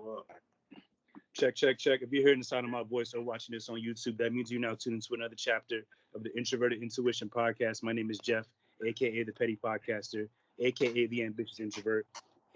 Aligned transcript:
and 0.00 0.06
follow 0.06 0.18
up. 0.18 0.26
Check, 1.32 1.54
check, 1.54 1.78
check. 1.78 2.02
If 2.02 2.12
you're 2.12 2.22
hearing 2.22 2.40
the 2.40 2.44
sound 2.44 2.64
of 2.64 2.70
my 2.70 2.82
voice 2.82 3.14
or 3.14 3.22
watching 3.22 3.54
this 3.54 3.68
on 3.68 3.76
YouTube, 3.76 4.18
that 4.18 4.32
means 4.32 4.50
you're 4.50 4.60
now 4.60 4.74
tuned 4.74 4.96
into 4.96 5.14
another 5.14 5.36
chapter 5.36 5.86
of 6.14 6.22
the 6.22 6.36
Introverted 6.36 6.82
Intuition 6.82 7.28
Podcast. 7.28 7.82
My 7.82 7.92
name 7.92 8.10
is 8.10 8.18
Jeff, 8.18 8.46
aka 8.84 9.22
the 9.22 9.32
Petty 9.32 9.58
Podcaster, 9.62 10.28
aka 10.58 11.06
the 11.06 11.24
Ambitious 11.24 11.60
Introvert, 11.60 12.06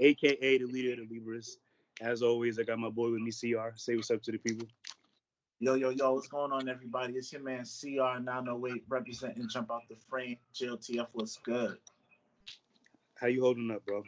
aka 0.01 0.59
the 0.59 0.65
leader 0.65 1.01
of 1.01 1.09
the 1.09 1.15
Libras. 1.15 1.59
As 2.01 2.23
always, 2.23 2.59
I 2.59 2.65
got 2.65 2.79
my 2.79 2.91
boy 2.91 3.13
with 3.13 3.21
me, 3.21 3.31
CR. 3.31 3.69
Say 3.77 3.95
what's 3.95 4.11
up 4.11 4.23
to 4.25 4.33
the 4.33 4.39
people. 4.39 4.67
Yo, 5.61 5.75
yo, 5.75 5.91
yo, 5.91 6.15
what's 6.15 6.27
going 6.27 6.51
on, 6.51 6.69
everybody? 6.69 7.15
It's 7.15 7.33
your 7.33 7.43
man 7.43 7.61
CR908 7.61 8.83
representing 8.89 9.49
Jump 9.49 9.71
Out 9.71 9.83
the 9.89 9.95
Frame. 10.11 10.37
JLTF, 10.53 11.07
what's 11.13 11.37
good? 11.39 11.79
How 13.15 13.29
you 13.29 13.41
holding 13.41 13.71
up, 13.71 13.87
bro? 13.87 14.03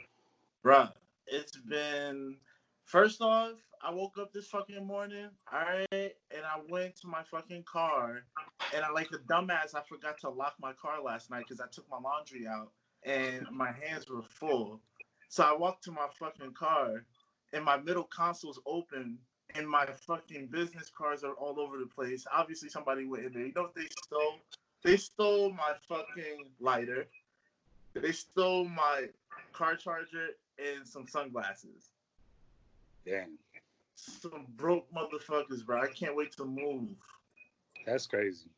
Bruh, 0.64 0.90
it's 1.28 1.56
been 1.56 2.36
first 2.86 3.20
off, 3.20 3.52
I 3.82 3.92
woke 3.92 4.16
up 4.18 4.32
this 4.32 4.46
fucking 4.46 4.86
morning, 4.86 5.28
all 5.52 5.60
right, 5.60 5.86
and 5.92 6.44
I 6.44 6.60
went 6.68 6.96
to 7.02 7.08
my 7.08 7.22
fucking 7.24 7.64
car, 7.64 8.22
and 8.74 8.84
I 8.84 8.90
like 8.90 9.10
a 9.12 9.18
dumbass, 9.30 9.74
I 9.74 9.82
forgot 9.86 10.18
to 10.20 10.30
lock 10.30 10.54
my 10.60 10.72
car 10.72 11.02
last 11.02 11.30
night 11.30 11.44
because 11.46 11.60
I 11.60 11.66
took 11.70 11.88
my 11.90 11.98
laundry 11.98 12.46
out 12.46 12.70
and 13.04 13.46
my 13.52 13.70
hands 13.70 14.08
were 14.08 14.22
full. 14.22 14.80
So 15.28 15.44
I 15.44 15.54
walked 15.56 15.84
to 15.84 15.92
my 15.92 16.06
fucking 16.18 16.54
car, 16.54 17.04
and 17.52 17.64
my 17.64 17.76
middle 17.76 18.04
console's 18.04 18.60
open, 18.66 19.18
and 19.54 19.68
my 19.68 19.86
fucking 19.86 20.48
business 20.48 20.90
cards 20.96 21.22
are 21.22 21.34
all 21.34 21.60
over 21.60 21.78
the 21.78 21.86
place. 21.86 22.26
Obviously, 22.32 22.68
somebody 22.68 23.04
went 23.04 23.24
in 23.24 23.32
there. 23.32 23.46
You 23.46 23.52
know 23.54 23.62
what 23.62 23.74
they 23.74 23.86
stole? 24.04 24.38
They 24.82 24.96
stole 24.96 25.52
my 25.52 25.72
fucking 25.88 26.50
lighter. 26.60 27.06
They 27.94 28.12
stole 28.12 28.64
my 28.64 29.06
car 29.52 29.76
charger 29.76 30.28
and 30.58 30.86
some 30.86 31.06
sunglasses. 31.06 31.90
Damn, 33.06 33.38
Some 33.94 34.46
broke 34.56 34.92
motherfuckers, 34.92 35.64
bro. 35.64 35.80
I 35.80 35.86
can't 35.86 36.16
wait 36.16 36.32
to 36.36 36.44
move. 36.44 36.88
that's 37.86 38.06
crazy. 38.06 38.50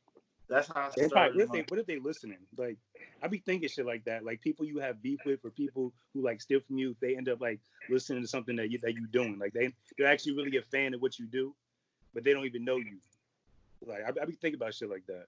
That's 0.48 0.68
how 0.68 0.74
I 0.86 0.90
They 0.96 1.08
probably, 1.08 1.08
started. 1.08 1.36
what, 1.36 1.44
if 1.44 1.52
they, 1.52 1.74
what 1.74 1.80
if 1.80 1.86
they 1.86 1.98
listening? 1.98 2.38
Like, 2.56 2.78
I 3.22 3.28
be 3.28 3.38
thinking 3.38 3.68
shit 3.68 3.84
like 3.84 4.04
that. 4.04 4.24
Like 4.24 4.40
people 4.40 4.64
you 4.64 4.78
have 4.78 5.02
beef 5.02 5.20
with, 5.26 5.40
or 5.44 5.50
people 5.50 5.92
who 6.14 6.22
like 6.22 6.40
steal 6.40 6.60
from 6.60 6.78
you, 6.78 6.96
they 7.00 7.16
end 7.16 7.28
up 7.28 7.40
like 7.40 7.60
listening 7.90 8.22
to 8.22 8.28
something 8.28 8.56
that 8.56 8.70
you 8.70 8.78
that 8.78 8.94
you 8.94 9.06
doing. 9.08 9.38
Like 9.38 9.52
they 9.52 9.74
they're 9.98 10.06
actually 10.10 10.36
really 10.36 10.56
a 10.56 10.62
fan 10.62 10.94
of 10.94 11.02
what 11.02 11.18
you 11.18 11.26
do, 11.26 11.54
but 12.14 12.24
they 12.24 12.32
don't 12.32 12.46
even 12.46 12.64
know 12.64 12.76
you. 12.76 12.98
Like 13.86 14.02
I, 14.04 14.22
I 14.22 14.24
be 14.24 14.32
thinking 14.32 14.54
about 14.58 14.74
shit 14.74 14.88
like 14.88 15.04
that. 15.06 15.26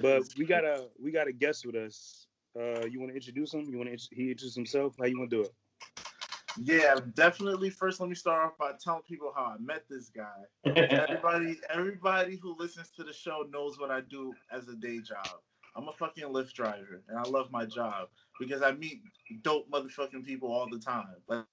But 0.00 0.24
we 0.36 0.44
got 0.44 0.64
a 0.64 0.88
we 1.02 1.10
got 1.10 1.28
a 1.28 1.32
guest 1.32 1.64
with 1.64 1.76
us. 1.76 2.26
Uh, 2.56 2.84
you 2.84 3.00
want 3.00 3.10
to 3.12 3.16
introduce 3.16 3.54
him? 3.54 3.66
You 3.70 3.78
want 3.78 3.90
to 3.98 4.14
he 4.14 4.30
introduce 4.30 4.54
himself? 4.54 4.94
How 4.98 5.06
you 5.06 5.18
want 5.18 5.30
to 5.30 5.36
do 5.36 5.42
it? 5.42 5.52
Yeah, 6.62 6.96
definitely. 7.14 7.70
First, 7.70 8.00
let 8.00 8.08
me 8.08 8.14
start 8.14 8.44
off 8.44 8.58
by 8.58 8.72
telling 8.82 9.02
people 9.02 9.32
how 9.34 9.44
I 9.44 9.56
met 9.58 9.84
this 9.88 10.10
guy. 10.10 10.74
Everybody, 10.76 11.58
everybody 11.70 12.38
who 12.40 12.56
listens 12.58 12.90
to 12.96 13.04
the 13.04 13.12
show 13.12 13.46
knows 13.50 13.78
what 13.78 13.90
I 13.90 14.00
do 14.02 14.32
as 14.52 14.68
a 14.68 14.76
day 14.76 15.00
job. 15.00 15.28
I'm 15.76 15.88
a 15.88 15.92
fucking 15.92 16.24
Lyft 16.24 16.52
driver, 16.52 17.02
and 17.08 17.18
I 17.18 17.22
love 17.22 17.50
my 17.50 17.64
job 17.64 18.08
because 18.38 18.62
I 18.62 18.72
meet 18.72 19.02
dope 19.42 19.68
motherfucking 19.70 20.24
people 20.24 20.52
all 20.52 20.68
the 20.70 20.78
time. 20.78 21.16
Like, 21.28 21.44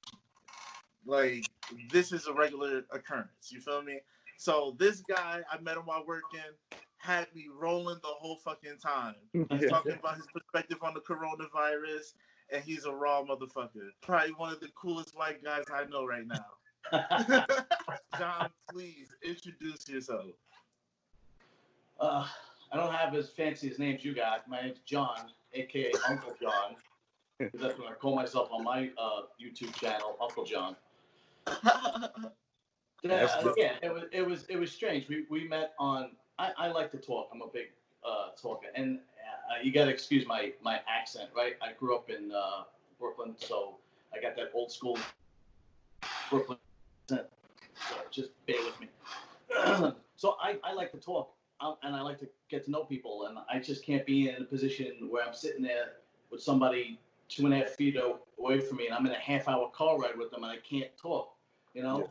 like 1.06 1.46
this 1.92 2.12
is 2.12 2.28
a 2.28 2.34
regular 2.34 2.84
occurrence. 2.92 3.50
You 3.50 3.62
feel 3.62 3.82
me? 3.82 4.00
So 4.38 4.76
this 4.80 5.02
guy, 5.02 5.42
I 5.52 5.60
met 5.62 5.78
him 5.78 5.84
while 5.86 6.04
working, 6.06 6.40
had 6.98 7.28
me 7.34 7.48
rolling 7.60 8.00
the 8.04 8.10
whole 8.10 8.38
fucking 8.38 8.78
time. 8.84 9.16
He's 9.34 9.70
talking 9.70 9.94
about 9.94 10.18
his 10.18 10.28
perspective 10.34 10.78
on 10.84 10.94
the 10.94 11.02
coronavirus, 11.02 12.14
and 12.52 12.64
he's 12.64 12.86
a 12.86 12.92
raw 12.92 13.24
motherfucker. 13.24 13.90
Probably 14.02 14.34
one 14.34 14.54
of 14.54 14.60
the 14.60 14.70
coolest 14.70 15.16
white 15.16 15.44
guys 15.44 15.64
I 15.74 15.86
know 15.86 16.06
right 16.06 16.26
now. 16.26 16.46
John, 18.18 18.50
please 18.72 19.08
introduce 19.24 19.88
yourself. 19.88 20.26
Uh, 22.00 22.28
I 22.72 22.78
don't 22.78 22.94
have 22.94 23.14
as 23.16 23.30
fancy 23.30 23.70
as 23.70 23.80
names 23.80 24.04
you 24.04 24.14
got. 24.14 24.48
My 24.48 24.62
name's 24.62 24.80
John, 24.86 25.32
aka 25.54 25.92
Uncle 26.08 26.34
John. 26.42 26.76
That's 27.54 27.78
what 27.80 27.92
I 27.92 27.94
call 27.94 28.16
myself 28.16 28.50
on 28.52 28.64
my 28.64 28.90
uh, 28.98 29.22
YouTube 29.42 29.74
channel, 29.76 30.18
Uncle 30.22 30.46
John. 30.46 30.76
Yeah, 33.04 33.28
yeah, 33.58 33.74
it 33.82 33.92
was 33.92 34.04
it 34.12 34.22
was 34.22 34.46
it 34.48 34.58
was 34.58 34.72
strange. 34.72 35.08
We 35.10 35.26
we 35.28 35.48
met 35.48 35.74
on. 35.80 36.12
I, 36.38 36.52
I 36.56 36.68
like 36.68 36.92
to 36.92 36.98
talk. 36.98 37.30
I'm 37.34 37.42
a 37.42 37.48
big 37.48 37.70
uh, 38.04 38.30
talker, 38.40 38.68
and 38.76 39.00
you 39.64 39.72
got 39.72 39.86
to 39.86 39.92
excuse 39.92 40.26
my 40.26 40.54
my 40.62 40.80
accent, 40.88 41.30
right? 41.36 41.54
I 41.62 41.74
grew 41.74 41.96
up 41.96 42.10
in 42.10 42.32
uh, 42.32 42.64
Brooklyn, 43.00 43.36
so 43.38 43.78
I 44.16 44.22
got 44.22 44.36
that 44.36 44.52
old 44.54 44.72
school 44.72 44.98
Brooklyn 46.30 46.58
accent. 47.12 47.28
So 47.90 47.96
just 48.12 48.30
bear 48.46 48.58
with 48.64 48.80
me. 48.80 48.88
so 50.16 50.36
I, 50.42 50.58
I 50.64 50.74
like 50.74 50.92
to 50.92 50.98
talk, 50.98 51.34
um, 51.60 51.76
and 51.84 51.96
I 51.96 52.02
like 52.02 52.20
to 52.20 52.30
get 52.50 52.64
to 52.66 52.72
know 52.72 52.84
people, 52.84 53.26
and 53.28 53.38
I 53.52 53.60
just 53.60 53.84
can't 53.86 54.06
be 54.06 54.30
in 54.30 54.42
a 54.42 54.46
position 54.46 55.08
where 55.10 55.26
I'm 55.26 55.34
sitting 55.34 55.62
there 55.62 55.94
with 56.32 56.42
somebody 56.42 57.00
two 57.28 57.46
and 57.46 57.54
a 57.54 57.58
half 57.58 57.70
feet 57.70 57.98
away 58.38 58.60
from 58.60 58.78
me, 58.78 58.88
and 58.88 58.96
I'm 58.96 59.06
in 59.06 59.12
a 59.12 59.20
half 59.20 59.48
hour 59.48 59.70
car 59.70 59.98
ride 59.98 60.18
with 60.18 60.32
them, 60.32 60.44
and 60.44 60.52
I 60.52 60.58
can't 60.58 60.96
talk, 61.02 61.34
you 61.74 61.82
know. 61.82 62.00
Yeah. 62.00 62.08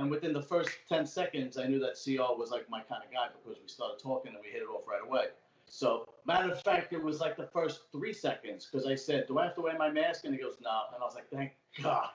And 0.00 0.10
within 0.10 0.32
the 0.32 0.42
first 0.42 0.70
10 0.88 1.04
seconds, 1.04 1.58
I 1.58 1.66
knew 1.66 1.80
that 1.80 1.98
CR 2.02 2.38
was 2.38 2.50
like 2.52 2.70
my 2.70 2.80
kind 2.80 3.02
of 3.04 3.12
guy 3.12 3.26
because 3.42 3.60
we 3.60 3.68
started 3.68 4.00
talking 4.00 4.32
and 4.32 4.40
we 4.44 4.50
hit 4.50 4.62
it 4.62 4.68
off 4.68 4.86
right 4.86 5.02
away. 5.04 5.26
So, 5.72 6.14
matter 6.26 6.50
of 6.50 6.60
fact, 6.62 6.92
it 6.92 7.02
was 7.02 7.20
like 7.20 7.36
the 7.36 7.46
first 7.46 7.82
three 7.92 8.12
seconds 8.12 8.68
because 8.70 8.86
I 8.88 8.96
said, 8.96 9.28
Do 9.28 9.38
I 9.38 9.44
have 9.44 9.54
to 9.54 9.60
wear 9.60 9.78
my 9.78 9.88
mask? 9.88 10.24
And 10.24 10.34
he 10.34 10.40
goes, 10.40 10.56
No. 10.60 10.82
And 10.92 11.00
I 11.00 11.06
was 11.06 11.14
like, 11.14 11.30
Thank 11.30 11.52
God. 11.80 12.08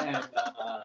and 0.06 0.28
uh, 0.36 0.82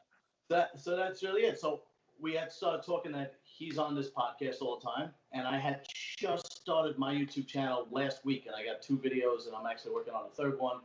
that, 0.50 0.80
so 0.80 0.96
that's 0.96 1.22
really 1.24 1.42
it. 1.42 1.59
So, 1.59 1.81
we 2.22 2.34
had 2.34 2.52
started 2.52 2.86
talking 2.86 3.12
that 3.14 3.36
he's 3.44 3.78
on 3.78 3.96
this 3.96 4.09
podcast 4.09 4.62
all 4.62 4.80
the 4.80 4.86
time. 4.86 5.12
And 5.34 5.46
I 5.46 5.58
had 5.58 5.86
just 6.18 6.62
started 6.62 6.97
my 6.97 7.14
YouTube 7.14 7.47
channel 7.47 7.88
last 7.91 8.26
week 8.26 8.46
and 8.46 8.56
I 8.56 8.66
got 8.66 8.81
two 8.81 8.97
videos 8.97 9.47
and 9.47 9.56
I'm 9.56 9.66
actually 9.66 9.94
working 9.94 10.14
on 10.14 10.26
a 10.26 10.30
third 10.36 10.58
one. 10.58 10.80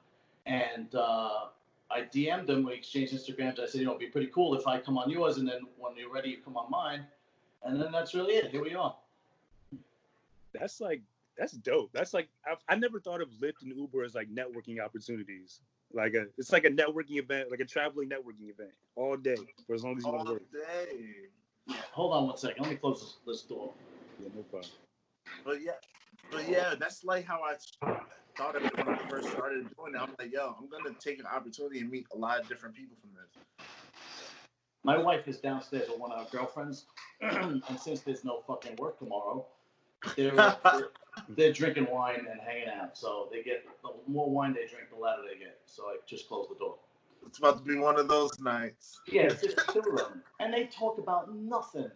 And, 0.47 0.95
uh, 0.95 1.47
I 1.91 2.01
DM'd 2.03 2.51
him. 2.51 2.65
We 2.65 2.75
exchanged 2.75 3.15
Instagrams. 3.15 3.61
I 3.61 3.67
said, 3.67 3.81
you 3.81 3.85
know, 3.85 3.93
it'd 3.93 4.01
be 4.01 4.06
pretty 4.06 4.31
cool 4.35 4.55
if 4.55 4.67
I 4.67 4.81
come 4.81 4.99
on 4.99 5.11
yours, 5.11 5.37
and 5.37 5.47
then 5.47 5.61
when 5.79 5.95
you're 5.97 6.12
ready, 6.12 6.31
you 6.31 6.39
come 6.39 6.56
on 6.56 6.71
mine. 6.71 7.06
And 7.65 7.81
then 7.81 7.93
that's 7.93 8.15
really 8.15 8.35
it. 8.35 8.51
Here 8.51 8.63
we 8.63 8.75
are. 8.75 8.95
That's 10.53 10.81
like 10.81 11.01
that's 11.37 11.53
dope. 11.53 11.91
That's 11.93 12.15
like 12.15 12.29
I've, 12.49 12.59
I 12.69 12.77
never 12.77 13.01
thought 13.01 13.21
of 13.21 13.29
Lyft 13.41 13.63
and 13.63 13.77
Uber 13.77 14.05
as 14.05 14.15
like 14.15 14.29
networking 14.33 14.83
opportunities. 14.83 15.61
Like 15.93 16.15
a 16.15 16.27
it's 16.39 16.53
like 16.53 16.65
a 16.65 16.71
networking 16.71 17.19
event, 17.19 17.51
like 17.51 17.61
a 17.61 17.65
traveling 17.65 18.09
networking 18.09 18.51
event 18.51 18.73
all 18.97 19.17
day 19.17 19.37
for 19.67 19.75
as 19.75 19.85
long 19.85 19.97
as 19.97 20.05
you 20.05 20.13
want 20.13 20.27
to 20.27 20.33
work. 20.35 20.53
day. 20.53 21.07
Yeah, 21.67 21.77
hold 21.93 22.13
on 22.13 22.27
one 22.27 22.37
second. 22.37 22.63
Let 22.63 22.71
me 22.71 22.77
close 22.77 23.01
this, 23.01 23.17
this 23.27 23.43
door. 23.43 23.73
Yeah, 24.21 24.29
no 24.35 24.43
problem. 24.43 24.71
But 25.45 25.63
yeah, 25.63 25.73
but 26.31 26.49
yeah, 26.49 26.75
that's 26.79 27.05
like 27.05 27.25
how 27.25 27.41
I 27.43 27.55
thought 28.37 28.57
of 28.57 28.65
it 28.65 28.77
when 28.77 28.89
I 28.89 28.99
first 29.09 29.31
started 29.31 29.67
doing 29.77 29.95
it. 29.95 30.01
I'm 30.01 30.15
like, 30.19 30.33
yo, 30.33 30.57
I'm 30.59 30.69
gonna 30.69 30.95
take 31.01 31.19
an 31.21 31.27
opportunity 31.27 31.81
and 31.81 31.91
meet 31.91 32.07
a 32.15 32.19
lot 32.19 32.41
of 32.41 32.49
different 32.49 32.75
people 32.75 32.97
from 33.01 33.11
this. 33.15 33.45
My 34.84 34.99
wife 34.99 35.27
is 35.27 35.39
downstairs 35.39 35.89
with 35.89 35.99
one 35.99 36.12
of 36.12 36.19
our 36.19 36.27
girlfriends, 36.31 36.84
and 37.21 37.62
since 37.81 38.00
there's 38.00 38.22
no 38.22 38.43
fucking 38.47 38.77
work 38.77 38.99
tomorrow, 38.99 39.47
they're, 40.17 40.34
they're 40.65 40.89
they're 41.31 41.53
drinking 41.53 41.87
wine 41.91 42.27
and 42.31 42.41
hanging 42.41 42.69
out. 42.69 42.97
So 42.97 43.28
they 43.33 43.43
get 43.43 43.65
the 43.83 43.91
more 44.06 44.31
wine 44.31 44.53
they 44.53 44.67
drink, 44.67 44.91
the 44.91 45.00
louder 45.00 45.23
they 45.23 45.39
get. 45.39 45.59
So 45.67 45.85
I 45.85 45.97
just 46.06 46.29
close 46.29 46.49
the 46.49 46.56
door. 46.56 46.76
It's 47.26 47.38
about 47.38 47.59
to 47.59 47.64
be 47.64 47.76
one 47.76 47.99
of 47.99 48.09
those 48.09 48.38
nights. 48.38 49.00
Yeah, 49.11 49.23
it's 49.23 49.41
just 49.41 49.59
two 49.73 49.81
of 49.81 49.97
them, 49.97 50.23
and 50.41 50.53
they 50.53 50.67
talk 50.67 50.99
about 50.99 51.35
nothing. 51.35 51.91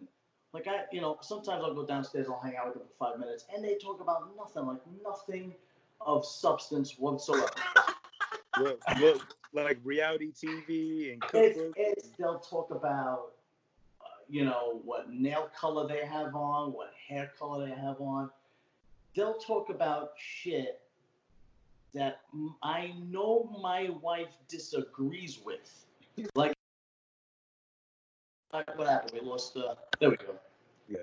Like 0.51 0.67
I, 0.67 0.85
you 0.91 0.99
know, 0.99 1.19
sometimes 1.21 1.63
I'll 1.63 1.75
go 1.75 1.85
downstairs, 1.85 2.25
I'll 2.27 2.41
hang 2.41 2.55
out 2.57 2.67
with 2.67 2.75
them 2.75 2.83
for 2.97 3.11
five 3.11 3.19
minutes, 3.19 3.45
and 3.53 3.63
they 3.63 3.75
talk 3.75 4.01
about 4.01 4.35
nothing, 4.35 4.65
like 4.65 4.81
nothing 5.03 5.53
of 6.01 6.25
substance 6.25 6.95
whatsoever. 6.97 7.49
What, 8.59 8.79
what, 8.99 9.21
like 9.53 9.79
reality 9.83 10.31
TV 10.31 11.13
and 11.13 11.23
It's, 11.33 11.57
cookbooks. 11.59 11.73
it's 11.75 12.09
they'll 12.17 12.39
talk 12.39 12.71
about, 12.71 13.31
uh, 14.01 14.05
you 14.29 14.45
know, 14.45 14.81
what 14.83 15.09
nail 15.11 15.49
color 15.59 15.87
they 15.87 16.05
have 16.05 16.35
on, 16.35 16.71
what 16.73 16.91
hair 17.07 17.31
color 17.37 17.65
they 17.65 17.73
have 17.73 17.99
on. 17.99 18.29
They'll 19.15 19.37
talk 19.39 19.69
about 19.69 20.11
shit 20.17 20.81
that 21.93 22.21
I 22.61 22.93
know 23.09 23.49
my 23.61 23.89
wife 24.01 24.29
disagrees 24.47 25.39
with. 25.43 25.85
Like, 26.35 26.53
like 28.53 28.77
what 28.77 28.87
happened? 28.87 29.11
We 29.13 29.27
lost. 29.27 29.57
Uh, 29.57 29.75
there 29.99 30.09
we 30.09 30.17
go. 30.17 30.35
Yeah. 30.87 30.99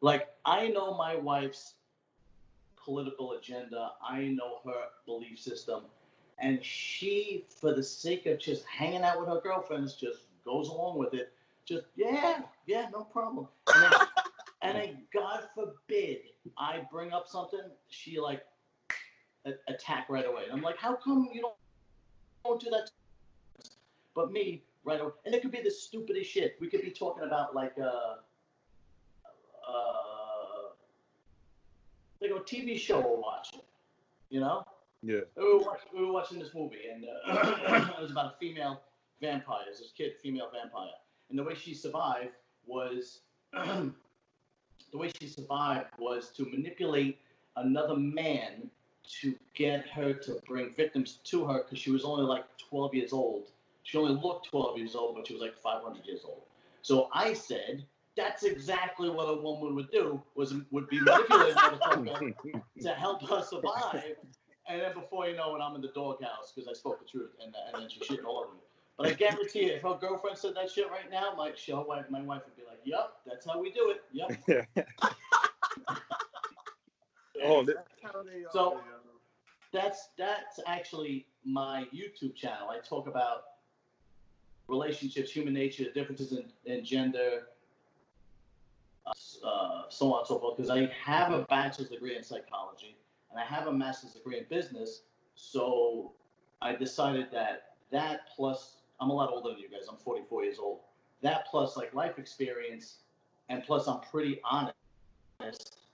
Like 0.00 0.28
I 0.44 0.68
know 0.68 0.94
my 0.94 1.16
wife's 1.16 1.74
political 2.84 3.32
agenda. 3.32 3.92
I 4.06 4.24
know 4.24 4.58
her 4.64 4.84
belief 5.06 5.38
system, 5.38 5.84
and 6.38 6.62
she, 6.62 7.44
for 7.48 7.74
the 7.74 7.82
sake 7.82 8.26
of 8.26 8.38
just 8.38 8.64
hanging 8.66 9.02
out 9.02 9.18
with 9.18 9.28
her 9.28 9.40
girlfriends, 9.40 9.94
just 9.94 10.20
goes 10.44 10.68
along 10.68 10.98
with 10.98 11.14
it. 11.14 11.32
Just 11.64 11.86
yeah, 11.96 12.40
yeah, 12.66 12.86
no 12.92 13.02
problem. 13.02 13.48
And 13.74 13.82
then, 13.82 13.92
and 14.62 14.78
then 14.78 15.02
God 15.12 15.48
forbid 15.54 16.18
I 16.58 16.86
bring 16.90 17.12
up 17.12 17.26
something, 17.28 17.60
she 17.88 18.20
like 18.20 18.44
a- 19.46 19.72
attack 19.72 20.06
right 20.08 20.26
away. 20.26 20.44
And 20.44 20.52
I'm 20.52 20.62
like, 20.62 20.78
how 20.78 20.94
come 20.94 21.28
you 21.32 21.40
don't, 21.42 21.54
don't 22.44 22.60
do 22.60 22.70
that? 22.70 22.90
But 24.14 24.30
me, 24.30 24.62
right 24.84 25.00
away, 25.00 25.12
and 25.24 25.34
it 25.34 25.42
could 25.42 25.52
be 25.52 25.62
the 25.62 25.70
stupidest 25.70 26.30
shit. 26.30 26.56
We 26.60 26.68
could 26.68 26.82
be 26.82 26.90
talking 26.90 27.24
about 27.24 27.54
like 27.54 27.74
uh, 27.78 28.16
uh, 29.68 30.72
like 32.20 32.30
a 32.30 32.34
TV 32.34 32.78
show 32.78 33.00
we're 33.00 33.20
watching, 33.20 33.60
you 34.30 34.40
know? 34.40 34.64
Yeah. 35.06 35.20
We 35.36 35.44
were, 35.44 35.58
watching, 35.58 35.88
we 35.94 36.04
were 36.04 36.12
watching 36.12 36.38
this 36.40 36.52
movie, 36.52 36.88
and 36.92 37.04
uh, 37.04 37.90
it 37.96 38.02
was 38.02 38.10
about 38.10 38.34
a 38.34 38.36
female 38.40 38.80
vampire. 39.20 39.64
This 39.68 39.92
kid, 39.96 40.14
female 40.20 40.50
vampire, 40.52 40.90
and 41.30 41.38
the 41.38 41.44
way 41.44 41.54
she 41.54 41.74
survived 41.74 42.32
was 42.66 43.20
the 43.52 43.92
way 44.92 45.12
she 45.20 45.28
survived 45.28 45.90
was 45.98 46.30
to 46.30 46.44
manipulate 46.44 47.18
another 47.54 47.96
man 47.96 48.68
to 49.20 49.36
get 49.54 49.86
her 49.88 50.12
to 50.12 50.40
bring 50.46 50.74
victims 50.74 51.20
to 51.22 51.44
her 51.44 51.62
because 51.62 51.78
she 51.78 51.92
was 51.92 52.04
only 52.04 52.24
like 52.24 52.44
12 52.68 52.94
years 52.94 53.12
old. 53.12 53.44
She 53.84 53.98
only 53.98 54.20
looked 54.20 54.48
12 54.50 54.78
years 54.78 54.96
old, 54.96 55.14
but 55.14 55.28
she 55.28 55.34
was 55.34 55.42
like 55.42 55.56
500 55.62 56.04
years 56.04 56.22
old. 56.24 56.42
So 56.82 57.08
I 57.12 57.32
said, 57.32 57.84
that's 58.16 58.42
exactly 58.42 59.08
what 59.08 59.24
a 59.24 59.40
woman 59.40 59.76
would 59.76 59.90
do 59.92 60.20
was 60.34 60.54
would 60.72 60.88
be 60.88 60.98
manipulated 61.00 61.56
to 62.82 62.88
help 62.94 63.22
her 63.28 63.42
survive. 63.42 64.16
And 64.68 64.80
then 64.80 64.94
before 64.94 65.28
you 65.28 65.36
know 65.36 65.54
it, 65.54 65.60
I'm 65.60 65.74
in 65.76 65.80
the 65.80 65.88
doghouse 65.94 66.52
because 66.54 66.68
I 66.68 66.72
spoke 66.72 66.98
the 66.98 67.06
truth, 67.08 67.30
and, 67.42 67.54
and 67.72 67.82
then 67.82 67.88
she's 67.88 68.02
shitting 68.02 68.24
all 68.24 68.38
over 68.38 68.52
me. 68.54 68.60
But 68.98 69.08
I 69.08 69.12
guarantee 69.12 69.66
you, 69.66 69.72
if 69.74 69.82
her 69.82 69.96
girlfriend 70.00 70.38
said 70.38 70.54
that 70.56 70.70
shit 70.70 70.90
right 70.90 71.10
now, 71.10 71.34
my 71.36 71.52
she, 71.54 71.72
her 71.72 71.82
wife, 71.82 72.06
my 72.10 72.22
wife 72.22 72.42
would 72.46 72.56
be 72.56 72.62
like, 72.66 72.80
"Yep, 72.84 73.12
that's 73.26 73.46
how 73.46 73.60
we 73.60 73.70
do 73.70 73.90
it. 73.90 74.02
Yep." 74.12 74.68
oh, 77.44 77.64
th- 77.64 77.76
That's 77.76 78.14
how 78.14 78.22
they 78.22 78.44
So- 78.52 78.80
That's 79.72 80.08
that's 80.16 80.58
actually 80.66 81.26
my 81.44 81.86
YouTube 81.94 82.34
channel. 82.34 82.70
I 82.70 82.78
talk 82.78 83.06
about 83.06 83.42
relationships, 84.68 85.30
human 85.30 85.52
nature, 85.52 85.84
differences 85.92 86.32
in, 86.32 86.44
in 86.64 86.84
gender, 86.84 87.48
uh, 89.06 89.46
uh, 89.46 89.82
so 89.90 90.12
on 90.14 90.20
and 90.20 90.26
so 90.26 90.38
forth. 90.38 90.56
Because 90.56 90.70
I 90.70 90.90
have 91.04 91.32
a 91.32 91.42
bachelor's 91.42 91.90
degree 91.90 92.16
in 92.16 92.22
psychology 92.24 92.96
and 93.36 93.44
I 93.44 93.54
have 93.54 93.66
a 93.66 93.72
master's 93.72 94.12
degree 94.12 94.38
in 94.38 94.46
business. 94.48 95.02
So 95.34 96.12
I 96.62 96.74
decided 96.74 97.26
that 97.32 97.74
that 97.92 98.28
plus 98.34 98.76
I'm 98.98 99.10
a 99.10 99.12
lot 99.12 99.30
older 99.30 99.50
than 99.50 99.58
you 99.58 99.68
guys. 99.68 99.86
I'm 99.90 99.98
44 99.98 100.44
years 100.44 100.58
old. 100.58 100.80
That 101.22 101.46
plus 101.50 101.76
like 101.76 101.92
life 101.94 102.18
experience, 102.18 102.96
and 103.50 103.62
plus 103.62 103.88
I'm 103.88 104.00
pretty 104.00 104.40
honest. 104.42 104.74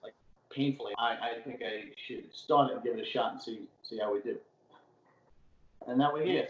Like 0.03 0.15
painfully, 0.51 0.93
I, 0.99 1.17
I 1.37 1.43
think 1.45 1.63
I 1.63 1.91
should 2.07 2.33
start 2.33 2.71
it 2.71 2.75
and 2.75 2.85
give 2.85 2.97
it 2.97 3.07
a 3.07 3.11
shot 3.11 3.33
and 3.33 3.43
see 3.43 3.63
see 3.83 3.99
how 3.99 4.13
we 4.13 4.21
do. 4.21 4.37
And 5.89 6.01
that 6.01 6.13
we're 6.13 6.25
here. 6.25 6.47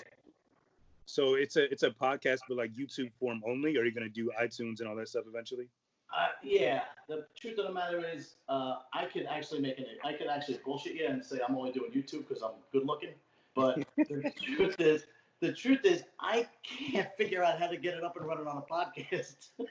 so 1.07 1.35
it's 1.35 1.57
a 1.57 1.71
it's 1.73 1.85
a 1.85 1.91
podcast, 1.91 2.41
but 2.49 2.59
like 2.59 2.73
YouTube 2.75 3.11
form 3.19 3.43
only. 3.47 3.79
Are 3.79 3.85
you 3.85 3.93
gonna 3.93 4.11
do 4.11 4.31
iTunes 4.41 4.81
and 4.81 4.89
all 4.89 4.97
that 4.97 5.09
stuff 5.09 5.25
eventually? 5.27 5.69
Uh, 6.17 6.29
yeah, 6.43 6.83
the 7.09 7.25
truth 7.41 7.59
of 7.59 7.67
the 7.67 7.73
matter 7.73 8.05
is, 8.07 8.35
uh, 8.49 8.77
I 8.93 9.07
could 9.07 9.27
actually 9.27 9.61
make 9.61 9.79
it. 9.79 9.87
I 10.05 10.13
could 10.13 10.27
actually 10.27 10.59
bullshit 10.65 10.95
you 10.95 11.07
and 11.07 11.25
say 11.25 11.39
I'm 11.47 11.57
only 11.57 11.73
doing 11.73 11.91
YouTube 11.91 12.29
because 12.29 12.43
I'm 12.43 12.53
good 12.73 12.85
looking. 12.87 13.15
But 13.55 13.79
the 13.97 14.33
truth 14.57 14.79
is, 14.81 15.07
the 15.41 15.53
truth 15.53 15.85
is, 15.85 16.05
I 16.21 16.47
can't 16.63 17.09
figure 17.17 17.43
out 17.43 17.59
how 17.59 17.67
to 17.67 17.77
get 17.77 17.95
it 17.95 18.05
up 18.05 18.17
and 18.17 18.27
running 18.27 18.47
on 18.47 18.59
a 18.59 18.63
podcast. 18.63 19.49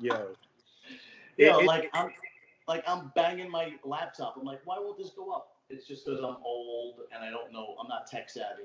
Yeah. 0.00 0.24
you 1.36 1.46
know, 1.46 1.60
it- 1.60 1.66
like 1.66 1.90
I'm, 1.94 2.10
like 2.66 2.82
I'm 2.88 3.12
banging 3.14 3.48
my 3.50 3.74
laptop. 3.84 4.36
I'm 4.36 4.44
like, 4.44 4.60
why 4.64 4.78
won't 4.78 4.98
this 4.98 5.10
go 5.10 5.30
up? 5.30 5.56
It's 5.70 5.86
just 5.86 6.04
because 6.04 6.20
I'm 6.20 6.36
old 6.44 7.02
and 7.14 7.22
I 7.24 7.30
don't 7.30 7.52
know. 7.52 7.76
I'm 7.80 7.88
not 7.88 8.06
tech 8.08 8.28
savvy. 8.28 8.64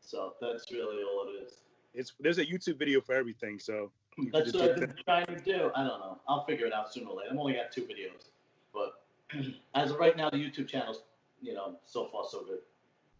So 0.00 0.34
that's 0.40 0.70
really 0.72 1.02
all 1.04 1.28
it 1.28 1.44
is. 1.44 1.58
It's 1.94 2.12
there's 2.18 2.38
a 2.38 2.46
YouTube 2.46 2.78
video 2.78 3.00
for 3.00 3.14
everything. 3.14 3.58
So 3.58 3.92
you 4.18 4.30
That's 4.32 4.52
what 4.52 4.70
I've 4.70 4.76
been 4.76 4.94
trying 5.04 5.26
to 5.26 5.38
do. 5.38 5.70
I 5.74 5.84
don't 5.84 6.00
know. 6.00 6.18
I'll 6.28 6.44
figure 6.44 6.66
it 6.66 6.72
out 6.72 6.92
sooner 6.92 7.08
or 7.08 7.16
later. 7.16 7.30
I've 7.32 7.38
only 7.38 7.54
got 7.54 7.72
two 7.72 7.82
videos, 7.82 8.28
but 8.72 9.02
as 9.74 9.90
of 9.90 9.98
right 9.98 10.16
now, 10.16 10.30
the 10.30 10.36
YouTube 10.36 10.68
channel's, 10.68 11.02
you 11.40 11.54
know, 11.54 11.76
so 11.86 12.08
far 12.08 12.24
so 12.28 12.44
good. 12.44 12.58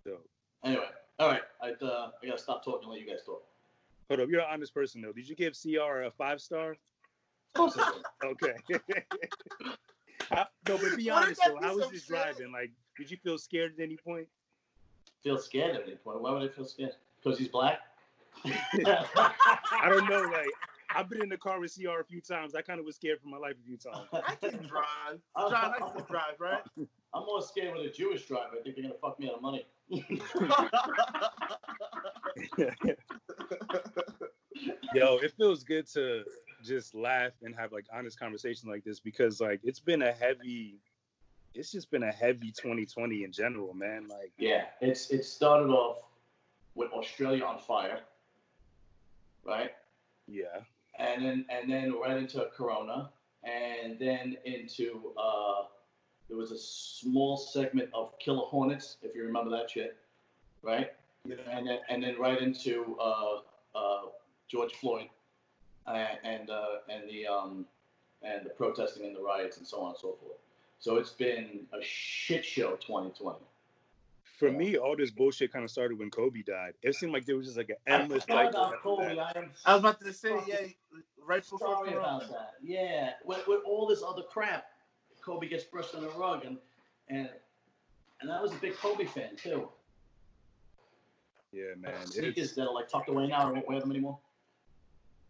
So 0.05 0.19
Anyway, 0.65 0.85
all 1.19 1.29
right. 1.29 1.43
I 1.61 1.71
uh, 1.85 2.11
I 2.23 2.27
gotta 2.27 2.39
stop 2.39 2.65
talking 2.65 2.89
let 2.89 3.01
you 3.01 3.07
guys 3.07 3.21
talk. 3.27 3.43
hold 4.09 4.21
up, 4.21 4.29
you're 4.29 4.41
an 4.41 4.47
honest 4.51 4.75
person 4.75 5.01
though. 5.03 5.13
Did 5.13 5.29
you 5.29 5.35
give 5.35 5.55
CR 5.61 6.03
a 6.03 6.11
five 6.11 6.41
star? 6.41 6.77
Course 7.55 7.77
I. 7.79 7.93
Okay. 8.25 8.55
No, 10.69 10.79
but 10.79 10.97
be 10.97 11.11
honest 11.11 11.41
though. 11.45 11.59
How 11.61 11.75
was 11.75 11.85
so 11.85 11.91
this 11.91 12.05
sad? 12.05 12.37
driving? 12.37 12.53
Like, 12.53 12.71
did 12.97 13.11
you 13.11 13.19
feel 13.19 13.37
scared 13.37 13.75
at 13.77 13.83
any 13.83 13.97
point? 13.97 14.27
Feel 15.23 15.37
scared 15.37 15.77
at 15.77 15.83
any 15.83 15.97
point? 15.97 16.23
Why 16.23 16.31
would 16.33 16.43
I 16.43 16.49
feel 16.49 16.65
scared? 16.65 16.93
Because 17.23 17.39
he's 17.39 17.49
black. 17.49 17.81
I 18.45 19.89
don't 19.89 20.09
know. 20.09 20.23
Like, 20.23 20.47
I've 20.95 21.09
been 21.09 21.23
in 21.23 21.29
the 21.29 21.37
car 21.37 21.61
with 21.61 21.75
CR 21.75 22.01
a 22.01 22.05
few 22.05 22.21
times. 22.21 22.55
I 22.55 22.63
kind 22.63 22.81
of 22.81 22.87
was 22.87 22.97
scared 22.97 23.21
for 23.21 23.29
my 23.29 23.39
life 23.39 23.55
a 23.61 23.67
few 23.67 23.77
times. 23.77 24.09
I 24.13 24.35
can 24.35 24.67
drive. 24.67 25.21
John, 25.51 25.73
I 25.75 25.79
can 25.79 26.05
drive, 26.09 26.35
right? 26.39 26.63
I'm 27.15 27.27
more 27.27 27.43
scared 27.43 27.77
with 27.77 27.87
a 27.87 27.91
Jewish 27.91 28.27
driver. 28.27 28.57
I 28.59 28.63
think 28.63 28.77
they're 28.77 28.85
gonna 28.85 28.95
fuck 29.01 29.21
me 29.21 29.29
out 29.29 29.35
of 29.35 29.43
money. 29.43 29.67
Yo, 34.95 35.19
it 35.19 35.33
feels 35.37 35.63
good 35.63 35.87
to 35.89 36.25
just 36.65 36.95
laugh 36.95 37.33
and 37.43 37.55
have 37.55 37.73
like 37.73 37.85
honest 37.93 38.19
conversation 38.19 38.71
like 38.71 38.85
this 38.85 39.01
because 39.01 39.41
like 39.41 39.61
it's 39.63 39.81
been 39.81 40.03
a 40.03 40.13
heavy 40.13 40.79
it's 41.55 41.71
just 41.71 41.91
been 41.91 42.03
a 42.03 42.13
heavy 42.13 42.51
2020 42.51 43.25
in 43.25 43.33
general, 43.33 43.75
man. 43.75 44.07
Like 44.09 44.33
Yeah, 44.39 44.65
it's 44.81 45.11
it 45.11 45.25
started 45.25 45.69
off 45.69 45.99
with 46.75 46.91
Australia 46.93 47.45
on 47.45 47.59
fire, 47.59 48.01
right? 49.45 49.73
yeah. 50.27 50.61
And 50.99 51.25
then 51.25 51.47
and 51.49 51.71
then 51.71 51.95
right 51.95 52.17
into 52.17 52.47
Corona, 52.55 53.11
and 53.45 53.99
then 53.99 54.37
into 54.45 55.13
uh, 55.17 55.65
there 56.29 56.37
was 56.37 56.53
a 56.53 56.59
small 56.59 57.37
segment 57.37 57.89
of 57.95 58.19
Killer 58.19 58.47
Hornets, 58.47 58.97
if 59.03 59.15
you 59.15 59.25
remember 59.25 59.51
that 59.51 59.71
shit, 59.71 59.97
right? 60.63 60.93
Yeah. 61.25 61.37
And 61.51 61.67
then 61.67 61.79
and 61.89 62.03
then 62.03 62.19
right 62.19 62.41
into 62.41 62.97
uh, 63.01 63.39
uh, 63.75 64.03
George 64.49 64.75
Floyd, 64.75 65.09
and 65.87 66.19
and, 66.25 66.51
uh, 66.51 66.67
and 66.89 67.09
the 67.09 67.27
um, 67.27 67.67
and 68.23 68.45
the 68.45 68.51
protesting 68.51 69.07
and 69.07 69.17
the 69.17 69.23
riots 69.23 69.57
and 69.57 69.67
so 69.67 69.81
on 69.81 69.91
and 69.91 69.99
so 69.99 70.17
forth. 70.21 70.39
So 70.79 70.97
it's 70.97 71.11
been 71.11 71.67
a 71.73 71.83
shit 71.83 72.45
show 72.45 72.73
2020. 72.77 73.39
For 74.43 74.51
me, 74.51 74.77
all 74.77 74.97
this 74.97 75.13
bullshit 75.13 75.53
kind 75.53 75.65
of 75.65 75.71
started 75.71 76.01
when 76.01 76.11
Kobe 76.11 76.43
died. 76.43 76.73
It 76.83 76.97
seemed 76.97 77.13
like 77.13 77.27
there 77.27 77.37
was 77.37 77.47
just 77.47 77.57
like 77.57 77.69
an 77.69 77.77
endless 77.87 78.25
I 78.29 78.47
cycle. 78.47 78.65
about 78.65 78.83
Kobe. 78.83 79.15
that. 79.15 79.37
I 79.37 79.45
I 79.65 79.75
was 79.75 79.81
about 79.85 80.01
to 80.01 80.13
say, 80.13 80.35
yeah, 80.49 80.57
right 81.25 81.41
before 81.43 81.61
sorry 81.61 81.91
Corona. 81.91 82.07
about 82.09 82.29
that. 82.29 82.55
Yeah, 82.61 83.11
with, 83.25 83.47
with 83.47 83.61
all 83.65 83.87
this 83.87 84.03
other 84.05 84.23
crap, 84.23 84.65
Kobe 85.25 85.47
gets 85.47 85.63
brushed 85.63 85.95
on 85.95 86.03
the 86.03 86.11
rug, 86.11 86.45
and 86.45 86.59
and 87.09 87.29
and 88.21 88.33
I 88.33 88.43
was 88.43 88.51
a 88.51 88.57
big 88.57 88.75
Kobe 88.75 89.05
fan 89.05 89.37
too. 89.37 89.69
Yeah, 91.53 91.75
man. 91.79 92.05
Sneakers 92.07 92.47
It's, 92.47 92.53
that 92.55 92.67
are 92.67 92.75
like 92.75 92.89
tucked 92.89 93.11
away 93.11 93.29
now, 93.29 93.49
I 93.49 93.53
won't 93.53 93.69
wear 93.69 93.79
them 93.79 93.93
anymore. 93.93 94.19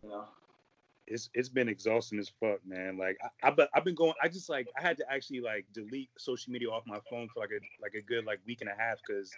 You 0.02 0.08
know. 0.08 0.24
It's 1.06 1.30
it's 1.34 1.48
been 1.48 1.68
exhausting 1.68 2.18
as 2.18 2.30
fuck, 2.40 2.58
man. 2.66 2.96
Like 2.96 3.18
I, 3.22 3.48
I 3.48 3.50
but 3.50 3.68
I've 3.74 3.84
been 3.84 3.94
going. 3.94 4.14
I 4.22 4.28
just 4.28 4.48
like 4.48 4.68
I 4.78 4.82
had 4.82 4.96
to 4.98 5.04
actually 5.10 5.40
like 5.40 5.66
delete 5.72 6.10
social 6.18 6.52
media 6.52 6.68
off 6.68 6.84
my 6.86 6.98
phone 7.10 7.28
for 7.32 7.40
like 7.40 7.50
a 7.50 7.60
like 7.82 7.94
a 7.94 8.02
good 8.02 8.24
like 8.24 8.40
week 8.46 8.60
and 8.60 8.70
a 8.70 8.74
half 8.76 8.98
because 9.06 9.30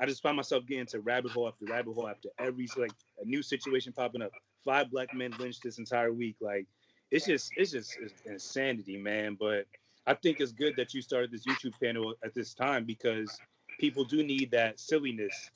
I 0.00 0.06
just 0.06 0.22
find 0.22 0.36
myself 0.36 0.66
getting 0.66 0.86
to 0.86 1.00
rabbit 1.00 1.32
hole 1.32 1.48
after 1.48 1.64
rabbit 1.66 1.94
hole 1.94 2.08
after 2.08 2.28
every 2.38 2.68
like 2.76 2.92
a 3.20 3.24
new 3.24 3.42
situation 3.42 3.92
popping 3.92 4.22
up. 4.22 4.32
Five 4.64 4.90
black 4.90 5.14
men 5.14 5.32
lynched 5.38 5.62
this 5.62 5.78
entire 5.78 6.12
week. 6.12 6.36
Like 6.40 6.66
it's 7.10 7.26
just 7.26 7.52
it's 7.56 7.72
just 7.72 7.96
it's 8.00 8.14
insanity, 8.26 8.96
man. 8.96 9.36
But 9.38 9.66
I 10.06 10.14
think 10.14 10.40
it's 10.40 10.52
good 10.52 10.74
that 10.76 10.94
you 10.94 11.02
started 11.02 11.30
this 11.30 11.46
YouTube 11.46 11.78
channel 11.80 12.14
at 12.24 12.34
this 12.34 12.54
time 12.54 12.84
because 12.84 13.38
people 13.78 14.04
do 14.04 14.24
need 14.24 14.50
that 14.50 14.80
silliness 14.80 15.50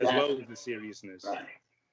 as 0.00 0.08
well 0.08 0.30
as 0.32 0.46
the 0.48 0.56
seriousness. 0.56 1.24
Right. 1.26 1.46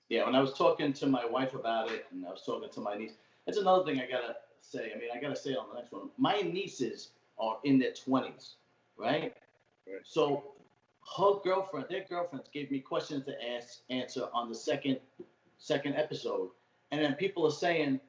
Yeah, 0.09 0.25
when 0.25 0.35
I 0.35 0.41
was 0.41 0.53
talking 0.53 0.91
to 0.93 1.05
my 1.07 1.25
wife 1.25 1.53
about 1.53 1.91
it, 1.91 2.07
and 2.11 2.25
I 2.25 2.31
was 2.31 2.41
talking 2.43 2.69
to 2.69 2.81
my 2.81 2.95
niece, 2.95 3.13
that's 3.45 3.59
another 3.59 3.85
thing 3.85 4.01
I 4.01 4.09
gotta 4.09 4.35
say. 4.61 4.91
I 4.93 4.99
mean, 4.99 5.09
I 5.15 5.19
gotta 5.19 5.35
say 5.35 5.55
on 5.55 5.67
the 5.69 5.75
next 5.75 5.91
one. 5.91 6.09
My 6.17 6.41
nieces 6.41 7.11
are 7.39 7.57
in 7.63 7.77
their 7.77 7.93
twenties, 7.93 8.55
right? 8.97 9.35
Right. 9.87 10.01
So 10.03 10.55
her 11.17 11.33
girlfriend, 11.43 11.87
their 11.89 12.05
girlfriends, 12.09 12.49
gave 12.51 12.71
me 12.71 12.79
questions 12.79 13.25
to 13.25 13.35
ask, 13.55 13.81
answer 13.91 14.27
on 14.33 14.49
the 14.49 14.55
second, 14.55 14.99
second 15.59 15.95
episode, 15.95 16.49
and 16.91 16.99
then 16.99 17.13
people 17.13 17.45
are 17.45 17.51
saying, 17.51 17.99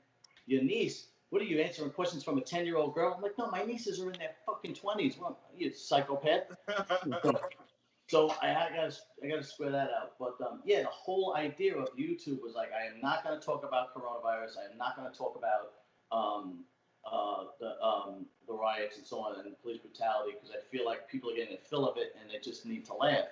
"Your 0.47 0.63
niece, 0.63 1.09
what 1.29 1.43
are 1.43 1.47
you 1.47 1.61
answering 1.61 1.91
questions 1.91 2.25
from 2.25 2.39
a 2.39 2.41
ten-year-old 2.41 2.95
girl?" 2.95 3.13
I'm 3.15 3.23
like, 3.23 3.37
"No, 3.39 3.51
my 3.51 3.63
nieces 3.63 4.01
are 4.01 4.11
in 4.11 4.19
their 4.19 4.37
fucking 4.47 4.75
twenties. 4.75 5.19
What, 5.19 5.39
you 5.55 5.71
psychopath?" 5.71 6.57
So 8.11 8.35
I, 8.43 8.49
I 8.49 8.69
gotta 8.75 8.93
I 9.23 9.29
gotta 9.29 9.45
square 9.45 9.71
that 9.71 9.91
out. 9.97 10.15
But 10.19 10.35
um, 10.45 10.63
yeah, 10.65 10.83
the 10.83 10.89
whole 10.89 11.37
idea 11.37 11.77
of 11.77 11.97
YouTube 11.97 12.43
was 12.43 12.55
like 12.57 12.71
I 12.73 12.93
am 12.93 13.01
not 13.01 13.23
gonna 13.23 13.41
talk 13.41 13.65
about 13.65 13.95
coronavirus. 13.95 14.59
I 14.59 14.73
am 14.73 14.77
not 14.77 14.97
gonna 14.97 15.15
talk 15.15 15.39
about 15.39 15.75
um, 16.11 16.65
uh, 17.05 17.45
the 17.61 17.81
um, 17.81 18.27
the 18.49 18.53
riots 18.53 18.99
and 18.99 19.07
so 19.07 19.21
on 19.21 19.39
and 19.39 19.55
police 19.63 19.79
brutality 19.79 20.33
because 20.33 20.51
I 20.51 20.61
feel 20.73 20.85
like 20.85 21.09
people 21.09 21.31
are 21.31 21.37
getting 21.37 21.55
a 21.55 21.61
fill 21.61 21.89
of 21.89 21.99
it 21.99 22.17
and 22.21 22.29
they 22.29 22.41
just 22.41 22.67
need 22.67 22.85
to 22.87 22.95
laugh. 22.95 23.27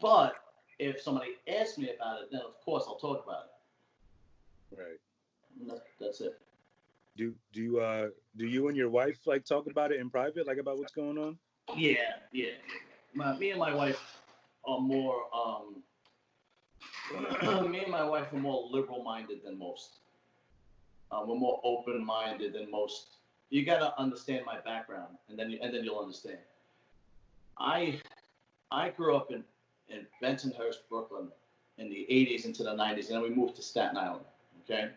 But 0.00 0.36
if 0.78 1.02
somebody 1.02 1.32
asks 1.46 1.76
me 1.76 1.90
about 1.94 2.22
it, 2.22 2.28
then 2.32 2.40
of 2.40 2.58
course 2.64 2.84
I'll 2.86 2.96
talk 2.96 3.22
about 3.22 3.44
it. 4.72 4.78
Right. 4.78 5.68
That's, 5.68 5.80
that's 6.00 6.20
it. 6.22 6.38
Do 7.18 7.34
do 7.52 7.60
you 7.60 7.80
uh 7.80 8.08
do 8.38 8.46
you 8.46 8.68
and 8.68 8.76
your 8.78 8.88
wife 8.88 9.18
like 9.26 9.44
talk 9.44 9.66
about 9.70 9.92
it 9.92 10.00
in 10.00 10.08
private, 10.08 10.46
like 10.46 10.56
about 10.56 10.78
what's 10.78 10.92
going 10.92 11.18
on? 11.18 11.36
Yeah, 11.76 11.96
yeah. 12.32 12.52
My, 13.16 13.34
me 13.38 13.50
and 13.50 13.58
my 13.58 13.74
wife 13.74 14.20
are 14.66 14.78
more. 14.78 15.22
Um, 15.34 15.82
me 17.70 17.80
and 17.80 17.90
my 17.90 18.04
wife 18.04 18.30
are 18.32 18.38
more 18.38 18.68
liberal-minded 18.70 19.42
than 19.42 19.58
most. 19.58 20.00
Um, 21.10 21.26
we're 21.26 21.36
more 21.36 21.58
open-minded 21.64 22.52
than 22.52 22.70
most. 22.70 23.06
You 23.48 23.64
gotta 23.64 23.98
understand 23.98 24.44
my 24.44 24.58
background, 24.60 25.16
and 25.30 25.38
then 25.38 25.50
you, 25.50 25.58
and 25.62 25.74
then 25.74 25.82
you'll 25.82 25.98
understand. 25.98 26.38
I 27.56 28.00
I 28.70 28.90
grew 28.90 29.16
up 29.16 29.30
in 29.30 29.42
in 29.88 30.06
Bensonhurst, 30.22 30.88
Brooklyn, 30.90 31.28
in 31.78 31.88
the 31.88 32.06
80s 32.10 32.44
into 32.44 32.64
the 32.64 32.74
90s, 32.74 33.06
and 33.06 33.16
then 33.16 33.22
we 33.22 33.30
moved 33.30 33.56
to 33.56 33.62
Staten 33.62 33.96
Island. 33.96 34.24
Okay. 34.64 34.90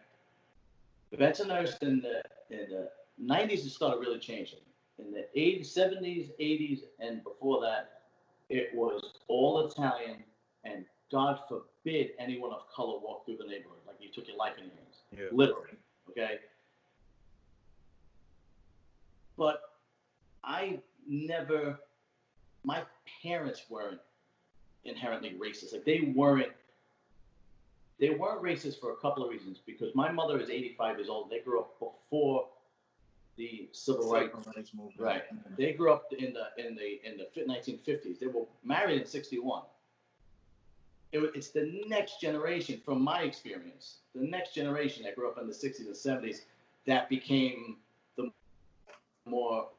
Bensonhurst 1.16 1.82
in 1.84 2.02
the 2.02 2.22
in 2.50 2.70
the 2.70 2.90
90s 3.24 3.66
it 3.66 3.70
started 3.70 4.00
really 4.00 4.20
changing. 4.20 4.60
In 4.98 5.12
the 5.12 5.28
80s, 5.38 5.74
70s, 5.74 6.32
80s, 6.42 6.82
and 7.00 7.24
before 7.24 7.62
that, 7.62 7.99
it 8.50 8.74
was 8.74 9.02
all 9.28 9.68
Italian, 9.68 10.18
and 10.64 10.86
God 11.12 11.40
forbid 11.48 12.12
anyone 12.20 12.52
of 12.52 12.62
color 12.74 13.00
walked 13.00 13.26
through 13.26 13.38
the 13.38 13.44
neighborhood 13.46 13.80
like 13.88 13.98
you 14.00 14.10
took 14.12 14.28
your 14.28 14.38
life 14.38 14.54
in 14.58 14.66
your 14.66 14.74
hands, 14.76 14.98
Yeah. 15.12 15.26
literally. 15.32 15.78
Okay. 16.10 16.40
But 19.38 19.62
I 20.44 20.80
never, 21.08 21.80
my 22.64 22.84
parents 23.24 23.64
weren't 23.70 24.00
inherently 24.84 25.36
racist. 25.40 25.74
Like 25.74 25.86
they 25.86 26.12
weren't, 26.16 26.52
they 28.00 28.10
weren't 28.12 28.42
racist 28.42 28.80
for 28.80 28.92
a 28.92 28.96
couple 28.98 29.24
of 29.24 29.30
reasons. 29.30 29.60
Because 29.66 29.94
my 29.96 30.12
mother 30.12 30.40
is 30.40 30.50
85 30.50 30.98
years 30.98 31.10
old. 31.10 31.30
They 31.30 31.40
grew 31.40 31.60
up 31.60 31.80
before 31.80 32.48
the 33.40 33.70
civil 33.72 34.12
rights 34.12 34.74
movement. 34.74 35.00
Right. 35.00 35.24
They 35.58 35.72
grew 35.72 35.94
up 35.94 36.12
in 36.12 36.34
the 36.34 36.64
in 36.64 36.76
the 36.76 37.00
in 37.10 37.18
the 37.18 37.26
1950s. 37.42 38.20
They 38.20 38.28
were 38.28 38.44
married 38.64 39.02
in 39.02 39.08
61. 39.08 39.64
It, 41.12 41.32
it's 41.34 41.50
the 41.50 41.82
next 41.88 42.20
generation, 42.22 42.82
from 42.86 43.02
my 43.02 43.22
experience, 43.22 44.00
the 44.14 44.28
next 44.28 44.54
generation 44.54 45.04
that 45.06 45.16
grew 45.16 45.28
up 45.28 45.40
in 45.40 45.48
the 45.48 45.54
60s 45.54 45.88
and 45.88 45.96
70s 45.96 46.42
that 46.86 47.10
became 47.10 47.78
the 48.18 48.30
more 49.26 49.70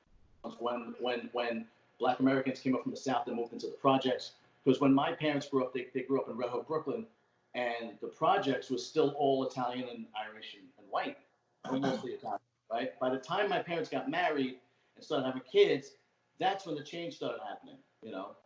when 0.59 0.95
when 0.99 1.29
when 1.33 1.67
Black 1.99 2.19
Americans 2.19 2.61
came 2.61 2.75
up 2.75 2.83
from 2.83 2.93
the 2.93 2.99
South 2.99 3.27
and 3.27 3.37
moved 3.37 3.53
into 3.53 3.67
the 3.67 3.75
projects. 3.75 4.33
Because 4.65 4.81
when 4.81 4.93
my 4.93 5.13
parents 5.13 5.49
grew 5.49 5.65
up, 5.65 5.73
they, 5.73 5.87
they 5.95 6.03
grew 6.03 6.21
up 6.21 6.29
in 6.29 6.37
Red 6.37 6.51
Hook, 6.51 6.67
Brooklyn, 6.67 7.07
and 7.55 7.93
the 8.03 8.09
projects 8.09 8.69
was 8.69 8.87
still 8.87 9.15
all 9.19 9.47
Italian 9.47 9.89
and 9.89 10.05
Irish 10.15 10.55
and, 10.55 10.69
and 10.79 10.87
white, 10.91 11.17
mostly 11.81 12.13
Italian 12.13 12.41
right? 12.71 12.99
By 13.01 13.11
the 13.11 13.19
time 13.19 13.49
my 13.49 13.63
parents 13.63 13.89
got 13.89 14.11
married 14.11 14.57
and 14.97 15.05
started 15.05 15.27
having 15.27 15.43
kids, 15.51 15.93
that's 16.39 16.67
when 16.67 16.75
the 16.75 16.83
change 16.83 17.17
started 17.17 17.41
happening, 17.47 17.79
you 18.03 18.13
know. 18.13 18.37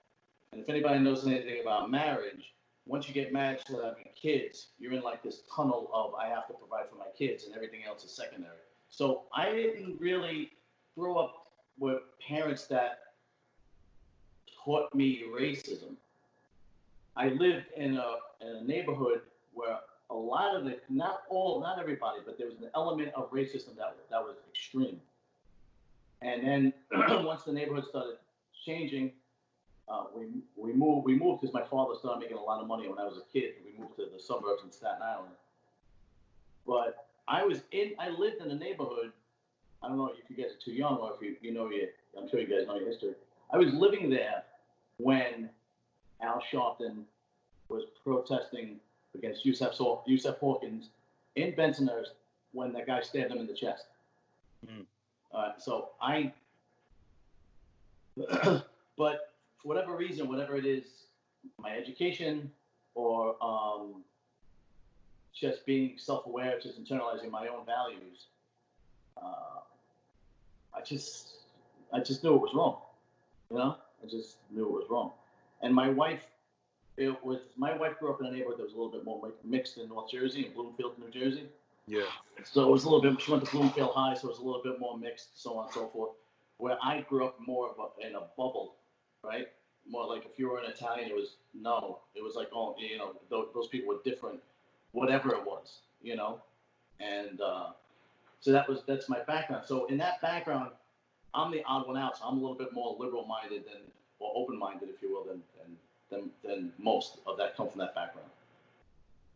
And 0.53 0.61
if 0.61 0.69
anybody 0.69 0.99
knows 1.01 1.27
anything 1.27 1.61
about 1.61 1.91
marriage, 1.91 2.55
once 2.87 3.09
you 3.09 3.15
get 3.15 3.33
married, 3.33 3.61
start 3.61 3.85
having 3.85 4.05
kids, 4.15 4.69
you're 4.79 4.93
in 4.93 5.03
like 5.03 5.23
this 5.23 5.43
tunnel 5.55 5.91
of 5.93 6.15
I 6.15 6.29
have 6.29 6.47
to 6.49 6.55
provide 6.55 6.89
for 6.91 6.97
my 6.97 7.07
kids, 7.17 7.45
and 7.45 7.55
everything 7.55 7.81
else 7.87 8.05
is 8.05 8.13
secondary. 8.13 8.57
So 8.91 9.23
I 9.35 9.51
didn't 9.51 10.01
really 10.01 10.51
grow 10.97 11.17
up 11.17 11.47
with 11.79 12.03
parents 12.27 12.67
that 12.67 12.99
taught 14.65 14.95
me 14.95 15.25
racism. 15.33 15.97
I 17.17 17.29
lived 17.29 17.67
in 17.77 17.97
a, 17.97 18.17
in 18.41 18.57
a 18.57 18.65
neighborhood 18.65 19.23
where 19.53 19.79
a 20.11 20.15
lot 20.15 20.55
of 20.55 20.67
it, 20.67 20.83
not 20.89 21.23
all, 21.29 21.61
not 21.61 21.79
everybody, 21.79 22.19
but 22.25 22.39
there 22.39 22.47
was 22.47 22.59
an 22.59 22.69
element 22.75 23.11
of 23.15 23.31
racism 23.31 23.77
that 23.77 23.97
that 24.11 24.23
was 24.23 24.37
extreme. 24.49 25.01
And 26.23 26.47
then 26.47 26.73
once 27.25 27.45
the 27.45 27.53
neighborhood 27.53 27.85
started 27.89 28.17
changing, 28.65 29.13
uh, 29.89 30.05
we 30.17 30.27
we 30.57 30.73
moved 30.73 31.05
we 31.05 31.15
moved 31.15 31.41
because 31.41 31.53
my 31.53 31.65
father 31.65 31.95
started 31.99 32.21
making 32.21 32.37
a 32.37 32.43
lot 32.43 32.61
of 32.61 32.67
money 32.67 32.89
when 32.89 32.99
I 32.99 33.05
was 33.05 33.19
a 33.19 33.33
kid. 33.33 33.53
We 33.65 33.79
moved 33.79 33.97
to 33.97 34.07
the 34.13 34.21
suburbs 34.21 34.63
in 34.65 34.73
Staten 34.73 35.03
Island. 35.03 35.35
But 36.67 37.07
I 37.29 37.45
was 37.45 37.61
in 37.73 37.93
I 37.99 38.09
lived 38.09 38.43
in 38.43 38.51
a 38.51 38.55
neighborhood. 38.55 39.13
I 39.83 39.89
don't 39.89 39.99
know 39.99 40.11
if 40.17 40.31
you 40.31 40.43
guys 40.43 40.53
are 40.53 40.65
too 40.65 40.73
young 40.73 40.97
or 40.97 41.13
if 41.15 41.21
you 41.21 41.37
you 41.43 41.53
know 41.53 41.69
your 41.71 41.89
I'm 42.19 42.29
sure 42.29 42.41
you 42.41 42.47
guys 42.47 42.67
know 42.67 42.77
your 42.77 42.89
history. 42.89 43.15
I 43.53 43.59
was 43.59 43.73
living 43.75 44.09
there 44.09 44.45
when 44.97 45.51
Al 46.23 46.43
Sharpton 46.53 47.05
was 47.69 47.85
protesting 48.03 48.77
against 49.15 49.45
Yusef, 49.45 49.79
Yusuf 50.07 50.39
Hawkins 50.39 50.91
in 51.37 51.53
Bensonhurst 51.53 52.13
when 52.53 52.73
that 52.73 52.87
guy 52.87 53.01
stabbed 53.01 53.33
him 53.33 53.39
in 53.39 53.47
the 53.47 53.55
chest. 53.55 53.87
Mm. 54.67 54.85
Uh, 55.35 55.53
so 55.59 55.91
I, 56.01 56.33
but 58.17 58.65
for 58.97 59.69
whatever 59.69 59.97
reason, 59.97 60.29
whatever 60.29 60.57
it 60.57 60.67
is, 60.67 60.85
my 61.59 61.71
education 61.77 62.51
or 62.95 63.37
um, 63.43 64.03
just 65.35 65.67
being 65.67 65.95
self-aware, 65.97 66.59
just 66.61 66.83
internalizing 66.83 67.31
my 67.31 67.49
own 67.49 67.67
values, 67.67 68.27
uh, 69.21 69.61
I 70.73 70.81
just, 70.83 71.29
I 71.93 72.01
just 72.01 72.23
knew 72.23 72.35
it 72.35 72.41
was 72.41 72.55
wrong. 72.55 72.79
You 73.51 73.59
know, 73.59 73.77
I 74.03 74.07
just 74.07 74.37
knew 74.51 74.65
it 74.65 74.73
was 74.73 74.87
wrong. 74.89 75.11
And 75.63 75.75
my 75.75 75.89
wife 75.89 76.25
it 76.97 77.25
was 77.25 77.41
my 77.57 77.77
wife 77.77 77.99
grew 77.99 78.11
up 78.11 78.21
in 78.21 78.27
a 78.27 78.31
neighborhood 78.31 78.59
that 78.59 78.65
was 78.65 78.73
a 78.73 78.77
little 78.77 78.93
bit 78.93 79.05
more 79.05 79.33
mixed 79.45 79.79
in 79.79 79.89
North 79.89 80.11
Jersey, 80.11 80.47
in 80.47 80.53
Bloomfield, 80.53 80.99
New 80.99 81.11
Jersey. 81.11 81.49
Yeah. 81.87 82.03
So 82.45 82.63
it 82.63 82.71
was 82.71 82.85
a 82.85 82.91
little 82.91 83.03
bit. 83.03 83.21
She 83.21 83.31
went 83.31 83.45
to 83.45 83.51
Bloomfield 83.51 83.93
High, 83.95 84.15
so 84.15 84.29
it 84.29 84.31
was 84.31 84.39
a 84.39 84.45
little 84.45 84.63
bit 84.63 84.79
more 84.81 84.97
mixed, 84.97 85.41
so 85.41 85.59
on 85.59 85.67
and 85.67 85.75
so 85.75 85.89
forth. 85.89 86.13
Where 86.59 86.79
I 86.83 87.01
grew 87.03 87.27
up 87.27 87.37
more 87.45 87.69
of 87.69 87.77
a, 87.79 88.07
in 88.07 88.15
a 88.15 88.21
bubble, 88.37 88.77
right? 89.23 89.49
More 89.89 90.07
like 90.07 90.25
if 90.25 90.39
you 90.39 90.49
were 90.49 90.59
an 90.59 90.71
Italian, 90.71 91.11
it 91.11 91.15
was 91.15 91.37
no. 91.53 91.99
It 92.15 92.23
was 92.23 92.37
like 92.37 92.49
oh, 92.55 92.75
you 92.79 92.97
know, 92.97 93.13
those, 93.29 93.49
those 93.55 93.69
people 93.69 93.95
were 93.95 94.01
different, 94.05 94.41
whatever 94.93 95.35
it 95.35 95.45
was, 95.45 95.81
you 96.03 96.17
know. 96.17 96.41
And 97.01 97.41
uh, 97.41 97.71
so 98.41 98.53
that 98.53 98.69
was 98.69 98.83
that's 98.87 99.09
my 99.09 99.21
background. 99.27 99.65
So 99.67 99.87
in 99.87 99.99
that 99.99 100.23
background, 100.23 100.71
I'm 101.35 101.51
the 101.51 101.63
odd 101.67 101.89
one 101.89 101.99
out. 101.99 102.17
So 102.19 102.25
I'm 102.25 102.39
a 102.39 102.41
little 102.41 102.57
bit 102.57 102.73
more 102.73 102.97
liberal-minded 102.99 103.65
than 103.65 103.83
or 104.21 104.33
open-minded, 104.37 104.89
if 104.89 105.03
you 105.03 105.13
will, 105.13 105.25
than 105.25 105.43
than 105.59 105.77
than, 106.15 106.31
than 106.45 106.73
most 106.79 107.19
of 107.27 107.37
that 107.39 107.57
come 107.57 107.69
from 107.69 107.81
that 107.81 107.95
background. 107.95 108.29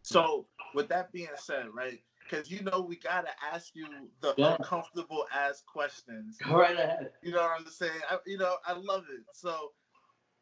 So, 0.02 0.46
with 0.74 0.88
that 0.88 1.12
being 1.12 1.28
said, 1.36 1.66
right? 1.74 2.00
Because 2.22 2.50
you 2.50 2.62
know 2.62 2.80
we 2.80 2.96
gotta 2.96 3.30
ask 3.52 3.74
you 3.74 3.86
the 4.20 4.34
Yeah. 4.36 4.56
uncomfortable 4.58 5.26
ass 5.32 5.62
questions. 5.66 6.38
Go 6.38 6.56
right 6.56 6.78
ahead. 6.78 7.12
You 7.22 7.32
know 7.32 7.42
what 7.42 7.60
I'm 7.60 7.66
saying? 7.66 8.00
I, 8.08 8.18
you 8.26 8.38
know, 8.38 8.56
I 8.66 8.72
love 8.72 9.04
it. 9.10 9.24
So, 9.32 9.72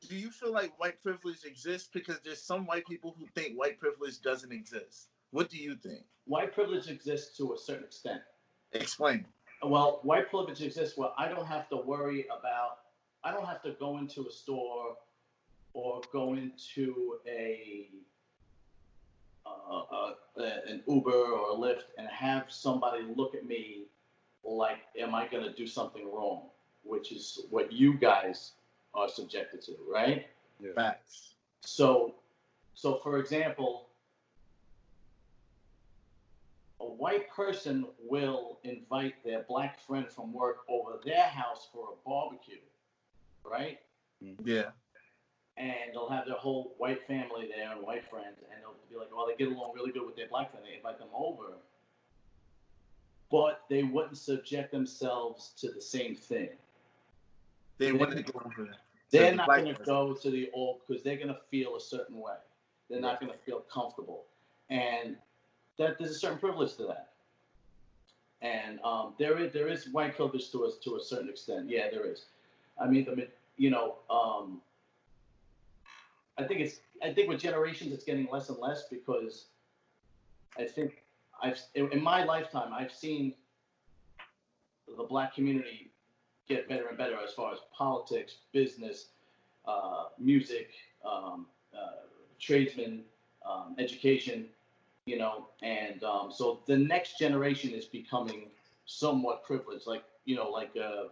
do 0.09 0.17
you 0.17 0.31
feel 0.31 0.53
like 0.53 0.79
white 0.79 1.03
privilege 1.03 1.45
exists? 1.45 1.89
Because 1.93 2.21
there's 2.25 2.43
some 2.43 2.67
white 2.67 2.87
people 2.87 3.15
who 3.19 3.27
think 3.35 3.59
white 3.59 3.79
privilege 3.81 4.21
doesn't 4.21 4.53
exist. 4.53 5.09
What 5.31 5.49
do 5.51 5.57
you 5.57 5.75
think? 5.77 6.01
White 6.27 6.53
privilege 6.53 6.89
exists 6.89 7.37
to 7.39 7.55
a 7.55 7.59
certain 7.59 7.85
extent. 7.85 8.21
Explain. 8.73 9.27
Well, 9.63 10.01
white 10.03 10.29
privilege 10.29 10.63
exists 10.63 10.99
where 10.99 11.11
I 11.17 11.29
don't 11.29 11.47
have 11.47 11.69
to 11.71 11.77
worry 11.77 12.27
about, 12.27 12.79
I 13.25 13.33
don't 13.33 13.47
have 13.47 13.63
to 13.63 13.73
go 13.73 13.99
into 13.99 14.27
a 14.29 14.31
store 14.31 14.97
or 15.77 16.01
go 16.11 16.33
into 16.33 17.19
a, 17.29 17.91
uh, 19.45 19.83
uh, 19.83 20.13
an 20.67 20.83
Uber 20.89 21.11
or 21.13 21.51
a 21.51 21.55
Lyft 21.55 21.83
and 21.99 22.09
have 22.09 22.45
somebody 22.49 23.05
look 23.15 23.35
at 23.35 23.47
me 23.47 23.85
like, 24.43 24.79
am 24.99 25.15
I 25.15 25.27
going 25.27 25.45
to 25.45 25.53
do 25.53 25.67
something 25.67 26.11
wrong? 26.11 26.45
Which 26.83 27.13
is 27.13 27.43
what 27.51 27.71
you 27.71 27.93
guys 27.93 28.53
are 28.95 29.07
subjected 29.07 29.61
to, 29.63 29.73
right? 29.93 30.27
Yeah. 30.61 30.71
Facts. 30.75 31.35
So, 31.61 32.15
so 32.75 32.99
for 33.03 33.19
example, 33.19 33.89
a 36.81 36.87
white 36.87 37.31
person 37.31 37.85
will 38.03 38.61
invite 38.65 39.23
their 39.23 39.45
black 39.47 39.79
friend 39.87 40.07
from 40.09 40.33
work 40.33 40.61
over 40.71 41.01
their 41.05 41.25
house 41.25 41.69
for 41.71 41.89
a 41.93 42.09
barbecue, 42.09 42.61
right? 43.45 43.79
Yeah. 44.43 44.71
And 45.59 45.93
they'll 45.93 46.09
have 46.11 46.27
their 46.27 46.37
whole 46.37 46.75
white 46.79 47.07
family 47.07 47.49
there 47.55 47.73
and 47.73 47.83
white 47.83 48.05
friends, 48.11 48.39
and 48.53 48.63
they'll 48.63 48.75
be 48.91 48.97
like, 48.97 49.15
well, 49.15 49.27
they 49.27 49.37
get 49.37 49.53
along 49.55 49.73
really 49.75 49.93
good 49.93 50.07
with 50.07 50.17
their 50.17 50.29
black 50.29 50.51
friend." 50.51 50.67
They 50.67 50.77
invite 50.77 50.99
them 50.99 51.09
over, 51.15 51.59
but 53.31 53.63
they 53.71 53.83
wouldn't 53.85 54.19
subject 54.19 54.73
themselves 54.73 55.53
to 55.59 55.71
the 55.73 55.81
same 55.81 56.15
thing. 56.15 56.51
They 57.79 57.93
wouldn't 57.93 58.33
go 58.33 58.41
over 58.45 58.65
there. 58.65 58.75
They're 59.11 59.35
not 59.35 59.49
going 59.49 59.75
to 59.75 59.83
go 59.85 60.15
to 60.15 60.31
the 60.31 60.51
old 60.55 60.81
because 60.87 61.03
they're 61.03 61.17
going 61.17 61.29
to 61.29 61.41
feel 61.51 61.77
a 61.77 61.81
certain 61.81 62.19
way. 62.19 62.37
They're 62.91 63.01
not 63.01 63.21
going 63.21 63.33
to 63.33 63.39
feel 63.39 63.61
comfortable, 63.73 64.25
and 64.71 65.17
that 65.79 65.99
there's 65.99 66.13
a 66.13 66.15
certain 66.15 66.39
privilege 66.39 66.77
to 66.77 66.85
that. 66.85 67.13
and 68.43 68.79
um, 68.85 69.15
there 69.19 69.39
is 69.39 69.53
there 69.53 69.69
is 69.69 69.89
white 69.91 70.17
privilege 70.17 70.51
to 70.53 70.65
us 70.65 70.77
to 70.85 70.97
a 70.97 71.01
certain 71.03 71.29
extent. 71.29 71.69
Yeah, 71.69 71.91
there 71.91 72.07
is. 72.07 72.27
I 72.81 72.87
mean, 72.87 73.05
the 73.05 73.29
you 73.57 73.71
know, 73.71 73.97
um, 74.11 74.61
I 76.39 76.45
think 76.45 76.61
it's 76.61 76.81
I 77.03 77.13
think 77.13 77.29
with 77.29 77.41
generations 77.41 77.93
it's 77.93 78.05
getting 78.05 78.29
less 78.31 78.49
and 78.49 78.59
less 78.59 78.85
because 78.91 79.47
I 80.59 80.65
think 80.65 81.05
I've 81.43 81.61
in 81.75 82.03
my 82.03 82.25
lifetime 82.25 82.73
I've 82.73 82.93
seen 82.93 83.35
the 84.97 85.05
black 85.05 85.35
community 85.35 85.91
get 86.49 86.69
better 86.69 86.87
and 86.89 86.97
better 86.97 87.17
as 87.23 87.33
far 87.33 87.53
as 87.53 87.59
politics, 87.77 88.37
business, 88.53 89.07
uh, 89.67 90.05
music, 90.19 90.71
um, 91.05 91.47
uh, 91.77 92.07
tradesmen, 92.39 93.03
um, 93.49 93.75
education, 93.79 94.47
you 95.07 95.19
know, 95.19 95.49
and 95.63 96.03
um, 96.05 96.31
so 96.33 96.61
the 96.67 96.77
next 96.77 97.19
generation 97.19 97.73
is 97.73 97.85
becoming 97.85 98.49
somewhat 98.87 99.43
privileged, 99.45 99.87
like 99.87 100.05
you 100.25 100.37
know, 100.37 100.51
like 100.51 100.71
uh, 100.77 101.05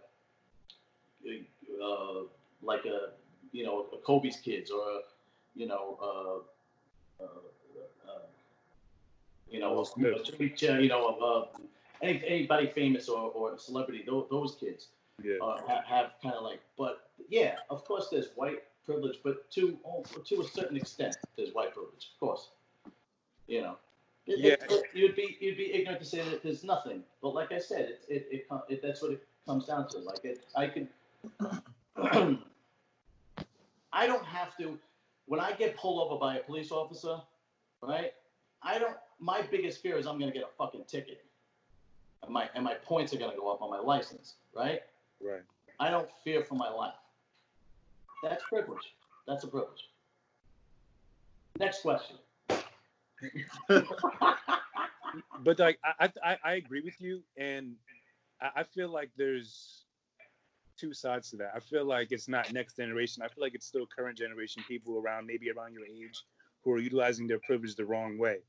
uh 1.83 2.21
like 2.61 2.85
a 2.85 3.09
you 3.51 3.65
know 3.65 3.87
a 3.93 3.97
Kobe's 3.97 4.37
kids 4.37 4.71
or 4.71 4.81
a, 4.81 4.99
you 5.55 5.67
know 5.67 5.97
uh, 6.01 7.23
uh, 7.23 7.27
uh 8.07 8.19
you 9.49 9.59
know 9.59 9.79
a, 9.79 9.81
a, 9.81 10.81
you 10.81 10.89
know 10.89 11.07
uh, 11.07 11.59
any, 12.01 12.21
anybody 12.27 12.67
famous 12.67 13.07
or, 13.09 13.31
or 13.31 13.57
celebrity 13.57 14.03
those, 14.05 14.27
those 14.29 14.55
kids 14.59 14.89
yeah. 15.23 15.35
uh, 15.41 15.57
have, 15.67 15.85
have 15.85 16.11
kind 16.21 16.35
of 16.35 16.43
like 16.43 16.59
but 16.77 17.09
yeah 17.29 17.55
of 17.69 17.85
course 17.85 18.09
there's 18.11 18.29
white 18.35 18.63
privilege 18.85 19.17
but 19.23 19.49
to 19.49 19.77
oh, 19.85 20.03
to 20.25 20.41
a 20.41 20.43
certain 20.43 20.77
extent 20.77 21.15
there's 21.37 21.53
white 21.53 21.73
privilege 21.73 22.11
of 22.13 22.19
course 22.19 22.49
you 23.47 23.61
know 23.61 23.77
it, 24.27 24.39
yeah. 24.39 24.53
It, 24.53 24.65
it, 24.69 24.83
you'd 24.93 25.15
be 25.15 25.37
you'd 25.39 25.57
be 25.57 25.73
ignorant 25.73 25.99
to 26.01 26.05
say 26.05 26.27
that 26.29 26.43
there's 26.43 26.63
nothing 26.63 27.03
but 27.21 27.33
like 27.33 27.51
I 27.51 27.59
said 27.59 27.81
it 27.81 28.03
it, 28.09 28.27
it, 28.31 28.47
it 28.69 28.81
that's 28.81 29.01
what 29.01 29.11
it 29.11 29.23
comes 29.45 29.65
down 29.65 29.87
to 29.89 29.99
like 29.99 30.25
it 30.25 30.43
I 30.55 30.67
could 30.67 30.87
I 33.93 34.07
don't 34.07 34.25
have 34.25 34.57
to 34.57 34.77
when 35.27 35.39
I 35.39 35.53
get 35.53 35.75
pulled 35.77 36.05
over 36.05 36.19
by 36.19 36.37
a 36.37 36.43
police 36.43 36.71
officer 36.71 37.17
right 37.81 38.13
I 38.63 38.79
don't 38.79 38.97
my 39.19 39.41
biggest 39.41 39.81
fear 39.81 39.97
is 39.97 40.07
I'm 40.07 40.19
gonna 40.19 40.31
get 40.31 40.43
a 40.43 40.55
fucking 40.57 40.85
ticket 40.87 41.23
and 42.23 42.33
my 42.33 42.49
and 42.55 42.63
my 42.63 42.73
points 42.73 43.13
are 43.13 43.17
gonna 43.17 43.35
go 43.35 43.51
up 43.51 43.61
on 43.61 43.69
my 43.69 43.79
license 43.79 44.35
right 44.55 44.81
Right. 45.21 45.41
I 45.79 45.89
don't 45.89 46.09
fear 46.23 46.43
for 46.43 46.55
my 46.55 46.69
life. 46.69 46.93
That's 48.23 48.43
privilege. 48.47 48.93
That's 49.27 49.43
a 49.43 49.47
privilege. 49.47 49.89
Next 51.59 51.81
question. 51.81 52.17
but 55.39 55.59
like 55.59 55.79
I, 55.83 56.09
I 56.23 56.37
I 56.43 56.53
agree 56.53 56.81
with 56.81 56.99
you, 56.99 57.23
and 57.37 57.75
I, 58.41 58.49
I 58.57 58.63
feel 58.63 58.89
like 58.89 59.09
there's 59.17 59.84
two 60.77 60.93
sides 60.93 61.29
to 61.31 61.37
that. 61.37 61.51
I 61.55 61.59
feel 61.59 61.85
like 61.85 62.11
it's 62.11 62.27
not 62.27 62.51
next 62.53 62.75
generation. 62.77 63.23
I 63.23 63.27
feel 63.27 63.43
like 63.43 63.55
it's 63.55 63.65
still 63.65 63.85
current 63.85 64.17
generation 64.17 64.63
people 64.67 64.97
around 64.97 65.25
maybe 65.25 65.49
around 65.51 65.73
your 65.73 65.85
age 65.85 66.23
who 66.63 66.71
are 66.71 66.79
utilizing 66.79 67.27
their 67.27 67.39
privilege 67.39 67.75
the 67.75 67.85
wrong 67.85 68.17
way. 68.17 68.39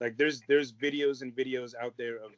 Like 0.00 0.16
there's 0.16 0.42
there's 0.48 0.72
videos 0.72 1.22
and 1.22 1.34
videos 1.34 1.74
out 1.80 1.94
there 1.98 2.16
of 2.16 2.32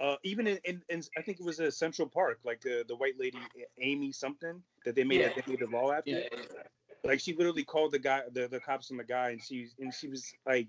uh, 0.00 0.16
even 0.22 0.46
in, 0.46 0.58
in, 0.64 0.80
in, 0.88 1.02
I 1.16 1.22
think 1.22 1.40
it 1.40 1.44
was 1.44 1.58
a 1.58 1.72
Central 1.72 2.06
Park, 2.08 2.38
like 2.44 2.60
the 2.60 2.84
the 2.86 2.94
white 2.94 3.18
lady 3.18 3.38
Amy 3.80 4.12
something 4.12 4.62
that 4.84 4.94
they 4.94 5.02
made 5.02 5.20
yeah. 5.20 5.32
that 5.34 5.44
they 5.44 5.52
made 5.52 5.60
the 5.60 5.66
law 5.66 5.92
after. 5.92 6.10
Yeah, 6.10 6.20
yeah, 6.32 6.62
like 7.04 7.20
she 7.20 7.34
literally 7.34 7.64
called 7.64 7.92
the 7.92 7.98
guy, 7.98 8.22
the, 8.32 8.46
the 8.46 8.60
cops 8.60 8.90
on 8.90 8.96
the 8.96 9.04
guy, 9.04 9.30
and 9.30 9.42
she 9.42 9.68
and 9.80 9.92
she 9.92 10.08
was 10.08 10.32
like, 10.46 10.68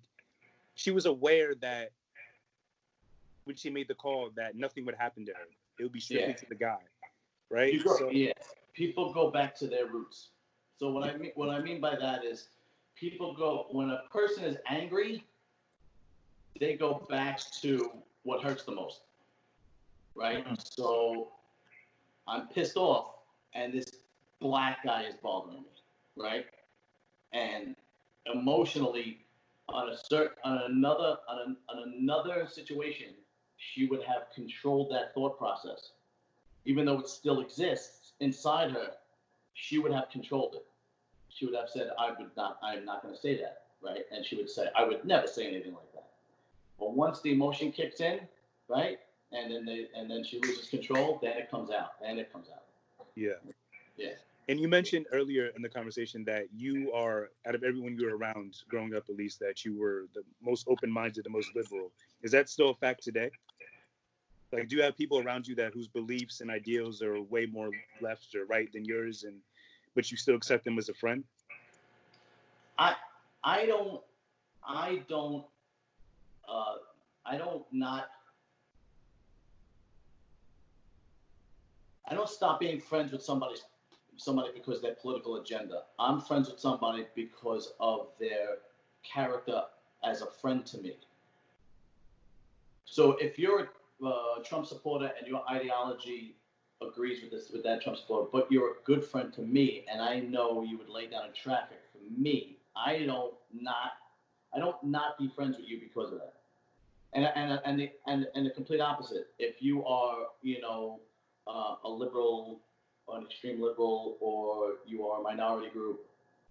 she 0.73 0.89
was 0.89 1.05
aware 1.05 1.53
that 1.55 1.91
when 3.43 3.55
she 3.55 3.69
made 3.69 3.87
the 3.87 3.95
call 3.95 4.31
that 4.35 4.55
nothing 4.55 4.85
would 4.85 4.95
happen 4.95 5.25
to 5.25 5.33
her. 5.33 5.47
It 5.79 5.83
would 5.83 5.93
be 5.93 5.99
strictly 5.99 6.33
to 6.33 6.45
the 6.49 6.55
guy, 6.55 6.77
right? 7.49 7.83
Go, 7.83 7.97
so, 7.97 8.09
yeah, 8.09 8.33
people 8.73 9.13
go 9.13 9.29
back 9.29 9.55
to 9.59 9.67
their 9.67 9.87
roots. 9.87 10.29
So 10.77 10.91
what 10.91 11.03
I 11.03 11.17
mean 11.17 11.31
what 11.35 11.49
I 11.49 11.59
mean 11.59 11.81
by 11.81 11.95
that 11.95 12.23
is 12.23 12.47
people 12.95 13.33
go 13.33 13.67
when 13.71 13.89
a 13.89 14.03
person 14.11 14.43
is 14.43 14.57
angry, 14.67 15.23
they 16.59 16.75
go 16.75 17.05
back 17.09 17.39
to 17.61 17.91
what 18.23 18.43
hurts 18.43 18.63
the 18.63 18.71
most 18.71 19.01
right? 20.19 20.45
Mm-hmm. 20.45 20.55
So 20.59 21.29
I'm 22.27 22.47
pissed 22.47 22.77
off, 22.77 23.15
and 23.53 23.73
this 23.73 23.85
black 24.39 24.83
guy 24.83 25.03
is 25.03 25.15
bothering 25.21 25.61
me, 25.61 25.69
right? 26.15 26.45
And 27.33 27.75
emotionally, 28.31 29.19
on 29.69 29.89
a 29.89 29.97
certain, 30.09 30.35
on 30.43 30.61
another, 30.69 31.17
on, 31.27 31.37
a, 31.37 31.71
on 31.71 31.93
another 31.97 32.47
situation, 32.47 33.07
she 33.57 33.85
would 33.87 34.03
have 34.03 34.23
controlled 34.33 34.91
that 34.91 35.13
thought 35.13 35.37
process, 35.37 35.91
even 36.69 36.85
though 36.85 36.99
it 36.99 37.09
still 37.09 37.39
exists 37.41 38.13
inside 38.19 38.71
her. 38.71 38.91
She 39.53 39.77
would 39.77 39.91
have 39.91 40.09
controlled 40.09 40.55
it. 40.55 40.65
She 41.27 41.45
would 41.45 41.55
have 41.55 41.69
said, 41.69 41.91
"I 41.99 42.11
would 42.17 42.31
not. 42.37 42.59
I'm 42.63 42.85
not 42.85 43.01
going 43.01 43.13
to 43.13 43.19
say 43.19 43.35
that." 43.41 43.63
Right? 43.81 44.05
And 44.11 44.25
she 44.25 44.35
would 44.37 44.49
say, 44.49 44.67
"I 44.75 44.85
would 44.85 45.03
never 45.03 45.27
say 45.27 45.47
anything 45.47 45.73
like 45.73 45.91
that." 45.93 46.09
But 46.79 46.93
once 46.93 47.21
the 47.21 47.31
emotion 47.33 47.71
kicks 47.71 47.99
in, 47.99 48.21
right? 48.69 48.99
and 49.31 49.51
then 49.51 49.65
they 49.65 49.87
and 49.95 50.09
then 50.09 50.23
she 50.23 50.39
loses 50.39 50.69
control, 50.69 51.19
then 51.21 51.37
it 51.37 51.49
comes 51.51 51.71
out. 51.71 51.99
Then 52.01 52.17
it 52.17 52.31
comes 52.31 52.47
out. 52.49 52.63
Yeah. 53.15 53.33
Yeah. 53.97 54.09
And 54.47 54.59
you 54.59 54.67
mentioned 54.67 55.05
earlier 55.13 55.51
in 55.55 55.61
the 55.61 55.69
conversation 55.69 56.23
that 56.25 56.45
you 56.55 56.91
are, 56.91 57.29
out 57.45 57.53
of 57.53 57.63
everyone 57.63 57.95
you 57.95 58.07
were 58.07 58.17
around 58.17 58.55
growing 58.67 58.95
up, 58.95 59.03
at 59.07 59.15
least, 59.15 59.39
that 59.41 59.63
you 59.63 59.77
were 59.77 60.05
the 60.15 60.23
most 60.43 60.67
open-minded, 60.67 61.23
the 61.23 61.29
most 61.29 61.55
liberal. 61.55 61.91
Is 62.23 62.31
that 62.31 62.49
still 62.49 62.71
a 62.71 62.73
fact 62.73 63.03
today? 63.03 63.29
Like, 64.51 64.67
do 64.67 64.75
you 64.75 64.81
have 64.81 64.97
people 64.97 65.19
around 65.19 65.47
you 65.47 65.55
that 65.55 65.73
whose 65.73 65.87
beliefs 65.87 66.41
and 66.41 66.49
ideals 66.49 67.01
are 67.01 67.21
way 67.21 67.45
more 67.45 67.69
left 68.01 68.33
or 68.35 68.45
right 68.45 68.71
than 68.73 68.83
yours, 68.83 69.23
and 69.23 69.35
but 69.95 70.09
you 70.09 70.17
still 70.17 70.35
accept 70.35 70.65
them 70.65 70.77
as 70.77 70.89
a 70.89 70.93
friend? 70.93 71.23
I 72.77 72.95
I 73.43 73.65
don't 73.67 74.01
I 74.67 75.03
don't 75.07 75.45
uh, 76.47 76.75
I 77.25 77.37
don't 77.37 77.63
not 77.71 78.09
I 82.07 82.15
don't 82.15 82.29
stop 82.29 82.59
being 82.59 82.79
friends 82.79 83.11
with 83.11 83.21
somebody 83.21 83.55
somebody 84.17 84.49
because 84.53 84.81
their 84.81 84.95
political 84.95 85.35
agenda. 85.35 85.83
I'm 85.99 86.19
friends 86.19 86.49
with 86.49 86.59
somebody 86.59 87.05
because 87.15 87.73
of 87.79 88.07
their 88.19 88.57
character 89.03 89.61
as 90.03 90.21
a 90.21 90.27
friend 90.27 90.65
to 90.65 90.77
me. 90.79 90.97
So 92.85 93.11
if 93.21 93.37
you're 93.37 93.69
uh, 94.05 94.43
Trump 94.43 94.65
supporter 94.65 95.11
and 95.17 95.27
your 95.27 95.43
ideology 95.49 96.35
agrees 96.81 97.21
with 97.21 97.31
this 97.31 97.49
with 97.51 97.63
that 97.63 97.81
Trump 97.81 97.97
supporter, 97.97 98.29
but 98.31 98.51
you're 98.51 98.71
a 98.71 98.75
good 98.85 99.03
friend 99.03 99.33
to 99.33 99.41
me, 99.41 99.85
and 99.91 100.01
I 100.01 100.19
know 100.19 100.63
you 100.63 100.77
would 100.77 100.89
lay 100.89 101.07
down 101.07 101.25
in 101.27 101.33
traffic 101.33 101.79
for 101.91 101.99
me, 102.21 102.57
I 102.75 103.05
don't 103.05 103.33
not 103.53 103.93
I 104.53 104.59
don't 104.59 104.81
not 104.83 105.17
be 105.17 105.27
friends 105.35 105.57
with 105.57 105.67
you 105.67 105.79
because 105.79 106.11
of 106.11 106.19
that. 106.19 106.33
And 107.13 107.25
and 107.35 107.59
and 107.65 107.79
the 107.79 107.91
and, 108.07 108.27
and 108.35 108.45
the 108.45 108.51
complete 108.51 108.81
opposite. 108.81 109.27
If 109.37 109.61
you 109.61 109.85
are, 109.85 110.27
you 110.41 110.61
know, 110.61 110.99
uh, 111.47 111.75
a 111.83 111.89
liberal, 111.89 112.61
or 113.07 113.17
an 113.17 113.25
extreme 113.25 113.61
liberal, 113.61 114.17
or 114.21 114.75
you 114.85 115.07
are 115.07 115.19
a 115.19 115.23
minority 115.23 115.69
group 115.69 116.05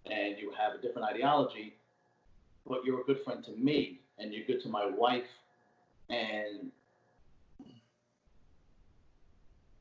and 0.05 0.37
you 0.37 0.51
have 0.57 0.73
a 0.73 0.81
different 0.81 1.07
ideology, 1.07 1.75
but 2.67 2.83
you're 2.85 3.01
a 3.01 3.03
good 3.03 3.21
friend 3.23 3.43
to 3.45 3.51
me 3.51 3.99
and 4.17 4.33
you're 4.33 4.45
good 4.45 4.61
to 4.63 4.69
my 4.69 4.85
wife 4.85 5.27
and 6.09 6.71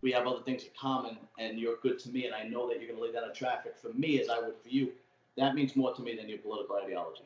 we 0.02 0.12
have 0.12 0.26
other 0.26 0.42
things 0.42 0.62
in 0.62 0.70
common 0.78 1.18
and 1.38 1.58
you're 1.58 1.76
good 1.82 1.98
to 2.00 2.10
me 2.10 2.26
and 2.26 2.34
I 2.34 2.44
know 2.44 2.68
that 2.68 2.80
you're 2.80 2.88
going 2.88 3.00
to 3.00 3.04
lay 3.04 3.12
down 3.12 3.28
in 3.28 3.34
traffic 3.34 3.76
for 3.80 3.92
me 3.92 4.20
as 4.20 4.28
I 4.28 4.38
would 4.38 4.54
for 4.62 4.68
you, 4.68 4.92
that 5.36 5.54
means 5.54 5.76
more 5.76 5.94
to 5.94 6.02
me 6.02 6.16
than 6.16 6.28
your 6.28 6.38
political 6.38 6.76
ideology. 6.76 7.22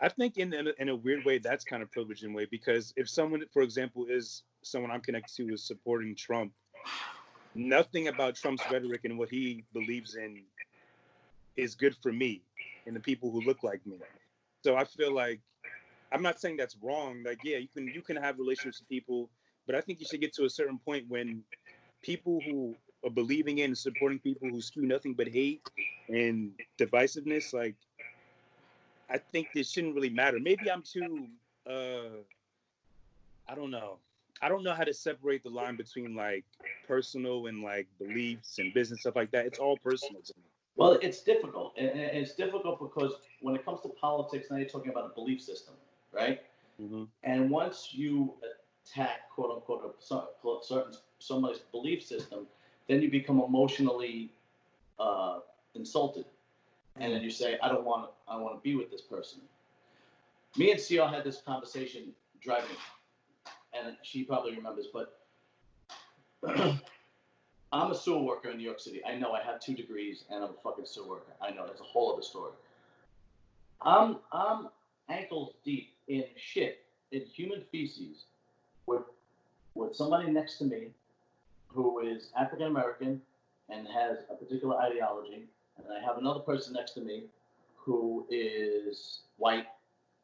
I 0.00 0.08
think 0.08 0.36
in, 0.36 0.52
in 0.52 0.66
a, 0.66 0.72
in, 0.78 0.88
a, 0.88 0.96
weird 0.96 1.24
way 1.24 1.38
that's 1.38 1.64
kind 1.64 1.82
of 1.82 1.90
privileged 1.92 2.24
in 2.24 2.32
a 2.32 2.34
way 2.34 2.46
because 2.50 2.92
if 2.96 3.08
someone, 3.08 3.44
for 3.52 3.62
example, 3.62 4.06
is 4.08 4.42
someone 4.62 4.90
I'm 4.90 5.00
connected 5.00 5.36
to 5.36 5.52
is 5.54 5.62
supporting 5.62 6.16
Trump, 6.16 6.52
nothing 7.54 8.08
about 8.08 8.34
Trump's 8.34 8.64
rhetoric 8.70 9.04
and 9.04 9.16
what 9.16 9.28
he 9.28 9.64
believes 9.72 10.16
in 10.16 10.42
is 11.56 11.76
good 11.76 11.94
for 12.02 12.12
me 12.12 12.42
and 12.86 12.96
the 12.96 13.00
people 13.00 13.30
who 13.30 13.42
look 13.42 13.62
like 13.62 13.86
me. 13.86 13.98
So 14.64 14.76
I 14.76 14.84
feel 14.84 15.14
like 15.14 15.40
I'm 16.10 16.22
not 16.22 16.40
saying 16.40 16.56
that's 16.56 16.76
wrong. 16.82 17.22
Like, 17.24 17.38
yeah, 17.44 17.58
you 17.58 17.68
can 17.68 17.86
you 17.86 18.02
can 18.02 18.16
have 18.16 18.38
relationships 18.38 18.80
with 18.80 18.88
people, 18.88 19.30
but 19.66 19.74
I 19.74 19.80
think 19.80 20.00
you 20.00 20.06
should 20.06 20.20
get 20.20 20.32
to 20.34 20.44
a 20.44 20.50
certain 20.50 20.78
point 20.78 21.04
when 21.08 21.42
people 22.02 22.40
who 22.44 22.74
are 23.04 23.10
believing 23.10 23.58
in 23.58 23.66
and 23.66 23.78
supporting 23.78 24.18
people 24.18 24.48
who 24.48 24.60
spew 24.60 24.82
nothing 24.82 25.14
but 25.14 25.28
hate 25.28 25.62
and 26.08 26.52
divisiveness, 26.78 27.52
like 27.52 27.74
I 29.10 29.18
think 29.18 29.48
this 29.54 29.70
shouldn't 29.70 29.94
really 29.94 30.10
matter. 30.10 30.38
Maybe 30.40 30.70
I'm 30.70 30.82
too 30.82 31.26
uh 31.68 32.18
I 33.48 33.54
don't 33.54 33.70
know. 33.70 33.98
I 34.40 34.48
don't 34.48 34.64
know 34.64 34.74
how 34.74 34.84
to 34.84 34.94
separate 34.94 35.42
the 35.44 35.50
line 35.50 35.76
between 35.76 36.16
like 36.16 36.44
personal 36.86 37.46
and 37.46 37.62
like 37.62 37.86
beliefs 37.98 38.58
and 38.58 38.74
business 38.74 39.00
stuff 39.00 39.16
like 39.16 39.30
that. 39.32 39.46
It's 39.46 39.58
all 39.58 39.76
personal 39.76 40.20
to 40.22 40.32
me. 40.36 40.42
Well, 40.74 40.92
it's 41.02 41.20
difficult, 41.22 41.74
and 41.76 41.90
it's 41.90 42.34
difficult 42.34 42.80
because 42.80 43.12
when 43.40 43.54
it 43.54 43.64
comes 43.64 43.82
to 43.82 43.88
politics, 43.88 44.46
now 44.50 44.56
you're 44.56 44.68
talking 44.68 44.90
about 44.90 45.04
a 45.04 45.14
belief 45.14 45.42
system, 45.42 45.74
right? 46.12 46.40
Mm-hmm. 46.80 47.04
And 47.24 47.50
once 47.50 47.90
you 47.92 48.34
attack, 48.84 49.30
quote 49.30 49.50
unquote, 49.54 49.84
a 49.84 50.02
cer- 50.02 50.28
certain 50.62 50.94
somebody's 51.18 51.60
belief 51.70 52.02
system, 52.02 52.46
then 52.88 53.00
you 53.02 53.10
become 53.10 53.40
emotionally 53.40 54.32
uh, 54.98 55.40
insulted, 55.74 56.24
and 56.96 57.12
then 57.12 57.22
you 57.22 57.30
say, 57.30 57.58
"I 57.62 57.68
don't 57.68 57.84
want, 57.84 58.10
I 58.28 58.36
want 58.36 58.56
to 58.56 58.60
be 58.62 58.74
with 58.74 58.90
this 58.90 59.02
person." 59.02 59.40
Me 60.56 60.70
and 60.70 60.80
CR 60.80 61.04
had 61.14 61.24
this 61.24 61.40
conversation 61.40 62.12
driving, 62.40 62.76
and 63.72 63.96
she 64.02 64.24
probably 64.24 64.54
remembers, 64.54 64.88
but 64.92 65.20
I'm 67.72 67.90
a 67.90 67.94
sewer 67.94 68.22
worker 68.22 68.50
in 68.50 68.58
New 68.58 68.64
York 68.64 68.80
City. 68.80 69.00
I 69.04 69.14
know 69.14 69.32
I 69.32 69.42
have 69.42 69.60
two 69.60 69.74
degrees, 69.74 70.24
and 70.30 70.44
I'm 70.44 70.50
a 70.50 70.62
fucking 70.62 70.84
sewer 70.84 71.08
worker. 71.08 71.32
I 71.40 71.50
know 71.50 71.66
that's 71.66 71.80
a 71.80 71.84
whole 71.84 72.12
other 72.12 72.22
story. 72.22 72.52
I'm 73.80 74.18
I'm 74.32 74.68
ankles 75.08 75.54
deep 75.64 75.94
in 76.08 76.24
shit 76.36 76.84
in 77.12 77.22
human 77.22 77.62
feces 77.72 78.24
with 78.86 79.02
with 79.74 79.94
somebody 79.94 80.30
next 80.30 80.58
to 80.58 80.64
me 80.64 80.88
who 81.68 82.00
is 82.00 82.30
African 82.38 82.66
American 82.66 83.20
and 83.70 83.86
has 83.88 84.18
a 84.30 84.34
particular 84.34 84.76
ideology, 84.78 85.46
and 85.78 85.86
I 85.90 86.04
have 86.04 86.18
another 86.18 86.40
person 86.40 86.74
next 86.74 86.92
to 86.92 87.00
me 87.00 87.24
who 87.74 88.26
is 88.30 89.20
white 89.38 89.66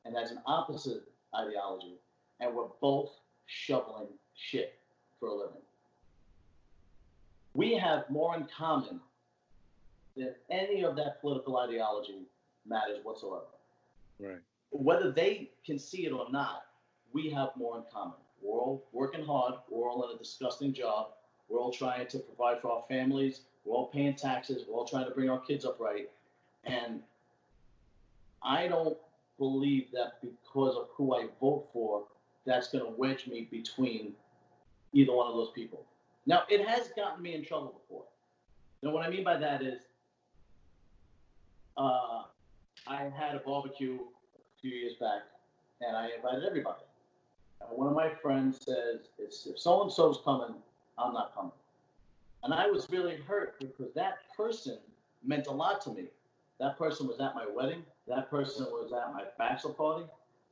and 0.05 0.15
has 0.17 0.31
an 0.31 0.39
opposite 0.47 1.03
ideology, 1.35 1.95
and 2.41 2.55
we're 2.55 2.69
both 2.81 3.11
shoveling 3.47 4.09
shit 4.37 4.79
for 5.19 5.29
a 5.29 5.35
living. 5.35 5.63
We 7.55 7.75
have 7.75 8.09
more 8.09 8.37
in 8.37 8.47
common 8.57 9.01
than 10.17 10.35
any 10.51 10.85
of 10.85 10.97
that 10.97 11.21
political 11.21 11.59
ideology 11.59 12.23
matters 12.67 12.99
whatsoever. 13.03 13.47
Right. 14.21 14.39
Whether 14.71 15.11
they 15.11 15.51
can 15.65 15.79
see 15.79 16.07
it 16.07 16.13
or 16.13 16.31
not, 16.31 16.65
we 17.13 17.31
have 17.31 17.51
more 17.57 17.79
in 17.79 17.85
common. 17.93 18.19
We're 18.43 18.59
all 18.59 18.85
working 18.93 19.25
hard. 19.25 19.55
We're 19.71 19.91
all 19.91 20.09
in 20.09 20.15
a 20.15 20.19
disgusting 20.19 20.73
job. 20.73 21.09
We're 21.49 21.59
all 21.59 21.73
trying 21.73 22.07
to 22.09 22.19
provide 22.19 22.61
for 22.61 22.73
our 22.73 22.85
families. 22.89 23.41
We're 23.65 23.75
all 23.75 23.87
paying 23.87 24.15
taxes. 24.15 24.65
We're 24.69 24.77
all 24.77 24.87
trying 24.87 25.07
to 25.07 25.11
bring 25.11 25.31
our 25.31 25.41
kids 25.41 25.65
up 25.65 25.79
right. 25.81 26.11
And 26.65 27.03
I 28.43 28.69
don't 28.69 28.97
believe 29.39 29.91
that 29.93 30.21
because 30.21 30.77
of 30.77 30.89
who 30.93 31.15
I 31.15 31.27
vote 31.41 31.69
for, 31.73 32.05
that's 32.45 32.69
going 32.69 32.85
to 32.85 32.91
wedge 32.91 33.27
me 33.27 33.49
between 33.51 34.13
either 34.93 35.13
one 35.13 35.27
of 35.27 35.35
those 35.35 35.51
people. 35.55 35.85
Now, 36.27 36.43
it 36.49 36.67
has 36.67 36.89
gotten 36.97 37.23
me 37.23 37.35
in 37.35 37.45
trouble 37.45 37.81
before. 37.81 38.05
Know 38.83 38.91
what 38.91 39.05
I 39.05 39.11
mean 39.11 39.25
by 39.25 39.37
that 39.37 39.63
is, 39.63 39.81
uh, 41.77 42.23
I 42.87 43.11
had 43.17 43.35
a 43.35 43.41
barbecue 43.45 43.95
a 43.95 44.61
few 44.61 44.71
years 44.71 44.95
back, 44.95 45.23
and 45.81 45.97
I 45.97 46.11
invited 46.17 46.45
everybody. 46.45 46.83
One 47.71 47.89
of 47.89 47.95
my 47.95 48.11
friends 48.11 48.65
says, 48.65 49.09
if 49.19 49.59
so 49.59 49.83
and 49.83 49.93
so's 49.93 50.21
coming, 50.25 50.55
I'm 50.99 51.13
not 51.13 51.35
coming." 51.35 51.53
And 52.43 52.55
I 52.55 52.67
was 52.67 52.89
really 52.91 53.17
hurt 53.17 53.59
because 53.61 53.93
that 53.95 54.19
person 54.37 54.79
meant 55.25 55.47
a 55.47 55.53
lot 55.53 55.81
to 55.83 55.91
me. 55.91 56.05
That 56.59 56.79
person 56.79 57.07
was 57.07 57.21
at 57.21 57.35
my 57.35 57.47
wedding. 57.47 57.85
That 58.07 58.31
person 58.31 58.67
was 58.67 58.93
at 58.93 59.13
my 59.13 59.25
bachelor 59.39 59.73
party. 59.73 60.07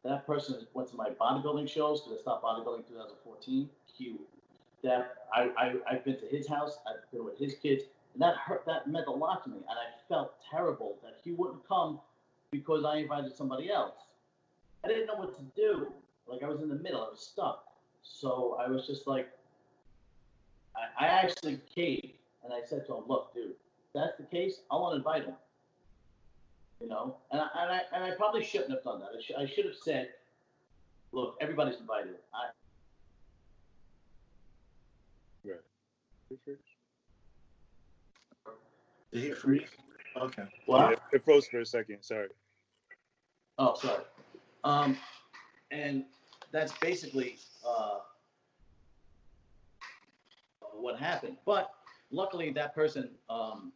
That 0.04 0.26
person 0.26 0.66
went 0.74 0.88
to 0.90 0.96
my 0.96 1.10
bodybuilding 1.10 1.68
shows 1.68 2.00
because 2.00 2.18
I 2.18 2.22
stopped 2.22 2.44
bodybuilding 2.44 2.78
in 2.78 2.84
2014. 2.84 3.68
He, 3.92 4.16
that 4.82 5.16
I, 5.34 5.50
I 5.56 5.74
I've 5.90 6.04
been 6.04 6.18
to 6.20 6.26
his 6.26 6.46
house. 6.46 6.78
I've 6.86 7.10
been 7.10 7.24
with 7.24 7.38
his 7.38 7.54
kids, 7.54 7.84
and 8.14 8.22
that 8.22 8.36
hurt. 8.36 8.64
That 8.66 8.88
meant 8.88 9.06
a 9.08 9.12
lot 9.12 9.42
to 9.44 9.50
me, 9.50 9.56
and 9.56 9.66
I 9.66 9.86
felt 10.08 10.34
terrible 10.48 10.96
that 11.02 11.16
he 11.24 11.32
wouldn't 11.32 11.66
come 11.66 12.00
because 12.50 12.84
I 12.84 12.98
invited 12.98 13.34
somebody 13.34 13.70
else. 13.70 13.94
I 14.84 14.88
didn't 14.88 15.06
know 15.06 15.16
what 15.16 15.34
to 15.36 15.42
do. 15.56 15.92
Like 16.28 16.42
I 16.42 16.48
was 16.48 16.60
in 16.60 16.68
the 16.68 16.74
middle. 16.76 17.02
I 17.02 17.10
was 17.10 17.20
stuck. 17.20 17.64
So 18.02 18.56
I 18.60 18.68
was 18.68 18.86
just 18.86 19.06
like, 19.06 19.28
I, 20.76 21.04
I 21.04 21.08
actually 21.08 21.60
caved 21.74 22.18
and 22.44 22.52
I 22.52 22.60
said 22.64 22.86
to 22.86 22.94
him, 22.96 23.04
"Look, 23.06 23.34
dude, 23.34 23.50
if 23.50 23.92
that's 23.94 24.16
the 24.18 24.24
case, 24.24 24.60
I 24.70 24.76
want 24.76 24.92
to 24.92 24.96
invite 24.98 25.24
him." 25.24 25.34
You 26.80 26.88
know, 26.88 27.16
and 27.30 27.40
I, 27.40 27.48
and 27.58 27.72
I 27.72 27.80
and 27.94 28.04
I 28.04 28.16
probably 28.16 28.44
shouldn't 28.44 28.70
have 28.70 28.84
done 28.84 29.00
that. 29.00 29.08
I, 29.16 29.20
sh- 29.20 29.32
I 29.38 29.46
should 29.46 29.64
have 29.64 29.74
said, 29.74 30.10
"Look, 31.12 31.36
everybody's 31.40 31.80
invited." 31.80 32.16
I, 32.34 32.50
Did 39.12 39.22
he 39.24 39.30
freeze? 39.30 39.68
Okay. 40.20 40.42
well, 40.66 40.90
Yeah, 40.90 40.96
it 41.12 41.24
froze 41.24 41.46
for 41.46 41.60
a 41.60 41.66
second. 41.66 42.02
Sorry. 42.02 42.28
Oh, 43.58 43.74
sorry. 43.74 44.02
Um, 44.64 44.96
and 45.70 46.04
that's 46.52 46.72
basically 46.78 47.36
uh, 47.66 47.98
what 50.72 50.98
happened. 50.98 51.36
But 51.44 51.70
luckily, 52.10 52.50
that 52.52 52.74
person, 52.74 53.10
um, 53.28 53.72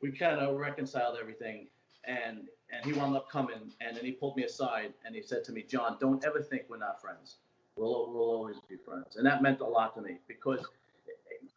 we 0.00 0.10
kind 0.12 0.38
of 0.38 0.56
reconciled 0.56 1.16
everything, 1.20 1.68
and 2.04 2.48
and 2.72 2.84
he 2.84 2.92
wound 2.92 3.14
up 3.16 3.28
coming, 3.28 3.72
and 3.80 3.96
then 3.96 4.04
he 4.04 4.12
pulled 4.12 4.36
me 4.36 4.44
aside 4.44 4.94
and 5.04 5.14
he 5.14 5.20
said 5.20 5.44
to 5.44 5.52
me, 5.52 5.62
John, 5.62 5.98
don't 6.00 6.24
ever 6.24 6.40
think 6.40 6.62
we're 6.68 6.78
not 6.78 7.00
friends. 7.00 7.36
We'll 7.76 8.10
we'll 8.12 8.30
always 8.30 8.56
be 8.68 8.76
friends, 8.76 9.16
and 9.16 9.26
that 9.26 9.42
meant 9.42 9.60
a 9.60 9.66
lot 9.66 9.94
to 9.96 10.02
me 10.02 10.18
because 10.28 10.60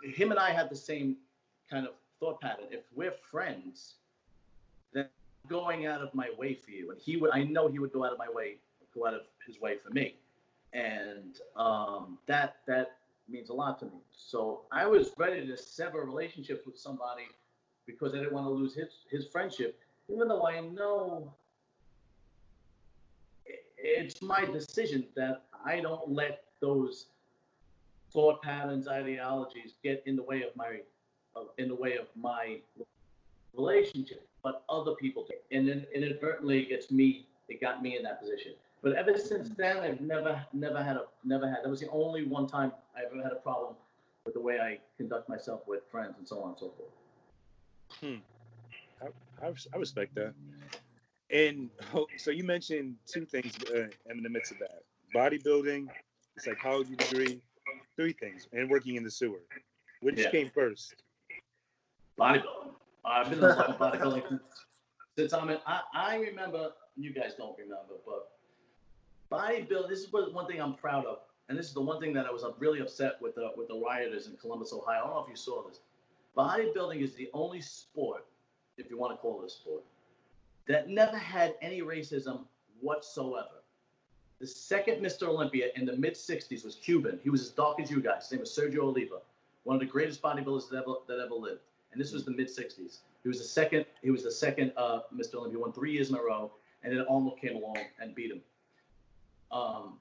him 0.03 0.31
and 0.31 0.39
I 0.39 0.51
had 0.51 0.69
the 0.69 0.75
same 0.75 1.17
kind 1.69 1.86
of 1.86 1.93
thought 2.19 2.39
pattern. 2.41 2.65
If 2.71 2.84
we're 2.95 3.12
friends, 3.12 3.95
then 4.93 5.08
going 5.47 5.86
out 5.86 6.01
of 6.01 6.13
my 6.13 6.29
way 6.38 6.53
for 6.53 6.71
you, 6.71 6.91
and 6.91 6.99
he 6.99 7.17
would. 7.17 7.31
I 7.31 7.43
know 7.43 7.67
he 7.67 7.79
would 7.79 7.91
go 7.91 8.05
out 8.05 8.12
of 8.12 8.17
my 8.17 8.29
way, 8.29 8.58
go 8.95 9.08
out 9.08 9.13
of 9.13 9.21
his 9.45 9.60
way 9.60 9.77
for 9.77 9.91
me, 9.91 10.15
and 10.73 11.39
um, 11.55 12.17
that 12.27 12.58
that 12.67 12.97
means 13.27 13.49
a 13.49 13.53
lot 13.53 13.79
to 13.79 13.86
me. 13.86 14.01
So 14.12 14.62
I 14.71 14.86
was 14.86 15.12
ready 15.17 15.45
to 15.47 15.58
sever 15.58 16.03
relationships 16.05 16.65
with 16.65 16.77
somebody 16.77 17.27
because 17.86 18.13
I 18.13 18.17
didn't 18.17 18.34
want 18.34 18.47
to 18.47 18.51
lose 18.51 18.73
his 18.75 18.89
his 19.10 19.27
friendship, 19.27 19.79
even 20.10 20.27
though 20.27 20.47
I 20.47 20.62
know 20.62 21.34
it's 23.77 24.21
my 24.21 24.45
decision 24.45 25.05
that 25.15 25.43
I 25.63 25.79
don't 25.79 26.10
let 26.10 26.43
those 26.60 27.05
thought 28.12 28.41
patterns, 28.41 28.88
ideologies 28.88 29.73
get 29.84 30.01
in 30.05 30.15
the 30.15 30.23
way 30.23 30.41
of 30.43 30.55
my 30.55 30.79
in 31.58 31.67
the 31.67 31.75
way 31.75 31.97
of 31.97 32.08
my 32.15 32.58
relationship, 33.53 34.27
but 34.41 34.63
other 34.69 34.93
people 34.95 35.25
do. 35.27 35.36
And 35.55 35.67
then 35.67 35.86
inadvertently 35.93 36.63
it 36.63 36.69
gets 36.69 36.91
me, 36.91 37.27
it 37.49 37.60
got 37.60 37.81
me 37.81 37.97
in 37.97 38.03
that 38.03 38.21
position. 38.21 38.53
But 38.85 38.93
ever 38.93 39.17
since 39.17 39.49
then, 39.57 39.77
I've 39.77 39.99
never, 39.99 40.45
never 40.53 40.83
had 40.83 40.95
a, 40.95 41.05
never 41.23 41.49
had. 41.49 41.63
That 41.63 41.69
was 41.71 41.79
the 41.79 41.89
only 41.89 42.27
one 42.27 42.45
time 42.45 42.71
I 42.95 42.99
ever 43.03 43.19
had 43.23 43.31
a 43.31 43.37
problem 43.37 43.73
with 44.25 44.35
the 44.35 44.39
way 44.39 44.59
I 44.59 44.77
conduct 44.95 45.27
myself 45.27 45.61
with 45.65 45.81
friends 45.89 46.19
and 46.19 46.27
so 46.27 46.39
on 46.43 46.49
and 46.49 46.59
so 46.59 46.71
forth. 46.77 46.91
Hmm. 47.99 49.07
I, 49.41 49.47
res- 49.47 49.67
I 49.73 49.77
respect 49.77 50.13
that. 50.13 50.35
And 51.31 51.71
so 52.17 52.29
you 52.29 52.43
mentioned 52.43 52.97
two 53.07 53.25
things 53.25 53.57
uh, 53.75 53.87
in 54.11 54.21
the 54.21 54.29
midst 54.29 54.51
of 54.51 54.59
that: 54.59 54.83
bodybuilding, 55.15 55.87
psychology 56.37 56.95
degree, 56.95 57.41
three 57.95 58.13
things, 58.13 58.47
and 58.53 58.69
working 58.69 58.97
in 58.97 59.03
the 59.03 59.09
sewer. 59.09 59.41
Which 60.01 60.19
Yeah. 60.19 60.29
came 60.29 60.51
first? 60.51 60.93
Bodybuilding. 62.19 62.75
I've 63.03 63.31
been 63.31 63.39
in 63.39 63.45
bodybuilding 63.49 64.29
since, 64.29 64.41
since 65.17 65.33
I'm 65.33 65.49
in. 65.49 65.57
I, 65.65 65.81
I 65.95 66.15
remember. 66.17 66.69
You 66.97 67.11
guys 67.13 67.33
don't 67.37 67.57
remember, 67.57 67.95
but 68.05 68.34
bodybuilding. 69.35 69.89
This 69.89 69.99
is 69.99 70.11
one 70.11 70.47
thing 70.47 70.61
I'm 70.61 70.73
proud 70.73 71.05
of, 71.05 71.19
and 71.49 71.57
this 71.57 71.67
is 71.67 71.73
the 71.73 71.81
one 71.81 71.99
thing 71.99 72.13
that 72.13 72.25
I 72.25 72.31
was 72.31 72.43
uh, 72.43 72.51
really 72.57 72.79
upset 72.79 73.21
with 73.21 73.35
the 73.35 73.51
with 73.55 73.67
the 73.67 73.75
rioters 73.75 74.27
in 74.27 74.35
Columbus, 74.37 74.73
Ohio. 74.73 75.03
I 75.03 75.07
don't 75.07 75.15
know 75.15 75.23
if 75.23 75.29
you 75.29 75.35
saw 75.35 75.67
this. 75.67 75.79
Bodybuilding 76.37 77.01
is 77.01 77.13
the 77.13 77.29
only 77.33 77.61
sport, 77.61 78.25
if 78.77 78.89
you 78.89 78.97
want 78.97 79.13
to 79.13 79.17
call 79.17 79.41
it 79.41 79.45
a 79.45 79.49
sport, 79.49 79.83
that 80.67 80.89
never 80.89 81.17
had 81.17 81.55
any 81.61 81.81
racism 81.81 82.45
whatsoever. 82.81 83.61
The 84.39 84.47
second 84.47 85.01
Mr. 85.01 85.27
Olympia 85.27 85.67
in 85.75 85.85
the 85.85 85.95
mid 85.95 86.13
60s 86.13 86.65
was 86.65 86.75
Cuban. 86.75 87.19
He 87.23 87.29
was 87.29 87.41
as 87.41 87.49
dark 87.49 87.79
as 87.79 87.89
you 87.89 88.01
guys. 88.01 88.23
His 88.23 88.31
name 88.33 88.41
was 88.41 88.49
Sergio 88.49 88.83
Oliva, 88.83 89.19
one 89.63 89.75
of 89.75 89.79
the 89.79 89.85
greatest 89.85 90.21
bodybuilders 90.21 90.69
that 90.69 90.83
ever, 90.83 90.95
that 91.07 91.19
ever 91.19 91.35
lived. 91.35 91.61
And 91.93 92.01
this 92.01 92.11
was 92.11 92.25
the 92.25 92.31
mid 92.31 92.47
60s. 92.47 92.97
He 93.23 93.29
was 93.29 93.37
the 93.37 93.45
second. 93.45 93.85
He 94.03 94.11
was 94.11 94.23
the 94.23 94.31
second 94.31 94.73
uh, 94.75 94.99
Mr. 95.15 95.35
Olympia. 95.35 95.59
Won 95.59 95.71
three 95.71 95.93
years 95.93 96.09
in 96.09 96.15
a 96.15 96.21
row, 96.21 96.51
and 96.83 96.91
then 96.91 97.05
Arnold 97.09 97.39
came 97.39 97.55
along 97.55 97.77
and 98.01 98.13
beat 98.13 98.31
him. 98.31 98.41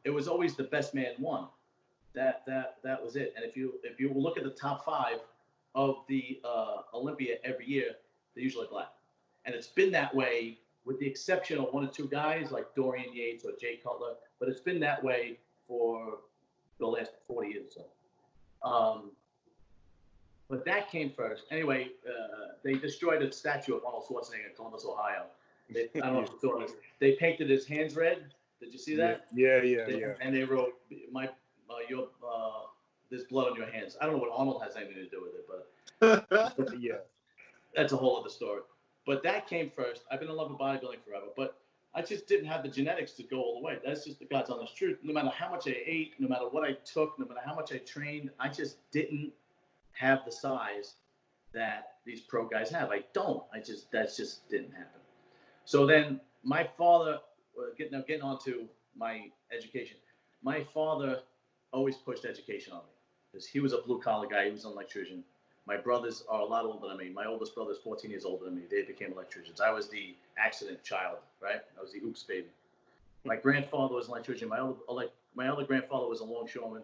It 0.04 0.10
was 0.10 0.28
always 0.28 0.54
the 0.54 0.64
best 0.64 0.94
man 0.94 1.12
won. 1.18 1.46
That 2.14 2.42
that 2.46 2.76
that 2.84 3.02
was 3.02 3.16
it. 3.16 3.32
And 3.36 3.44
if 3.44 3.56
you 3.56 3.74
if 3.82 3.98
you 3.98 4.12
look 4.14 4.38
at 4.38 4.44
the 4.44 4.50
top 4.50 4.84
five 4.84 5.18
of 5.74 6.04
the 6.08 6.40
uh, 6.44 6.82
Olympia 6.92 7.36
every 7.42 7.66
year, 7.66 7.96
they're 8.34 8.44
usually 8.44 8.68
black. 8.70 8.92
And 9.44 9.54
it's 9.54 9.66
been 9.66 9.90
that 9.92 10.14
way 10.14 10.58
with 10.84 10.98
the 11.00 11.06
exception 11.06 11.58
of 11.58 11.72
one 11.72 11.84
or 11.84 11.90
two 11.90 12.08
guys 12.08 12.50
like 12.50 12.74
Dorian 12.74 13.12
Yates 13.14 13.44
or 13.44 13.52
Jay 13.60 13.80
Cutler, 13.82 14.14
but 14.38 14.48
it's 14.48 14.60
been 14.60 14.80
that 14.80 15.02
way 15.02 15.38
for 15.66 16.18
the 16.78 16.86
last 16.86 17.12
40 17.26 17.48
years 17.48 17.76
or 17.76 17.84
so. 18.62 18.68
Um, 18.68 19.10
but 20.48 20.64
that 20.66 20.90
came 20.90 21.10
first. 21.10 21.44
Anyway, 21.50 21.88
uh, 22.06 22.52
they 22.62 22.74
destroyed 22.74 23.22
a 23.22 23.32
statue 23.32 23.74
of 23.74 23.84
Arnold 23.84 24.04
Schwarzenegger 24.08 24.50
in 24.50 24.56
Columbus, 24.56 24.84
Ohio. 24.86 25.24
They, 25.70 25.88
I 25.96 26.06
don't 26.06 26.14
know 26.14 26.20
if 26.20 26.30
you 26.30 26.38
saw 26.40 26.58
this. 26.60 26.72
They 27.00 27.12
painted 27.12 27.48
his 27.48 27.66
hands 27.66 27.96
red. 27.96 28.34
Did 28.60 28.72
you 28.72 28.78
see 28.78 28.96
that? 28.96 29.26
Yeah, 29.34 29.62
yeah, 29.62 29.84
They- 29.84 30.00
yeah. 30.00 30.14
And 30.20 30.34
they 30.34 30.44
wrote, 30.44 30.74
"My 31.10 31.26
uh, 31.26 31.74
your 31.88 32.08
uh, 32.26 32.62
there's 33.10 33.24
blood 33.24 33.50
on 33.50 33.56
your 33.56 33.70
hands. 33.70 33.96
I 34.00 34.06
don't 34.06 34.14
know 34.14 34.20
what 34.20 34.30
Arnold 34.32 34.62
has 34.62 34.76
anything 34.76 34.96
to 34.96 35.08
do 35.08 35.22
with 35.22 35.34
it, 35.34 35.46
but 36.58 36.74
yeah. 36.80 36.94
that's 37.74 37.92
a 37.92 37.96
whole 37.96 38.18
other 38.18 38.30
story. 38.30 38.62
But 39.06 39.22
that 39.22 39.46
came 39.46 39.70
first. 39.74 40.02
I've 40.10 40.20
been 40.20 40.30
in 40.30 40.36
love 40.36 40.50
with 40.50 40.58
bodybuilding 40.58 41.04
forever, 41.06 41.26
but 41.36 41.58
I 41.94 42.02
just 42.02 42.26
didn't 42.26 42.46
have 42.46 42.62
the 42.62 42.68
genetics 42.68 43.12
to 43.12 43.22
go 43.22 43.38
all 43.40 43.60
the 43.60 43.64
way. 43.64 43.78
That's 43.84 44.04
just 44.04 44.18
the 44.18 44.24
God's 44.24 44.50
honest 44.50 44.76
truth. 44.76 44.98
No 45.02 45.12
matter 45.12 45.28
how 45.28 45.50
much 45.50 45.68
I 45.68 45.76
ate, 45.86 46.14
no 46.18 46.28
matter 46.28 46.48
what 46.48 46.64
I 46.64 46.72
took, 46.84 47.18
no 47.18 47.26
matter 47.26 47.40
how 47.44 47.54
much 47.54 47.72
I 47.72 47.78
trained, 47.78 48.30
I 48.40 48.48
just 48.48 48.78
didn't 48.90 49.32
have 49.92 50.24
the 50.24 50.32
size 50.32 50.94
that 51.52 51.92
these 52.04 52.20
pro 52.20 52.46
guys 52.46 52.70
have. 52.70 52.90
I 52.90 53.04
don't. 53.12 53.42
I 53.52 53.60
just 53.60 53.92
that 53.92 54.14
just 54.16 54.48
didn't 54.48 54.72
happen. 54.72 55.00
So 55.64 55.86
then 55.86 56.20
my 56.42 56.68
father, 56.76 57.18
uh, 57.58 57.74
getting 57.76 57.92
now 57.92 58.04
getting 58.06 58.22
on 58.22 58.38
to 58.44 58.66
my 58.96 59.30
education. 59.52 59.96
My 60.42 60.62
father 60.62 61.20
always 61.72 61.96
pushed 61.96 62.24
education 62.24 62.72
on 62.72 62.80
me 62.80 62.94
because 63.30 63.46
he 63.46 63.60
was 63.60 63.72
a 63.72 63.78
blue 63.78 64.00
collar 64.00 64.26
guy. 64.26 64.46
He 64.46 64.50
was 64.50 64.64
an 64.64 64.72
electrician. 64.72 65.24
My 65.66 65.76
brothers 65.76 66.24
are 66.28 66.40
a 66.40 66.44
lot 66.44 66.66
older 66.66 66.88
than 66.88 66.98
me. 66.98 67.10
My 67.10 67.24
oldest 67.24 67.54
brother 67.54 67.72
is 67.72 67.78
14 67.78 68.10
years 68.10 68.24
older 68.24 68.44
than 68.44 68.54
me. 68.54 68.62
They 68.70 68.82
became 68.82 69.12
electricians. 69.12 69.60
I 69.60 69.70
was 69.70 69.88
the 69.88 70.14
accident 70.38 70.82
child, 70.84 71.18
right? 71.42 71.60
I 71.78 71.80
was 71.80 71.92
the 71.92 72.00
oops 72.00 72.22
baby. 72.22 72.48
My 73.24 73.36
grandfather 73.36 73.94
was 73.94 74.06
an 74.06 74.12
electrician. 74.12 74.48
My 74.48 74.58
other, 74.58 75.08
my 75.34 75.48
other 75.48 75.64
grandfather 75.64 76.06
was 76.06 76.20
a 76.20 76.24
longshoreman. 76.24 76.82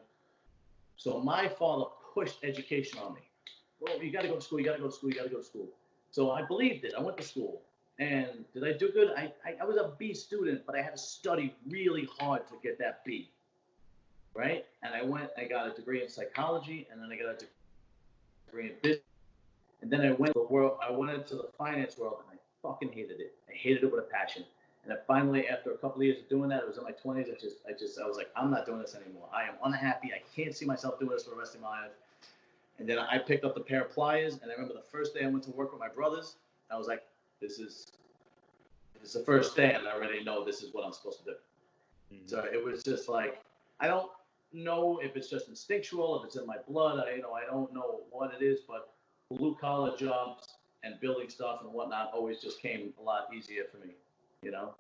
So 0.97 1.21
my 1.21 1.49
father 1.49 1.85
pushed 2.15 2.39
education 2.43 2.99
on 2.99 3.15
me. 3.15 3.21
Well, 3.81 4.03
you 4.03 4.11
got 4.11 4.23
to 4.23 4.29
go 4.29 4.37
to 4.37 4.41
school. 4.41 4.59
You 4.59 4.65
got 4.65 4.77
to 4.77 4.83
go 4.83 4.89
to 4.89 4.93
school. 4.93 5.11
You 5.11 5.17
got 5.17 5.25
to 5.25 5.31
go 5.31 5.39
to 5.39 5.45
school. 5.45 5.69
So 6.11 6.31
I 6.31 6.43
believed 6.43 6.85
it. 6.85 6.95
I 6.97 7.03
went 7.03 7.17
to 7.19 7.23
school. 7.23 7.61
And 8.01 8.47
did 8.55 8.65
I 8.65 8.73
do 8.73 8.91
good? 8.91 9.11
I, 9.15 9.31
I, 9.45 9.57
I 9.61 9.65
was 9.65 9.77
a 9.77 9.93
B 9.99 10.15
student, 10.15 10.63
but 10.67 10.75
I 10.75 10.81
had 10.81 10.93
to 10.93 10.99
study 10.99 11.55
really 11.69 12.09
hard 12.19 12.49
to 12.49 12.55
get 12.63 12.79
that 12.79 13.05
B. 13.05 13.31
Right? 14.35 14.65
And 14.83 14.95
I 14.95 15.03
went, 15.03 15.29
I 15.37 15.45
got 15.45 15.71
a 15.71 15.75
degree 15.75 16.03
in 16.03 16.09
psychology, 16.09 16.89
and 16.91 17.01
then 17.01 17.11
I 17.13 17.17
got 17.17 17.43
a 17.43 17.47
degree 18.47 18.71
in 18.71 18.73
business. 18.83 19.05
And 19.83 19.91
then 19.91 20.01
I 20.01 20.13
went 20.13 20.33
to 20.33 20.41
the 20.41 20.53
world, 20.53 20.79
I 20.83 20.91
went 20.91 21.13
into 21.13 21.37
the 21.37 21.49
finance 21.59 21.99
world, 21.99 22.17
and 22.21 22.39
I 22.39 22.67
fucking 22.67 22.91
hated 22.91 23.21
it. 23.21 23.35
I 23.51 23.53
hated 23.55 23.85
it 23.85 23.93
with 23.93 24.01
a 24.01 24.09
passion. 24.09 24.45
And 24.83 24.91
then 24.91 24.99
finally, 25.07 25.47
after 25.47 25.73
a 25.73 25.77
couple 25.77 26.01
of 26.01 26.05
years 26.05 26.21
of 26.21 26.29
doing 26.31 26.49
that, 26.49 26.63
it 26.63 26.69
was 26.69 26.79
in 26.79 26.85
my 26.85 26.93
20s. 26.93 27.31
I 27.31 27.39
just, 27.39 27.57
I 27.69 27.73
just, 27.79 28.01
I 28.01 28.07
was 28.07 28.17
like, 28.17 28.31
I'm 28.35 28.51
not 28.51 28.65
doing 28.65 28.81
this 28.81 28.95
anymore. 28.95 29.29
I 29.35 29.43
am 29.43 29.55
unhappy. 29.63 30.11
I 30.15 30.23
can't 30.35 30.57
see 30.57 30.65
myself 30.65 30.99
doing 30.99 31.13
this 31.13 31.25
for 31.25 31.31
the 31.31 31.37
rest 31.37 31.55
of 31.55 31.61
my 31.61 31.69
life. 31.69 31.91
And 32.79 32.89
then 32.89 32.99
I 32.99 33.19
picked 33.19 33.45
up 33.45 33.55
the 33.55 33.61
pair 33.61 33.83
of 33.83 33.91
pliers, 33.91 34.39
and 34.41 34.51
I 34.51 34.55
remember 34.55 34.73
the 34.73 34.89
first 34.91 35.13
day 35.13 35.25
I 35.25 35.29
went 35.29 35.45
to 35.45 35.51
work 35.51 35.71
with 35.71 35.81
my 35.81 35.89
brothers. 35.89 36.37
I 36.71 36.79
was 36.79 36.87
like, 36.87 37.03
this 37.41 37.59
is, 37.59 37.93
this 39.01 39.09
is 39.09 39.13
the 39.15 39.25
first 39.25 39.57
day, 39.57 39.73
and 39.73 39.87
I 39.89 39.93
already 39.93 40.23
know 40.23 40.45
this 40.45 40.63
is 40.63 40.73
what 40.73 40.85
I'm 40.85 40.93
supposed 40.93 41.19
to 41.21 41.25
do. 41.25 41.37
Mhm. 42.15 42.29
So 42.29 42.45
it 42.53 42.63
was 42.63 42.83
just 42.83 43.09
like, 43.09 43.43
I 43.81 43.87
don't 43.87 44.11
know 44.53 44.99
if 45.03 45.17
it's 45.17 45.31
just 45.31 45.49
instinctual, 45.49 46.21
if 46.21 46.27
it's 46.27 46.37
in 46.37 46.47
my 46.47 46.57
blood. 46.69 46.99
I, 47.07 47.15
you 47.15 47.23
know, 47.23 47.33
I 47.33 47.45
don't 47.45 47.73
know 47.73 48.03
what 48.11 48.33
it 48.35 48.43
is, 48.45 48.61
but 48.61 48.93
blue 49.31 49.57
collar 49.61 49.97
jobs 49.97 50.57
and 50.83 50.99
building 51.01 51.29
stuff 51.29 51.61
and 51.63 51.73
whatnot 51.73 52.11
always 52.13 52.41
just 52.41 52.61
came 52.61 52.93
a 52.99 53.03
lot 53.03 53.29
easier 53.35 53.65
for 53.71 53.79
me, 53.87 53.95
you 54.43 54.51
know. 54.51 54.75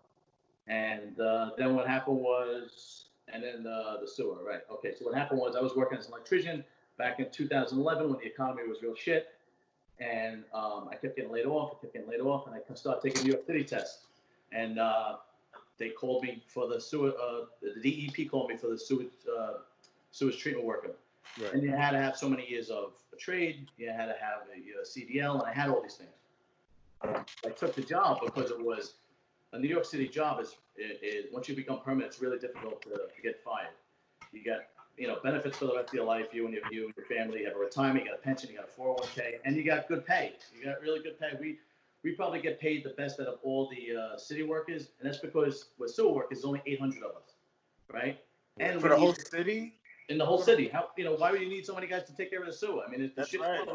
And 0.67 1.19
uh, 1.21 1.51
then 1.57 1.75
what 1.75 1.87
happened 1.87 2.19
was, 2.19 3.07
and 3.33 3.43
then 3.43 3.63
the, 3.63 3.99
the 4.01 4.09
sewer, 4.09 4.43
right? 4.45 4.61
Okay, 4.71 4.93
so 4.99 5.05
what 5.05 5.15
happened 5.15 5.41
was 5.41 5.57
I 5.57 5.61
was 5.61 5.77
working 5.77 5.99
as 5.99 6.07
an 6.07 6.13
electrician 6.13 6.65
back 6.99 7.21
in 7.21 7.31
2011 7.31 8.09
when 8.09 8.19
the 8.19 8.27
economy 8.27 8.63
was 8.67 8.83
real 8.83 8.95
shit, 8.95 9.29
and 10.01 10.45
um, 10.55 10.89
I 10.91 10.97
kept 10.97 11.17
getting 11.17 11.31
laid 11.31 11.47
off, 11.47 11.77
I 11.77 11.81
kept 11.83 11.93
getting 11.93 12.09
laid 12.09 12.21
off, 12.21 12.47
and 12.47 12.57
I 12.57 12.75
started 12.75 13.03
taking 13.03 13.25
New 13.25 13.33
York 13.33 13.47
City 13.47 13.65
tests, 13.65 14.07
and 14.53 14.79
uh, 14.79 15.17
they 15.79 15.91
called 15.91 16.23
me 16.23 16.43
for 16.47 16.67
the 16.69 16.81
sewer, 16.81 17.09
uh, 17.11 17.45
the 17.63 18.09
DEP 18.09 18.31
called 18.31 18.49
me 18.51 18.57
for 18.57 18.69
the 18.69 18.79
sewage, 18.79 19.09
uh, 19.39 19.55
sewage 20.11 20.39
treatment 20.39 20.67
worker. 20.67 20.93
Right. 21.41 21.55
And 21.55 21.63
you 21.63 21.71
had 21.71 21.93
to 21.93 21.99
have 21.99 22.17
so 22.17 22.29
many 22.29 22.49
years 22.49 22.71
of 22.71 22.93
a 23.13 23.17
trade, 23.17 23.69
you 23.79 23.89
had 23.91 24.07
to 24.07 24.17
have 24.21 24.43
a, 24.55 24.87
CDL, 24.87 25.41
and 25.41 25.43
I 25.43 25.53
had 25.53 25.69
all 25.69 25.83
these 25.83 25.95
things. 25.95 26.11
I 27.03 27.51
took 27.51 27.75
the 27.75 27.83
job 27.83 28.21
because 28.25 28.51
it 28.51 28.61
was 28.61 28.95
a 29.53 29.59
New 29.59 29.69
York 29.69 29.85
City 29.85 30.09
job 30.09 30.41
is, 30.41 30.57
is 30.77 31.27
once 31.33 31.49
you 31.49 31.57
become 31.57 31.81
permanent, 31.81 32.13
it's 32.13 32.21
really 32.21 32.39
difficult 32.39 32.83
to, 32.83 32.91
to 32.91 33.23
get 33.23 33.43
fired. 33.43 33.69
You 34.33 34.45
got 34.45 34.61
you 35.01 35.09
know 35.09 35.17
benefits 35.23 35.57
for 35.59 35.65
the 35.67 35.75
rest 35.75 35.89
of 35.89 35.95
your 35.95 36.05
life. 36.05 36.27
You 36.33 36.45
and 36.45 36.55
your 36.55 36.63
you 36.71 36.85
and 36.87 36.95
your 36.97 37.07
family 37.07 37.41
you 37.41 37.47
have 37.47 37.57
a 37.57 37.59
retirement, 37.59 38.05
you 38.05 38.11
got 38.11 38.19
a 38.19 38.23
pension, 38.23 38.51
you 38.51 38.57
got 38.59 38.69
a 38.69 38.81
401k, 38.81 39.39
and 39.45 39.57
you 39.57 39.65
got 39.65 39.89
good 39.89 40.05
pay. 40.07 40.35
You 40.57 40.65
got 40.67 40.81
really 40.83 41.01
good 41.01 41.19
pay. 41.19 41.31
We 41.41 41.59
we 42.05 42.13
probably 42.13 42.41
get 42.41 42.61
paid 42.61 42.85
the 42.85 42.91
best 42.91 43.19
out 43.21 43.27
of 43.27 43.39
all 43.43 43.69
the 43.71 43.97
uh, 44.01 44.17
city 44.19 44.43
workers, 44.43 44.89
and 45.01 45.09
that's 45.09 45.19
because 45.19 45.67
with 45.79 45.91
sewer 45.91 46.13
workers, 46.13 46.39
there's 46.39 46.45
only 46.45 46.63
800 46.67 47.03
of 47.03 47.11
us, 47.17 47.35
right? 47.93 48.19
And 48.59 48.81
For 48.81 48.89
the 48.89 48.97
whole 48.97 49.09
need- 49.13 49.27
city? 49.27 49.75
in 50.09 50.19
the 50.19 50.27
whole 50.27 50.39
city. 50.43 50.69
How 50.69 50.89
you 50.99 51.05
know 51.05 51.15
why 51.15 51.31
would 51.31 51.41
you 51.41 51.49
need 51.49 51.65
so 51.65 51.75
many 51.75 51.87
guys 51.87 52.05
to 52.05 52.15
take 52.15 52.31
care 52.31 52.41
of 52.41 52.47
the 52.47 52.53
sewer? 52.53 52.83
I 52.87 52.91
mean, 52.91 53.01
it's 53.01 53.15
the 53.15 53.23
That's 53.23 53.35
right. 53.37 53.69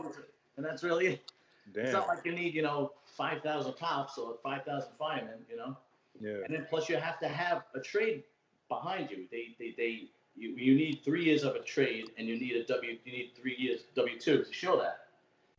and 0.58 0.66
that's 0.66 0.84
really 0.84 1.08
it. 1.08 1.32
It's 1.74 1.94
not 1.94 2.08
like 2.08 2.24
you 2.26 2.34
need 2.34 2.54
you 2.54 2.62
know 2.62 2.92
5,000 3.18 3.74
cops 3.78 4.18
or 4.20 4.36
5,000 4.44 4.90
firemen, 5.00 5.40
you 5.50 5.58
know. 5.58 5.76
Yeah. 6.20 6.44
And 6.46 6.54
then 6.54 6.68
plus 6.70 6.90
you 6.90 6.98
have 6.98 7.20
to 7.20 7.28
have 7.28 7.64
a 7.74 7.80
trade 7.80 8.24
behind 8.70 9.10
you. 9.12 9.26
They 9.32 9.56
they, 9.60 9.74
they 9.78 10.04
you, 10.36 10.50
you 10.50 10.76
need 10.76 11.02
three 11.04 11.24
years 11.24 11.44
of 11.44 11.56
a 11.56 11.60
trade 11.62 12.12
and 12.18 12.28
you 12.28 12.38
need 12.40 12.56
a 12.56 12.64
W 12.66 12.98
you 13.06 13.12
need 13.12 13.32
three 13.40 13.56
years 13.58 13.82
W 13.96 14.20
two 14.20 14.44
to 14.44 14.54
show 14.54 14.78
that. 14.80 15.08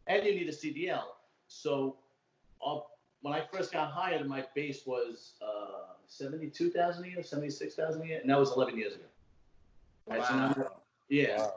And 0.07 0.25
you 0.25 0.35
need 0.35 0.49
a 0.49 0.53
CDL. 0.53 1.03
So 1.49 1.97
uh, 2.65 2.81
when 3.23 3.35
I 3.35 3.43
first 3.53 3.73
got 3.73 3.91
hired, 3.91 4.27
my 4.29 4.45
base 4.55 4.87
was 4.87 5.33
uh, 5.43 5.95
seventy 6.07 6.49
two 6.49 6.71
thousand 6.71 7.05
a 7.05 7.09
year, 7.09 7.23
seventy 7.23 7.51
six 7.51 7.75
thousand 7.75 8.03
a 8.03 8.07
year, 8.07 8.21
and 8.21 8.31
that 8.31 8.39
was 8.39 8.53
eleven 8.53 8.77
years 8.79 8.95
ago. 8.95 9.05
Right, 10.09 10.25
so 10.25 10.35
now- 10.37 10.55
Wow. 10.57 10.73
yeah. 11.09 11.39
Wow. 11.39 11.55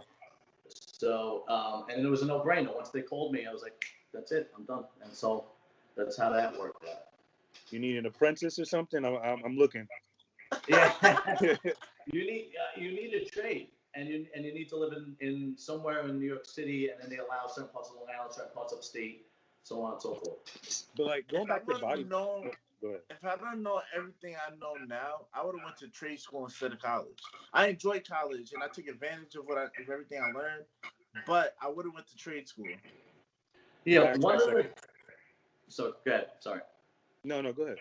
So 0.91 1.43
um, 1.47 1.85
and 1.89 2.05
it 2.05 2.09
was 2.09 2.21
a 2.21 2.25
no 2.25 2.39
brainer. 2.41 2.73
Once 2.75 2.89
they 2.89 3.01
called 3.01 3.31
me, 3.33 3.45
I 3.47 3.51
was 3.53 3.61
like, 3.61 3.83
that's 4.13 4.31
it, 4.31 4.51
I'm 4.55 4.63
done. 4.65 4.83
And 5.03 5.13
so 5.13 5.45
that's 5.95 6.17
how 6.17 6.31
that 6.31 6.57
worked 6.59 6.83
out. 6.87 7.03
You 7.69 7.79
need 7.79 7.97
an 7.97 8.05
apprentice 8.07 8.57
or 8.59 8.65
something? 8.65 9.05
I'm, 9.05 9.15
I'm, 9.17 9.43
I'm 9.45 9.57
looking. 9.57 9.87
Yeah. 10.67 10.93
you 12.11 12.21
need 12.25 12.51
uh, 12.57 12.79
you 12.79 12.91
need 12.91 13.13
a 13.13 13.25
trade, 13.25 13.69
and 13.95 14.07
you 14.07 14.25
and 14.35 14.45
you 14.45 14.53
need 14.53 14.69
to 14.69 14.77
live 14.77 14.93
in, 14.93 15.15
in 15.21 15.57
somewhere 15.57 16.07
in 16.07 16.19
New 16.19 16.27
York 16.27 16.45
City, 16.45 16.89
and 16.89 17.01
then 17.01 17.09
they 17.09 17.17
allow 17.17 17.47
certain 17.47 17.69
parts 17.71 17.89
of 17.89 17.95
Long 17.95 18.07
Island, 18.17 18.33
certain 18.33 18.51
parts 18.53 18.73
of 18.73 18.83
state, 18.83 19.25
so 19.63 19.81
on 19.81 19.93
and 19.93 20.01
so 20.01 20.15
forth. 20.15 20.87
but 20.95 21.05
like 21.05 21.27
going 21.27 21.43
If 21.43 21.49
back 21.49 21.61
to 21.61 21.67
would've 21.67 21.81
body. 21.81 22.03
known, 22.03 22.51
Go 22.81 22.87
ahead. 22.89 23.01
if 23.09 23.23
I 23.23 23.35
don't 23.35 23.61
know 23.63 23.81
everything 23.95 24.35
I 24.35 24.51
know 24.59 24.73
now, 24.87 25.25
I 25.33 25.43
would 25.45 25.55
have 25.55 25.63
went 25.65 25.77
to 25.77 25.87
trade 25.89 26.19
school 26.19 26.45
instead 26.45 26.71
of 26.73 26.79
college. 26.79 27.19
I 27.53 27.67
enjoyed 27.67 28.07
college 28.07 28.53
and 28.53 28.63
I 28.63 28.67
took 28.67 28.87
advantage 28.87 29.35
of 29.35 29.45
what 29.45 29.57
I, 29.57 29.63
of 29.63 29.89
everything 29.91 30.19
I 30.21 30.27
learned, 30.31 30.65
but 31.27 31.55
I 31.61 31.67
would 31.67 31.85
have 31.85 31.93
went 31.93 32.07
to 32.07 32.17
trade 32.17 32.47
school. 32.47 32.67
Yeah, 33.85 34.03
Back 34.13 34.19
one 34.19 34.35
of 34.35 34.41
the 34.47 34.65
so 35.67 35.93
go 36.05 36.11
ahead. 36.11 36.27
Sorry. 36.39 36.61
No, 37.23 37.41
no, 37.41 37.53
go 37.53 37.63
ahead. 37.63 37.77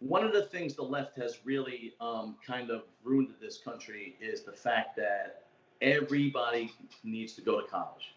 One 0.00 0.24
of 0.24 0.32
the 0.32 0.44
things 0.44 0.74
the 0.74 0.82
left 0.82 1.16
has 1.18 1.38
really 1.44 1.92
um, 2.00 2.36
kind 2.44 2.70
of 2.70 2.84
ruined 3.04 3.34
this 3.40 3.58
country 3.58 4.16
is 4.20 4.42
the 4.42 4.52
fact 4.52 4.96
that 4.96 5.44
everybody 5.82 6.72
needs 7.04 7.34
to 7.34 7.42
go 7.42 7.60
to 7.60 7.66
college. 7.66 8.14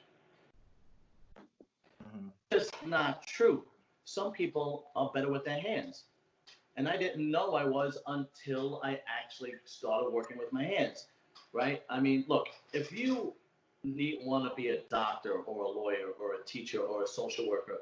Mhm. 2.02 2.32
It's 2.52 2.72
not 2.86 3.28
true. 3.28 3.66
Some 4.06 4.32
people 4.32 4.92
are 4.96 5.12
better 5.14 5.30
with 5.30 5.44
their 5.44 5.60
hands. 5.60 6.06
And 6.76 6.88
I 6.88 6.98
didn't 6.98 7.30
know 7.30 7.54
I 7.54 7.66
was 7.66 7.98
until 8.08 8.82
I 8.84 9.02
actually 9.06 9.54
started 9.66 10.12
working 10.12 10.38
with 10.38 10.52
my 10.52 10.64
hands, 10.64 11.08
right? 11.52 11.84
I 11.90 12.00
mean, 12.00 12.26
look, 12.28 12.48
if 12.72 12.92
you 12.92 13.36
need 13.84 14.20
want 14.24 14.50
to 14.50 14.56
be 14.56 14.70
a 14.70 14.82
doctor 14.90 15.34
or 15.34 15.66
a 15.66 15.70
lawyer 15.70 16.12
or 16.20 16.36
a 16.36 16.44
teacher 16.46 16.80
or 16.80 17.04
a 17.04 17.08
social 17.08 17.48
worker 17.50 17.82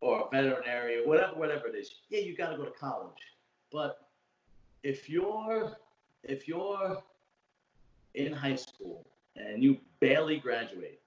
or 0.00 0.20
a 0.20 0.30
veterinarian, 0.30 1.08
whatever, 1.08 1.34
whatever 1.34 1.68
it 1.68 1.74
is, 1.74 1.94
yeah, 2.08 2.20
you 2.20 2.36
got 2.36 2.50
to 2.50 2.56
go 2.56 2.64
to 2.64 2.70
college. 2.70 3.12
But 3.72 4.08
if 4.82 5.08
you're 5.08 5.76
if 6.24 6.48
you're 6.48 7.02
in 8.14 8.32
high 8.32 8.56
school 8.56 9.06
and 9.36 9.62
you 9.62 9.78
barely 10.00 10.38
graduate 10.38 11.00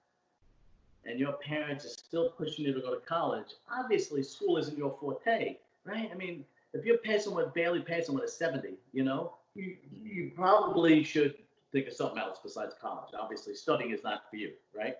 and 1.04 1.18
your 1.18 1.32
parents 1.34 1.84
are 1.84 1.90
still 1.90 2.30
pushing 2.30 2.64
you 2.64 2.72
to 2.72 2.80
go 2.80 2.94
to 2.94 3.00
college, 3.00 3.48
obviously 3.70 4.22
school 4.22 4.56
isn't 4.56 4.78
your 4.78 4.96
forte, 4.98 5.58
right? 5.84 6.10
I 6.10 6.16
mean, 6.16 6.44
if 6.72 6.84
you're 6.84 6.98
paying 6.98 7.20
someone 7.20 7.52
barely 7.54 7.80
paying 7.80 8.02
someone 8.02 8.24
a 8.24 8.28
70, 8.28 8.74
you 8.92 9.04
know, 9.04 9.34
you, 9.54 9.76
you 10.02 10.32
probably 10.34 11.04
should 11.04 11.34
think 11.72 11.86
of 11.86 11.92
something 11.92 12.18
else 12.18 12.38
besides 12.42 12.74
college. 12.80 13.10
Obviously, 13.18 13.54
studying 13.54 13.90
is 13.90 14.02
not 14.02 14.22
for 14.30 14.36
you, 14.36 14.52
right? 14.76 14.96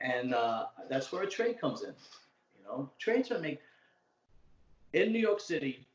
And 0.00 0.34
uh, 0.34 0.66
that's 0.88 1.12
where 1.12 1.22
a 1.22 1.26
trade 1.26 1.60
comes 1.60 1.82
in. 1.82 1.92
Know, 2.68 2.90
trades 2.98 3.30
are 3.30 3.38
make 3.38 3.60
in 4.92 5.12
New 5.12 5.18
York 5.18 5.40
City, 5.40 5.86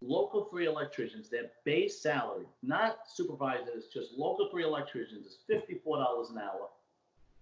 Local 0.00 0.46
3 0.46 0.66
electricians, 0.66 1.28
their 1.28 1.50
base 1.64 2.00
salary, 2.00 2.46
not 2.62 2.98
supervisors, 3.06 3.86
just 3.92 4.14
Local 4.14 4.48
3 4.50 4.64
electricians, 4.64 5.26
is 5.26 5.38
$54 5.48 6.30
an 6.30 6.38
hour, 6.38 6.68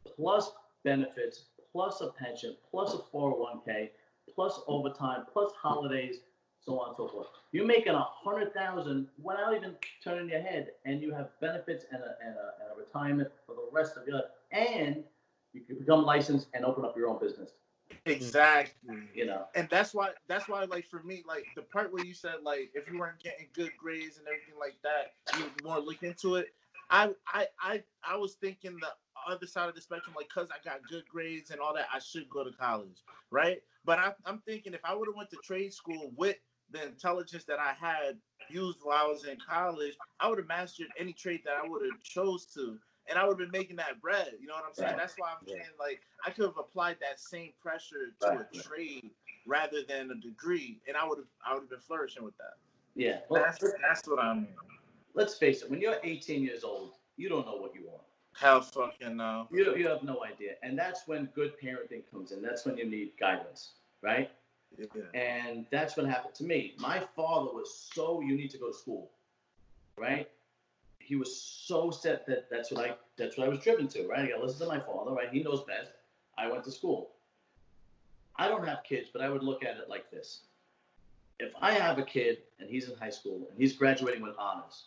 plus 0.05 0.53
benefits, 0.85 1.47
plus 1.73 2.03
a 2.03 2.09
pension, 2.09 2.57
plus 2.71 2.95
a 2.95 2.99
401k, 3.17 3.91
plus 4.35 4.61
overtime, 4.67 5.25
plus 5.33 5.53
holidays, 5.53 6.19
so 6.61 6.79
on 6.79 6.89
and 6.89 6.97
so 6.97 7.09
forth. 7.09 7.29
You're 7.53 7.67
making 7.67 7.95
a 7.95 8.05
hundred 8.05 8.53
thousand 8.53 9.09
without 9.23 9.55
even 9.55 9.75
turning 10.05 10.29
your 10.29 10.43
head, 10.43 10.73
and 10.85 11.01
you 11.01 11.13
have 11.15 11.31
benefits 11.41 11.87
and 11.91 12.03
a, 12.03 12.15
and 12.25 12.37
a, 12.37 12.53
and 12.61 12.77
a 12.77 12.79
retirement 12.79 13.31
for 13.47 13.55
the 13.55 13.69
rest 13.73 13.97
of 13.97 14.07
your 14.07 14.17
life, 14.17 14.25
and 14.53 15.03
you 15.55 15.63
can 15.63 15.79
become 15.79 16.05
licensed 16.05 16.49
and 16.53 16.65
open 16.65 16.85
up 16.85 16.97
your 16.97 17.09
own 17.09 17.19
business. 17.19 17.53
Exactly. 18.07 18.97
You 19.15 19.27
know. 19.27 19.47
And 19.55 19.69
that's 19.71 19.95
why 19.95 20.11
that's 20.29 20.49
why 20.49 20.65
like 20.65 20.87
for 20.89 21.03
me, 21.03 21.23
like 21.27 21.47
the 21.57 21.63
part 21.63 21.93
where 21.93 22.05
you 22.05 22.15
said 22.15 22.37
like 22.43 22.71
if 22.75 22.91
you 22.91 22.99
weren't 22.99 23.23
getting 23.23 23.49
good 23.55 23.73
grades 23.79 24.19
and 24.19 24.27
everything 24.27 24.55
like 24.59 24.77
that, 24.83 25.15
you 25.39 25.45
more 25.65 25.81
look 25.81 26.03
into 26.03 26.37
it. 26.37 26.49
I 26.91 27.11
I 27.29 27.47
I 27.61 27.83
I 28.05 28.17
was 28.17 28.35
thinking 28.35 28.79
the 28.81 28.89
other 29.31 29.47
side 29.47 29.69
of 29.69 29.75
the 29.75 29.81
spectrum, 29.81 30.15
like 30.17 30.29
cause 30.29 30.49
I 30.51 30.63
got 30.69 30.81
good 30.89 31.05
grades 31.09 31.51
and 31.51 31.61
all 31.61 31.75
that, 31.75 31.87
I 31.93 31.99
should 31.99 32.29
go 32.31 32.45
to 32.45 32.53
college, 32.53 33.03
right? 33.31 33.63
But 33.85 33.99
I, 33.99 34.13
I'm 34.25 34.41
thinking 34.47 34.75
if 34.75 34.85
I 34.85 34.95
would 34.95 35.09
have 35.09 35.17
went 35.17 35.31
to 35.31 35.37
trade 35.39 35.73
school 35.73 36.13
with 36.17 36.37
the 36.71 36.85
intelligence 36.87 37.45
that 37.45 37.59
I 37.59 37.73
had 37.75 38.19
used 38.49 38.79
while 38.83 39.05
I 39.07 39.09
was 39.09 39.25
in 39.25 39.37
college, 39.47 39.95
I 40.21 40.29
would 40.29 40.39
have 40.39 40.49
mastered 40.49 40.89
any 40.99 41.13
trade 41.13 41.43
that 41.45 41.55
I 41.63 41.67
would 41.69 41.83
have 41.83 42.03
chose 42.03 42.47
to 42.55 42.79
and 43.11 43.19
I 43.19 43.25
would 43.27 43.39
have 43.39 43.51
been 43.51 43.61
making 43.61 43.77
that 43.77 44.01
bread. 44.01 44.33
You 44.41 44.47
know 44.47 44.55
what 44.55 44.65
I'm 44.67 44.73
saying? 44.75 44.91
Right. 44.93 44.99
That's 44.99 45.15
why 45.19 45.29
I'm 45.39 45.47
saying 45.47 45.61
like 45.79 46.01
I 46.25 46.31
could 46.31 46.45
have 46.47 46.57
applied 46.59 46.97
that 47.01 47.19
same 47.21 47.53
pressure 47.61 48.13
to 48.21 48.27
Right. 48.29 48.47
a 48.55 48.59
trade 48.61 49.11
rather 49.47 49.83
than 49.87 50.11
a 50.11 50.15
degree, 50.15 50.81
and 50.89 50.97
I 50.97 51.07
would 51.07 51.19
have 51.19 51.27
I 51.47 51.55
would 51.55 51.63
have 51.63 51.71
been 51.71 51.81
flourishing 51.81 52.23
with 52.25 52.37
that. 52.39 52.55
Yeah. 52.95 53.21
Well, 53.29 53.43
That's 53.43 53.59
that's 53.87 54.07
what 54.09 54.19
I 54.21 54.35
mean. 54.35 54.49
let's 55.15 55.35
face 55.37 55.63
it. 55.63 55.71
When 55.71 55.81
you're 55.81 55.99
18 56.03 56.43
years 56.43 56.65
old, 56.65 56.95
you 57.17 57.29
don't 57.29 57.47
know 57.47 57.57
what 57.57 57.75
you 57.75 57.87
want. 57.87 58.03
How 58.33 58.61
fucking 58.61 59.17
no. 59.17 59.49
You 59.51 59.77
you 59.77 59.89
have 59.89 60.03
no 60.03 60.25
idea, 60.25 60.53
and 60.63 60.79
that's 60.79 61.07
when 61.09 61.27
good 61.35 61.53
parenting 61.63 62.03
comes 62.11 62.33
in. 62.33 62.41
That's 62.43 62.65
when 62.65 62.77
you 62.79 62.87
need 62.89 63.13
guidance, 63.19 63.73
right? 64.03 64.31
Yeah. 64.79 65.03
And 65.21 65.67
that's 65.73 65.97
what 65.97 66.07
happened 66.07 66.35
to 66.37 66.45
me. 66.45 66.75
My 66.79 67.01
father 67.17 67.51
was 67.53 67.89
so 67.93 68.21
you 68.21 68.37
need 68.37 68.51
to 68.53 68.59
go 68.59 68.69
to 68.69 68.75
school, 68.79 69.11
right? 69.97 70.31
He 71.11 71.17
was 71.17 71.37
so 71.37 71.91
set 71.91 72.25
that 72.29 72.49
that's 72.49 72.71
what 72.71 72.89
I 72.89 72.95
that's 73.19 73.37
what 73.37 73.49
I 73.49 73.51
was 73.51 73.59
driven 73.59 73.89
to, 73.89 74.07
right? 74.07 74.21
I 74.21 74.29
got 74.29 74.37
to 74.37 74.45
listen 74.45 74.61
to 74.61 74.73
my 74.73 74.79
father, 74.79 75.11
right? 75.11 75.29
He 75.29 75.43
knows 75.43 75.65
best. 75.65 75.91
I 76.39 76.49
went 76.49 76.63
to 76.63 76.71
school. 76.71 77.11
I 78.37 78.47
don't 78.47 78.65
have 78.65 78.85
kids, 78.85 79.09
but 79.13 79.21
I 79.21 79.29
would 79.29 79.43
look 79.43 79.65
at 79.65 79.77
it 79.77 79.89
like 79.89 80.09
this: 80.13 80.43
if 81.41 81.53
I 81.61 81.73
have 81.73 81.99
a 81.99 82.05
kid 82.05 82.39
and 82.61 82.71
he's 82.71 82.89
in 82.89 82.97
high 82.97 83.11
school 83.11 83.49
and 83.51 83.59
he's 83.59 83.73
graduating 83.73 84.23
with 84.23 84.37
honors, 84.39 84.85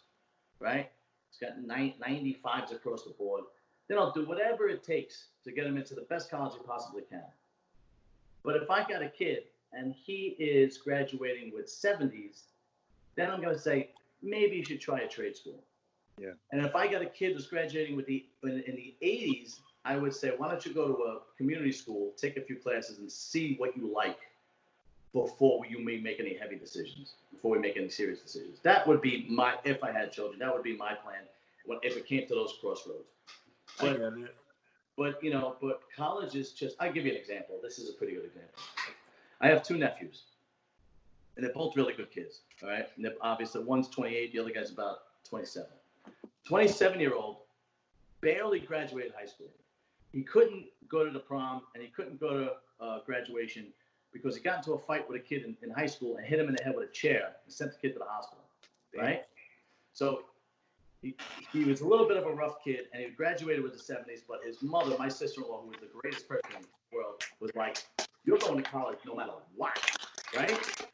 right? 0.61 0.89
He's 1.29 1.39
got 1.45 1.61
nine, 1.61 1.95
95s 2.01 2.71
across 2.71 3.03
the 3.03 3.09
board. 3.09 3.43
Then 3.89 3.97
I'll 3.97 4.13
do 4.13 4.25
whatever 4.25 4.69
it 4.69 4.81
takes 4.81 5.25
to 5.43 5.51
get 5.51 5.65
him 5.65 5.75
into 5.75 5.93
the 5.93 6.03
best 6.03 6.31
college 6.31 6.53
he 6.53 6.65
possibly 6.65 7.01
can. 7.01 7.25
But 8.43 8.55
if 8.55 8.69
I 8.69 8.87
got 8.87 9.01
a 9.01 9.09
kid 9.09 9.43
and 9.73 9.93
he 9.93 10.37
is 10.39 10.77
graduating 10.77 11.51
with 11.53 11.65
70s, 11.65 12.43
then 13.17 13.29
I'm 13.29 13.41
going 13.41 13.53
to 13.53 13.61
say 13.61 13.89
maybe 14.21 14.55
you 14.55 14.63
should 14.63 14.79
try 14.79 14.99
a 14.99 15.07
trade 15.09 15.35
school. 15.35 15.61
Yeah. 16.19 16.31
And 16.51 16.65
if 16.65 16.75
I 16.75 16.87
got 16.87 17.01
a 17.01 17.07
kid 17.07 17.33
who's 17.33 17.47
graduating 17.47 17.95
with 17.95 18.05
the 18.05 18.25
in, 18.43 18.63
in 18.67 18.75
the 18.75 18.95
80s, 19.01 19.59
I 19.85 19.97
would 19.97 20.13
say 20.13 20.33
why 20.37 20.49
don't 20.49 20.65
you 20.65 20.73
go 20.73 20.87
to 20.87 21.03
a 21.03 21.19
community 21.37 21.71
school, 21.71 22.13
take 22.17 22.37
a 22.37 22.41
few 22.41 22.55
classes, 22.55 22.99
and 22.99 23.11
see 23.11 23.55
what 23.57 23.75
you 23.75 23.91
like 23.93 24.19
before 25.13 25.65
you 25.65 25.83
may 25.83 25.97
make 25.97 26.19
any 26.19 26.35
heavy 26.35 26.55
decisions, 26.55 27.13
before 27.31 27.51
we 27.51 27.59
make 27.59 27.77
any 27.77 27.89
serious 27.89 28.19
decisions. 28.19 28.59
That 28.63 28.87
would 28.87 29.01
be 29.01 29.25
my 29.29 29.55
if 29.63 29.83
I 29.83 29.91
had 29.91 30.11
children. 30.11 30.39
That 30.39 30.53
would 30.53 30.63
be 30.63 30.75
my 30.75 30.93
plan 30.93 31.21
when 31.65 31.79
if 31.83 31.97
it 31.97 32.05
came 32.05 32.27
to 32.27 32.35
those 32.35 32.57
crossroads. 32.61 33.07
But 33.79 33.99
but 34.97 35.23
you 35.23 35.31
know, 35.31 35.55
but 35.61 35.81
college 35.95 36.35
is 36.35 36.51
just. 36.51 36.75
I'll 36.79 36.91
give 36.91 37.05
you 37.05 37.11
an 37.11 37.17
example. 37.17 37.59
This 37.61 37.79
is 37.79 37.89
a 37.89 37.93
pretty 37.93 38.13
good 38.13 38.25
example. 38.25 38.53
I 39.41 39.47
have 39.47 39.63
two 39.63 39.77
nephews, 39.77 40.23
and 41.35 41.45
they're 41.45 41.53
both 41.53 41.75
really 41.75 41.93
good 41.93 42.11
kids. 42.11 42.41
All 42.61 42.69
right, 42.69 42.87
and 42.95 43.03
they're 43.03 43.13
obviously 43.21 43.63
one's 43.63 43.89
28, 43.89 44.31
the 44.31 44.39
other 44.39 44.51
guy's 44.51 44.71
about 44.71 44.99
27. 45.29 45.67
27 46.45 46.99
year 46.99 47.15
old, 47.15 47.37
barely 48.21 48.59
graduated 48.59 49.13
high 49.17 49.25
school. 49.25 49.51
He 50.11 50.21
couldn't 50.21 50.65
go 50.89 51.05
to 51.05 51.11
the 51.11 51.19
prom, 51.19 51.61
and 51.73 51.83
he 51.83 51.89
couldn't 51.89 52.19
go 52.19 52.29
to 52.45 52.51
uh, 52.83 52.99
graduation 53.05 53.67
because 54.11 54.35
he 54.35 54.43
got 54.43 54.57
into 54.57 54.73
a 54.73 54.79
fight 54.79 55.09
with 55.09 55.19
a 55.19 55.23
kid 55.23 55.43
in, 55.43 55.57
in 55.63 55.71
high 55.71 55.87
school 55.87 56.17
and 56.17 56.25
hit 56.25 56.39
him 56.39 56.47
in 56.47 56.55
the 56.55 56.63
head 56.63 56.75
with 56.75 56.89
a 56.89 56.91
chair 56.91 57.31
and 57.43 57.53
sent 57.53 57.71
the 57.71 57.77
kid 57.79 57.93
to 57.93 57.99
the 57.99 58.05
hospital. 58.05 58.43
Right. 58.95 59.23
So 59.93 60.25
he, 61.01 61.15
he 61.51 61.63
was 61.63 61.81
a 61.81 61.87
little 61.87 62.07
bit 62.07 62.17
of 62.17 62.25
a 62.25 62.31
rough 62.31 62.63
kid, 62.63 62.85
and 62.93 63.03
he 63.03 63.09
graduated 63.09 63.63
with 63.63 63.73
the 63.73 63.93
70s. 63.93 64.21
But 64.27 64.39
his 64.45 64.61
mother, 64.61 64.95
my 64.99 65.09
sister-in-law, 65.09 65.63
who 65.63 65.69
was 65.69 65.79
the 65.79 65.89
greatest 65.99 66.27
person 66.27 66.45
in 66.55 66.61
the 66.61 66.95
world, 66.95 67.23
was 67.39 67.51
like, 67.55 67.83
"You're 68.23 68.37
going 68.37 68.63
to 68.63 68.69
college 68.69 68.99
no 69.05 69.15
matter 69.15 69.33
what, 69.55 69.77
right?" 70.35 70.87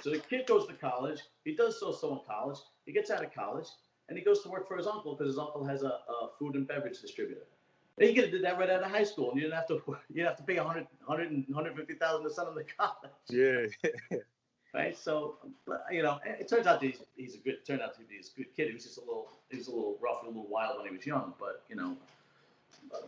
So 0.00 0.10
the 0.10 0.18
kid 0.18 0.46
goes 0.46 0.66
to 0.66 0.74
college. 0.74 1.20
He 1.44 1.54
does 1.54 1.78
so-so 1.80 2.12
in 2.12 2.20
college. 2.26 2.58
He 2.84 2.92
gets 2.92 3.10
out 3.10 3.24
of 3.24 3.32
college, 3.32 3.68
and 4.08 4.18
he 4.18 4.24
goes 4.24 4.42
to 4.42 4.48
work 4.48 4.68
for 4.68 4.76
his 4.76 4.86
uncle 4.86 5.14
because 5.14 5.32
his 5.32 5.38
uncle 5.38 5.64
has 5.64 5.82
a, 5.82 5.88
a 6.08 6.30
food 6.38 6.54
and 6.54 6.66
beverage 6.66 7.00
distributor. 7.00 7.46
And 7.98 8.08
he 8.08 8.14
could 8.14 8.24
have 8.24 8.32
did 8.32 8.44
that 8.44 8.58
right 8.58 8.68
out 8.68 8.82
of 8.82 8.90
high 8.90 9.04
school, 9.04 9.30
and 9.30 9.36
you 9.36 9.42
didn't 9.42 9.56
have 9.56 9.68
to 9.68 9.74
you 10.08 10.16
didn't 10.16 10.28
have 10.28 10.36
to 10.36 10.42
pay 10.42 10.56
100, 10.56 10.86
100 11.04 11.44
150,000 11.48 12.24
to 12.24 12.30
send 12.30 12.48
him 12.48 12.54
to 12.54 12.64
college 12.76 13.12
Yeah. 13.30 14.18
right? 14.74 14.98
So, 14.98 15.36
you 15.90 16.02
know, 16.02 16.18
it 16.24 16.48
turns 16.48 16.66
out 16.66 16.82
he's, 16.82 16.98
he's 17.16 17.36
a 17.36 17.38
good. 17.38 17.64
Turned 17.64 17.80
out 17.80 17.94
to 17.94 18.00
be 18.00 18.16
a 18.16 18.36
good 18.36 18.54
kid. 18.54 18.68
He 18.68 18.74
was 18.74 18.82
just 18.82 18.98
a 18.98 19.00
little, 19.00 19.30
he 19.50 19.58
was 19.58 19.68
a 19.68 19.70
little 19.70 19.96
rough 20.02 20.22
and 20.22 20.26
a 20.26 20.34
little 20.34 20.50
wild 20.50 20.78
when 20.78 20.88
he 20.88 20.96
was 20.96 21.06
young, 21.06 21.34
but 21.38 21.62
you 21.68 21.76
know, 21.76 21.96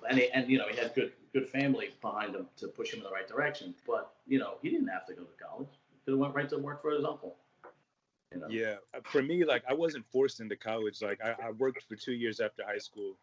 and 0.09 0.19
he, 0.19 0.31
and 0.31 0.49
you 0.49 0.59
know, 0.59 0.67
he 0.69 0.77
had 0.77 0.95
good 0.95 1.13
good 1.33 1.49
family 1.49 1.91
behind 2.01 2.35
him 2.35 2.47
to 2.57 2.69
push 2.69 2.93
him 2.93 3.01
in 3.01 3.05
the 3.05 3.11
right 3.11 3.29
direction. 3.29 3.75
But 3.87 4.13
you 4.27 4.39
know, 4.39 4.55
he 4.63 4.71
didn't 4.71 4.89
have 4.89 5.07
to 5.07 5.15
go 5.15 5.23
to 5.23 5.45
college. 5.45 5.69
He 5.91 5.99
could 6.05 6.13
have 6.13 6.21
went 6.21 6.35
right 6.35 6.49
to 6.49 6.59
work 6.59 6.81
for 6.81 6.93
his 6.93 7.05
uncle. 7.05 7.37
You 8.37 8.43
know? 8.43 8.49
Yeah, 8.49 8.75
uh, 8.95 9.01
for 9.11 9.23
me, 9.23 9.45
like 9.45 9.63
I 9.69 9.75
wasn't 9.75 10.05
forced 10.07 10.41
into 10.41 10.57
college. 10.57 11.03
Like 11.03 11.21
I, 11.25 11.35
I 11.49 11.51
worked 11.53 11.85
for 11.89 11.97
two 11.97 12.13
years 12.13 12.41
after 12.41 12.65
high 12.65 12.79
school, 12.79 13.15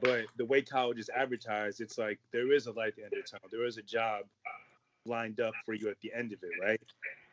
but 0.00 0.24
the 0.36 0.44
way 0.44 0.62
college 0.62 0.98
is 0.98 1.10
advertised, 1.14 1.80
it's 1.80 1.98
like 1.98 2.18
there 2.32 2.52
is 2.52 2.66
a 2.66 2.72
light 2.72 2.88
at 2.88 2.96
the 2.96 3.02
end 3.04 3.12
of 3.14 3.24
the 3.24 3.30
tunnel. 3.30 3.48
There 3.50 3.66
is 3.66 3.76
a 3.78 3.82
job 3.82 4.24
lined 5.06 5.40
up 5.40 5.54
for 5.64 5.74
you 5.74 5.88
at 5.88 6.00
the 6.00 6.12
end 6.14 6.32
of 6.32 6.38
it, 6.42 6.50
right? 6.62 6.80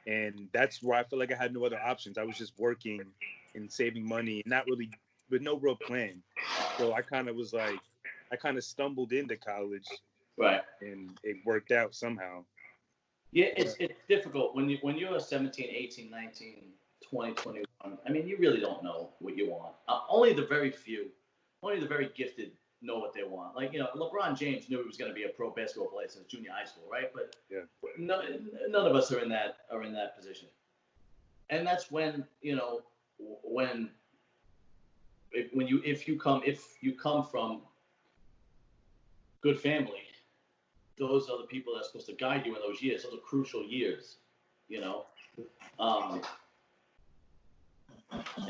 And 0.07 0.47
that's 0.51 0.81
where 0.81 0.97
I 0.97 1.03
feel 1.03 1.19
like 1.19 1.31
I 1.31 1.35
had 1.35 1.53
no 1.53 1.63
other 1.65 1.79
options. 1.79 2.17
I 2.17 2.23
was 2.23 2.37
just 2.37 2.53
working 2.57 3.01
and 3.55 3.71
saving 3.71 4.05
money, 4.07 4.41
not 4.45 4.65
really 4.67 4.89
with 5.29 5.41
no 5.41 5.57
real 5.57 5.75
plan. 5.75 6.21
So 6.77 6.93
I 6.93 7.01
kind 7.01 7.29
of 7.29 7.35
was 7.35 7.53
like, 7.53 7.79
I 8.31 8.35
kind 8.35 8.57
of 8.57 8.63
stumbled 8.63 9.13
into 9.13 9.37
college, 9.37 9.87
Right. 10.37 10.61
and 10.81 11.11
it 11.23 11.37
worked 11.45 11.71
out 11.71 11.93
somehow. 11.93 12.43
Yeah, 13.31 13.47
it's 13.55 13.75
it's 13.79 13.99
difficult 14.09 14.55
when 14.55 14.69
you 14.69 14.77
when 14.81 14.97
you're 14.97 15.19
17, 15.19 15.65
18, 15.69 16.09
19, 16.09 16.63
20, 17.09 17.33
21. 17.33 17.97
I 18.05 18.09
mean, 18.11 18.27
you 18.27 18.37
really 18.37 18.59
don't 18.59 18.83
know 18.83 19.09
what 19.19 19.35
you 19.37 19.49
want. 19.49 19.73
Uh, 19.87 19.99
only 20.09 20.33
the 20.33 20.45
very 20.45 20.71
few, 20.71 21.07
only 21.63 21.79
the 21.79 21.87
very 21.87 22.11
gifted 22.15 22.51
know 22.81 22.97
what 22.97 23.13
they 23.13 23.23
want. 23.23 23.55
Like 23.55 23.73
you 23.73 23.79
know, 23.79 23.87
LeBron 23.95 24.37
James 24.37 24.69
knew 24.69 24.79
he 24.79 24.87
was 24.87 24.97
going 24.97 25.11
to 25.11 25.15
be 25.15 25.23
a 25.23 25.29
pro 25.29 25.51
basketball 25.51 25.87
player 25.89 26.07
since 26.09 26.25
junior 26.25 26.51
high 26.51 26.65
school, 26.65 26.83
right? 26.91 27.11
But 27.13 27.35
Yeah. 27.49 27.61
no, 27.97 28.21
none 28.69 28.87
of 28.87 28.95
us 28.95 29.11
are 29.11 29.19
in 29.19 29.29
that 29.29 29.57
are 29.71 29.83
in 29.83 29.93
that 29.93 30.17
position. 30.17 30.47
And 31.49 31.65
that's 31.67 31.91
when 31.91 32.25
you 32.41 32.55
know 32.55 32.81
when 33.43 33.91
if, 35.31 35.53
when 35.53 35.67
you 35.67 35.81
if 35.85 36.07
you 36.07 36.17
come 36.17 36.41
if 36.45 36.77
you 36.81 36.93
come 36.93 37.23
from 37.23 37.61
good 39.41 39.59
family 39.59 40.01
those 41.01 41.29
are 41.29 41.37
the 41.37 41.47
people 41.47 41.73
that 41.73 41.81
are 41.81 41.83
supposed 41.83 42.05
to 42.05 42.13
guide 42.13 42.45
you 42.45 42.55
in 42.55 42.61
those 42.61 42.81
years. 42.81 43.03
Those 43.03 43.15
are 43.15 43.17
crucial 43.17 43.65
years, 43.65 44.17
you 44.69 44.79
know. 44.79 45.05
Um, 45.79 46.21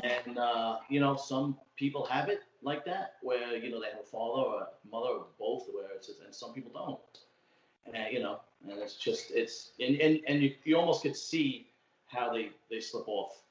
and 0.02 0.38
uh, 0.38 0.78
you 0.88 1.00
know, 1.00 1.16
some 1.16 1.56
people 1.76 2.04
have 2.06 2.28
it 2.28 2.42
like 2.62 2.84
that, 2.84 3.14
where 3.22 3.56
you 3.56 3.70
know 3.70 3.80
they 3.80 3.88
have 3.88 4.00
a 4.00 4.06
father 4.06 4.42
or 4.42 4.60
a 4.62 4.68
mother 4.90 5.08
or 5.08 5.26
both, 5.38 5.66
where 5.72 5.86
it's 5.94 6.08
and 6.08 6.34
some 6.34 6.52
people 6.52 6.72
don't. 6.72 7.94
And 7.94 8.12
you 8.12 8.20
know, 8.20 8.40
and 8.68 8.78
it's 8.78 8.96
just 8.96 9.30
it's 9.30 9.72
and 9.80 9.96
and, 10.00 10.20
and 10.26 10.42
you, 10.42 10.54
you 10.64 10.76
almost 10.76 11.02
could 11.02 11.16
see 11.16 11.68
how 12.06 12.32
they 12.32 12.50
they 12.70 12.80
slip 12.80 13.08
off, 13.08 13.42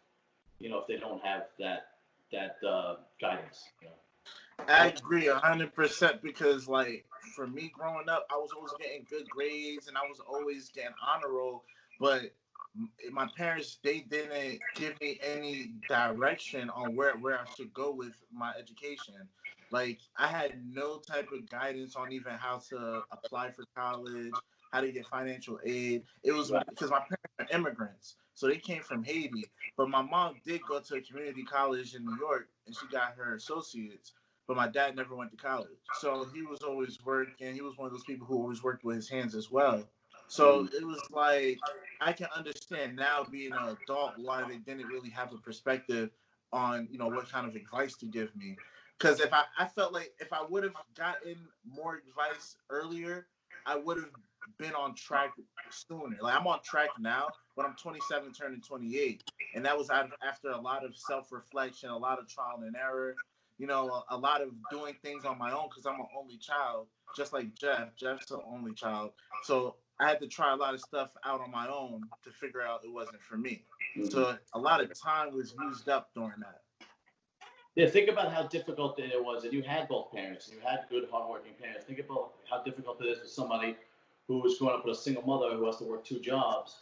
you 0.59 0.70
know, 0.70 0.80
if 0.80 0.88
they 0.88 0.97
don't 0.97 1.24
have 1.24 1.47
that 1.59 1.88
that 2.32 2.57
uh, 2.68 2.95
guidance. 3.20 3.66
You 3.82 3.88
know. 3.88 4.66
I 4.68 4.88
agree 4.88 5.28
hundred 5.28 5.74
percent 5.74 6.22
because 6.22 6.68
like 6.68 7.05
for 7.36 7.47
me 7.47 7.72
growing 7.76 8.09
up, 8.09 8.26
I 8.32 8.36
was 8.36 8.51
always 8.55 8.72
getting 8.80 9.05
good 9.09 9.30
grades 9.30 9.88
and 9.88 9.97
I 9.97 10.01
was 10.01 10.20
always 10.20 10.70
getting 10.70 10.93
honor 11.05 11.34
roll, 11.34 11.64
but 11.99 12.32
my 13.11 13.28
parents 13.36 13.80
they 13.84 13.99
didn't 13.99 14.59
give 14.76 14.99
me 15.01 15.19
any 15.24 15.74
direction 15.88 16.69
on 16.69 16.95
where 16.95 17.15
where 17.17 17.39
I 17.39 17.45
should 17.55 17.74
go 17.74 17.91
with 17.91 18.13
my 18.32 18.53
education. 18.57 19.15
Like 19.72 19.99
I 20.17 20.28
had 20.28 20.53
no 20.65 20.99
type 20.99 21.30
of 21.32 21.49
guidance 21.49 21.95
on 21.95 22.11
even 22.11 22.34
how 22.34 22.61
to 22.69 23.03
apply 23.11 23.51
for 23.51 23.65
college, 23.76 24.34
how 24.72 24.82
to 24.82 24.91
get 24.91 25.05
financial 25.07 25.59
aid. 25.65 26.03
It 26.24 26.32
was 26.32 26.51
because 26.69 26.91
my 26.91 26.99
parents 26.99 27.36
are 27.39 27.47
immigrants, 27.51 28.15
so 28.34 28.47
they 28.47 28.57
came 28.57 28.82
from 28.84 29.03
Haiti. 29.03 29.49
But 29.78 29.89
my 29.89 30.01
mom 30.01 30.36
did 30.45 30.61
go 30.67 30.80
to 30.80 30.95
a 30.95 31.01
community 31.01 31.43
college 31.43 31.95
in 31.95 32.05
New 32.05 32.17
York, 32.19 32.49
and 32.67 32.76
she 32.76 32.88
got 32.88 33.15
her 33.17 33.36
associates 33.36 34.13
but 34.47 34.57
my 34.57 34.67
dad 34.67 34.97
never 34.97 35.15
went 35.15 35.32
to 35.32 35.38
college. 35.38 35.69
So 35.93 36.26
he 36.34 36.41
was 36.41 36.59
always 36.61 36.97
working. 37.05 37.53
He 37.53 37.61
was 37.61 37.78
one 37.78 37.88
of 37.88 37.93
those 37.93 38.03
people 38.03 38.28
who 38.28 38.36
always 38.36 38.61
worked 38.61 38.84
with 38.84 38.97
his 38.97 39.09
hands 39.09 39.34
as 39.36 39.49
well. 39.49 39.88
So 40.32 40.65
it 40.73 40.88
was 40.88 41.01
like 41.11 41.59
I 41.99 42.13
can 42.13 42.27
understand 42.34 42.95
now 42.95 43.27
being 43.29 43.51
an 43.51 43.75
adult 43.84 44.13
why 44.15 44.47
they 44.47 44.59
didn't 44.59 44.88
really 44.88 45.09
have 45.09 45.34
a 45.34 45.38
perspective 45.38 46.09
on 46.53 46.88
you 46.89 46.97
know 46.97 47.09
what 47.09 47.29
kind 47.29 47.45
of 47.45 47.55
advice 47.57 47.97
to 47.97 48.05
give 48.05 48.34
me. 48.34 48.55
Because 48.97 49.19
if 49.19 49.34
I, 49.34 49.43
I 49.59 49.65
felt 49.65 49.91
like 49.91 50.13
if 50.19 50.32
I 50.32 50.41
would 50.47 50.63
have 50.63 50.71
gotten 50.95 51.36
more 51.69 51.95
advice 52.07 52.55
earlier, 52.69 53.27
I 53.65 53.75
would 53.75 53.97
have 53.97 54.11
been 54.57 54.73
on 54.73 54.95
track 54.95 55.34
sooner. 55.69 56.15
Like 56.21 56.39
I'm 56.39 56.47
on 56.47 56.59
track 56.63 56.91
now, 56.97 57.27
but 57.57 57.65
I'm 57.65 57.75
27 57.75 58.32
turning 58.32 58.61
28, 58.61 59.23
and 59.53 59.65
that 59.65 59.77
was 59.77 59.89
after 59.89 60.51
a 60.51 60.61
lot 60.61 60.86
of 60.86 60.95
self-reflection, 60.95 61.89
a 61.89 61.97
lot 61.97 62.19
of 62.19 62.29
trial 62.29 62.61
and 62.65 62.75
error. 62.77 63.15
You 63.57 63.67
know, 63.67 63.89
a, 64.09 64.15
a 64.15 64.17
lot 64.17 64.41
of 64.41 64.49
doing 64.71 64.95
things 65.03 65.25
on 65.25 65.38
my 65.38 65.51
own 65.51 65.67
because 65.69 65.86
I'm 65.86 65.99
an 65.99 66.07
only 66.17 66.38
child, 66.38 66.88
just 67.17 67.34
like 67.34 67.53
Jeff. 67.53 67.97
Jeff's 67.97 68.32
an 68.32 68.39
only 68.49 68.73
child, 68.73 69.11
so 69.43 69.75
I 70.02 70.10
had 70.10 70.20
to 70.22 70.28
try 70.28 70.52
a 70.52 70.56
lot 70.56 70.74
of 70.74 70.82
stuff 70.82 71.12
out 71.24 71.41
on 71.41 71.52
my 71.52 71.68
own 71.68 72.02
to 72.24 72.32
figure 72.32 72.62
out 72.62 72.82
it 72.84 72.91
wasn't 72.91 73.22
for 73.22 73.38
me. 73.38 73.64
Mm-hmm. 73.95 74.10
So 74.10 74.36
a 74.54 74.60
lot 74.60 74.82
of 74.82 74.91
time 74.99 75.34
was 75.34 75.54
used 75.62 75.88
up 75.89 76.10
during 76.16 76.39
that. 76.39 76.62
Yeah, 77.76 77.88
think 77.88 78.10
about 78.10 78.34
how 78.34 78.43
difficult 78.43 78.99
it 78.99 79.24
was, 79.24 79.45
and 79.45 79.54
you 79.54 79.62
had 79.62 79.88
both 79.88 80.12
parents, 80.12 80.47
and 80.47 80.58
you 80.58 80.68
had 80.68 80.82
good, 80.89 81.08
hardworking 81.10 81.54
parents. 81.62 81.86
Think 81.86 81.99
about 81.99 82.34
how 82.49 82.62
difficult 82.64 83.02
it 83.02 83.06
is 83.06 83.20
for 83.20 83.28
somebody 83.28 83.78
who 84.28 84.39
was 84.41 84.58
growing 84.58 84.76
up 84.76 84.86
with 84.86 84.97
a 84.97 84.99
single 84.99 85.24
mother 85.24 85.56
who 85.56 85.66
has 85.68 85.78
to 85.78 85.86
work 85.86 86.04
two 86.04 86.20
jobs. 86.20 86.76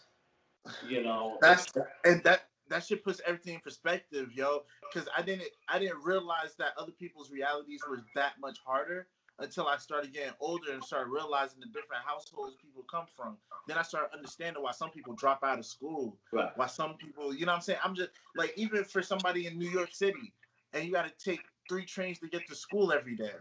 You 0.87 1.03
know, 1.03 1.37
that's 1.41 1.67
and 2.05 2.23
that 2.23 2.47
that 2.69 2.85
shit 2.85 3.03
puts 3.03 3.21
everything 3.25 3.55
in 3.55 3.59
perspective, 3.59 4.29
yo. 4.33 4.63
Because 4.91 5.07
I 5.15 5.21
didn't 5.21 5.47
I 5.67 5.77
didn't 5.77 6.03
realize 6.03 6.55
that 6.57 6.69
other 6.77 6.91
people's 6.91 7.31
realities 7.31 7.81
were 7.87 8.01
that 8.15 8.33
much 8.41 8.57
harder 8.65 9.07
until 9.39 9.67
I 9.67 9.77
started 9.77 10.13
getting 10.13 10.33
older 10.39 10.73
and 10.73 10.83
started 10.83 11.09
realizing 11.09 11.59
the 11.59 11.67
different 11.67 12.03
households 12.05 12.55
people 12.61 12.83
come 12.89 13.05
from. 13.15 13.37
Then 13.67 13.77
I 13.77 13.83
started 13.83 14.09
understanding 14.13 14.61
why 14.61 14.71
some 14.71 14.89
people 14.89 15.13
drop 15.13 15.43
out 15.43 15.59
of 15.59 15.65
school. 15.65 16.17
Right. 16.31 16.51
Why 16.55 16.67
some 16.67 16.95
people, 16.95 17.33
you 17.33 17.45
know 17.45 17.51
what 17.51 17.57
I'm 17.57 17.61
saying? 17.61 17.79
I'm 17.83 17.95
just 17.95 18.09
like 18.35 18.53
even 18.55 18.83
for 18.83 19.01
somebody 19.01 19.47
in 19.47 19.57
New 19.57 19.69
York 19.69 19.89
City 19.91 20.33
and 20.73 20.83
you 20.83 20.91
gotta 20.91 21.11
take 21.23 21.41
three 21.67 21.85
trains 21.85 22.19
to 22.19 22.27
get 22.27 22.47
to 22.47 22.55
school 22.55 22.91
every 22.91 23.15
day. 23.15 23.31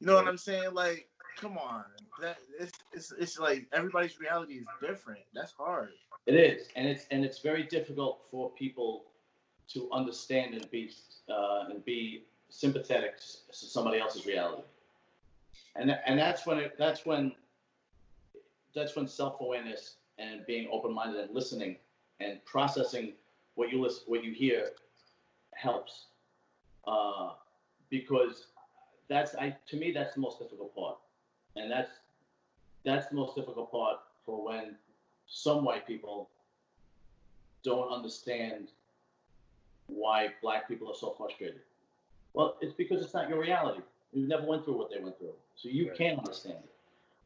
You 0.00 0.06
know 0.06 0.14
right. 0.14 0.24
what 0.24 0.30
I'm 0.30 0.38
saying? 0.38 0.74
Like, 0.74 1.08
come 1.36 1.58
on. 1.58 1.84
That 2.20 2.38
it's, 2.58 2.78
it's 2.92 3.12
it's 3.18 3.38
like 3.38 3.66
everybody's 3.72 4.20
reality 4.20 4.54
is 4.54 4.66
different. 4.80 5.20
That's 5.34 5.52
hard. 5.52 5.90
It 6.26 6.34
is. 6.34 6.68
And 6.76 6.86
it's 6.86 7.06
and 7.10 7.24
it's 7.24 7.40
very 7.40 7.64
difficult 7.64 8.22
for 8.30 8.50
people 8.50 9.04
to 9.72 9.88
understand 9.92 10.54
and 10.54 10.70
be 10.70 10.90
uh, 11.28 11.64
and 11.70 11.84
be 11.84 12.24
sympathetic 12.50 13.18
to 13.18 13.66
somebody 13.66 13.98
else's 13.98 14.24
reality 14.24 14.62
and 15.76 15.96
and 16.06 16.18
that's 16.18 16.46
when 16.46 16.58
it, 16.58 16.74
that's 16.78 17.06
when 17.06 17.32
that's 18.74 18.94
when 18.96 19.06
self-awareness 19.06 19.96
and 20.18 20.44
being 20.46 20.68
open-minded 20.70 21.20
and 21.20 21.34
listening 21.34 21.76
and 22.20 22.44
processing 22.44 23.12
what 23.54 23.70
you 23.70 23.80
listen 23.80 24.02
what 24.06 24.24
you 24.24 24.32
hear 24.32 24.70
helps. 25.54 26.06
Uh, 26.86 27.30
because 27.90 28.46
that's 29.08 29.34
I 29.34 29.56
to 29.68 29.76
me 29.76 29.92
that's 29.92 30.14
the 30.14 30.20
most 30.20 30.38
difficult 30.38 30.74
part. 30.74 30.96
And 31.56 31.70
that's 31.70 31.90
that's 32.84 33.08
the 33.08 33.16
most 33.16 33.34
difficult 33.34 33.70
part 33.70 33.98
for 34.24 34.44
when 34.44 34.76
some 35.26 35.64
white 35.64 35.86
people 35.86 36.30
don't 37.62 37.92
understand 37.92 38.68
why 39.86 40.28
black 40.42 40.68
people 40.68 40.88
are 40.88 40.94
so 40.94 41.14
frustrated. 41.16 41.60
Well 42.32 42.56
it's 42.60 42.74
because 42.74 43.02
it's 43.02 43.14
not 43.14 43.28
your 43.28 43.40
reality 43.40 43.80
you 44.12 44.26
never 44.26 44.46
went 44.46 44.64
through 44.64 44.78
what 44.78 44.90
they 44.90 44.98
went 45.00 45.18
through 45.18 45.34
so 45.56 45.68
you 45.68 45.88
right. 45.88 45.98
can't 45.98 46.18
understand 46.18 46.58
it. 46.64 46.70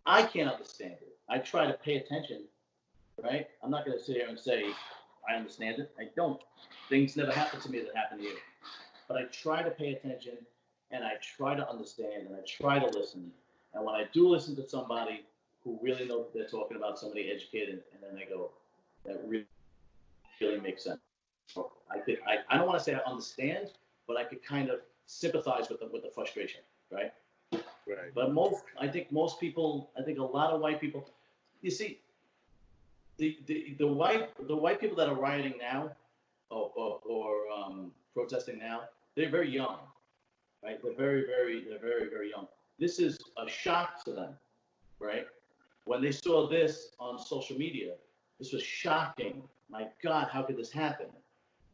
I 0.06 0.22
can't 0.22 0.50
understand 0.50 0.94
it. 1.00 1.16
I 1.28 1.38
try 1.38 1.66
to 1.66 1.74
pay 1.74 1.96
attention, 1.96 2.42
right? 3.22 3.46
I'm 3.62 3.70
not 3.70 3.84
going 3.84 3.96
to 3.96 4.02
sit 4.02 4.16
here 4.16 4.26
and 4.28 4.38
say 4.38 4.64
I 5.28 5.34
understand 5.34 5.78
it. 5.78 5.92
I 5.98 6.08
don't. 6.16 6.40
Things 6.88 7.16
never 7.16 7.30
happen 7.30 7.60
to 7.60 7.70
me 7.70 7.80
that 7.80 7.94
happen 7.94 8.18
to 8.18 8.24
you. 8.24 8.36
But 9.06 9.16
I 9.16 9.24
try 9.24 9.62
to 9.62 9.70
pay 9.70 9.92
attention 9.92 10.38
and 10.90 11.04
I 11.04 11.12
try 11.36 11.54
to 11.54 11.68
understand 11.68 12.26
and 12.26 12.36
I 12.36 12.40
try 12.46 12.78
to 12.78 12.86
listen. 12.86 13.30
And 13.74 13.84
when 13.84 13.94
I 13.94 14.04
do 14.12 14.28
listen 14.28 14.56
to 14.56 14.68
somebody 14.68 15.24
who 15.64 15.78
really 15.82 16.06
knows 16.06 16.24
what 16.24 16.34
they're 16.34 16.46
talking 16.46 16.76
about, 16.76 16.98
somebody 16.98 17.30
educated, 17.30 17.82
and 17.92 18.02
then 18.02 18.20
I 18.20 18.28
go, 18.28 18.50
that 19.06 19.20
really, 19.26 19.46
really 20.40 20.60
makes 20.60 20.84
sense. 20.84 21.00
I 21.90 21.98
could, 21.98 22.18
I, 22.26 22.38
I 22.48 22.58
don't 22.58 22.66
want 22.66 22.78
to 22.78 22.84
say 22.84 22.94
I 22.94 23.08
understand, 23.08 23.70
but 24.06 24.16
I 24.16 24.24
could 24.24 24.44
kind 24.44 24.70
of 24.70 24.80
sympathize 25.06 25.68
with 25.68 25.80
the, 25.80 25.88
with 25.92 26.02
the 26.02 26.10
frustration, 26.10 26.60
right? 26.92 27.12
Right. 27.52 28.14
But 28.14 28.32
most, 28.32 28.62
I 28.80 28.86
think 28.86 29.10
most 29.10 29.40
people, 29.40 29.90
I 29.98 30.02
think 30.02 30.18
a 30.18 30.24
lot 30.24 30.52
of 30.52 30.60
white 30.60 30.80
people, 30.80 31.08
you 31.62 31.70
see, 31.70 32.00
the, 33.18 33.38
the, 33.46 33.74
the 33.78 33.86
white 33.86 34.30
the 34.48 34.56
white 34.56 34.80
people 34.80 34.96
that 34.96 35.08
are 35.08 35.14
rioting 35.14 35.54
now, 35.60 35.90
or, 36.50 36.70
or, 36.74 37.00
or 37.04 37.34
um, 37.54 37.92
protesting 38.14 38.58
now, 38.58 38.82
they're 39.16 39.30
very 39.30 39.50
young, 39.50 39.78
right? 40.64 40.82
They're 40.82 40.94
very 40.94 41.24
very 41.26 41.64
they're 41.68 41.78
very 41.78 42.08
very 42.08 42.30
young. 42.30 42.46
This 42.78 42.98
is 42.98 43.18
a 43.36 43.48
shock 43.48 44.04
to 44.04 44.12
them, 44.12 44.34
right? 44.98 45.26
When 45.84 46.00
they 46.00 46.12
saw 46.12 46.48
this 46.48 46.94
on 46.98 47.18
social 47.18 47.56
media, 47.56 47.92
this 48.38 48.52
was 48.52 48.62
shocking. 48.62 49.42
My 49.68 49.88
God, 50.02 50.28
how 50.32 50.42
could 50.42 50.56
this 50.56 50.72
happen? 50.72 51.06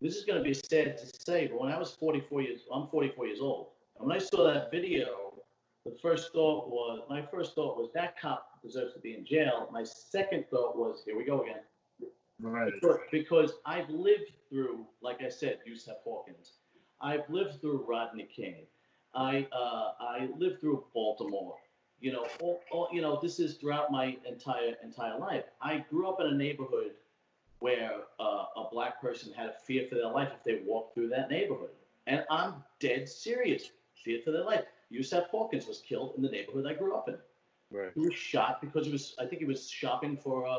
This 0.00 0.16
is 0.16 0.24
going 0.24 0.38
to 0.38 0.44
be 0.44 0.54
sad 0.54 0.96
to 0.98 1.06
say, 1.06 1.48
but 1.48 1.60
when 1.60 1.72
I 1.72 1.78
was 1.78 1.92
44 1.92 2.42
years, 2.42 2.60
I'm 2.72 2.86
44 2.88 3.26
years 3.26 3.40
old, 3.40 3.68
when 3.98 4.12
I 4.12 4.18
saw 4.18 4.52
that 4.52 4.70
video 4.70 5.28
the 5.88 5.96
first 6.02 6.32
thought 6.32 6.68
was 6.68 7.00
my 7.08 7.22
first 7.22 7.54
thought 7.54 7.76
was 7.76 7.90
that 7.94 8.20
cop 8.20 8.60
deserves 8.62 8.94
to 8.94 9.00
be 9.00 9.14
in 9.14 9.24
jail. 9.24 9.68
My 9.72 9.84
second 9.84 10.44
thought 10.50 10.76
was 10.76 11.02
here 11.04 11.16
we 11.16 11.24
go 11.24 11.42
again. 11.42 11.60
Right. 12.40 12.72
Because, 12.80 12.98
because 13.10 13.52
I've 13.64 13.88
lived 13.88 14.32
through, 14.48 14.86
like 15.02 15.22
I 15.22 15.28
said, 15.28 15.58
Yusuf 15.66 15.96
Hawkins. 16.04 16.52
I've 17.00 17.28
lived 17.28 17.60
through 17.60 17.84
Rodney 17.88 18.28
King. 18.34 18.66
I 19.14 19.46
uh, 19.52 19.92
I 20.00 20.28
lived 20.36 20.60
through 20.60 20.84
Baltimore. 20.94 21.56
You 22.00 22.12
know, 22.12 22.26
all, 22.40 22.60
all, 22.70 22.88
you 22.92 23.00
know, 23.00 23.18
this 23.20 23.40
is 23.40 23.56
throughout 23.56 23.90
my 23.90 24.16
entire 24.28 24.74
entire 24.84 25.18
life. 25.18 25.44
I 25.60 25.84
grew 25.90 26.08
up 26.08 26.20
in 26.20 26.26
a 26.26 26.34
neighborhood 26.34 26.92
where 27.60 27.92
uh, 28.20 28.44
a 28.56 28.68
black 28.70 29.00
person 29.00 29.32
had 29.32 29.46
a 29.46 29.54
fear 29.66 29.86
for 29.88 29.96
their 29.96 30.10
life 30.10 30.28
if 30.32 30.44
they 30.44 30.60
walked 30.64 30.94
through 30.94 31.08
that 31.08 31.28
neighborhood, 31.28 31.70
and 32.06 32.24
I'm 32.30 32.62
dead 32.78 33.08
serious, 33.08 33.70
fear 34.08 34.20
for 34.24 34.30
their 34.30 34.44
life. 34.44 34.64
Yusuf 34.88 35.24
Hawkins 35.30 35.66
was 35.66 35.80
killed 35.80 36.14
in 36.16 36.22
the 36.22 36.30
neighborhood 36.30 36.66
I 36.66 36.72
grew 36.72 36.94
up 36.94 37.08
in. 37.08 37.18
Right. 37.70 37.90
He 37.94 38.00
was 38.00 38.14
shot 38.14 38.62
because 38.62 38.86
he 38.86 38.92
was, 38.92 39.14
I 39.20 39.26
think 39.26 39.40
he 39.40 39.44
was 39.44 39.68
shopping 39.68 40.16
for 40.16 40.46
a, 40.46 40.56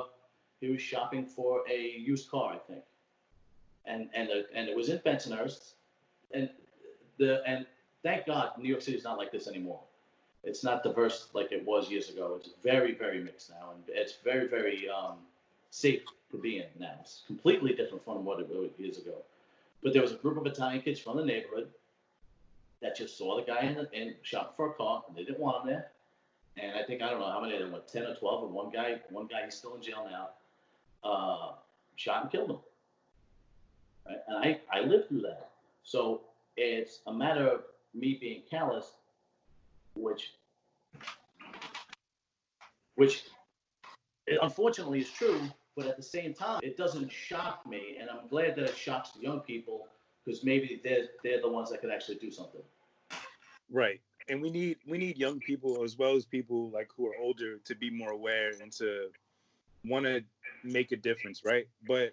he 0.62 0.70
was 0.70 0.82
shopping 0.82 1.26
for 1.26 1.64
a 1.68 1.80
used 1.98 2.30
car, 2.30 2.54
I 2.54 2.60
think. 2.72 2.84
And 3.86 4.10
and 4.14 4.30
uh, 4.30 4.44
and 4.54 4.70
it 4.70 4.76
was 4.76 4.90
in 4.90 5.00
Bensonhurst, 5.00 5.74
and 6.32 6.50
the 7.18 7.42
and 7.48 7.66
thank 8.04 8.28
God 8.28 8.52
New 8.60 8.70
York 8.70 8.82
City 8.82 8.98
is 8.98 9.04
not 9.04 9.18
like 9.18 9.32
this 9.32 9.48
anymore. 9.48 9.80
It's 10.44 10.64
not 10.64 10.84
diverse 10.84 11.30
like 11.34 11.52
it 11.52 11.66
was 11.66 11.90
years 11.90 12.10
ago. 12.10 12.38
It's 12.40 12.50
very 12.62 12.94
very 12.94 13.20
mixed 13.24 13.50
now, 13.50 13.72
and 13.74 13.84
it's 13.88 14.16
very 14.24 14.48
very 14.48 14.88
um, 14.90 15.16
safe 15.72 16.04
to 16.32 16.38
be 16.38 16.58
in 16.58 16.66
now. 16.78 16.96
It's 17.00 17.24
completely 17.26 17.74
different 17.74 18.04
from 18.04 18.26
what 18.26 18.40
it 18.42 18.50
was 18.50 18.70
years 18.78 18.98
ago. 19.00 19.16
But 19.82 19.94
there 19.94 20.04
was 20.04 20.12
a 20.12 20.22
group 20.24 20.38
of 20.38 20.46
Italian 20.46 20.82
kids 20.82 21.00
from 21.00 21.18
the 21.18 21.26
neighborhood 21.26 21.70
that 22.82 22.96
just 22.96 23.18
saw 23.18 23.36
the 23.36 23.44
guy 23.44 23.62
in 23.62 23.76
the, 23.76 23.92
in 23.92 24.16
shop 24.22 24.56
for 24.56 24.72
a 24.72 24.74
car 24.74 25.04
and 25.08 25.16
they 25.18 25.24
didn't 25.24 25.40
want 25.40 25.64
him 25.64 25.70
there. 25.70 25.92
And 26.58 26.78
I 26.78 26.84
think 26.84 27.02
I 27.02 27.10
don't 27.10 27.20
know 27.20 27.32
how 27.32 27.42
many 27.42 27.54
of 27.54 27.62
them, 27.62 27.72
what 27.72 27.88
ten 27.88 28.04
or 28.04 28.16
twelve, 28.16 28.44
and 28.44 28.54
one 28.54 28.70
guy, 28.70 29.00
one 29.10 29.28
guy, 29.28 29.46
he's 29.46 29.56
still 29.56 29.76
in 29.76 29.82
jail 29.82 30.08
now. 30.10 30.30
Uh, 31.10 31.52
shot 31.96 32.24
and 32.24 32.32
killed 32.32 32.50
him. 32.50 32.58
Right? 34.08 34.18
And 34.28 34.38
I 34.38 34.60
I 34.72 34.82
lived 34.82 35.08
through 35.08 35.22
that, 35.22 35.52
so 35.84 36.22
it's 36.58 37.00
a 37.08 37.14
matter 37.14 37.48
of 37.48 37.62
me 37.94 38.18
being 38.20 38.42
callous, 38.50 38.92
which 39.94 40.34
which 42.96 43.24
unfortunately 44.42 45.00
is 45.00 45.10
true, 45.10 45.40
but 45.78 45.88
at 45.88 45.96
the 45.96 46.04
same 46.04 46.34
time, 46.34 46.60
it 46.62 46.76
doesn't 46.76 47.10
shock 47.10 47.66
me, 47.66 47.98
and 48.00 48.10
I'm 48.10 48.28
glad 48.28 48.56
that 48.58 48.66
it 48.66 48.76
shocks 48.76 49.12
the 49.12 49.22
young 49.22 49.40
people 49.40 49.88
because 50.30 50.44
maybe 50.44 50.80
they're 50.84 51.08
they're 51.24 51.42
the 51.42 51.50
ones 51.50 51.72
that 51.72 51.82
could 51.82 51.90
actually 51.90 52.16
do 52.16 52.30
something. 52.30 52.62
Right. 53.72 54.00
And 54.30 54.42
we 54.42 54.52
need 54.52 54.78
we 54.88 55.00
need 55.00 55.18
young 55.18 55.40
people 55.40 55.84
as 55.84 55.98
well 55.98 56.16
as 56.16 56.26
people 56.26 56.70
like 56.70 56.90
who 56.96 57.08
are 57.08 57.16
older 57.20 57.58
to 57.66 57.76
be 57.76 57.90
more 57.90 58.12
aware 58.12 58.52
and 58.62 58.72
to 58.74 59.08
want 59.86 60.06
to 60.06 60.22
make 60.64 60.92
a 60.92 60.98
difference, 60.98 61.42
right? 61.44 61.68
But 61.88 62.12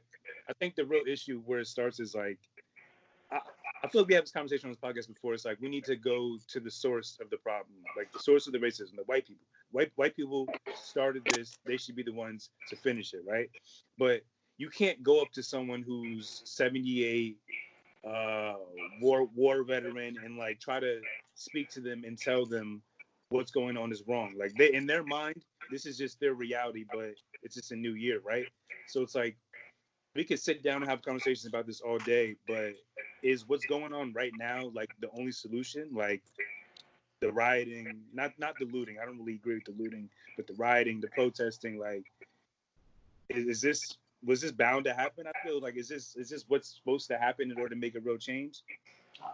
I 0.48 0.54
think 0.58 0.76
the 0.76 0.86
real 0.86 1.02
issue 1.06 1.42
where 1.44 1.58
it 1.58 1.66
starts 1.66 2.00
is 2.00 2.14
like 2.14 2.38
I, 3.30 3.40
I 3.84 3.88
feel 3.88 4.02
like 4.02 4.08
we 4.08 4.14
have 4.14 4.24
this 4.24 4.32
conversation 4.32 4.70
on 4.70 4.76
this 4.80 4.80
podcast 4.80 5.12
before. 5.12 5.34
It's 5.34 5.44
like 5.44 5.58
we 5.60 5.68
need 5.68 5.84
to 5.84 5.96
go 5.96 6.38
to 6.48 6.60
the 6.60 6.70
source 6.70 7.18
of 7.20 7.28
the 7.28 7.36
problem, 7.36 7.76
like 7.98 8.10
the 8.12 8.18
source 8.18 8.46
of 8.46 8.54
the 8.54 8.58
racism, 8.58 8.96
the 8.96 9.04
white 9.04 9.26
people. 9.26 9.44
White 9.72 9.92
white 9.96 10.16
people 10.16 10.48
started 10.74 11.22
this; 11.34 11.58
they 11.66 11.76
should 11.76 11.96
be 11.96 12.02
the 12.02 12.14
ones 12.14 12.48
to 12.70 12.76
finish 12.76 13.12
it, 13.12 13.24
right? 13.28 13.50
But 13.98 14.22
you 14.58 14.70
can't 14.70 15.02
go 15.02 15.20
up 15.20 15.32
to 15.32 15.42
someone 15.42 15.82
who's 15.82 16.40
78 16.44 17.36
uh, 18.06 18.54
war 19.00 19.28
war 19.34 19.64
veteran 19.64 20.16
and 20.24 20.36
like 20.36 20.60
try 20.60 20.80
to 20.80 21.00
speak 21.34 21.70
to 21.70 21.80
them 21.80 22.04
and 22.06 22.18
tell 22.18 22.46
them 22.46 22.82
what's 23.30 23.50
going 23.50 23.76
on 23.76 23.90
is 23.92 24.02
wrong. 24.06 24.34
Like 24.38 24.52
they 24.56 24.72
in 24.72 24.86
their 24.86 25.02
mind, 25.02 25.42
this 25.70 25.86
is 25.86 25.98
just 25.98 26.20
their 26.20 26.34
reality, 26.34 26.84
but 26.92 27.14
it's 27.42 27.54
just 27.54 27.72
a 27.72 27.76
new 27.76 27.94
year, 27.94 28.20
right? 28.24 28.46
So 28.88 29.02
it's 29.02 29.14
like 29.14 29.36
we 30.14 30.24
could 30.24 30.40
sit 30.40 30.62
down 30.62 30.82
and 30.82 30.90
have 30.90 31.02
conversations 31.02 31.46
about 31.46 31.66
this 31.66 31.80
all 31.80 31.98
day, 31.98 32.36
but 32.46 32.74
is 33.22 33.48
what's 33.48 33.66
going 33.66 33.92
on 33.92 34.12
right 34.12 34.32
now 34.38 34.70
like 34.74 34.90
the 35.00 35.08
only 35.18 35.32
solution? 35.32 35.90
Like 35.92 36.22
the 37.20 37.32
rioting, 37.32 38.02
not 38.12 38.32
not 38.38 38.54
the 38.58 38.66
looting. 38.66 38.98
I 39.00 39.04
don't 39.04 39.18
really 39.18 39.34
agree 39.34 39.54
with 39.54 39.64
the 39.64 39.82
looting, 39.82 40.08
but 40.36 40.46
the 40.46 40.54
rioting, 40.54 41.00
the 41.00 41.08
protesting, 41.08 41.78
like 41.78 42.04
is, 43.30 43.46
is 43.46 43.60
this 43.60 43.96
was 44.24 44.40
this 44.40 44.52
bound 44.52 44.84
to 44.84 44.94
happen? 44.94 45.26
I 45.26 45.46
feel 45.46 45.60
like 45.60 45.76
is 45.76 45.88
this 45.88 46.16
is 46.16 46.30
this 46.30 46.44
what's 46.48 46.74
supposed 46.76 47.08
to 47.08 47.18
happen 47.18 47.50
in 47.50 47.58
order 47.58 47.74
to 47.74 47.80
make 47.80 47.94
a 47.94 48.00
real 48.00 48.18
change? 48.18 48.62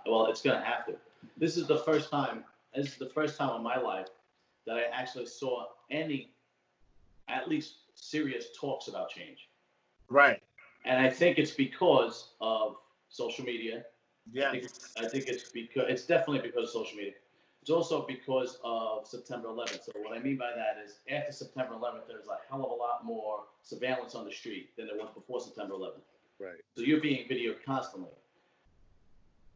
Well, 0.06 0.26
it's 0.26 0.42
gonna 0.42 0.64
have 0.64 0.86
to. 0.86 0.94
This 1.36 1.56
is 1.56 1.66
the 1.66 1.78
first 1.78 2.10
time. 2.10 2.44
This 2.74 2.88
is 2.88 2.96
the 2.96 3.10
first 3.10 3.36
time 3.36 3.56
in 3.56 3.62
my 3.62 3.78
life 3.78 4.08
that 4.66 4.76
I 4.76 4.84
actually 4.92 5.26
saw 5.26 5.66
any, 5.90 6.32
at 7.28 7.48
least 7.48 7.74
serious 7.94 8.46
talks 8.58 8.88
about 8.88 9.10
change. 9.10 9.48
Right. 10.08 10.42
And 10.84 11.04
I 11.04 11.10
think 11.10 11.38
it's 11.38 11.50
because 11.50 12.30
of 12.40 12.76
social 13.08 13.44
media. 13.44 13.84
Yeah. 14.30 14.48
I 14.48 14.52
think, 14.52 14.66
I 14.98 15.08
think 15.08 15.26
it's 15.26 15.50
because 15.50 15.84
it's 15.88 16.06
definitely 16.06 16.48
because 16.48 16.64
of 16.64 16.70
social 16.70 16.96
media. 16.96 17.12
It's 17.62 17.70
also 17.70 18.04
because 18.08 18.58
of 18.64 19.06
September 19.06 19.46
11th. 19.46 19.84
So 19.84 19.92
what 20.02 20.18
I 20.18 20.20
mean 20.20 20.36
by 20.36 20.50
that 20.50 20.82
is 20.84 20.96
after 21.08 21.30
September 21.30 21.74
11th, 21.74 22.08
there's 22.08 22.26
a 22.26 22.38
hell 22.50 22.64
of 22.64 22.72
a 22.72 22.74
lot 22.74 23.04
more 23.04 23.44
surveillance 23.62 24.16
on 24.16 24.24
the 24.24 24.32
street 24.32 24.76
than 24.76 24.88
there 24.88 24.96
was 24.96 25.10
before 25.14 25.40
September 25.40 25.74
11th. 25.74 26.02
Right. 26.40 26.56
So 26.74 26.82
you're 26.82 27.00
being 27.00 27.28
videoed 27.28 27.62
constantly. 27.64 28.10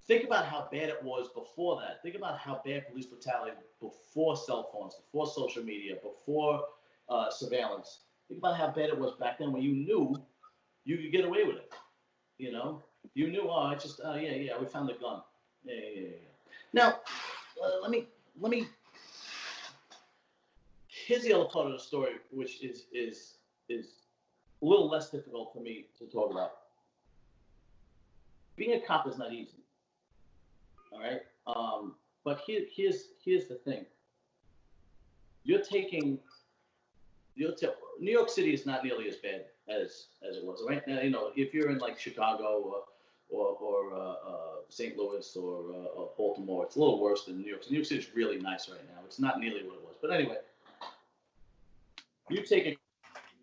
Think 0.07 0.25
about 0.25 0.47
how 0.47 0.69
bad 0.71 0.89
it 0.89 1.03
was 1.03 1.31
before 1.35 1.81
that. 1.81 2.01
Think 2.01 2.15
about 2.15 2.39
how 2.39 2.61
bad 2.65 2.89
police 2.89 3.07
brutality 3.07 3.57
before 3.81 4.37
cell 4.37 4.71
phones, 4.73 4.95
before 4.95 5.27
social 5.27 5.65
media, 5.65 5.97
before 6.01 6.63
uh, 7.09 7.29
surveillance. 7.29 8.03
Think 8.29 8.39
about 8.39 8.57
how 8.57 8.69
bad 8.69 8.91
it 8.91 8.97
was 8.97 9.15
back 9.19 9.41
then 9.41 9.51
when 9.51 9.63
you 9.63 9.73
knew 9.73 10.17
you 10.85 10.99
could 10.99 11.11
get 11.11 11.25
away 11.25 11.43
with 11.43 11.57
it. 11.57 11.73
You 12.39 12.53
know, 12.53 12.85
you 13.15 13.33
knew, 13.33 13.49
oh, 13.51 13.65
I 13.65 13.75
just, 13.75 14.01
oh 14.05 14.15
yeah, 14.15 14.31
yeah, 14.31 14.53
we 14.61 14.67
found 14.67 14.89
the 14.89 14.95
gun. 14.95 15.23
Yeah, 15.65 15.75
yeah, 15.75 16.01
yeah. 16.01 16.03
yeah. 16.03 16.27
Now, 16.73 17.01
uh, 17.63 17.81
let 17.83 17.91
me, 17.91 18.07
let 18.41 18.51
me. 18.51 18.67
Here's 20.89 21.23
the 21.23 21.33
other 21.33 21.45
part 21.45 21.67
of 21.67 21.73
the 21.73 21.79
story, 21.79 22.15
which 22.31 22.63
is 22.63 22.87
is 22.93 23.35
is 23.69 23.87
a 24.63 24.65
little 24.65 24.89
less 24.89 25.11
difficult 25.11 25.53
for 25.53 25.61
me 25.61 25.87
to 25.99 26.07
talk 26.07 26.31
about. 26.31 26.53
Being 28.57 28.73
a 28.73 28.81
cop 28.81 29.07
is 29.07 29.19
not 29.19 29.33
easy. 29.33 29.63
All 30.93 31.01
right. 31.01 31.21
Um, 31.47 31.95
but 32.25 32.41
here, 32.47 32.63
here's 32.75 33.09
here's 33.25 33.47
the 33.47 33.57
thing. 33.57 33.87
You're 35.45 35.63
taking. 35.63 36.19
You're 37.35 37.53
t- 37.53 37.69
New 38.01 38.11
York 38.11 38.31
City 38.31 38.53
is 38.55 38.67
not 38.67 38.83
nearly 38.83 39.09
as 39.09 39.17
bad 39.17 39.45
as 39.69 40.07
as 40.29 40.37
it 40.37 40.45
was. 40.45 40.65
Right 40.67 40.87
now, 40.89 41.01
you 41.01 41.11
know, 41.11 41.31
if 41.37 41.55
you're 41.55 41.71
in 41.71 41.79
like 41.79 41.99
Chicago 42.01 42.63
or 42.65 42.83
or, 43.29 43.49
or 43.61 43.95
uh, 43.95 43.99
uh, 43.99 44.57
St. 44.69 44.97
Louis 44.97 45.37
or, 45.37 45.71
uh, 45.71 45.99
or 45.99 46.11
Baltimore, 46.17 46.65
it's 46.65 46.77
a 46.77 46.79
little 46.79 47.01
worse 47.01 47.25
than 47.25 47.39
New 47.39 47.49
York. 47.49 47.63
New 47.71 47.77
York 47.77 47.87
City 47.87 48.01
is 48.01 48.15
really 48.15 48.39
nice 48.39 48.69
right 48.69 48.81
now. 48.89 49.01
It's 49.05 49.19
not 49.19 49.41
nearly 49.41 49.63
what 49.65 49.75
it 49.75 49.83
was. 49.83 49.97
But 50.01 50.13
anyway, 50.13 50.39
you 52.29 52.43
take 52.43 52.67
a 52.67 52.77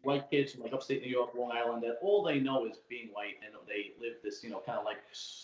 white 0.03 0.29
kids 0.29 0.53
from 0.53 0.63
like 0.63 0.73
upstate 0.73 1.01
New 1.01 1.09
York, 1.09 1.31
Long 1.35 1.51
Island, 1.51 1.83
that 1.83 1.99
all 2.01 2.23
they 2.23 2.39
know 2.39 2.65
is 2.65 2.77
being 2.89 3.09
white, 3.13 3.35
and 3.43 3.53
they 3.67 3.91
live 3.99 4.15
this, 4.23 4.43
you 4.43 4.49
know, 4.49 4.61
kind 4.65 4.77
of 4.77 4.85
like 4.85 4.97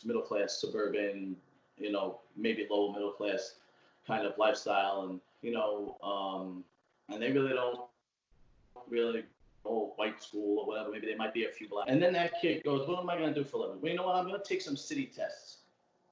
middle 0.05 0.21
class 0.21 0.59
suburban, 0.59 1.35
you 1.77 1.91
know, 1.91 2.19
maybe 2.35 2.67
lower 2.69 2.91
middle 2.91 3.11
class 3.11 3.55
kind 4.05 4.25
of 4.25 4.37
lifestyle, 4.37 5.07
and 5.09 5.19
you 5.41 5.51
know, 5.51 5.97
um, 6.03 6.63
and 7.09 7.21
they 7.21 7.31
really 7.31 7.53
don't 7.53 7.79
really 8.89 9.23
go 9.69 9.93
white 9.95 10.21
school 10.21 10.59
or 10.59 10.65
whatever. 10.65 10.91
Maybe 10.91 11.07
they 11.07 11.15
might 11.15 11.33
be 11.33 11.45
a 11.45 11.49
few 11.49 11.69
black. 11.69 11.85
And 11.87 12.01
then 12.01 12.13
that 12.13 12.33
kid 12.41 12.63
goes, 12.63 12.87
"What 12.87 12.99
am 12.99 13.09
I 13.09 13.17
going 13.17 13.33
to 13.33 13.39
do 13.39 13.47
for 13.47 13.57
a 13.57 13.59
living?" 13.61 13.81
Well, 13.81 13.91
you 13.91 13.97
know 13.97 14.05
what? 14.05 14.15
I'm 14.15 14.27
going 14.27 14.39
to 14.39 14.47
take 14.47 14.61
some 14.61 14.75
city 14.75 15.05
tests. 15.05 15.57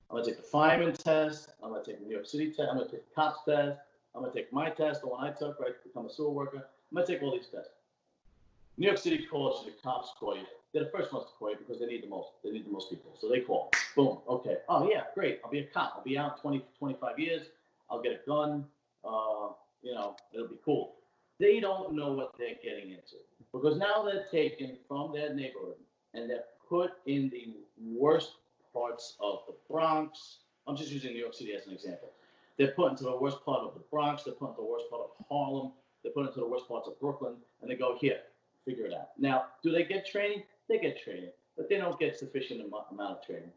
I'm 0.09 0.15
going 0.15 0.25
to 0.25 0.31
take 0.31 0.37
the 0.37 0.47
fireman 0.47 0.93
test. 0.93 1.49
I'm 1.61 1.71
going 1.71 1.83
to 1.83 1.91
take 1.91 1.99
the 1.99 2.05
New 2.05 2.13
York 2.13 2.27
City 2.27 2.47
test. 2.47 2.69
I'm 2.69 2.77
going 2.77 2.89
to 2.89 2.95
take 2.95 3.09
the 3.09 3.15
cops 3.15 3.43
test. 3.45 3.79
I'm 4.15 4.21
going 4.21 4.31
to 4.31 4.37
take 4.39 4.53
my 4.53 4.69
test, 4.69 5.01
the 5.01 5.07
one 5.07 5.23
I 5.23 5.31
took, 5.31 5.59
right, 5.59 5.75
to 5.75 5.87
become 5.87 6.05
a 6.05 6.09
sewer 6.09 6.29
worker. 6.29 6.57
I'm 6.57 6.95
going 6.95 7.05
to 7.05 7.13
take 7.13 7.21
all 7.21 7.31
these 7.31 7.47
tests. 7.47 7.73
New 8.77 8.87
York 8.87 8.97
City 8.97 9.27
calls 9.29 9.65
you, 9.65 9.71
the 9.71 9.77
cops 9.81 10.11
call 10.17 10.37
you. 10.37 10.45
They're 10.73 10.85
the 10.85 10.89
first 10.89 11.11
ones 11.11 11.25
to 11.25 11.31
call 11.37 11.51
you 11.51 11.57
because 11.57 11.79
they 11.79 11.87
need 11.87 12.03
the 12.03 12.07
most. 12.07 12.29
They 12.43 12.51
need 12.51 12.65
the 12.65 12.71
most 12.71 12.89
people. 12.89 13.15
So 13.19 13.27
they 13.27 13.41
call. 13.41 13.71
Boom. 13.95 14.19
Okay. 14.29 14.57
Oh 14.69 14.89
yeah, 14.89 15.03
great. 15.13 15.39
I'll 15.43 15.51
be 15.51 15.59
a 15.59 15.65
cop. 15.65 15.93
I'll 15.97 16.03
be 16.03 16.17
out 16.17 16.41
20, 16.41 16.63
25 16.77 17.19
years. 17.19 17.47
I'll 17.89 18.01
get 18.01 18.11
a 18.11 18.29
gun. 18.29 18.65
Uh, 19.03 19.49
you 19.81 19.93
know, 19.93 20.15
it'll 20.33 20.47
be 20.47 20.57
cool. 20.63 20.95
They 21.39 21.59
don't 21.59 21.93
know 21.93 22.13
what 22.13 22.33
they're 22.37 22.55
getting 22.63 22.91
into 22.91 23.15
because 23.53 23.77
now 23.77 24.03
they're 24.03 24.25
taken 24.31 24.77
from 24.87 25.13
their 25.13 25.33
neighborhood 25.33 25.75
and 26.13 26.29
they're 26.29 26.43
put 26.69 26.91
in 27.05 27.29
the 27.29 27.53
worst 27.81 28.33
parts 28.73 29.15
of 29.19 29.39
the 29.47 29.53
Bronx. 29.69 30.39
I'm 30.67 30.75
just 30.75 30.91
using 30.91 31.13
New 31.13 31.19
York 31.19 31.33
City 31.33 31.53
as 31.53 31.67
an 31.67 31.73
example. 31.73 32.11
They're 32.57 32.71
put 32.71 32.91
into 32.91 33.03
the 33.03 33.15
worst 33.15 33.43
part 33.45 33.61
of 33.61 33.73
the 33.73 33.79
Bronx. 33.91 34.23
They're 34.23 34.33
put 34.33 34.49
into 34.49 34.61
the 34.61 34.67
worst 34.67 34.85
part 34.89 35.03
of 35.03 35.25
Harlem. 35.29 35.71
They're 36.03 36.11
put 36.11 36.27
into 36.27 36.39
the 36.39 36.47
worst 36.47 36.67
parts 36.67 36.87
of 36.87 36.99
Brooklyn, 36.99 37.33
and 37.61 37.69
they 37.69 37.75
go 37.75 37.97
here, 37.99 38.19
figure 38.65 38.85
it 38.85 38.93
out. 38.93 39.09
Now, 39.17 39.45
do 39.63 39.71
they 39.71 39.83
get 39.83 40.05
training? 40.05 40.43
They 40.67 40.79
get 40.79 41.01
training, 41.01 41.31
but 41.55 41.69
they 41.69 41.77
don't 41.77 41.99
get 41.99 42.17
sufficient 42.17 42.61
amount 42.61 43.17
of 43.17 43.25
training. 43.25 43.51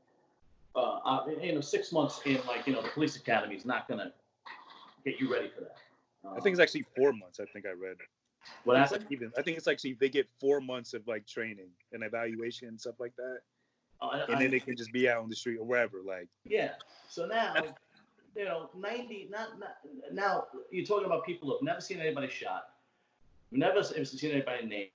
Uh, 0.75 0.99
uh, 1.05 1.27
you 1.43 1.53
know, 1.53 1.61
six 1.61 1.93
months 1.93 2.21
in 2.25 2.39
like 2.47 2.67
you 2.67 2.73
know 2.73 2.83
the 2.83 2.89
police 2.91 3.17
academy 3.17 3.57
is 3.57 3.65
not 3.65 3.89
gonna 3.89 4.13
get 5.05 5.19
you 5.19 5.33
ready 5.33 5.49
for 5.49 5.63
that. 5.63 5.77
I 6.25 6.41
think 6.41 6.53
it's 6.55 6.61
actually 6.61 6.85
four 6.97 7.13
months. 7.13 7.41
I 7.41 7.45
think 7.47 7.67
I 7.67 7.71
read. 7.71 7.97
What 8.65 8.77
It's 8.77 8.91
happened. 8.91 9.05
like 9.05 9.13
even 9.13 9.33
I 9.39 9.43
think 9.43 9.57
it's 9.59 9.69
actually 9.69 9.95
they 9.95 10.09
get 10.09 10.29
four 10.41 10.61
months 10.61 10.95
of 10.95 11.07
like 11.07 11.27
training 11.27 11.69
and 11.93 12.03
evaluation 12.03 12.69
and 12.69 12.81
stuff 12.81 12.99
like 12.99 13.15
that, 13.17 13.41
Uh, 14.01 14.25
and 14.29 14.37
I- 14.37 14.39
then 14.41 14.51
they 14.51 14.61
can 14.61 14.77
just 14.77 14.93
be 14.93 15.09
out 15.09 15.23
on 15.23 15.29
the 15.29 15.37
street 15.37 15.59
or 15.59 15.65
wherever. 15.67 15.99
Like 16.03 16.29
Yeah. 16.45 16.75
So 17.09 17.27
now, 17.27 17.55
you 18.37 18.45
know, 18.45 18.71
90, 18.77 19.29
not, 19.31 19.59
not, 19.59 19.79
now 20.13 20.47
you're 20.71 20.87
talking 20.87 21.07
about 21.07 21.25
people 21.27 21.51
who've 21.51 21.63
never 21.63 21.81
seen 21.81 21.99
anybody 22.01 22.29
shot, 22.29 22.75
never 23.51 23.83
seen 23.83 24.31
anybody 24.31 24.65
named, 24.67 24.91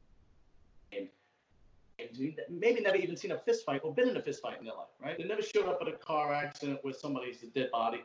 maybe 2.50 2.82
never 2.82 2.98
even 2.98 3.16
seen 3.18 3.32
a 3.32 3.38
fist 3.40 3.66
fight 3.66 3.82
or 3.84 3.94
been 3.94 4.10
in 4.10 4.18
a 4.18 4.22
fist 4.22 4.42
fight 4.42 4.60
in 4.60 4.66
their 4.66 4.74
life, 4.76 4.88
right? 5.02 5.18
They 5.18 5.24
never 5.26 5.42
showed 5.42 5.68
up 5.68 5.80
at 5.82 5.88
a 5.88 5.94
car 5.94 6.34
accident 6.34 6.80
where 6.84 6.94
somebody's 6.94 7.42
a 7.44 7.48
dead 7.48 7.72
body. 7.72 8.04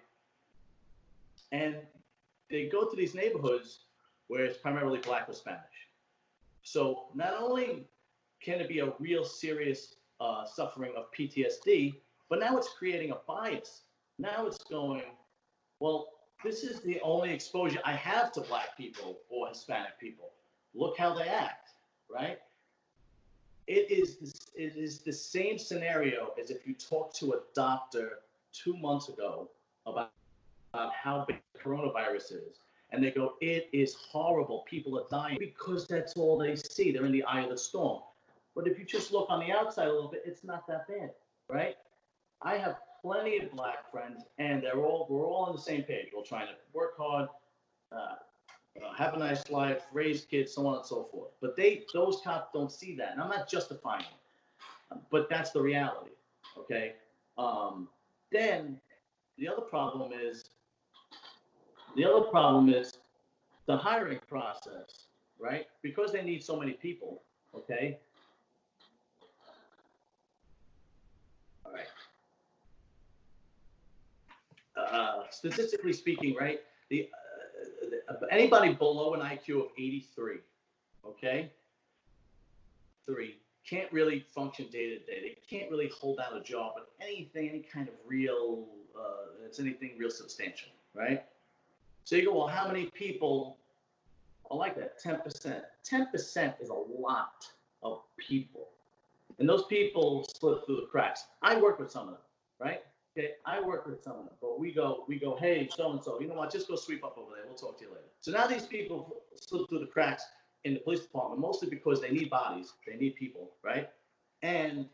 And 1.53 1.77
they 2.51 2.67
go 2.69 2.89
to 2.89 2.97
these 2.97 3.15
neighborhoods 3.15 3.85
where 4.31 4.45
it's 4.45 4.59
primarily 4.59 5.01
black 5.01 5.29
or 5.29 5.35
Spanish. 5.35 5.89
So 6.63 7.07
not 7.17 7.35
only 7.37 7.85
can 8.41 8.61
it 8.61 8.69
be 8.69 8.79
a 8.79 8.93
real 9.01 9.25
serious 9.25 9.97
uh, 10.21 10.45
suffering 10.45 10.93
of 10.97 11.07
PTSD, 11.11 11.97
but 12.29 12.39
now 12.39 12.57
it's 12.57 12.69
creating 12.79 13.11
a 13.11 13.17
bias. 13.27 13.83
Now 14.21 14.47
it's 14.47 14.63
going, 14.63 15.03
well, 15.81 16.11
this 16.45 16.63
is 16.63 16.81
the 16.81 17.01
only 17.01 17.33
exposure 17.33 17.81
I 17.85 17.95
have 17.95 18.31
to 18.35 18.43
black 18.43 18.77
people 18.77 19.19
or 19.31 19.49
Hispanic 19.49 19.99
people. 19.99 20.31
Look 20.75 20.97
how 20.97 21.13
they 21.13 21.27
act, 21.27 21.71
right? 22.09 22.39
It 23.67 23.91
is 23.91 24.19
this, 24.19 24.53
it 24.55 24.77
is 24.77 25.01
the 25.01 25.13
same 25.13 25.59
scenario 25.59 26.35
as 26.41 26.51
if 26.51 26.69
you 26.69 26.75
talk 26.75 27.13
to 27.15 27.33
a 27.33 27.41
doctor 27.57 28.21
two 28.53 28.77
months 28.77 29.09
ago 29.09 29.51
about, 29.87 30.13
about 30.73 30.93
how 30.93 31.25
big 31.27 31.41
coronavirus 31.61 32.33
is, 32.33 32.61
and 32.93 33.03
they 33.03 33.11
go, 33.11 33.35
"It 33.41 33.69
is 33.73 33.95
horrible. 33.95 34.65
People 34.69 34.99
are 34.99 35.07
dying 35.11 35.39
because 35.39 35.87
that's 35.87 36.15
all 36.15 36.39
they 36.39 36.57
see. 36.57 36.93
They're 36.93 37.07
in 37.07 37.13
the 37.13 37.25
eye 37.25 37.43
of 37.43 37.51
the 37.51 37.59
storm." 37.59 38.03
But 38.55 38.67
if 38.67 38.79
you 38.79 38.85
just 38.85 39.13
look 39.13 39.27
on 39.31 39.41
the 39.41 39.53
outside 39.53 39.89
a 39.89 39.93
little 39.93 40.11
bit, 40.11 40.23
it's 40.25 40.45
not 40.45 40.67
that 40.67 40.89
bad, 40.89 41.13
right? 41.49 41.77
I 42.43 42.57
have 42.57 42.77
plenty 43.01 43.39
of 43.39 43.51
black 43.53 43.91
friends, 43.91 44.25
and 44.39 44.63
they're 44.63 44.85
all 44.85 45.07
we're 45.09 45.27
all 45.27 45.45
on 45.45 45.55
the 45.55 45.63
same 45.63 45.83
page. 45.83 46.09
We're 46.15 46.25
trying 46.25 46.49
to 46.49 46.55
work 46.73 46.97
hard, 46.97 47.29
uh, 47.93 48.17
have 48.97 49.15
a 49.15 49.19
nice 49.19 49.49
life, 49.51 49.85
raise 49.93 50.25
kids, 50.25 50.55
so 50.55 50.67
on 50.67 50.77
and 50.79 50.87
so 50.87 51.05
forth. 51.05 51.31
But 51.41 51.57
they 51.57 51.85
those 51.93 52.21
cops 52.23 52.51
don't 52.53 52.73
see 52.73 52.95
that, 52.97 53.13
and 53.13 53.21
I'm 53.21 53.29
not 53.29 53.49
justifying 53.49 54.05
it, 54.05 54.99
but 55.11 55.29
that's 55.29 55.51
the 55.51 55.61
reality. 55.61 56.11
Okay. 56.59 56.95
Um, 57.39 57.89
then 58.33 58.81
the 59.39 59.49
other 59.49 59.63
problem 59.63 60.13
is 60.13 60.51
the 61.97 62.05
other 62.05 62.23
problem 62.23 62.69
is 62.69 62.99
the 63.67 63.77
hiring 63.77 64.21
process, 64.29 65.07
right? 65.39 65.67
Because 65.83 66.13
they 66.13 66.23
need 66.23 66.43
so 66.43 66.59
many 66.59 66.73
people. 66.73 67.23
Okay. 67.55 67.99
All 71.65 71.73
right. 71.73 71.87
Uh, 74.77 75.23
statistically 75.31 75.93
speaking, 75.93 76.35
right? 76.35 76.61
The, 76.89 77.09
uh, 78.09 78.27
anybody 78.31 78.75
below 78.75 79.15
an 79.15 79.21
IQ 79.21 79.61
of 79.61 79.67
83, 79.77 80.39
okay, 81.07 81.51
three 83.07 83.37
can't 83.71 83.91
really 83.93 84.21
function 84.35 84.67
day 84.71 84.89
to 84.89 84.99
day. 84.99 85.21
They 85.23 85.37
can't 85.49 85.71
really 85.71 85.89
hold 85.89 86.19
down 86.19 86.37
a 86.37 86.43
job 86.43 86.73
with 86.75 86.85
anything, 87.01 87.49
any 87.49 87.61
kind 87.61 87.89
of 87.89 87.95
real, 88.07 88.67
uh, 88.99 89.47
it's 89.47 89.61
anything 89.61 89.93
real 89.99 90.11
substantial, 90.11 90.71
right? 90.95 91.25
So 92.11 92.17
you 92.17 92.25
go, 92.25 92.37
well, 92.37 92.49
how 92.49 92.67
many 92.67 92.87
people 92.87 93.57
I 94.51 94.57
like 94.57 94.75
that. 94.75 95.01
10%. 95.01 95.63
10% 95.89 96.55
is 96.61 96.69
a 96.71 96.75
lot 96.75 97.47
of 97.85 98.01
people. 98.17 98.71
And 99.39 99.49
those 99.49 99.65
people 99.67 100.27
slip 100.37 100.67
through 100.67 100.81
the 100.81 100.89
cracks. 100.91 101.27
I 101.41 101.61
work 101.61 101.79
with 101.79 101.89
some 101.89 102.09
of 102.09 102.15
them, 102.15 102.23
right? 102.59 102.83
Okay, 103.17 103.35
I 103.47 103.61
work 103.61 103.87
with 103.87 104.03
some 104.03 104.17
of 104.17 104.25
them, 104.25 104.35
but 104.41 104.59
we 104.59 104.73
go, 104.73 105.05
we 105.07 105.21
go, 105.21 105.37
hey, 105.37 105.69
so 105.73 105.93
and 105.93 106.03
so, 106.03 106.21
you 106.21 106.27
know 106.27 106.35
what? 106.35 106.51
Just 106.53 106.67
go 106.67 106.75
sweep 106.75 107.05
up 107.05 107.17
over 107.17 107.31
there. 107.37 107.45
We'll 107.47 107.55
talk 107.55 107.79
to 107.79 107.85
you 107.85 107.91
later. 107.91 108.09
So 108.23 108.33
now 108.33 108.49
these 108.49 108.67
people 108.67 109.23
slip 109.37 109.69
through 109.69 109.79
the 109.79 109.87
cracks 109.87 110.25
in 110.65 110.75
the 110.75 110.81
police 110.81 111.03
department, 111.03 111.41
mostly 111.41 111.71
because 111.71 112.01
they 112.01 112.11
need 112.11 112.29
bodies, 112.29 112.73
they 112.85 112.97
need 112.97 113.15
people, 113.15 113.53
right? 113.63 113.89
And 114.43 114.89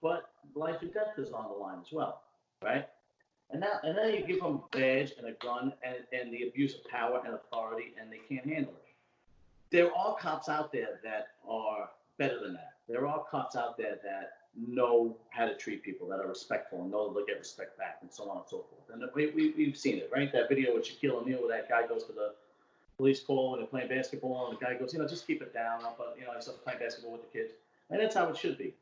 but 0.00 0.30
life 0.54 0.76
and 0.80 0.94
death 0.94 1.18
is 1.18 1.30
on 1.30 1.44
the 1.52 1.58
line 1.58 1.80
as 1.82 1.92
well, 1.92 2.22
right? 2.62 2.88
And 3.50 3.60
now 3.60 3.78
and 3.82 3.96
then 3.96 4.14
you 4.14 4.26
give 4.26 4.40
them 4.40 4.62
a 4.72 4.76
badge 4.76 5.12
and 5.18 5.26
a 5.26 5.32
gun 5.32 5.72
and, 5.82 5.96
and 6.12 6.32
the 6.32 6.48
abuse 6.48 6.74
of 6.74 6.84
power 6.90 7.20
and 7.24 7.34
authority, 7.34 7.92
and 8.00 8.10
they 8.12 8.20
can't 8.28 8.46
handle 8.46 8.72
it. 8.72 8.84
There 9.70 9.94
are 9.94 10.16
cops 10.16 10.48
out 10.48 10.72
there 10.72 11.00
that 11.04 11.28
are 11.48 11.90
better 12.18 12.40
than 12.40 12.54
that. 12.54 12.74
There 12.88 13.06
are 13.06 13.24
cops 13.30 13.56
out 13.56 13.76
there 13.76 13.98
that 14.04 14.38
know 14.56 15.16
how 15.30 15.46
to 15.46 15.54
treat 15.56 15.82
people, 15.82 16.06
that 16.08 16.20
are 16.20 16.28
respectful 16.28 16.82
and 16.82 16.90
know 16.90 17.12
they'll 17.12 17.26
get 17.26 17.38
respect 17.38 17.76
back, 17.76 17.98
and 18.02 18.12
so 18.12 18.28
on 18.30 18.38
and 18.38 18.46
so 18.48 18.64
forth. 18.70 18.92
And 18.92 19.02
we, 19.14 19.30
we, 19.30 19.54
we've 19.56 19.76
seen 19.76 19.98
it, 19.98 20.10
right? 20.14 20.32
That 20.32 20.48
video 20.48 20.74
with 20.74 20.84
Shaquille 20.84 21.22
O'Neal, 21.22 21.40
where 21.40 21.48
that 21.48 21.68
guy 21.68 21.86
goes 21.86 22.04
to 22.04 22.12
the 22.12 22.34
police 22.96 23.20
call 23.20 23.54
and 23.54 23.62
they're 23.62 23.68
playing 23.68 23.88
basketball, 23.88 24.48
and 24.48 24.58
the 24.58 24.64
guy 24.64 24.74
goes, 24.74 24.92
you 24.92 25.00
know, 25.00 25.08
just 25.08 25.26
keep 25.26 25.42
it 25.42 25.52
down. 25.52 25.80
But 25.98 26.16
you 26.18 26.24
know, 26.24 26.32
he's 26.34 26.48
playing 26.64 26.78
basketball 26.78 27.12
with 27.12 27.22
the 27.22 27.38
kids, 27.38 27.52
and 27.90 28.00
that's 28.00 28.14
how 28.14 28.28
it 28.28 28.36
should 28.36 28.58
be. 28.58 28.74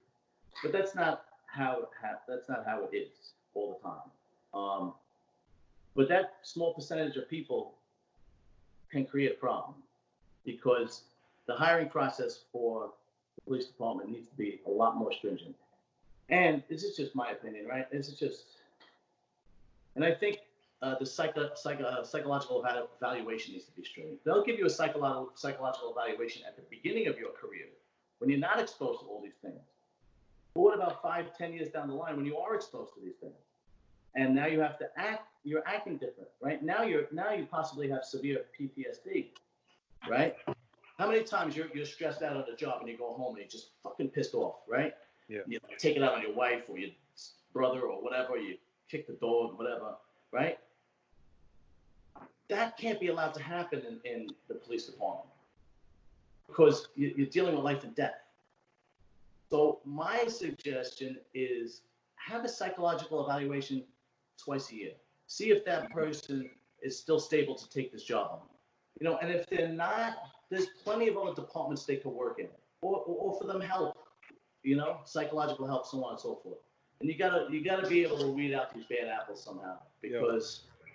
But 0.63 0.73
that's 0.73 0.95
not 0.95 1.25
how 1.47 1.89
that's 2.29 2.49
not 2.49 2.65
how 2.67 2.87
it 2.91 2.97
is 2.97 3.33
all 3.55 3.79
the 3.79 3.89
time. 3.89 4.11
Um, 4.55 4.95
but 5.95 6.09
that 6.09 6.35
small 6.43 6.75
percentage 6.75 7.17
of 7.17 7.29
people 7.29 7.75
can 8.91 9.05
create 9.07 9.33
a 9.33 9.35
problem 9.35 9.75
because 10.45 11.03
the 11.47 11.55
hiring 11.55 11.89
process 11.89 12.41
for 12.53 12.91
the 13.37 13.43
police 13.43 13.67
department 13.67 14.11
needs 14.11 14.29
to 14.29 14.37
be 14.37 14.61
a 14.67 14.71
lot 14.71 14.97
more 14.97 15.13
stringent. 15.13 15.55
And 16.29 16.63
this 16.69 16.83
is 16.83 16.97
just 16.97 17.15
my 17.15 17.31
opinion, 17.31 17.67
right? 17.67 17.91
This 17.91 18.09
is 18.09 18.19
just, 18.19 18.45
and 19.97 20.05
I 20.05 20.13
think 20.15 20.39
uh, 20.81 20.97
the 20.99 21.07
psycho, 21.07 21.51
psycho, 21.55 21.85
uh, 21.85 22.05
psychological 22.05 22.65
evaluation 23.01 23.53
needs 23.53 23.67
to 23.67 23.73
be 23.73 23.85
stringent. 23.85 24.19
They'll 24.25 24.45
give 24.45 24.59
you 24.59 24.67
a 24.67 24.71
psychological 24.71 25.33
psychological 25.35 25.95
evaluation 25.97 26.43
at 26.47 26.57
the 26.57 26.63
beginning 26.71 27.07
of 27.07 27.19
your 27.19 27.31
career 27.31 27.67
when 28.19 28.31
you're 28.31 28.39
not 28.39 28.59
exposed 28.59 29.01
to 29.01 29.07
all 29.07 29.21
these 29.23 29.37
things. 29.43 29.61
But 30.55 30.61
what 30.61 30.75
about 30.75 31.03
five, 31.03 31.37
ten 31.37 31.53
years 31.53 31.69
down 31.69 31.89
the 31.89 31.95
line 31.95 32.17
when 32.17 32.27
you 32.27 32.37
are 32.37 32.55
exposed 32.55 32.95
to 32.95 33.01
these 33.01 33.15
things? 33.21 33.35
And 34.15 34.35
now 34.35 34.47
you 34.47 34.61
have 34.61 34.79
to 34.79 34.87
act, 34.97 35.29
you're 35.45 35.67
acting 35.67 35.97
different, 35.97 36.29
right? 36.43 36.63
Now 36.63 36.83
you're 36.83 37.07
now 37.13 37.33
you 37.33 37.47
possibly 37.47 37.89
have 37.89 38.05
severe 38.05 38.43
PTSD, 38.59 39.29
right? 40.09 40.37
How 40.99 41.09
many 41.09 41.23
times 41.23 41.57
you're 41.57 41.69
you're 41.75 41.87
stressed 41.87 42.23
out 42.23 42.37
on 42.37 42.45
the 42.49 42.57
job 42.57 42.81
and 42.81 42.89
you 42.89 42.99
go 42.99 43.15
home 43.15 43.37
and 43.37 43.39
you're 43.39 43.49
just 43.49 43.71
fucking 43.83 44.09
pissed 44.09 44.35
off, 44.35 44.57
right? 44.69 44.95
Yeah. 45.29 45.41
You 45.47 45.59
take 45.79 45.97
it 45.97 46.03
out 46.03 46.15
on 46.15 46.23
your 46.23 46.35
wife 46.35 46.65
or 46.69 46.79
your 46.79 46.91
brother 47.53 47.83
or 47.83 48.03
whatever, 48.03 48.37
you 48.37 48.57
kick 48.91 49.07
the 49.07 49.15
dog, 49.15 49.57
whatever, 49.57 49.95
right? 50.31 50.59
That 52.49 52.77
can't 52.77 53.01
be 53.01 53.09
allowed 53.09 53.33
to 53.35 53.43
happen 53.43 53.83
in, 54.05 54.11
in 54.11 54.29
the 54.49 54.55
police 54.55 54.87
department 54.87 55.29
because 56.47 56.89
you're 56.95 57.27
dealing 57.27 57.55
with 57.55 57.65
life 57.65 57.83
and 57.85 57.95
death. 57.95 58.21
So 59.51 59.81
my 59.85 60.25
suggestion 60.27 61.19
is 61.35 61.83
have 62.17 62.45
a 62.45 62.49
psychological 62.49 63.25
evaluation 63.25 63.83
twice 64.45 64.71
a 64.71 64.77
year. 64.77 64.93
See 65.27 65.51
if 65.51 65.65
that 65.65 65.91
person 65.91 66.51
is 66.83 66.99
still 66.99 67.21
stable 67.21 67.55
to 67.55 67.69
take 67.69 67.93
this 67.93 68.03
job 68.03 68.31
on. 68.33 68.41
You 69.01 69.09
know, 69.09 69.19
and 69.23 69.31
if 69.31 69.47
they're 69.49 69.69
not, 69.69 70.15
there's 70.51 70.67
plenty 70.85 71.09
of 71.09 71.17
other 71.17 71.35
departments 71.35 71.85
they 71.85 71.97
could 71.97 72.13
work 72.13 72.39
in, 72.39 72.49
or, 72.83 72.97
or 73.07 73.33
offer 73.33 73.47
them 73.47 73.61
help. 73.61 73.97
You 74.63 74.77
know, 74.77 74.99
psychological 75.05 75.67
help, 75.67 75.87
so 75.87 76.05
on 76.05 76.13
and 76.13 76.21
so 76.21 76.39
forth. 76.43 76.59
And 77.01 77.09
you 77.09 77.19
gotta 77.19 77.47
you 77.51 77.65
gotta 77.65 77.89
be 77.89 78.03
able 78.03 78.19
to 78.19 78.29
weed 78.29 78.55
out 78.55 78.73
these 78.73 78.85
bad 78.85 79.09
apples 79.09 79.43
somehow 79.43 79.79
because 80.01 80.63
yeah. 80.87 80.93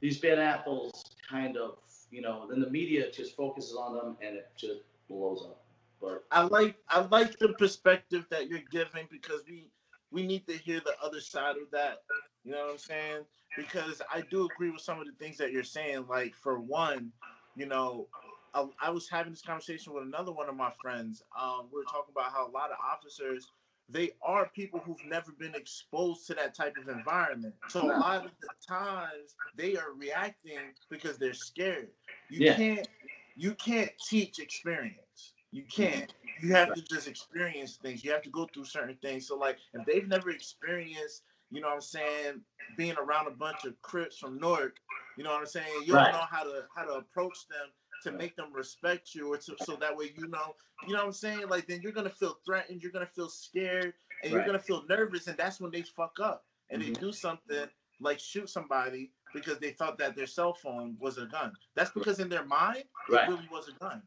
these 0.00 0.18
bad 0.18 0.38
apples 0.38 1.02
kind 1.28 1.56
of 1.56 1.78
you 2.12 2.20
know 2.20 2.46
then 2.48 2.60
the 2.60 2.70
media 2.70 3.10
just 3.10 3.34
focuses 3.34 3.74
on 3.74 3.94
them 3.94 4.16
and 4.22 4.36
it 4.36 4.48
just 4.56 4.82
blows 5.08 5.42
up. 5.44 5.64
But 6.00 6.24
I 6.30 6.42
like 6.42 6.76
I 6.88 7.00
like 7.00 7.36
the 7.38 7.48
perspective 7.54 8.26
that 8.30 8.48
you're 8.48 8.62
giving 8.70 9.08
because 9.10 9.42
we 9.48 9.70
we 10.12 10.26
need 10.26 10.46
to 10.48 10.54
hear 10.54 10.80
the 10.80 10.94
other 11.02 11.20
side 11.20 11.56
of 11.56 11.70
that. 11.72 11.98
You 12.44 12.52
know 12.52 12.64
what 12.64 12.72
I'm 12.72 12.78
saying? 12.78 13.24
Because 13.56 14.00
I 14.12 14.22
do 14.30 14.48
agree 14.52 14.70
with 14.70 14.80
some 14.80 15.00
of 15.00 15.06
the 15.06 15.12
things 15.12 15.36
that 15.38 15.52
you're 15.52 15.62
saying. 15.64 16.06
Like 16.08 16.34
for 16.34 16.60
one, 16.60 17.12
you 17.56 17.66
know, 17.66 18.08
I, 18.54 18.66
I 18.80 18.90
was 18.90 19.08
having 19.08 19.32
this 19.32 19.42
conversation 19.42 19.92
with 19.92 20.04
another 20.04 20.32
one 20.32 20.48
of 20.48 20.56
my 20.56 20.72
friends. 20.82 21.22
Um, 21.40 21.68
we 21.72 21.78
were 21.80 21.84
talking 21.84 22.12
about 22.12 22.32
how 22.32 22.48
a 22.48 22.50
lot 22.50 22.70
of 22.70 22.76
officers 22.84 23.48
they 23.92 24.12
are 24.22 24.48
people 24.54 24.80
who've 24.80 25.04
never 25.06 25.32
been 25.32 25.54
exposed 25.54 26.26
to 26.28 26.34
that 26.34 26.54
type 26.54 26.74
of 26.80 26.88
environment. 26.88 27.54
So 27.68 27.84
a 27.84 27.98
lot 27.98 28.24
of 28.24 28.30
the 28.40 28.48
times 28.66 29.34
they 29.56 29.76
are 29.76 29.92
reacting 29.96 30.58
because 30.90 31.18
they're 31.18 31.34
scared. 31.34 31.88
You 32.28 32.46
yeah. 32.46 32.54
can't 32.54 32.88
you 33.36 33.54
can't 33.54 33.90
teach 34.08 34.38
experience. 34.38 35.32
You 35.50 35.64
can't. 35.64 36.14
You 36.42 36.52
have 36.54 36.74
to 36.74 36.82
just 36.82 37.08
experience 37.08 37.76
things. 37.76 38.04
You 38.04 38.12
have 38.12 38.22
to 38.22 38.30
go 38.30 38.48
through 38.52 38.64
certain 38.64 38.96
things. 39.02 39.26
So 39.26 39.36
like 39.36 39.58
if 39.74 39.84
they've 39.86 40.08
never 40.08 40.30
experienced, 40.30 41.22
you 41.50 41.60
know 41.60 41.68
what 41.68 41.74
I'm 41.74 41.80
saying, 41.80 42.40
being 42.76 42.96
around 42.96 43.26
a 43.26 43.32
bunch 43.32 43.64
of 43.64 43.80
Crips 43.82 44.18
from 44.18 44.38
Newark, 44.38 44.76
you 45.16 45.24
know 45.24 45.30
what 45.30 45.40
I'm 45.40 45.46
saying, 45.46 45.66
you 45.84 45.94
right. 45.94 46.04
don't 46.04 46.20
know 46.20 46.26
how 46.30 46.44
to 46.44 46.64
how 46.74 46.84
to 46.84 46.92
approach 46.92 47.48
them 47.48 47.68
to 48.02 48.12
make 48.12 48.36
them 48.36 48.52
respect 48.52 49.14
you 49.14 49.32
or 49.32 49.36
to, 49.36 49.54
so 49.62 49.76
that 49.76 49.96
way 49.96 50.12
you 50.16 50.26
know 50.28 50.54
you 50.86 50.92
know 50.92 51.00
what 51.00 51.06
i'm 51.06 51.12
saying 51.12 51.46
like 51.48 51.66
then 51.66 51.80
you're 51.82 51.92
gonna 51.92 52.08
feel 52.08 52.38
threatened 52.44 52.82
you're 52.82 52.92
gonna 52.92 53.06
feel 53.06 53.28
scared 53.28 53.92
and 54.22 54.32
right. 54.32 54.38
you're 54.38 54.46
gonna 54.46 54.58
feel 54.58 54.84
nervous 54.88 55.26
and 55.26 55.36
that's 55.36 55.60
when 55.60 55.70
they 55.70 55.82
fuck 55.82 56.16
up 56.22 56.44
and 56.70 56.82
mm-hmm. 56.82 56.92
they 56.92 57.00
do 57.00 57.12
something 57.12 57.66
like 58.00 58.18
shoot 58.18 58.48
somebody 58.48 59.10
because 59.34 59.58
they 59.58 59.70
thought 59.70 59.98
that 59.98 60.16
their 60.16 60.26
cell 60.26 60.54
phone 60.54 60.96
was 60.98 61.18
a 61.18 61.26
gun 61.26 61.52
that's 61.74 61.90
because 61.90 62.20
in 62.20 62.28
their 62.28 62.44
mind 62.44 62.84
right. 63.10 63.28
it 63.28 63.32
really 63.32 63.48
was 63.52 63.68
a 63.68 63.72
gun 63.72 64.02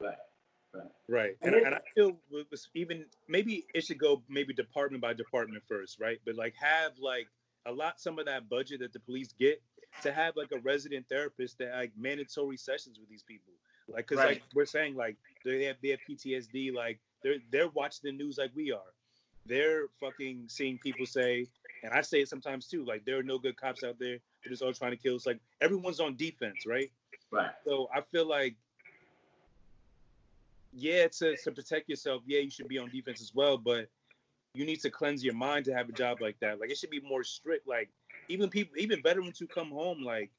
right 0.00 0.16
Right. 1.08 1.36
And, 1.42 1.54
and 1.54 1.74
I 1.74 1.80
feel 1.94 2.16
was 2.30 2.68
even 2.74 3.06
maybe 3.28 3.66
it 3.74 3.84
should 3.84 3.98
go 3.98 4.22
maybe 4.28 4.52
department 4.52 5.02
by 5.02 5.14
department 5.14 5.62
first, 5.66 5.98
right? 6.00 6.18
But 6.24 6.36
like 6.36 6.54
have 6.60 6.92
like 7.00 7.28
a 7.66 7.72
lot 7.72 8.00
some 8.00 8.18
of 8.18 8.26
that 8.26 8.48
budget 8.48 8.80
that 8.80 8.92
the 8.92 9.00
police 9.00 9.32
get 9.38 9.62
to 10.02 10.12
have 10.12 10.36
like 10.36 10.52
a 10.52 10.58
resident 10.60 11.06
therapist 11.08 11.58
that 11.58 11.72
like 11.74 11.92
mandatory 11.96 12.56
sessions 12.56 12.98
with 12.98 13.08
these 13.08 13.22
people. 13.22 13.52
Like 13.88 14.06
cuz 14.06 14.18
right. 14.18 14.28
like 14.28 14.42
we're 14.54 14.66
saying 14.66 14.96
like 14.96 15.16
they 15.44 15.64
have 15.64 15.76
they 15.82 15.88
have 15.88 16.00
PTSD 16.08 16.74
like 16.74 17.00
they're 17.22 17.38
they're 17.50 17.68
watching 17.68 18.00
the 18.04 18.12
news 18.12 18.38
like 18.38 18.50
we 18.54 18.70
are. 18.70 18.92
They're 19.46 19.88
fucking 19.98 20.44
seeing 20.48 20.78
people 20.78 21.06
say 21.06 21.46
and 21.82 21.92
I 21.94 22.02
say 22.02 22.20
it 22.20 22.28
sometimes 22.28 22.68
too 22.68 22.84
like 22.84 23.04
there 23.06 23.18
are 23.18 23.22
no 23.22 23.38
good 23.38 23.56
cops 23.56 23.82
out 23.82 23.98
there. 23.98 24.18
They're 24.44 24.50
just 24.50 24.62
all 24.62 24.74
trying 24.74 24.90
to 24.90 24.98
kill. 24.98 25.16
It's 25.16 25.26
like 25.26 25.40
everyone's 25.62 26.00
on 26.00 26.16
defense, 26.16 26.66
right? 26.66 26.90
Right. 27.30 27.50
So 27.64 27.88
I 27.94 28.02
feel 28.02 28.26
like 28.26 28.56
yeah, 30.72 31.08
to, 31.18 31.36
to 31.36 31.52
protect 31.52 31.88
yourself, 31.88 32.22
yeah, 32.26 32.40
you 32.40 32.50
should 32.50 32.68
be 32.68 32.78
on 32.78 32.90
defense 32.90 33.20
as 33.20 33.32
well, 33.34 33.56
but 33.58 33.88
you 34.54 34.64
need 34.64 34.80
to 34.80 34.90
cleanse 34.90 35.24
your 35.24 35.34
mind 35.34 35.64
to 35.66 35.74
have 35.74 35.88
a 35.88 35.92
job 35.92 36.20
like 36.20 36.38
that. 36.40 36.60
Like 36.60 36.70
it 36.70 36.78
should 36.78 36.90
be 36.90 37.00
more 37.00 37.22
strict. 37.22 37.66
Like 37.66 37.90
even 38.28 38.48
people, 38.48 38.76
even 38.78 39.02
veterans 39.02 39.38
who 39.38 39.46
come 39.46 39.70
home, 39.70 40.02
like, 40.02 40.30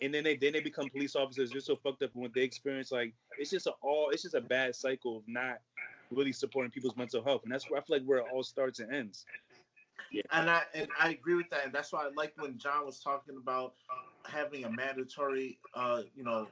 and 0.00 0.12
then 0.12 0.24
they 0.24 0.36
then 0.36 0.52
they 0.52 0.60
become 0.60 0.88
police 0.90 1.16
officers. 1.16 1.50
They're 1.50 1.60
so 1.60 1.76
fucked 1.76 2.02
up 2.02 2.10
in 2.14 2.20
what 2.20 2.34
they 2.34 2.42
experience. 2.42 2.92
Like 2.92 3.14
it's 3.38 3.50
just 3.50 3.66
a 3.66 3.72
all. 3.82 4.10
It's 4.10 4.22
just 4.22 4.34
a 4.34 4.40
bad 4.40 4.74
cycle 4.74 5.18
of 5.18 5.22
not 5.26 5.58
really 6.10 6.32
supporting 6.32 6.70
people's 6.70 6.96
mental 6.96 7.22
health, 7.22 7.42
and 7.44 7.52
that's 7.52 7.70
where 7.70 7.80
I 7.80 7.84
feel 7.84 7.96
like 7.96 8.06
where 8.06 8.18
it 8.18 8.26
all 8.32 8.42
starts 8.42 8.80
and 8.80 8.92
ends. 8.92 9.24
Yeah. 10.10 10.22
And 10.32 10.50
I 10.50 10.62
and 10.74 10.88
I 11.00 11.10
agree 11.10 11.34
with 11.34 11.50
that, 11.50 11.64
and 11.64 11.72
that's 11.72 11.92
why 11.92 12.04
I 12.04 12.10
like 12.16 12.32
when 12.36 12.58
John 12.58 12.84
was 12.84 13.00
talking 13.00 13.36
about 13.36 13.74
having 14.24 14.64
a 14.64 14.70
mandatory, 14.70 15.58
uh, 15.74 16.02
you 16.14 16.24
know, 16.24 16.48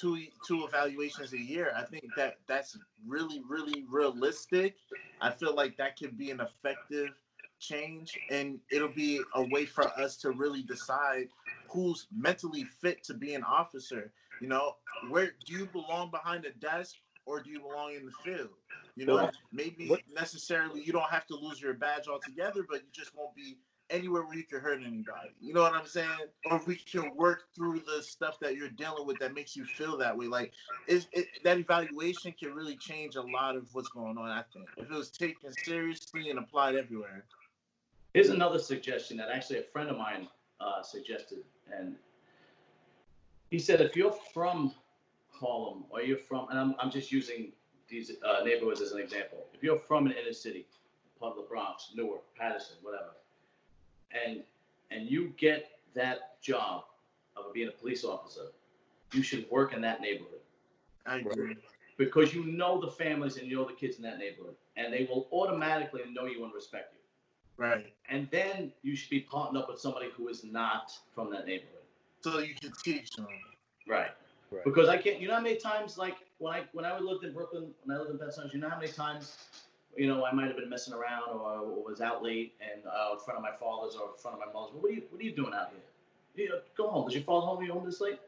two 0.00 0.18
two 0.46 0.64
evaluations 0.64 1.32
a 1.32 1.38
year. 1.38 1.72
I 1.76 1.84
think 1.84 2.04
that 2.16 2.38
that's 2.48 2.78
really 3.06 3.42
really 3.48 3.84
realistic. 3.88 4.76
I 5.20 5.30
feel 5.30 5.54
like 5.54 5.76
that 5.76 5.98
could 5.98 6.16
be 6.16 6.30
an 6.30 6.40
effective 6.40 7.10
change 7.58 8.18
and 8.30 8.58
it'll 8.70 8.88
be 8.88 9.20
a 9.34 9.42
way 9.42 9.66
for 9.66 9.86
us 10.00 10.16
to 10.16 10.30
really 10.30 10.62
decide 10.62 11.28
who's 11.68 12.06
mentally 12.16 12.64
fit 12.64 13.04
to 13.04 13.14
be 13.14 13.34
an 13.34 13.44
officer. 13.44 14.12
You 14.40 14.48
know, 14.48 14.76
where 15.10 15.32
do 15.46 15.52
you 15.52 15.66
belong 15.66 16.10
behind 16.10 16.46
a 16.46 16.52
desk 16.52 16.96
or 17.26 17.42
do 17.42 17.50
you 17.50 17.60
belong 17.60 17.94
in 17.94 18.06
the 18.06 18.12
field? 18.24 18.48
You 18.96 19.06
know, 19.06 19.30
maybe 19.52 19.90
necessarily 20.14 20.82
you 20.82 20.92
don't 20.92 21.10
have 21.10 21.26
to 21.26 21.36
lose 21.36 21.60
your 21.60 21.74
badge 21.74 22.08
altogether, 22.08 22.66
but 22.68 22.78
you 22.78 22.88
just 22.92 23.14
won't 23.14 23.34
be 23.36 23.58
anywhere 23.90 24.22
where 24.22 24.36
you 24.36 24.44
can 24.44 24.60
hurt 24.60 24.80
anybody. 24.80 25.30
You 25.40 25.52
know 25.52 25.62
what 25.62 25.74
I'm 25.74 25.86
saying? 25.86 26.08
Or 26.50 26.60
we 26.66 26.76
can 26.76 27.14
work 27.16 27.44
through 27.54 27.80
the 27.80 28.02
stuff 28.02 28.38
that 28.40 28.56
you're 28.56 28.70
dealing 28.70 29.06
with 29.06 29.18
that 29.18 29.34
makes 29.34 29.56
you 29.56 29.64
feel 29.64 29.96
that 29.98 30.16
way. 30.16 30.26
Like, 30.26 30.52
it, 30.86 31.06
that 31.44 31.58
evaluation 31.58 32.32
can 32.32 32.54
really 32.54 32.76
change 32.76 33.16
a 33.16 33.22
lot 33.22 33.56
of 33.56 33.66
what's 33.72 33.88
going 33.88 34.16
on. 34.16 34.30
I 34.30 34.42
think 34.52 34.66
if 34.76 34.90
it 34.90 34.96
was 34.96 35.10
taken 35.10 35.52
seriously 35.52 36.30
and 36.30 36.38
applied 36.38 36.76
everywhere. 36.76 37.24
Here's 38.14 38.30
another 38.30 38.58
suggestion 38.58 39.16
that 39.18 39.28
actually 39.28 39.58
a 39.58 39.62
friend 39.62 39.90
of 39.90 39.96
mine 39.96 40.28
uh, 40.60 40.82
suggested, 40.82 41.44
and 41.72 41.94
he 43.50 43.58
said 43.58 43.80
if 43.80 43.96
you're 43.96 44.16
from 44.32 44.72
Harlem 45.30 45.84
or 45.90 46.02
you're 46.02 46.18
from, 46.18 46.48
and 46.50 46.58
I'm, 46.58 46.74
I'm 46.78 46.90
just 46.90 47.12
using 47.12 47.52
these 47.88 48.12
uh, 48.26 48.44
neighborhoods 48.44 48.80
as 48.80 48.92
an 48.92 49.00
example. 49.00 49.46
If 49.54 49.62
you're 49.62 49.78
from 49.78 50.06
an 50.06 50.12
inner 50.12 50.32
city, 50.32 50.66
part 51.18 51.36
of 51.36 51.42
the 51.42 51.48
Bronx, 51.48 51.92
Newark, 51.94 52.22
Paterson, 52.36 52.76
whatever, 52.82 53.10
and 54.12 54.42
and 54.90 55.08
you 55.08 55.32
get 55.36 55.70
that 55.94 56.40
job 56.40 56.84
of 57.36 57.52
being 57.52 57.68
a 57.68 57.72
police 57.72 58.04
officer, 58.04 58.46
you 59.12 59.22
should 59.22 59.48
work 59.50 59.72
in 59.72 59.80
that 59.82 60.00
neighborhood 60.00 60.40
I 61.06 61.16
agree. 61.18 61.56
because 61.96 62.34
you 62.34 62.44
know 62.44 62.80
the 62.80 62.90
families 62.90 63.36
and 63.36 63.48
you 63.48 63.56
know 63.56 63.64
the 63.64 63.74
kids 63.74 63.96
in 63.96 64.02
that 64.02 64.18
neighborhood, 64.18 64.54
and 64.76 64.92
they 64.92 65.06
will 65.10 65.28
automatically 65.32 66.02
know 66.12 66.26
you 66.26 66.44
and 66.44 66.54
respect 66.54 66.94
you. 66.94 67.64
Right. 67.64 67.92
And 68.08 68.26
then 68.30 68.72
you 68.82 68.96
should 68.96 69.10
be 69.10 69.20
partnered 69.20 69.62
up 69.62 69.68
with 69.68 69.78
somebody 69.78 70.08
who 70.16 70.28
is 70.28 70.44
not 70.44 70.92
from 71.14 71.30
that 71.32 71.46
neighborhood. 71.46 71.76
So 72.22 72.38
you 72.38 72.54
can 72.54 72.72
teach 72.82 73.10
them. 73.10 73.26
Right. 73.86 74.10
Right. 74.50 74.64
Because 74.64 74.88
I 74.88 74.96
can't. 74.96 75.20
You 75.20 75.28
know 75.28 75.34
how 75.34 75.40
many 75.42 75.56
times, 75.56 75.98
like 75.98 76.16
when 76.38 76.54
I 76.54 76.64
when 76.72 76.84
I 76.84 76.98
lived 76.98 77.24
in 77.24 77.32
Brooklyn, 77.32 77.70
when 77.84 77.96
I 77.96 78.00
lived 78.00 78.12
in 78.12 78.16
Bed-Stuy, 78.16 78.52
you 78.52 78.60
know 78.60 78.68
how 78.70 78.78
many 78.78 78.90
times, 78.90 79.36
you 79.96 80.06
know, 80.06 80.24
I 80.24 80.32
might 80.32 80.46
have 80.46 80.56
been 80.56 80.68
messing 80.68 80.94
around 80.94 81.30
or, 81.30 81.40
or 81.40 81.84
was 81.84 82.00
out 82.00 82.22
late 82.22 82.54
and 82.60 82.82
uh, 82.86 83.14
in 83.14 83.18
front 83.20 83.38
of 83.38 83.42
my 83.42 83.52
father's 83.52 83.96
or 83.96 84.10
in 84.10 84.18
front 84.18 84.36
of 84.36 84.46
my 84.46 84.52
mother's. 84.52 84.74
What 84.74 84.90
are 84.90 84.94
you 84.94 85.02
What 85.10 85.20
are 85.20 85.24
you 85.24 85.32
doing 85.32 85.52
out 85.54 85.70
here? 85.70 86.44
You 86.44 86.50
know, 86.50 86.60
go 86.76 86.88
home. 86.88 87.06
Does 87.06 87.14
your 87.14 87.24
father 87.24 87.46
home? 87.46 87.58
Are 87.58 87.64
you 87.64 87.72
home 87.72 87.84
this 87.84 88.00
late? 88.00 88.18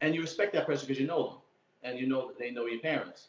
And 0.00 0.14
you 0.14 0.20
respect 0.20 0.52
that 0.52 0.66
person 0.66 0.86
because 0.86 1.00
you 1.00 1.06
know 1.06 1.28
them, 1.28 1.36
and 1.82 1.98
you 1.98 2.06
know 2.06 2.28
that 2.28 2.38
they 2.38 2.50
know 2.50 2.66
your 2.66 2.80
parents. 2.80 3.28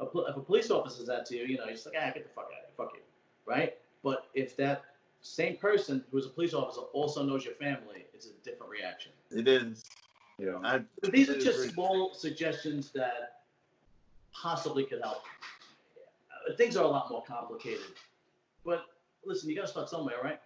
A, 0.00 0.06
pol- 0.06 0.26
if 0.26 0.36
a 0.36 0.40
police 0.40 0.70
officer 0.70 0.98
says 0.98 1.06
that 1.06 1.26
to 1.26 1.36
you, 1.36 1.44
you 1.44 1.58
know, 1.58 1.64
you're 1.64 1.74
just 1.74 1.86
like, 1.86 1.94
ah, 1.98 2.10
get 2.14 2.24
the 2.24 2.30
fuck 2.30 2.46
out 2.46 2.52
of 2.52 2.58
here, 2.58 2.74
fuck 2.76 2.92
you, 2.94 3.00
right? 3.46 3.76
But 4.02 4.26
if 4.34 4.56
that 4.56 4.84
same 5.20 5.56
person 5.56 6.02
who's 6.10 6.26
a 6.26 6.30
police 6.30 6.54
officer 6.54 6.80
also 6.92 7.22
knows 7.22 7.44
your 7.44 7.54
family, 7.54 8.06
it's 8.14 8.26
a 8.26 8.30
different 8.42 8.72
reaction. 8.72 9.12
It 9.30 9.46
is. 9.46 9.84
Yeah. 10.38 10.58
I, 10.64 10.80
these 11.10 11.30
are 11.30 11.38
just 11.38 11.58
agree. 11.58 11.68
small 11.70 12.14
suggestions 12.14 12.90
that 12.92 13.42
possibly 14.32 14.84
could 14.84 15.00
help. 15.02 15.22
Things 16.56 16.76
are 16.76 16.84
a 16.84 16.88
lot 16.88 17.10
more 17.10 17.22
complicated. 17.24 17.86
But 18.64 18.84
listen, 19.24 19.48
you 19.50 19.56
gotta 19.56 19.68
start 19.68 19.88
somewhere, 19.88 20.16
right? 20.22 20.40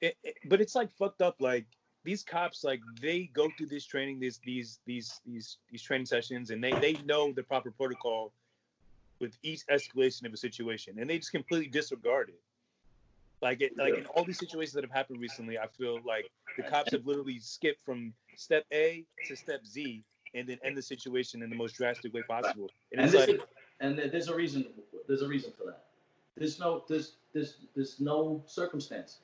It, 0.00 0.16
it- 0.24 0.36
but 0.46 0.60
it's 0.60 0.74
like 0.74 0.90
fucked 0.92 1.22
up. 1.22 1.36
Like 1.40 1.66
these 2.04 2.22
cops, 2.22 2.64
like 2.64 2.82
they 3.00 3.24
go 3.34 3.50
through 3.50 3.66
this 3.68 3.84
training, 3.84 4.18
these 4.20 4.40
these 4.44 4.80
these 4.86 5.20
these 5.26 5.58
these 5.70 5.82
training 5.82 6.06
sessions, 6.06 6.50
and 6.50 6.62
they 6.62 6.72
they 6.72 6.94
know 7.04 7.32
the 7.32 7.42
proper 7.42 7.70
protocol 7.70 8.32
with 9.20 9.36
each 9.42 9.66
escalation 9.66 10.26
of 10.26 10.32
a 10.32 10.36
situation, 10.36 10.98
and 10.98 11.08
they 11.10 11.18
just 11.18 11.32
completely 11.32 11.68
disregard 11.68 12.30
it. 12.30 12.40
Like 13.42 13.60
it, 13.62 13.76
like 13.76 13.96
in 13.98 14.06
all 14.06 14.24
these 14.24 14.38
situations 14.38 14.72
that 14.74 14.84
have 14.84 14.90
happened 14.92 15.20
recently, 15.20 15.58
I 15.58 15.66
feel 15.66 16.00
like 16.06 16.30
the 16.56 16.62
cops 16.62 16.92
have 16.92 17.06
literally 17.06 17.38
skipped 17.38 17.82
from 17.82 18.12
step 18.36 18.64
A 18.72 19.04
to 19.24 19.36
step 19.36 19.64
Z, 19.66 20.04
and 20.34 20.48
then 20.48 20.58
end 20.64 20.76
the 20.76 20.82
situation 20.82 21.42
in 21.42 21.50
the 21.50 21.56
most 21.56 21.76
drastic 21.76 22.12
way 22.14 22.22
possible. 22.22 22.70
And 22.92 23.00
And, 23.00 23.08
it's 23.14 23.16
like, 23.16 23.40
and 23.80 23.98
there's 23.98 24.28
a 24.28 24.34
reason. 24.34 24.66
There's 25.08 25.22
a 25.22 25.28
reason 25.28 25.52
for 25.56 25.64
that. 25.64 25.84
There's 26.36 26.58
no 26.60 26.84
there's 26.88 27.12
there's 27.32 27.56
there's 27.74 28.00
no 28.00 28.42
circumstance. 28.46 29.18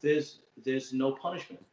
There's 0.00 0.38
there's 0.64 0.92
no 0.92 1.12
punishment. 1.12 1.64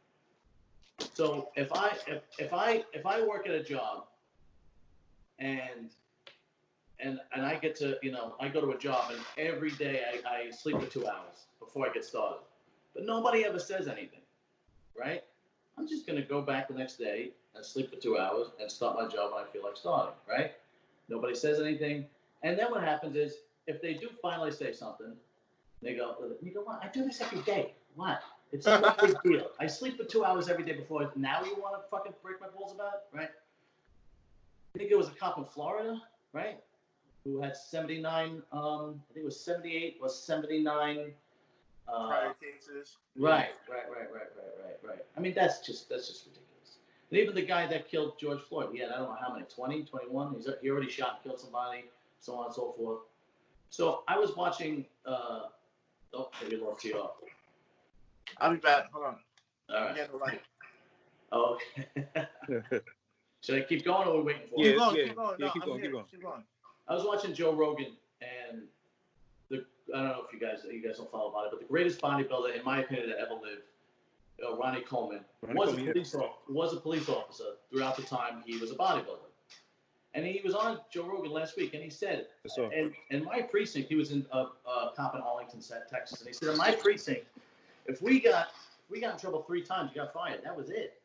So 1.14 1.48
if 1.56 1.72
I 1.72 1.96
if, 2.06 2.22
if 2.38 2.52
I 2.52 2.84
if 2.92 3.06
I 3.06 3.22
work 3.22 3.46
at 3.48 3.54
a 3.54 3.62
job 3.62 4.04
and 5.38 5.90
and 6.98 7.20
and 7.34 7.44
I 7.46 7.56
get 7.56 7.76
to 7.76 7.96
you 8.02 8.12
know 8.12 8.34
I 8.40 8.48
go 8.48 8.60
to 8.60 8.70
a 8.72 8.78
job 8.78 9.12
and 9.12 9.20
every 9.38 9.70
day 9.72 10.02
I, 10.12 10.46
I 10.46 10.50
sleep 10.50 10.80
for 10.80 10.86
two 10.86 11.06
hours 11.06 11.46
before 11.58 11.88
I 11.88 11.92
get 11.92 12.04
started, 12.04 12.40
but 12.94 13.06
nobody 13.06 13.44
ever 13.44 13.58
says 13.58 13.88
anything, 13.88 14.22
right? 14.98 15.22
I'm 15.78 15.88
just 15.88 16.06
gonna 16.06 16.22
go 16.22 16.42
back 16.42 16.68
the 16.68 16.74
next 16.74 16.96
day 16.96 17.30
and 17.54 17.64
sleep 17.64 17.90
for 17.90 17.96
two 17.96 18.18
hours 18.18 18.48
and 18.60 18.70
start 18.70 18.96
my 18.96 19.08
job 19.08 19.32
when 19.32 19.44
I 19.44 19.46
feel 19.46 19.62
like 19.64 19.76
starting, 19.76 20.14
right? 20.28 20.52
Nobody 21.10 21.34
says 21.34 21.60
anything, 21.60 22.06
and 22.42 22.58
then 22.58 22.70
what 22.70 22.82
happens 22.82 23.16
is 23.16 23.34
if 23.66 23.82
they 23.82 23.94
do 23.94 24.08
finally 24.22 24.52
say 24.52 24.72
something, 24.72 25.12
they 25.82 25.94
go, 25.94 26.14
you 26.42 26.54
know 26.54 26.62
what? 26.62 26.80
I 26.82 26.88
do 26.88 27.04
this 27.04 27.20
every 27.20 27.40
day. 27.40 27.74
What? 27.94 28.22
It's 28.52 28.66
no 28.66 28.94
big 29.00 29.14
deal. 29.22 29.50
I 29.58 29.66
sleep 29.66 29.96
for 29.96 30.04
two 30.04 30.24
hours 30.24 30.48
every 30.48 30.64
day 30.64 30.72
before. 30.72 31.10
Now 31.16 31.42
you 31.44 31.56
want 31.56 31.82
to 31.82 31.88
fucking 31.90 32.12
break 32.22 32.40
my 32.40 32.48
balls 32.48 32.72
about 32.72 32.92
it, 32.94 33.16
right? 33.16 33.30
I 34.74 34.78
think 34.78 34.90
it 34.90 34.98
was 34.98 35.08
a 35.08 35.12
cop 35.12 35.38
in 35.38 35.44
Florida, 35.44 36.00
right? 36.32 36.60
Who 37.24 37.40
had 37.40 37.56
79, 37.56 38.42
um, 38.52 39.02
I 39.10 39.14
think 39.14 39.22
it 39.22 39.24
was 39.24 39.38
78 39.38 39.98
or 40.00 40.08
79. 40.08 41.12
Uh, 41.88 42.06
prior 42.06 42.34
cases. 42.34 42.96
Right, 43.18 43.48
right, 43.68 43.90
right, 43.90 44.12
right, 44.12 44.30
right, 44.36 44.64
right, 44.64 44.78
right. 44.88 45.04
I 45.16 45.20
mean, 45.20 45.34
that's 45.34 45.58
just 45.66 45.88
that's 45.88 46.06
just 46.06 46.26
ridiculous. 46.26 46.49
And 47.10 47.18
even 47.18 47.34
the 47.34 47.42
guy 47.42 47.66
that 47.66 47.90
killed 47.90 48.18
George 48.18 48.40
Floyd, 48.40 48.68
he 48.72 48.78
had 48.78 48.90
I 48.90 48.98
don't 48.98 49.08
know 49.08 49.16
how 49.20 49.32
many, 49.32 49.44
20, 49.44 49.84
21. 49.84 50.34
He's 50.34 50.48
he 50.62 50.70
already 50.70 50.90
shot 50.90 51.14
and 51.16 51.24
killed 51.24 51.40
somebody, 51.40 51.84
so 52.20 52.34
on 52.36 52.46
and 52.46 52.54
so 52.54 52.74
forth. 52.76 53.00
So 53.70 54.02
I 54.08 54.18
was 54.18 54.36
watching. 54.36 54.84
Uh, 55.04 55.42
oh, 56.14 56.30
maybe 56.42 56.56
lost 56.56 56.84
you 56.84 56.94
off. 56.94 57.12
I'll 58.38 58.52
be 58.52 58.58
back. 58.58 58.92
Hold 58.92 59.06
on. 59.06 59.16
All 59.70 59.76
I'm 59.76 59.96
right. 59.96 60.10
the 60.10 60.16
light. 60.16 60.40
Oh, 61.32 61.58
okay. 61.76 62.06
Should 63.42 63.54
I 63.56 63.60
keep 63.62 63.84
going 63.84 64.06
or 64.06 64.16
are 64.16 64.16
we 64.18 64.34
waiting 64.34 64.48
for? 64.50 64.64
Yeah, 64.64 64.72
keep 64.72 64.78
going. 64.78 64.96
yeah, 64.96 65.04
keep 65.06 65.16
going. 65.16 65.36
yeah, 65.38 65.50
keep 65.52 65.64
going, 65.64 65.82
keep 65.82 65.92
going. 65.92 66.04
Keep 66.10 66.22
going. 66.22 66.44
I 66.88 66.94
was 66.94 67.04
watching 67.04 67.32
Joe 67.32 67.54
Rogan 67.54 67.92
and 68.20 68.62
the 69.48 69.64
I 69.94 69.98
don't 69.98 70.08
know 70.08 70.22
if 70.26 70.32
you 70.32 70.40
guys 70.40 70.58
you 70.70 70.82
guys 70.82 70.98
don't 70.98 71.10
follow 71.10 71.30
about 71.30 71.46
it, 71.46 71.50
but 71.52 71.60
the 71.60 71.66
greatest 71.66 72.00
bodybuilder 72.00 72.58
in 72.58 72.64
my 72.64 72.80
opinion 72.80 73.08
that 73.10 73.18
ever 73.18 73.34
lived, 73.34 73.62
uh, 74.46 74.56
Ronnie 74.56 74.80
Coleman, 74.82 75.20
Ronnie 75.42 75.58
was 75.58 75.70
Coleman, 75.70 75.88
a 75.88 75.92
police 75.92 76.14
officer, 76.14 76.32
was 76.48 76.72
a 76.72 76.76
police 76.76 77.08
officer 77.08 77.44
throughout 77.70 77.96
the 77.96 78.02
time 78.02 78.42
he 78.44 78.58
was 78.58 78.70
a 78.70 78.74
bodybuilder. 78.74 79.30
And 80.12 80.26
he 80.26 80.40
was 80.42 80.54
on 80.54 80.80
Joe 80.92 81.06
Rogan 81.06 81.30
last 81.30 81.56
week, 81.56 81.72
and 81.74 81.82
he 81.82 81.90
said, 81.90 82.26
So, 82.48 82.68
and 82.74 82.92
in 83.10 83.24
my 83.24 83.42
precinct, 83.42 83.88
he 83.88 83.94
was 83.94 84.10
in 84.10 84.26
a 84.32 84.36
uh, 84.36 84.46
uh, 84.66 84.92
cop 84.92 85.14
in 85.14 85.20
Arlington, 85.20 85.60
Texas, 85.88 86.20
and 86.20 86.26
he 86.26 86.34
said, 86.34 86.48
in 86.48 86.56
my 86.56 86.72
precinct, 86.72 87.26
if 87.86 88.02
we 88.02 88.18
got 88.18 88.48
we 88.90 89.00
got 89.00 89.14
in 89.14 89.20
trouble 89.20 89.42
three 89.42 89.62
times, 89.62 89.92
you 89.94 90.02
got 90.02 90.12
fired. 90.12 90.40
That 90.42 90.56
was 90.56 90.68
it. 90.68 91.00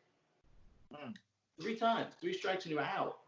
Hmm. 0.92 1.12
Three 1.60 1.76
times, 1.76 2.14
three 2.20 2.34
strikes, 2.34 2.64
and 2.64 2.72
you're 2.72 2.82
out. 2.82 3.18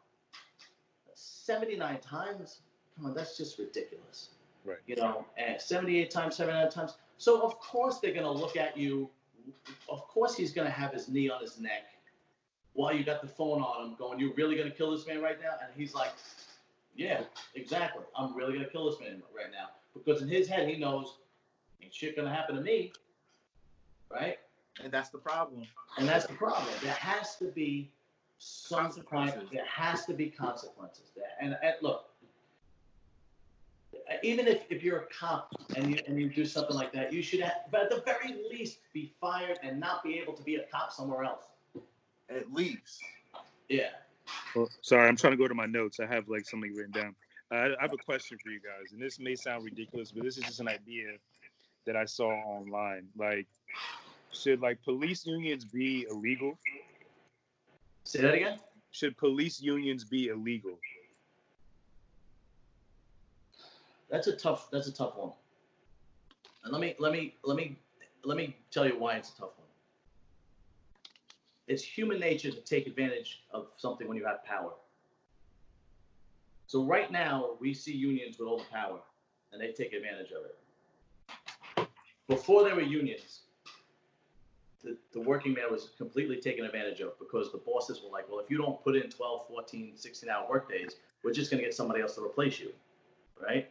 Seventy-nine 1.15 2.01
times. 2.01 2.59
Come 2.97 3.07
on, 3.07 3.15
that's 3.15 3.37
just 3.37 3.59
ridiculous. 3.59 4.31
Right. 4.65 4.79
You 4.87 4.97
know, 4.97 5.25
and 5.37 5.61
78 5.61 6.11
times, 6.11 6.37
79 6.37 6.71
times. 6.71 6.97
So 7.17 7.41
of 7.41 7.59
course 7.59 7.99
they're 7.99 8.13
gonna 8.13 8.31
look 8.31 8.57
at 8.57 8.77
you. 8.77 9.09
Of 9.89 10.07
course 10.09 10.35
he's 10.35 10.53
gonna 10.53 10.71
have 10.71 10.93
his 10.93 11.09
knee 11.09 11.29
on 11.31 11.41
his 11.41 11.59
neck 11.59 11.85
while 12.75 12.95
you 12.95 13.05
got 13.05 13.23
the 13.23 13.29
phone 13.29 13.61
on 13.61 13.87
him, 13.89 13.97
going, 13.97 14.21
you're 14.21 14.35
really 14.35 14.57
gonna 14.57 14.71
kill 14.71 14.91
this 14.93 15.07
man 15.07 15.21
right 15.21 15.41
now?" 15.41 15.57
And 15.61 15.71
he's 15.77 15.95
like, 15.95 16.13
"Yeah, 16.95 17.25
exactly. 17.55 18.05
I'm 18.17 18.35
really 18.37 18.53
gonna 18.53 18.69
kill 18.69 18.91
this 18.91 19.01
man 19.01 19.23
right 19.35 19.51
now." 19.51 19.71
Because 19.95 20.23
in 20.23 20.29
his 20.29 20.49
head 20.49 20.69
he 20.69 20.77
knows 20.77 21.19
ain't 21.83 21.93
shit 21.93 22.17
gonna 22.17 22.35
happen 22.35 22.55
to 22.57 22.63
me, 22.63 22.93
right? 24.11 24.39
And 24.83 24.93
that's 24.93 25.11
the 25.11 25.19
problem. 25.19 25.67
And 25.97 26.09
that's 26.09 26.27
the 26.27 26.35
problem. 26.35 26.73
There 26.83 26.93
has 26.93 27.37
to 27.37 27.47
be 27.47 27.91
some 28.39 28.93
kind. 28.93 29.33
Consequences. 29.33 29.51
There 29.51 29.65
has 29.65 30.05
to 30.07 30.15
be 30.15 30.31
consequences 30.31 31.11
there. 31.17 31.31
And, 31.41 31.59
and 31.63 31.75
look, 31.83 32.08
even 34.23 34.47
if, 34.47 34.63
if 34.71 34.83
you're 34.83 35.01
a 35.01 35.07
cop 35.07 35.53
and 35.77 35.91
you 35.91 36.01
and 36.07 36.19
you 36.19 36.29
do 36.29 36.45
something 36.45 36.77
like 36.77 36.93
that, 36.93 37.13
you 37.13 37.23
should, 37.23 37.41
have, 37.41 37.53
but 37.71 37.83
at 37.83 37.91
the 37.91 38.03
very 38.05 38.37
least, 38.51 38.79
be 38.93 39.13
fired 39.21 39.59
and 39.63 39.79
not 39.79 40.03
be 40.03 40.19
able 40.19 40.33
to 40.33 40.43
be 40.43 40.57
a 40.57 40.65
cop 40.73 40.93
somewhere 40.93 41.25
else. 41.25 41.45
At 42.31 42.53
least. 42.53 43.01
Yeah. 43.69 43.91
well, 44.55 44.69
sorry, 44.83 45.09
I'm 45.09 45.17
trying 45.17 45.33
to 45.33 45.37
go 45.37 45.49
to 45.49 45.55
my 45.55 45.67
notes. 45.67 46.01
I 46.01 46.07
have 46.07 46.29
like 46.29 46.47
something 46.47 46.75
written 46.75 46.93
down. 46.93 47.15
I, 47.51 47.57
I 47.57 47.83
have 47.83 47.93
a 47.93 47.99
question 47.99 48.39
for 48.43 48.51
you 48.51 48.61
guys, 48.61 48.93
and 48.93 49.01
this 49.01 49.19
may 49.19 49.35
sound 49.35 49.65
ridiculous, 49.65 50.13
but 50.13 50.23
this 50.25 50.37
is 50.37 50.45
just 50.45 50.61
an 50.61 50.69
idea 50.69 51.09
that 51.87 51.97
I 51.97 52.05
saw 52.05 52.29
online. 52.29 53.07
Like, 53.17 53.47
should 54.33 54.61
like 54.61 54.83
police 54.83 55.27
unions 55.27 55.65
be 55.65 56.07
illegal? 56.11 56.59
Say 58.05 58.21
that 58.23 58.35
again. 58.35 58.59
Should 58.91 59.17
police 59.17 59.61
unions 59.61 60.05
be 60.05 60.29
illegal? 60.29 60.79
That's 64.11 64.27
a 64.27 64.37
tough. 64.37 64.71
That's 64.71 64.89
a 64.89 64.93
tough 64.93 65.17
one. 65.17 65.33
And 66.65 66.73
let 66.73 66.81
me 66.81 66.95
let 66.99 67.13
me 67.13 67.35
let 67.45 67.57
me 67.57 67.77
let 68.25 68.37
me 68.37 68.57
tell 68.71 68.87
you 68.87 68.99
why 68.99 69.17
it's 69.17 69.31
a 69.31 69.37
tough 69.37 69.51
one. 69.57 69.67
It's 71.67 71.83
human 71.83 72.19
nature 72.19 72.51
to 72.51 72.61
take 72.61 72.87
advantage 72.87 73.43
of 73.51 73.67
something 73.77 74.09
when 74.09 74.17
you 74.17 74.25
have 74.25 74.45
power. 74.45 74.73
So 76.67 76.85
right 76.85 77.11
now 77.11 77.51
we 77.61 77.75
see 77.75 77.93
unions 77.93 78.39
with 78.39 78.49
all 78.49 78.59
the 78.59 78.65
power, 78.65 79.01
and 79.53 79.61
they 79.61 79.73
take 79.73 79.93
advantage 79.93 80.33
of 80.33 80.45
it. 80.45 81.89
Before 82.27 82.63
there 82.65 82.75
were 82.75 82.83
unions, 82.83 83.41
the, 84.83 84.97
the 85.13 85.21
working 85.21 85.55
man 85.55 85.71
was 85.71 85.91
completely 85.97 86.37
taken 86.37 86.65
advantage 86.65 87.01
of 87.01 87.19
because 87.19 87.51
the 87.53 87.59
bosses 87.59 88.03
were 88.03 88.11
like, 88.11 88.29
well, 88.31 88.39
if 88.41 88.51
you 88.51 88.59
don't 88.59 88.83
put 88.83 88.97
in 88.97 89.11
12, 89.11 89.49
14, 89.49 89.93
16 89.97 90.29
hour 90.29 90.49
work 90.49 90.71
days, 90.71 90.97
we're 91.23 91.33
just 91.33 91.51
going 91.51 91.59
to 91.59 91.65
get 91.65 91.75
somebody 91.75 92.01
else 92.01 92.15
to 92.15 92.23
replace 92.23 92.61
you, 92.61 92.71
right? 93.43 93.71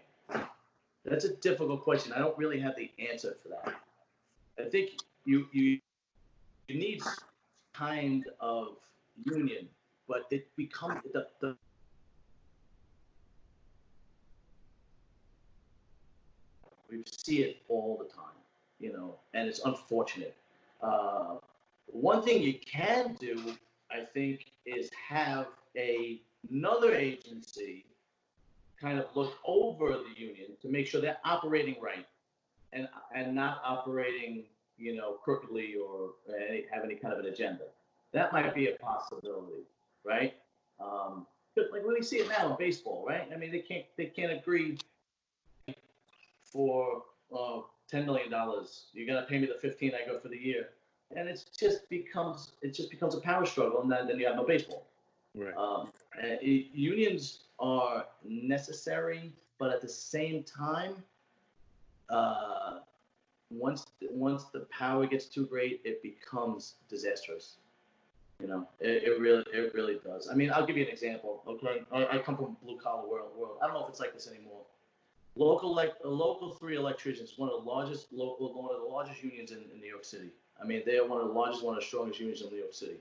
That's 1.08 1.26
a 1.26 1.36
difficult 1.38 1.84
question. 1.84 2.14
I 2.14 2.20
don't 2.20 2.38
really 2.38 2.60
have 2.60 2.76
the 2.76 2.92
answer 3.12 3.36
for 3.42 3.50
that. 3.50 3.76
I 4.60 4.70
think 4.70 4.92
you 5.26 5.48
you 5.52 5.80
you 6.68 6.78
need 6.78 7.02
kind 7.74 8.26
of 8.40 8.78
union 9.24 9.68
but 10.08 10.26
it 10.32 10.48
becomes 10.56 11.02
the, 11.14 11.28
the 11.42 11.56
we 16.90 17.04
see 17.06 17.40
it 17.44 17.58
all 17.68 17.98
the 17.98 18.06
time, 18.06 18.38
you 18.80 18.94
know, 18.94 19.16
and 19.34 19.50
it's 19.50 19.60
unfortunate. 19.66 20.36
Uh, 20.82 21.36
one 21.88 22.24
thing 22.24 22.42
you 22.42 22.58
can 22.66 23.18
do, 23.20 23.56
I 23.92 24.06
think, 24.14 24.46
is 24.66 24.90
have 25.10 25.48
a, 25.76 26.22
another 26.50 26.96
agency 26.96 27.86
kind 28.80 29.00
of 29.00 29.06
look 29.16 29.34
over 29.46 29.90
the 29.90 30.20
union 30.22 30.48
to 30.62 30.70
make 30.70 30.88
sure 30.88 31.02
they're 31.02 31.18
operating 31.26 31.76
right 31.82 32.06
and 32.74 32.88
and 33.14 33.34
not 33.34 33.62
operating, 33.64 34.44
you 34.78 34.96
know, 34.96 35.14
crookedly 35.14 35.76
or 35.76 36.12
any, 36.50 36.66
have 36.72 36.84
any 36.84 36.96
kind 36.96 37.14
of 37.14 37.20
an 37.20 37.26
agenda. 37.26 37.64
That 38.14 38.32
might 38.32 38.54
be 38.54 38.68
a 38.70 38.76
possibility, 38.76 39.64
right? 40.06 40.36
Um, 40.80 41.26
but 41.56 41.66
like 41.72 41.86
when 41.86 41.96
we 41.96 42.04
see 42.04 42.18
it 42.18 42.30
now 42.30 42.52
in 42.52 42.58
baseball, 42.58 43.06
right? 43.08 43.28
I 43.34 43.38
mean, 43.38 43.52
they 43.52 43.60
can't 43.60 43.86
they 43.98 44.06
can't 44.06 44.32
agree 44.32 44.78
for 46.44 47.04
uh, 47.36 47.62
ten 47.90 48.06
million 48.06 48.30
dollars. 48.30 48.86
You're 48.94 49.08
gonna 49.08 49.26
pay 49.26 49.40
me 49.40 49.48
the 49.48 49.60
fifteen 49.60 49.94
I 49.96 50.06
go 50.08 50.20
for 50.20 50.30
the 50.30 50.38
year, 50.38 50.70
and 51.16 51.28
it 51.28 51.44
just 51.58 51.90
becomes 51.90 52.52
it 52.62 52.74
just 52.74 52.92
becomes 52.92 53.16
a 53.16 53.20
power 53.20 53.46
struggle, 53.46 53.82
and 53.82 53.92
then, 53.92 54.08
then 54.08 54.20
you 54.20 54.28
have 54.28 54.36
no 54.36 54.46
baseball. 54.46 54.86
Right. 55.36 55.56
Um, 55.56 55.92
unions 56.42 57.47
are 57.60 58.06
necessary, 58.24 59.34
but 59.58 59.72
at 59.72 59.82
the 59.82 59.90
same 59.90 60.44
time, 60.44 60.96
uh, 62.10 62.80
once 63.50 63.86
once 64.10 64.46
the 64.46 64.62
power 64.72 65.06
gets 65.06 65.26
too 65.26 65.46
great, 65.46 65.82
it 65.84 66.04
becomes 66.04 66.76
disastrous. 66.90 67.56
You 68.42 68.48
know, 68.48 68.68
it, 68.80 69.04
it 69.04 69.20
really 69.20 69.44
it 69.54 69.74
really 69.74 70.00
does. 70.06 70.30
I 70.30 70.36
mean, 70.36 70.52
I'll 70.52 70.66
give 70.66 70.78
you 70.78 70.84
an 70.84 70.92
example. 70.92 71.44
Okay, 71.48 71.84
I, 71.92 72.18
I 72.18 72.20
come 72.20 72.38
from 72.38 72.58
blue 72.62 72.78
collar 72.78 73.08
world. 73.08 73.32
World. 73.36 73.58
I 73.62 73.66
don't 73.66 73.74
know 73.74 73.84
if 73.84 73.90
it's 73.90 74.00
like 74.00 74.14
this 74.14 74.28
anymore. 74.28 74.62
Local 75.36 75.74
like 75.74 75.94
local 76.04 76.52
three 76.52 76.76
electricians, 76.76 77.34
one 77.38 77.50
of 77.50 77.64
the 77.64 77.70
largest 77.70 78.12
local 78.12 78.54
one 78.62 78.76
of 78.76 78.82
the 78.82 78.88
largest 78.88 79.24
unions 79.24 79.52
in, 79.52 79.60
in 79.74 79.80
New 79.80 79.90
York 79.90 80.06
City. 80.06 80.30
I 80.62 80.66
mean, 80.66 80.82
they 80.86 80.98
are 80.98 81.08
one 81.08 81.22
of 81.22 81.28
the 81.28 81.34
largest, 81.34 81.64
one 81.64 81.76
of 81.76 81.82
the 81.82 81.86
strongest 81.86 82.20
unions 82.20 82.42
in 82.42 82.50
New 82.50 82.58
York 82.58 82.74
City. 82.74 82.98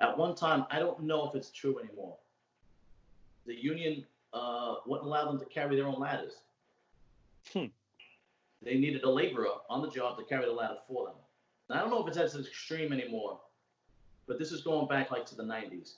At 0.00 0.16
one 0.16 0.34
time, 0.34 0.64
I 0.70 0.78
don't 0.78 1.02
know 1.02 1.28
if 1.28 1.34
it's 1.34 1.50
true 1.50 1.78
anymore. 1.78 2.16
The 3.50 3.60
union 3.60 4.04
uh, 4.32 4.76
wouldn't 4.86 5.08
allow 5.08 5.24
them 5.24 5.36
to 5.40 5.44
carry 5.44 5.74
their 5.74 5.88
own 5.88 5.98
ladders. 5.98 6.34
Hmm. 7.52 7.64
They 8.62 8.74
needed 8.74 9.02
a 9.02 9.10
laborer 9.10 9.48
on 9.68 9.82
the 9.82 9.90
job 9.90 10.16
to 10.18 10.24
carry 10.24 10.44
the 10.44 10.52
ladder 10.52 10.76
for 10.86 11.06
them. 11.06 11.16
And 11.68 11.76
I 11.76 11.82
don't 11.82 11.90
know 11.90 12.00
if 12.00 12.06
it's 12.06 12.16
as 12.16 12.36
extreme 12.46 12.92
anymore, 12.92 13.40
but 14.28 14.38
this 14.38 14.52
is 14.52 14.60
going 14.60 14.86
back 14.86 15.10
like 15.10 15.26
to 15.26 15.34
the 15.34 15.42
90s. 15.42 15.94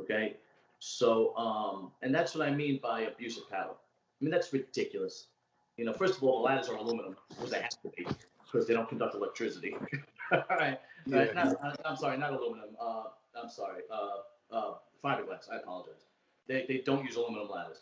Okay, 0.00 0.34
so 0.80 1.36
um, 1.36 1.92
and 2.02 2.12
that's 2.12 2.34
what 2.34 2.48
I 2.48 2.50
mean 2.50 2.80
by 2.82 3.02
abuse 3.02 3.38
of 3.38 3.48
power. 3.48 3.70
I 3.70 4.24
mean 4.24 4.32
that's 4.32 4.52
ridiculous. 4.52 5.28
You 5.76 5.84
know, 5.84 5.92
first 5.92 6.16
of 6.16 6.24
all, 6.24 6.38
the 6.40 6.46
ladders 6.46 6.68
are 6.68 6.74
aluminum, 6.74 7.14
which 7.38 7.50
they 7.52 7.60
have 7.60 7.70
to 7.82 7.88
be 7.96 8.04
because 8.44 8.66
they 8.66 8.74
don't 8.74 8.88
conduct 8.88 9.14
electricity. 9.14 9.76
all 10.32 10.42
right. 10.50 10.80
Yeah. 11.06 11.26
not- 11.34 11.80
I'm 11.84 11.96
sorry, 11.96 12.18
not 12.18 12.32
aluminum. 12.32 12.70
Uh, 12.80 13.04
I'm 13.40 13.48
sorry. 13.48 13.82
Uh, 13.92 14.54
uh, 14.54 14.74
fiberglass. 15.04 15.48
I 15.52 15.58
apologize. 15.58 16.06
They, 16.46 16.64
they 16.68 16.82
don't 16.84 17.04
use 17.04 17.16
aluminum 17.16 17.48
ladders. 17.48 17.78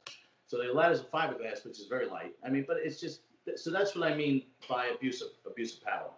So 0.47 0.59
the 0.59 0.73
ladders 0.73 1.01
are 1.01 1.05
fiberglass, 1.05 1.65
which 1.65 1.81
is 1.81 1.87
very 1.87 2.07
light. 2.07 2.35
I 2.45 2.51
mean, 2.51 2.65
but 2.67 2.77
it's 2.83 3.01
just 3.01 3.21
so 3.57 3.71
that's 3.71 3.97
what 3.97 4.11
I 4.11 4.15
mean 4.15 4.43
by 4.69 4.87
abuse 4.87 5.21
of 5.23 5.29
abuse 5.47 5.77
of 5.77 5.85
power. 5.85 6.11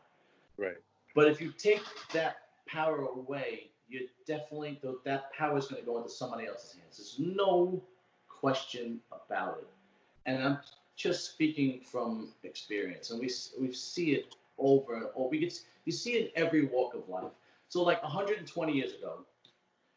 Right. 0.59 0.77
But 1.15 1.29
if 1.29 1.41
you 1.41 1.53
take 1.57 1.83
that 2.13 2.37
power 2.67 3.07
away, 3.07 3.71
you 3.89 4.09
definitely 4.27 4.79
th- 4.83 4.97
that 5.05 5.33
power 5.33 5.57
is 5.57 5.67
going 5.67 5.81
to 5.81 5.87
go 5.87 5.97
into 5.99 6.11
somebody 6.11 6.47
else's 6.47 6.77
hands. 6.79 6.97
There's 6.99 7.17
no 7.19 7.83
question 8.29 9.01
about 9.13 9.59
it. 9.61 9.69
And 10.27 10.43
I'm 10.43 10.59
just 10.97 11.33
speaking 11.33 11.81
from 11.81 12.33
experience, 12.43 13.11
and 13.11 13.21
we 13.21 13.31
we 13.59 13.73
see 13.73 14.13
it 14.13 14.35
over 14.59 14.95
and 14.95 15.07
over. 15.15 15.29
We 15.29 15.39
get 15.39 15.59
you 15.85 15.93
see 15.93 16.15
it 16.15 16.33
in 16.35 16.45
every 16.45 16.67
walk 16.67 16.95
of 16.95 17.09
life. 17.09 17.33
So 17.69 17.83
like 17.83 18.03
120 18.03 18.73
years 18.73 18.95
ago, 18.95 19.25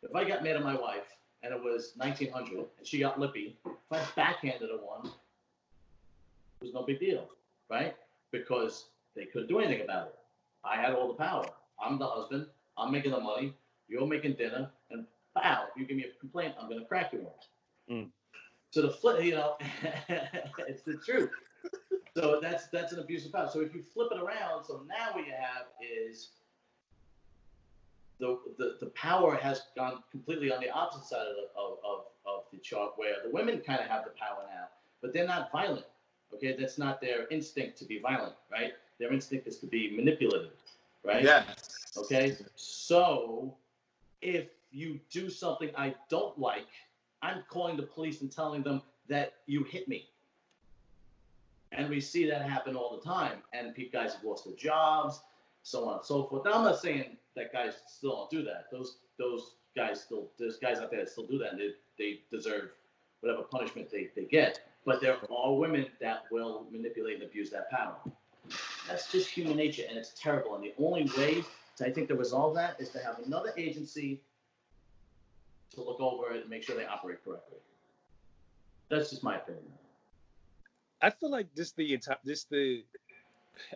if 0.02 0.16
I 0.16 0.24
got 0.24 0.44
mad 0.44 0.56
at 0.56 0.64
my 0.64 0.76
wife 0.76 1.17
and 1.44 1.54
it 1.54 1.62
was 1.62 1.94
1900 1.98 2.58
and 2.58 2.68
she 2.84 3.00
got 3.00 3.20
lippy, 3.20 3.58
if 3.66 3.72
I 3.92 4.02
backhanded 4.16 4.70
a 4.70 4.78
one, 4.78 5.06
it 5.06 6.66
was 6.66 6.74
no 6.74 6.84
big 6.84 7.00
deal, 7.00 7.28
right? 7.70 7.96
Because 8.32 8.86
they 9.16 9.26
couldn't 9.26 9.48
do 9.48 9.60
anything 9.60 9.84
about 9.84 10.08
it. 10.08 10.16
I 10.64 10.76
had 10.76 10.94
all 10.94 11.08
the 11.08 11.14
power. 11.14 11.46
I'm 11.80 11.98
the 11.98 12.08
husband. 12.08 12.48
I'm 12.78 12.92
making 12.92 13.12
the 13.12 13.20
money. 13.20 13.54
You're 13.88 14.06
making 14.06 14.34
dinner, 14.34 14.70
and 14.92 15.06
bow, 15.34 15.66
you 15.78 15.86
give 15.86 15.96
me 15.96 16.04
a 16.04 16.20
complaint, 16.20 16.56
I'm 16.60 16.70
gonna 16.70 16.86
crack 16.86 17.14
you 17.14 17.20
one. 17.20 17.34
Mm. 17.90 18.10
So 18.72 18.82
the 18.82 18.92
flip, 18.92 19.24
you 19.24 19.32
know, 19.32 19.58
it's 20.10 20.84
the 20.84 20.98
truth. 20.98 21.30
So 22.16 22.40
that's 22.42 22.68
that's 22.68 22.94
an 22.94 23.00
abuse 23.00 23.26
of 23.26 23.32
power. 23.32 23.50
So 23.52 23.62
if 23.62 23.74
you 23.74 23.82
flip 23.82 24.10
it 24.12 24.20
around, 24.20 24.66
so 24.66 24.84
now 24.88 25.14
what 25.14 25.26
you 25.26 25.34
have 25.34 25.68
is 25.80 26.30
the 28.20 28.40
the, 28.58 28.78
the 28.80 28.88
power 28.88 29.36
has 29.36 29.64
gone 29.76 30.04
completely 30.12 30.52
on 30.52 30.60
the 30.60 30.70
opposite 30.70 31.06
side 31.06 31.28
of 31.28 31.36
the 31.36 31.60
of, 31.60 31.78
of, 31.84 32.06
of 32.26 32.44
the 32.52 32.60
chart, 32.60 32.94
where 32.96 33.16
the 33.24 33.30
women 33.30 33.62
kind 33.66 33.80
of 33.80 33.88
have 33.88 34.04
the 34.04 34.12
power 34.12 34.44
now, 34.50 34.68
but 35.02 35.14
they're 35.14 35.28
not 35.28 35.52
violent. 35.52 35.86
Okay, 36.34 36.56
that's 36.60 36.78
not 36.78 37.00
their 37.00 37.28
instinct 37.30 37.78
to 37.78 37.86
be 37.86 38.00
violent, 38.00 38.34
right? 38.52 38.74
Their 39.00 39.14
instinct 39.14 39.48
is 39.48 39.60
to 39.60 39.66
be 39.66 39.96
manipulative, 39.96 40.52
right? 41.06 41.24
Yes. 41.24 41.94
Okay, 41.98 42.36
so 42.56 43.56
if 44.22 44.48
you 44.72 45.00
do 45.10 45.30
something 45.30 45.70
I 45.78 45.96
don't 46.10 46.38
like, 46.38 46.68
I'm 47.22 47.44
calling 47.50 47.78
the 47.78 47.84
police 47.84 48.22
and 48.22 48.32
telling 48.32 48.62
them 48.62 48.82
that 49.08 49.36
you 49.46 49.64
hit 49.64 49.88
me. 49.88 50.10
And 51.72 51.90
we 51.90 52.00
see 52.00 52.30
that 52.30 52.42
happen 52.42 52.76
all 52.76 52.98
the 52.98 53.04
time. 53.04 53.44
And 53.54 53.74
guys 53.92 54.14
have 54.14 54.24
lost 54.24 54.46
their 54.46 54.56
jobs, 54.56 55.22
so 55.64 55.88
on 55.88 55.98
and 55.98 56.06
so 56.06 56.26
forth. 56.26 56.46
Now, 56.46 56.54
I'm 56.54 56.64
not 56.64 56.80
saying 56.80 57.18
that 57.38 57.54
guys 57.54 57.74
still 57.88 58.16
don't 58.16 58.30
do 58.30 58.44
that. 58.44 58.66
Those 58.72 58.98
those 59.18 59.54
guys 59.76 60.02
still, 60.02 60.28
there's 60.38 60.58
guys 60.58 60.80
out 60.80 60.92
there 60.92 61.00
that 61.00 61.10
still 61.10 61.28
do 61.28 61.38
that. 61.38 61.54
And 61.54 61.60
they, 61.60 61.70
they 61.98 62.20
deserve 62.32 62.72
whatever 63.22 63.44
punishment 63.44 63.90
they, 63.90 64.10
they 64.16 64.24
get. 64.26 64.60
But 64.86 65.02
there 65.02 65.18
are 65.30 65.54
women 65.54 65.86
that 66.02 66.24
will 66.32 66.66
manipulate 66.72 67.16
and 67.16 67.24
abuse 67.24 67.50
that 67.52 67.70
power. 67.70 67.96
That's 68.88 69.12
just 69.12 69.30
human 69.30 69.58
nature, 69.58 69.84
and 69.88 69.98
it's 69.98 70.14
terrible. 70.20 70.56
And 70.56 70.64
the 70.64 70.74
only 70.80 71.10
way 71.18 71.44
to, 71.78 71.86
I 71.86 71.92
think, 71.92 72.08
to 72.08 72.16
resolve 72.16 72.56
that 72.56 72.80
is 72.80 72.90
to 72.90 73.00
have 73.00 73.20
another 73.26 73.52
agency 73.58 74.22
to 75.72 75.84
look 75.84 76.00
over 76.00 76.34
it 76.34 76.42
and 76.42 76.50
make 76.50 76.64
sure 76.64 76.76
they 76.76 76.86
operate 76.86 77.24
correctly. 77.26 77.58
That's 78.90 79.10
just 79.10 79.24
my 79.24 79.36
opinion. 79.36 79.66
I 81.02 81.10
feel 81.10 81.30
like 81.30 81.54
this 81.54 81.74
the 81.74 81.94
entire 81.94 82.18
this 82.24 82.46
the 82.46 82.84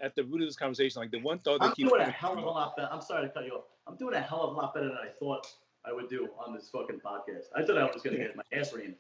at 0.02 0.16
the 0.16 0.24
root 0.24 0.42
of 0.42 0.48
this 0.48 0.56
conversation, 0.56 1.02
like 1.02 1.12
the 1.12 1.20
one 1.20 1.40
thought 1.40 1.60
that 1.60 1.68
I'm 1.68 1.74
keeps 1.74 1.90
doing 1.90 2.02
a 2.02 2.12
hell 2.12 2.34
of 2.34 2.44
a 2.44 2.50
lot 2.50 2.76
better. 2.76 2.90
I'm 2.92 3.02
sorry 3.02 3.28
to 3.28 3.34
cut 3.34 3.46
you 3.46 3.54
off. 3.54 3.66
I'm 3.88 3.96
doing 3.98 4.16
a 4.16 4.22
hell 4.22 4.42
of 4.42 4.56
a 4.56 4.58
lot 4.58 4.74
better 4.74 4.88
than 4.88 4.98
I 4.98 5.10
thought 5.20 5.48
I 5.86 5.92
would 5.92 6.10
do 6.10 6.30
on 6.38 6.54
this 6.54 6.70
fucking 6.70 7.00
podcast. 7.00 7.46
I 7.56 7.64
thought 7.64 7.78
I 7.78 7.86
was 7.86 8.02
going 8.04 8.18
to 8.18 8.24
get 8.24 8.36
my 8.36 8.44
ass 8.54 8.72
reamed. 8.72 8.96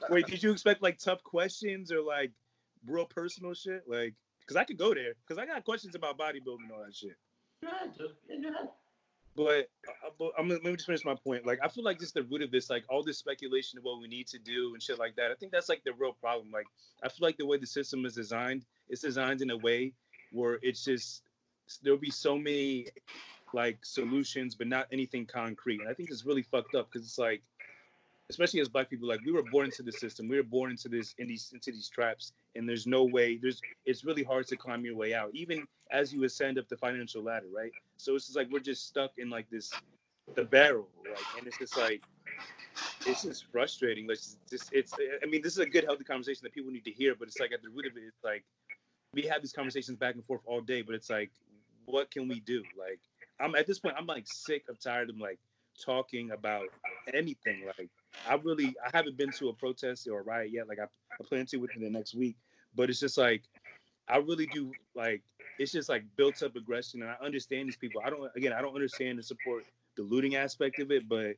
Wait, 0.10 0.26
did 0.26 0.42
you 0.42 0.50
expect 0.52 0.82
like 0.82 0.98
tough 0.98 1.22
questions 1.22 1.92
or 1.92 2.00
like 2.00 2.32
real 2.86 3.04
personal 3.04 3.54
shit? 3.54 3.82
Like, 3.86 4.14
cause 4.46 4.56
I 4.56 4.64
could 4.64 4.78
go 4.78 4.94
there, 4.94 5.12
cause 5.28 5.38
I 5.38 5.44
got 5.44 5.64
questions 5.64 5.94
about 5.94 6.18
bodybuilding 6.18 6.64
and 6.64 6.72
all 6.72 6.82
that 6.84 6.94
shit. 6.94 7.16
Go 7.62 7.68
ahead, 7.68 7.92
dude. 7.96 8.10
Yeah, 8.28 8.36
go 8.42 8.54
ahead. 8.54 8.68
But, 9.36 9.70
uh, 9.86 10.10
but 10.18 10.32
I'm 10.36 10.48
let 10.48 10.64
me 10.64 10.72
just 10.74 10.86
finish 10.86 11.04
my 11.04 11.14
point. 11.14 11.46
Like, 11.46 11.60
I 11.62 11.68
feel 11.68 11.84
like 11.84 12.00
just 12.00 12.14
the 12.14 12.24
root 12.24 12.42
of 12.42 12.50
this, 12.50 12.70
like 12.70 12.84
all 12.88 13.04
this 13.04 13.18
speculation 13.18 13.78
of 13.78 13.84
what 13.84 14.00
we 14.00 14.08
need 14.08 14.26
to 14.28 14.38
do 14.38 14.72
and 14.74 14.82
shit 14.82 14.98
like 14.98 15.14
that. 15.16 15.30
I 15.30 15.34
think 15.34 15.52
that's 15.52 15.68
like 15.68 15.82
the 15.84 15.92
real 15.92 16.12
problem. 16.12 16.50
Like, 16.50 16.66
I 17.02 17.08
feel 17.08 17.26
like 17.26 17.36
the 17.36 17.46
way 17.46 17.56
the 17.56 17.66
system 17.66 18.04
is 18.04 18.14
designed, 18.14 18.64
it's 18.88 19.02
designed 19.02 19.40
in 19.40 19.50
a 19.50 19.56
way 19.56 19.92
where 20.32 20.58
it's 20.62 20.84
just 20.84 21.22
there'll 21.82 21.98
be 21.98 22.10
so 22.10 22.36
many 22.36 22.86
like 23.52 23.78
solutions, 23.84 24.54
but 24.54 24.66
not 24.66 24.86
anything 24.92 25.26
concrete. 25.26 25.80
And 25.80 25.88
I 25.88 25.94
think 25.94 26.10
it's 26.10 26.24
really 26.24 26.42
fucked 26.42 26.74
up 26.74 26.90
because 26.90 27.06
it's 27.06 27.18
like, 27.18 27.42
especially 28.30 28.60
as 28.60 28.68
black 28.68 28.90
people, 28.90 29.08
like 29.08 29.20
we 29.24 29.32
were 29.32 29.42
born 29.42 29.66
into 29.66 29.82
the 29.82 29.92
system, 29.92 30.28
we 30.28 30.36
were 30.36 30.42
born 30.42 30.70
into 30.70 30.88
this 30.88 31.14
in 31.18 31.26
these 31.28 31.50
into 31.52 31.72
these 31.72 31.88
traps, 31.88 32.32
and 32.54 32.68
there's 32.68 32.86
no 32.86 33.04
way. 33.04 33.36
There's 33.36 33.60
it's 33.86 34.04
really 34.04 34.22
hard 34.22 34.46
to 34.48 34.56
climb 34.56 34.84
your 34.84 34.96
way 34.96 35.14
out, 35.14 35.30
even 35.32 35.66
as 35.90 36.12
you 36.12 36.24
ascend 36.24 36.58
up 36.58 36.68
the 36.68 36.76
financial 36.76 37.22
ladder, 37.22 37.46
right? 37.54 37.72
So 37.96 38.14
it's 38.14 38.26
just 38.26 38.36
like 38.36 38.50
we're 38.50 38.60
just 38.60 38.86
stuck 38.86 39.12
in 39.18 39.30
like 39.30 39.48
this 39.50 39.72
the 40.34 40.44
barrel, 40.44 40.88
like, 41.08 41.18
and 41.38 41.46
it's 41.46 41.58
just 41.58 41.76
like 41.76 42.02
it's 43.06 43.22
just 43.22 43.44
frustrating. 43.50 44.06
Like, 44.06 44.18
it's 44.18 44.36
just 44.50 44.70
it's. 44.72 44.92
I 45.22 45.26
mean, 45.26 45.42
this 45.42 45.52
is 45.52 45.58
a 45.58 45.66
good, 45.66 45.84
healthy 45.84 46.04
conversation 46.04 46.40
that 46.44 46.52
people 46.52 46.70
need 46.70 46.84
to 46.84 46.90
hear, 46.90 47.14
but 47.14 47.28
it's 47.28 47.38
like 47.40 47.52
at 47.52 47.62
the 47.62 47.70
root 47.70 47.86
of 47.86 47.96
it, 47.96 48.02
it's 48.06 48.24
like 48.24 48.44
we 49.14 49.22
have 49.22 49.40
these 49.40 49.52
conversations 49.52 49.98
back 49.98 50.14
and 50.14 50.24
forth 50.24 50.42
all 50.44 50.60
day, 50.60 50.82
but 50.82 50.94
it's 50.94 51.10
like, 51.10 51.30
what 51.86 52.10
can 52.10 52.28
we 52.28 52.40
do? 52.40 52.62
Like, 52.78 53.00
I'm 53.40 53.54
at 53.54 53.66
this 53.66 53.78
point, 53.78 53.94
I'm 53.98 54.06
like 54.06 54.26
sick 54.26 54.64
of 54.68 54.78
tired 54.78 55.10
of 55.10 55.18
like 55.18 55.38
talking 55.84 56.30
about 56.30 56.66
anything. 57.14 57.64
Like, 57.66 57.88
I 58.28 58.34
really, 58.34 58.74
I 58.84 58.96
haven't 58.96 59.16
been 59.16 59.30
to 59.32 59.48
a 59.48 59.52
protest 59.52 60.08
or 60.08 60.20
a 60.20 60.22
riot 60.22 60.50
yet. 60.52 60.68
Like, 60.68 60.78
I, 60.78 60.84
I 60.84 61.24
plan 61.24 61.46
to 61.46 61.56
within 61.58 61.82
the 61.82 61.90
next 61.90 62.14
week, 62.14 62.36
but 62.74 62.90
it's 62.90 63.00
just 63.00 63.18
like, 63.18 63.42
I 64.08 64.18
really 64.18 64.46
do 64.46 64.72
like. 64.94 65.22
It's 65.58 65.72
just 65.72 65.88
like 65.88 66.04
built 66.16 66.42
up 66.42 66.54
aggression, 66.54 67.02
and 67.02 67.10
I 67.10 67.16
understand 67.24 67.68
these 67.68 67.76
people. 67.76 68.00
I 68.04 68.10
don't. 68.10 68.30
Again, 68.36 68.52
I 68.52 68.62
don't 68.62 68.74
understand 68.74 69.18
the 69.18 69.22
support 69.22 69.64
the 69.98 70.04
looting 70.04 70.36
aspect 70.36 70.78
of 70.78 70.90
it, 70.90 71.08
but 71.08 71.34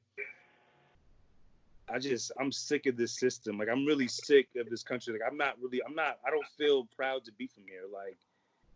I 1.92 1.98
just 1.98 2.30
I'm 2.38 2.52
sick 2.52 2.86
of 2.86 2.96
this 2.96 3.18
system. 3.18 3.58
Like 3.58 3.68
I'm 3.68 3.84
really 3.84 4.06
sick 4.06 4.48
of 4.56 4.68
this 4.70 4.84
country. 4.84 5.12
Like 5.12 5.22
I'm 5.26 5.36
not 5.36 5.56
really 5.60 5.80
I'm 5.84 5.94
not 5.94 6.18
I 6.24 6.30
don't 6.30 6.46
feel 6.56 6.86
proud 6.94 7.24
to 7.24 7.32
be 7.32 7.48
from 7.48 7.64
here. 7.66 7.82
Like 7.92 8.16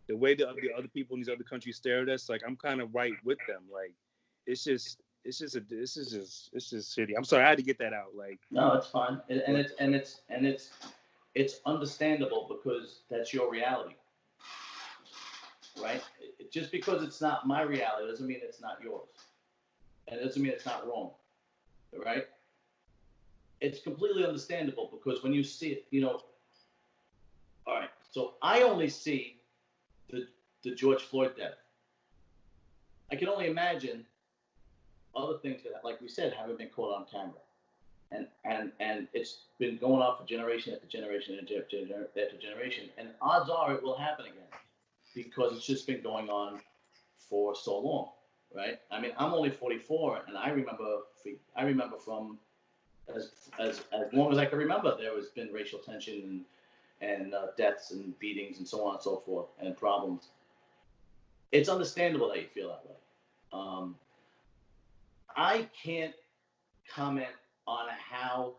the 0.07 0.17
way 0.17 0.35
the, 0.35 0.47
the 0.61 0.73
other 0.77 0.87
people 0.87 1.15
in 1.15 1.21
these 1.21 1.29
other 1.29 1.43
countries 1.43 1.77
stare 1.77 2.01
at 2.01 2.09
us, 2.09 2.27
like 2.27 2.41
I'm 2.45 2.57
kind 2.57 2.81
of 2.81 2.93
right 2.93 3.13
with 3.23 3.37
them. 3.47 3.61
Like 3.71 3.93
it's 4.45 4.63
just 4.63 4.99
it's 5.25 5.39
just 5.39 5.55
a 5.55 5.59
this 5.59 5.97
is 5.97 6.11
just 6.11 6.51
it's 6.53 6.69
just 6.69 6.95
shitty. 6.97 7.13
I'm 7.17 7.23
sorry, 7.23 7.43
I 7.43 7.49
had 7.49 7.57
to 7.57 7.63
get 7.63 7.79
that 7.79 7.93
out. 7.93 8.15
Like 8.15 8.39
No, 8.51 8.73
it's 8.73 8.87
fine, 8.87 9.19
and, 9.29 9.41
and 9.47 9.57
it's 9.57 9.73
and 9.79 9.95
it's 9.95 10.21
and 10.29 10.45
it's 10.45 10.69
it's 11.33 11.59
understandable 11.65 12.47
because 12.49 12.99
that's 13.09 13.33
your 13.33 13.51
reality, 13.51 13.95
right? 15.81 16.01
It- 16.21 16.51
just 16.51 16.71
because 16.71 17.03
it's 17.03 17.19
not 17.19 17.45
my 17.47 17.63
reality 17.63 18.07
doesn't 18.07 18.27
mean 18.27 18.39
it's 18.41 18.61
not 18.61 18.77
yours, 18.81 19.09
and 20.07 20.19
it 20.19 20.23
doesn't 20.23 20.41
mean 20.41 20.51
it's 20.51 20.65
not 20.65 20.87
wrong, 20.87 21.11
right? 22.05 22.27
It's 23.59 23.81
completely 23.81 24.25
understandable 24.25 24.89
because 24.91 25.21
when 25.23 25.33
you 25.33 25.43
see 25.43 25.69
it, 25.69 25.85
you 25.89 26.01
know. 26.01 26.21
All 27.67 27.73
right, 27.73 27.89
so 28.11 28.35
I 28.43 28.61
only 28.61 28.87
see 28.89 29.41
the 30.11 30.27
the 30.63 30.75
George 30.75 31.01
Floyd 31.01 31.35
death. 31.35 31.57
I 33.11 33.15
can 33.15 33.27
only 33.27 33.47
imagine 33.47 34.05
other 35.15 35.37
things 35.39 35.63
that, 35.63 35.83
like 35.83 36.01
we 36.01 36.07
said, 36.07 36.33
haven't 36.33 36.57
been 36.57 36.69
caught 36.69 36.95
on 36.95 37.05
camera 37.11 37.39
and 38.11 38.27
and 38.43 38.71
and 38.79 39.07
it's 39.13 39.39
been 39.59 39.77
going 39.77 40.01
on 40.01 40.17
for 40.17 40.25
generation 40.25 40.73
after 40.73 40.87
generation 40.87 41.37
after 41.39 42.37
generation, 42.37 42.89
and 42.97 43.09
odds 43.21 43.49
are 43.49 43.73
it 43.73 43.83
will 43.83 43.97
happen 43.97 44.25
again 44.25 44.43
because 45.13 45.55
it's 45.55 45.65
just 45.65 45.87
been 45.87 46.01
going 46.01 46.29
on 46.29 46.59
for 47.17 47.55
so 47.55 47.79
long, 47.79 48.09
right? 48.53 48.79
I 48.91 48.99
mean, 48.99 49.11
I'm 49.17 49.33
only 49.33 49.49
44, 49.49 50.21
and 50.27 50.37
I 50.37 50.49
remember 50.49 50.99
I 51.55 51.63
remember 51.63 51.97
from 51.97 52.37
as 53.15 53.31
as 53.59 53.81
as 53.93 54.13
long 54.13 54.31
as 54.31 54.37
I 54.37 54.45
can 54.45 54.59
remember, 54.59 54.95
there 54.97 55.15
has 55.15 55.27
been 55.29 55.51
racial 55.51 55.79
tension 55.79 56.45
and 57.01 57.11
and 57.11 57.33
uh, 57.33 57.47
deaths 57.57 57.91
and 57.91 58.17
beatings 58.19 58.59
and 58.59 58.67
so 58.67 58.85
on 58.85 58.95
and 58.95 59.03
so 59.03 59.17
forth 59.25 59.47
and 59.59 59.75
problems. 59.75 60.29
It's 61.51 61.69
understandable 61.69 62.29
that 62.29 62.37
you 62.37 62.47
feel 62.53 62.69
that 62.69 62.85
way. 62.85 62.95
Um, 63.53 63.95
I 65.35 65.67
can't 65.83 66.13
comment 66.93 67.27
on 67.67 67.87
how 68.09 68.53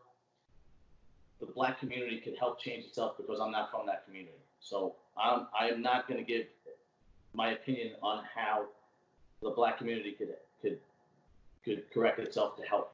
the 1.40 1.46
black 1.46 1.78
community 1.78 2.20
could 2.20 2.34
help 2.38 2.60
change 2.60 2.84
itself 2.84 3.16
because 3.16 3.40
I'm 3.40 3.50
not 3.50 3.70
from 3.70 3.86
that 3.86 4.04
community. 4.04 4.38
So 4.60 4.94
I'm 5.16 5.46
I 5.58 5.68
am 5.68 5.82
not 5.82 6.08
going 6.08 6.18
to 6.18 6.26
give 6.26 6.46
my 7.34 7.50
opinion 7.52 7.92
on 8.02 8.24
how 8.34 8.66
the 9.42 9.50
black 9.50 9.78
community 9.78 10.12
could 10.12 10.34
could 10.62 10.78
could 11.64 11.84
correct 11.92 12.18
itself 12.18 12.56
to 12.56 12.62
help. 12.62 12.92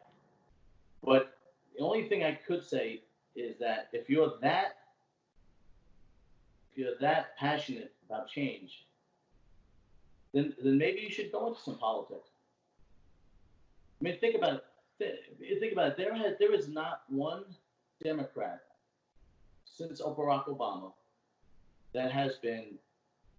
But 1.02 1.34
the 1.76 1.84
only 1.84 2.08
thing 2.08 2.24
I 2.24 2.38
could 2.46 2.64
say 2.64 3.00
is 3.34 3.58
that 3.58 3.88
if 3.92 4.10
you're 4.10 4.34
that 4.42 4.76
if 6.72 6.78
you're 6.78 6.98
that 7.00 7.36
passionate 7.38 7.92
about 8.06 8.28
change, 8.28 8.86
then 10.32 10.54
then 10.62 10.78
maybe 10.78 11.00
you 11.00 11.10
should 11.10 11.32
go 11.32 11.48
into 11.48 11.60
some 11.60 11.78
politics. 11.78 12.31
I 14.02 14.04
mean, 14.04 14.18
think 14.18 14.34
about 14.34 14.64
it 14.98 15.60
think 15.60 15.72
about 15.72 15.92
it. 15.92 15.96
There 15.96 16.12
has 16.12 16.34
there 16.40 16.52
is 16.52 16.68
not 16.68 17.02
one 17.08 17.44
Democrat 18.02 18.62
since 19.64 20.00
Barack 20.02 20.46
Obama 20.46 20.92
that 21.94 22.10
has 22.10 22.34
been 22.42 22.74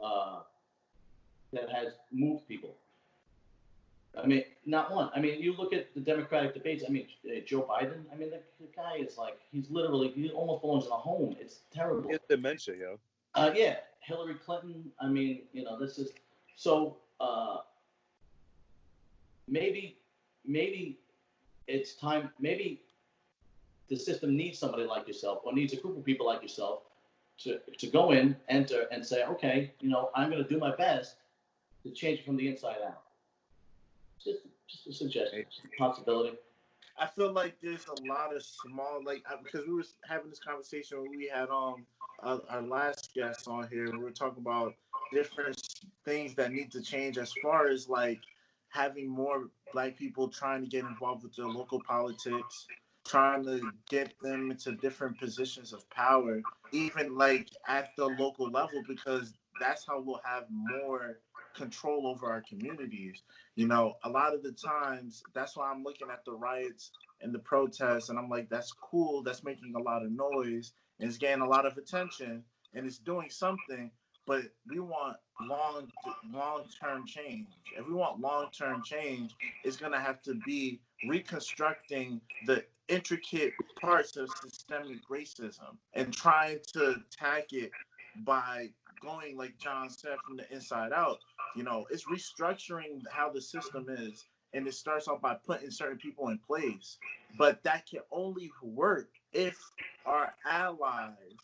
uh, 0.01 0.39
that 1.51 1.69
has 1.69 1.95
moved 2.13 2.47
people. 2.47 2.75
I 4.17 4.25
mean, 4.25 4.45
not 4.65 4.93
one. 4.95 5.09
I 5.13 5.19
mean, 5.19 5.41
you 5.41 5.53
look 5.53 5.73
at 5.73 5.93
the 5.95 5.99
Democratic 5.99 6.53
debates. 6.53 6.85
I 6.87 6.91
mean, 6.91 7.07
uh, 7.25 7.41
Joe 7.45 7.67
Biden. 7.69 8.03
I 8.13 8.15
mean, 8.15 8.29
the, 8.29 8.39
the 8.61 8.67
guy 8.73 8.97
is 8.99 9.17
like 9.17 9.37
he's 9.51 9.69
literally 9.69 10.11
he 10.11 10.29
almost 10.29 10.61
belongs 10.61 10.85
in 10.85 10.91
a 10.91 10.95
home. 10.95 11.35
It's 11.41 11.59
terrible. 11.73 12.09
it's 12.09 12.23
dementia, 12.29 12.75
yo. 12.79 12.99
Uh, 13.35 13.51
yeah, 13.53 13.77
Hillary 13.99 14.35
Clinton. 14.35 14.91
I 15.01 15.07
mean, 15.07 15.41
you 15.51 15.63
know, 15.63 15.77
this 15.77 15.97
is 15.97 16.11
so. 16.55 16.95
Uh, 17.19 17.57
maybe, 19.47 19.97
maybe 20.45 20.99
it's 21.67 21.95
time. 21.95 22.29
Maybe 22.39 22.81
the 23.89 23.95
system 23.95 24.35
needs 24.35 24.59
somebody 24.59 24.83
like 24.83 25.07
yourself, 25.07 25.41
or 25.43 25.53
needs 25.53 25.73
a 25.73 25.77
group 25.77 25.97
of 25.97 26.05
people 26.05 26.25
like 26.25 26.41
yourself, 26.41 26.83
to 27.39 27.59
to 27.77 27.87
go 27.87 28.11
in, 28.11 28.35
enter, 28.49 28.87
and 28.91 29.05
say, 29.05 29.23
okay, 29.23 29.73
you 29.79 29.89
know, 29.89 30.09
I'm 30.15 30.29
going 30.29 30.43
to 30.43 30.49
do 30.49 30.59
my 30.59 30.75
best 30.75 31.15
to 31.83 31.91
change 31.91 32.19
it 32.19 32.25
from 32.25 32.37
the 32.37 32.47
inside 32.47 32.77
out. 32.85 33.03
Just, 34.23 34.39
just 34.67 34.87
a 34.87 34.93
suggestion, 34.93 35.43
just 35.49 35.65
a 35.65 35.77
possibility. 35.77 36.37
I 36.97 37.07
feel 37.07 37.33
like 37.33 37.55
there's 37.61 37.87
a 37.87 38.07
lot 38.07 38.35
of 38.35 38.43
small, 38.43 39.01
like, 39.03 39.23
because 39.43 39.65
we 39.67 39.73
were 39.73 39.83
having 40.07 40.29
this 40.29 40.39
conversation 40.39 41.01
when 41.01 41.17
we 41.17 41.27
had 41.27 41.49
um 41.49 41.85
uh, 42.21 42.37
our 42.49 42.61
last 42.61 43.13
guest 43.13 43.47
on 43.47 43.67
here. 43.67 43.91
We 43.91 43.97
were 43.97 44.11
talking 44.11 44.41
about 44.41 44.75
different 45.11 45.61
things 46.05 46.35
that 46.35 46.51
need 46.51 46.71
to 46.71 46.81
change 46.81 47.17
as 47.17 47.33
far 47.41 47.67
as 47.67 47.89
like 47.89 48.21
having 48.73 49.07
more 49.07 49.49
black 49.71 49.95
people 49.95 50.27
trying 50.27 50.63
to 50.63 50.67
get 50.67 50.83
involved 50.83 51.23
with 51.23 51.35
their 51.35 51.45
local 51.45 51.79
politics, 51.81 52.65
trying 53.05 53.43
to 53.45 53.61
get 53.87 54.13
them 54.21 54.49
into 54.49 54.71
different 54.71 55.19
positions 55.19 55.73
of 55.73 55.87
power, 55.91 56.41
even 56.71 57.15
like 57.15 57.49
at 57.67 57.89
the 57.97 58.05
local 58.05 58.49
level, 58.49 58.81
because 58.87 59.33
that's 59.59 59.85
how 59.85 60.01
we'll 60.01 60.21
have 60.25 60.45
more 60.49 61.19
control 61.55 62.07
over 62.07 62.31
our 62.31 62.41
communities. 62.41 63.21
You 63.55 63.67
know, 63.67 63.93
a 64.03 64.09
lot 64.09 64.33
of 64.33 64.41
the 64.41 64.53
times, 64.53 65.21
that's 65.35 65.55
why 65.55 65.69
I'm 65.69 65.83
looking 65.83 66.09
at 66.11 66.25
the 66.25 66.33
riots 66.33 66.91
and 67.21 67.33
the 67.33 67.39
protests, 67.39 68.09
and 68.09 68.17
I'm 68.17 68.29
like, 68.29 68.49
that's 68.49 68.71
cool. 68.71 69.21
That's 69.21 69.43
making 69.43 69.73
a 69.75 69.81
lot 69.81 70.03
of 70.03 70.11
noise, 70.11 70.73
and 70.99 71.07
it's 71.07 71.19
getting 71.19 71.43
a 71.43 71.47
lot 71.47 71.67
of 71.67 71.77
attention, 71.77 72.43
and 72.73 72.87
it's 72.87 72.97
doing 72.97 73.29
something. 73.29 73.91
But 74.25 74.43
we 74.69 74.79
want 74.79 75.17
long, 75.41 75.91
long 76.31 76.63
term 76.81 77.05
change. 77.05 77.47
If 77.77 77.87
we 77.87 77.93
want 77.93 78.21
long 78.21 78.49
term 78.57 78.81
change, 78.83 79.35
it's 79.63 79.77
gonna 79.77 79.99
have 79.99 80.21
to 80.23 80.35
be 80.45 80.79
reconstructing 81.07 82.21
the 82.45 82.63
intricate 82.87 83.53
parts 83.79 84.17
of 84.17 84.29
systemic 84.41 85.07
racism 85.09 85.77
and 85.93 86.13
trying 86.13 86.59
to 86.73 86.95
attack 87.11 87.51
it 87.51 87.71
by 88.25 88.69
going, 89.01 89.35
like 89.35 89.57
John 89.57 89.89
said, 89.89 90.17
from 90.25 90.37
the 90.37 90.51
inside 90.53 90.93
out. 90.93 91.19
You 91.55 91.63
know, 91.63 91.85
it's 91.91 92.05
restructuring 92.05 93.01
how 93.11 93.29
the 93.29 93.41
system 93.41 93.87
is, 93.89 94.25
and 94.53 94.67
it 94.67 94.73
starts 94.73 95.07
off 95.07 95.21
by 95.21 95.35
putting 95.45 95.71
certain 95.71 95.97
people 95.97 96.29
in 96.29 96.39
place. 96.39 96.97
But 97.37 97.63
that 97.63 97.87
can 97.89 98.01
only 98.11 98.51
work 98.61 99.09
if 99.33 99.57
our 100.05 100.33
allies, 100.45 101.37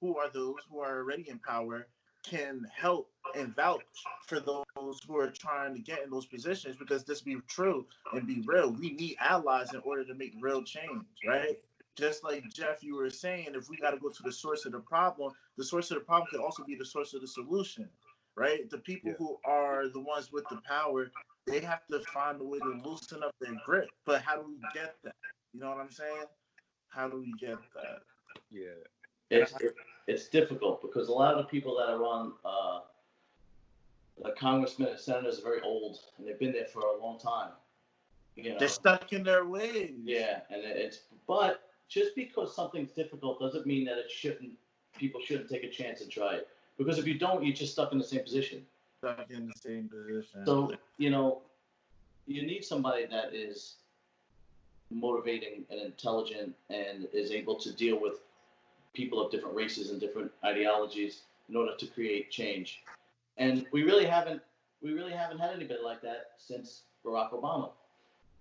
who 0.00 0.16
are 0.16 0.30
those 0.30 0.56
who 0.70 0.80
are 0.80 0.98
already 0.98 1.28
in 1.28 1.38
power, 1.38 1.86
can 2.22 2.66
help 2.74 3.10
and 3.34 3.54
vouch 3.54 3.82
for 4.26 4.40
those 4.40 4.64
who 5.06 5.16
are 5.18 5.30
trying 5.30 5.74
to 5.74 5.80
get 5.80 6.02
in 6.02 6.10
those 6.10 6.26
positions. 6.26 6.76
Because 6.76 7.04
this 7.04 7.20
be 7.20 7.36
true 7.48 7.86
and 8.12 8.26
be 8.26 8.42
real, 8.46 8.70
we 8.72 8.92
need 8.92 9.16
allies 9.20 9.72
in 9.72 9.80
order 9.84 10.04
to 10.04 10.14
make 10.14 10.34
real 10.40 10.62
change, 10.62 11.04
right? 11.26 11.58
Just 11.96 12.24
like 12.24 12.48
Jeff, 12.52 12.82
you 12.82 12.96
were 12.96 13.10
saying, 13.10 13.48
if 13.54 13.68
we 13.68 13.76
got 13.76 13.90
to 13.90 13.98
go 13.98 14.08
to 14.08 14.22
the 14.22 14.32
source 14.32 14.64
of 14.64 14.72
the 14.72 14.80
problem, 14.80 15.32
the 15.58 15.64
source 15.64 15.90
of 15.90 15.98
the 15.98 16.04
problem 16.04 16.28
could 16.30 16.40
also 16.40 16.64
be 16.64 16.74
the 16.74 16.84
source 16.84 17.12
of 17.12 17.20
the 17.20 17.26
solution, 17.26 17.88
right? 18.34 18.68
The 18.70 18.78
people 18.78 19.10
Yeah. 19.10 19.16
who 19.18 19.38
are 19.44 19.88
the 19.88 20.00
ones 20.00 20.32
with 20.32 20.48
the 20.48 20.60
power, 20.62 21.12
they 21.46 21.60
have 21.60 21.86
to 21.88 22.00
find 22.00 22.40
a 22.40 22.44
way 22.44 22.58
to 22.60 22.80
loosen 22.84 23.22
up 23.22 23.34
their 23.40 23.54
grip. 23.66 23.90
But 24.06 24.22
how 24.22 24.36
do 24.36 24.48
we 24.48 24.58
get 24.72 24.96
that? 25.02 25.14
You 25.52 25.60
know 25.60 25.68
what 25.68 25.78
I'm 25.78 25.90
saying? 25.90 26.24
How 26.88 27.08
do 27.08 27.18
we 27.18 27.32
get 27.32 27.58
that? 27.74 28.02
Yeah. 28.50 28.68
It's 29.30 29.52
it, 29.60 29.76
it's 30.06 30.28
difficult 30.28 30.82
because 30.82 31.08
a 31.08 31.12
lot 31.12 31.34
of 31.34 31.38
the 31.38 31.48
people 31.48 31.76
that 31.76 31.88
are 31.88 32.04
on 32.04 32.32
uh, 32.44 32.80
the 34.22 34.32
congressmen 34.38 34.88
and 34.88 34.98
senators 34.98 35.38
are 35.38 35.42
very 35.42 35.60
old 35.62 35.98
and 36.18 36.26
they've 36.26 36.38
been 36.38 36.52
there 36.52 36.66
for 36.66 36.80
a 36.80 37.02
long 37.02 37.18
time. 37.18 37.50
You 38.34 38.50
know, 38.50 38.58
They're 38.58 38.68
stuck 38.68 39.12
in 39.12 39.22
their 39.22 39.44
ways. 39.44 39.92
yeah, 40.04 40.40
and 40.50 40.62
it's 40.64 41.00
but 41.26 41.62
just 41.88 42.14
because 42.16 42.54
something's 42.56 42.92
difficult 42.92 43.38
doesn't 43.38 43.66
mean 43.66 43.84
that 43.84 43.98
it 43.98 44.10
shouldn't. 44.10 44.52
People 44.98 45.20
shouldn't 45.24 45.48
take 45.48 45.64
a 45.64 45.70
chance 45.70 46.00
and 46.00 46.10
try 46.10 46.34
it 46.34 46.48
because 46.78 46.98
if 46.98 47.06
you 47.06 47.18
don't, 47.18 47.44
you're 47.44 47.54
just 47.54 47.72
stuck 47.72 47.92
in 47.92 47.98
the 47.98 48.04
same 48.04 48.22
position. 48.22 48.62
Stuck 48.98 49.30
in 49.30 49.46
the 49.46 49.54
same 49.58 49.88
position. 49.88 50.46
So 50.46 50.72
you 50.96 51.10
know, 51.10 51.42
you 52.26 52.46
need 52.46 52.64
somebody 52.64 53.06
that 53.06 53.34
is 53.34 53.76
motivating 54.90 55.64
and 55.70 55.80
intelligent 55.80 56.54
and 56.70 57.08
is 57.12 57.30
able 57.30 57.56
to 57.56 57.72
deal 57.72 58.00
with 58.00 58.20
people 58.92 59.24
of 59.24 59.30
different 59.30 59.54
races 59.54 59.90
and 59.90 60.00
different 60.00 60.30
ideologies 60.44 61.22
in 61.48 61.56
order 61.56 61.74
to 61.76 61.86
create 61.86 62.30
change. 62.30 62.82
And 63.36 63.66
we 63.72 63.82
really 63.82 64.06
haven't 64.06 64.42
we 64.82 64.92
really 64.92 65.12
haven't 65.12 65.38
had 65.38 65.50
anybody 65.50 65.80
like 65.82 66.02
that 66.02 66.32
since 66.38 66.82
Barack 67.04 67.32
Obama. 67.32 67.70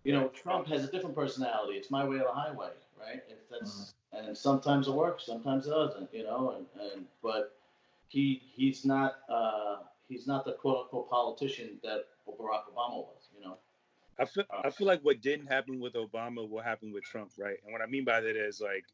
You 0.03 0.13
know, 0.13 0.29
Trump 0.29 0.67
has 0.67 0.83
a 0.83 0.91
different 0.91 1.15
personality. 1.15 1.73
It's 1.73 1.91
my 1.91 2.03
way 2.03 2.15
or 2.15 2.25
the 2.25 2.31
highway, 2.31 2.71
right? 2.99 3.23
If 3.29 3.37
that's 3.49 3.93
and 4.13 4.37
sometimes 4.37 4.87
it 4.87 4.93
works, 4.93 5.25
sometimes 5.25 5.67
it 5.67 5.71
doesn't, 5.71 6.09
you 6.11 6.23
know, 6.23 6.55
and, 6.57 6.65
and 6.91 7.05
but 7.21 7.55
he 8.09 8.41
he's 8.53 8.83
not 8.83 9.19
uh, 9.29 9.77
he's 10.09 10.27
not 10.27 10.45
the 10.45 10.53
quote 10.53 10.83
unquote 10.83 11.09
politician 11.09 11.79
that 11.83 12.07
Barack 12.27 12.63
Obama 12.73 12.97
was, 12.97 13.29
you 13.37 13.45
know. 13.45 13.57
I 14.19 14.25
feel 14.25 14.43
I 14.63 14.69
feel 14.69 14.87
like 14.87 15.01
what 15.01 15.21
didn't 15.21 15.47
happen 15.47 15.79
with 15.79 15.93
Obama 15.93 16.47
will 16.47 16.61
happen 16.61 16.91
with 16.91 17.03
Trump, 17.03 17.31
right? 17.37 17.57
And 17.63 17.71
what 17.71 17.81
I 17.81 17.85
mean 17.85 18.03
by 18.03 18.19
that 18.19 18.35
is 18.35 18.59
like 18.59 18.85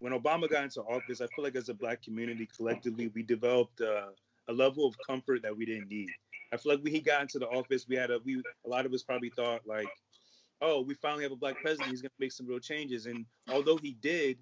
when 0.00 0.12
Obama 0.12 0.50
got 0.50 0.64
into 0.64 0.80
office, 0.82 1.20
I 1.20 1.26
feel 1.28 1.44
like 1.44 1.56
as 1.56 1.68
a 1.68 1.74
black 1.74 2.02
community 2.02 2.48
collectively, 2.56 3.12
we 3.14 3.22
developed 3.22 3.80
uh, 3.80 4.08
a 4.48 4.52
level 4.52 4.86
of 4.86 4.94
comfort 5.06 5.42
that 5.42 5.56
we 5.56 5.64
didn't 5.64 5.88
need. 5.88 6.08
I 6.52 6.56
feel 6.56 6.72
like 6.72 6.82
when 6.82 6.92
he 6.92 7.00
got 7.00 7.22
into 7.22 7.38
the 7.38 7.46
office, 7.48 7.86
we 7.86 7.96
had 7.96 8.10
a 8.10 8.18
we 8.24 8.42
a 8.64 8.68
lot 8.68 8.86
of 8.86 8.92
us 8.92 9.02
probably 9.02 9.30
thought 9.30 9.60
like, 9.66 9.86
oh, 10.62 10.80
we 10.80 10.94
finally 10.94 11.22
have 11.22 11.32
a 11.32 11.36
black 11.36 11.60
president. 11.60 11.90
He's 11.90 12.02
gonna 12.02 12.10
make 12.18 12.32
some 12.32 12.46
real 12.46 12.58
changes. 12.58 13.06
And 13.06 13.24
although 13.52 13.76
he 13.76 13.92
did, 14.00 14.38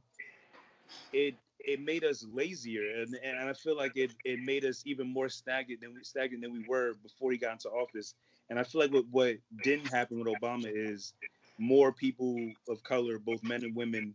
it 1.12 1.34
it 1.60 1.80
made 1.80 2.04
us 2.04 2.24
lazier, 2.32 3.02
and, 3.02 3.14
and 3.22 3.48
I 3.48 3.52
feel 3.52 3.76
like 3.76 3.92
it 3.96 4.12
it 4.24 4.38
made 4.40 4.64
us 4.64 4.82
even 4.86 5.12
more 5.12 5.28
stagnant 5.28 5.80
than 5.80 5.92
we 5.92 6.04
stagnant 6.04 6.42
than 6.42 6.52
we 6.52 6.64
were 6.68 6.94
before 7.02 7.32
he 7.32 7.36
got 7.36 7.52
into 7.52 7.68
office. 7.68 8.14
And 8.48 8.58
I 8.58 8.62
feel 8.62 8.80
like 8.80 8.92
what 8.92 9.06
what 9.10 9.36
didn't 9.64 9.88
happen 9.88 10.18
with 10.20 10.28
Obama 10.28 10.70
is 10.72 11.12
more 11.58 11.92
people 11.92 12.36
of 12.68 12.82
color, 12.84 13.18
both 13.18 13.42
men 13.42 13.64
and 13.64 13.74
women, 13.74 14.14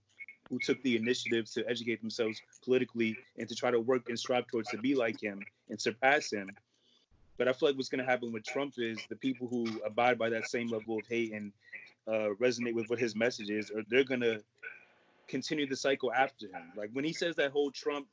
who 0.54 0.60
took 0.60 0.82
the 0.84 0.96
initiative 0.96 1.52
to 1.52 1.68
educate 1.68 2.00
themselves 2.00 2.40
politically 2.64 3.18
and 3.40 3.50
to 3.50 3.56
try 3.56 3.72
to 3.72 3.80
work 3.80 4.08
and 4.08 4.20
strive 4.20 4.46
towards 4.48 4.70
to 4.70 4.78
be 4.78 4.94
like 4.94 5.20
him 5.20 5.42
and 5.70 5.82
surpass 5.82 6.32
him. 6.32 6.52
But 7.38 7.48
I 7.48 7.54
feel 7.54 7.70
like 7.70 7.76
what's 7.76 7.90
going 7.90 8.06
to 8.06 8.10
happen 8.10 8.32
with 8.32 8.46
Trump 8.46 8.76
is 8.78 9.00
the 9.10 9.16
people 9.16 9.48
who 9.48 9.82
abide 9.84 10.20
by 10.20 10.30
that 10.30 10.48
same 10.48 10.68
level 10.68 11.00
of 11.00 11.08
hate 11.08 11.34
and 11.34 11.52
uh, 12.08 12.36
resonate 12.40 12.76
with 12.76 12.88
what 12.88 13.00
his 13.00 13.16
message 13.16 13.50
is, 13.50 13.72
or 13.72 13.82
they're 13.90 14.04
going 14.04 14.22
to 14.22 14.44
continue 15.28 15.68
the 15.68 15.76
cycle 15.76 16.14
after 16.14 16.46
him. 16.46 16.72
Like 16.78 16.92
when 16.94 17.04
he 17.04 17.14
says 17.14 17.36
that 17.38 17.52
whole 17.52 17.72
Trump 17.72 18.06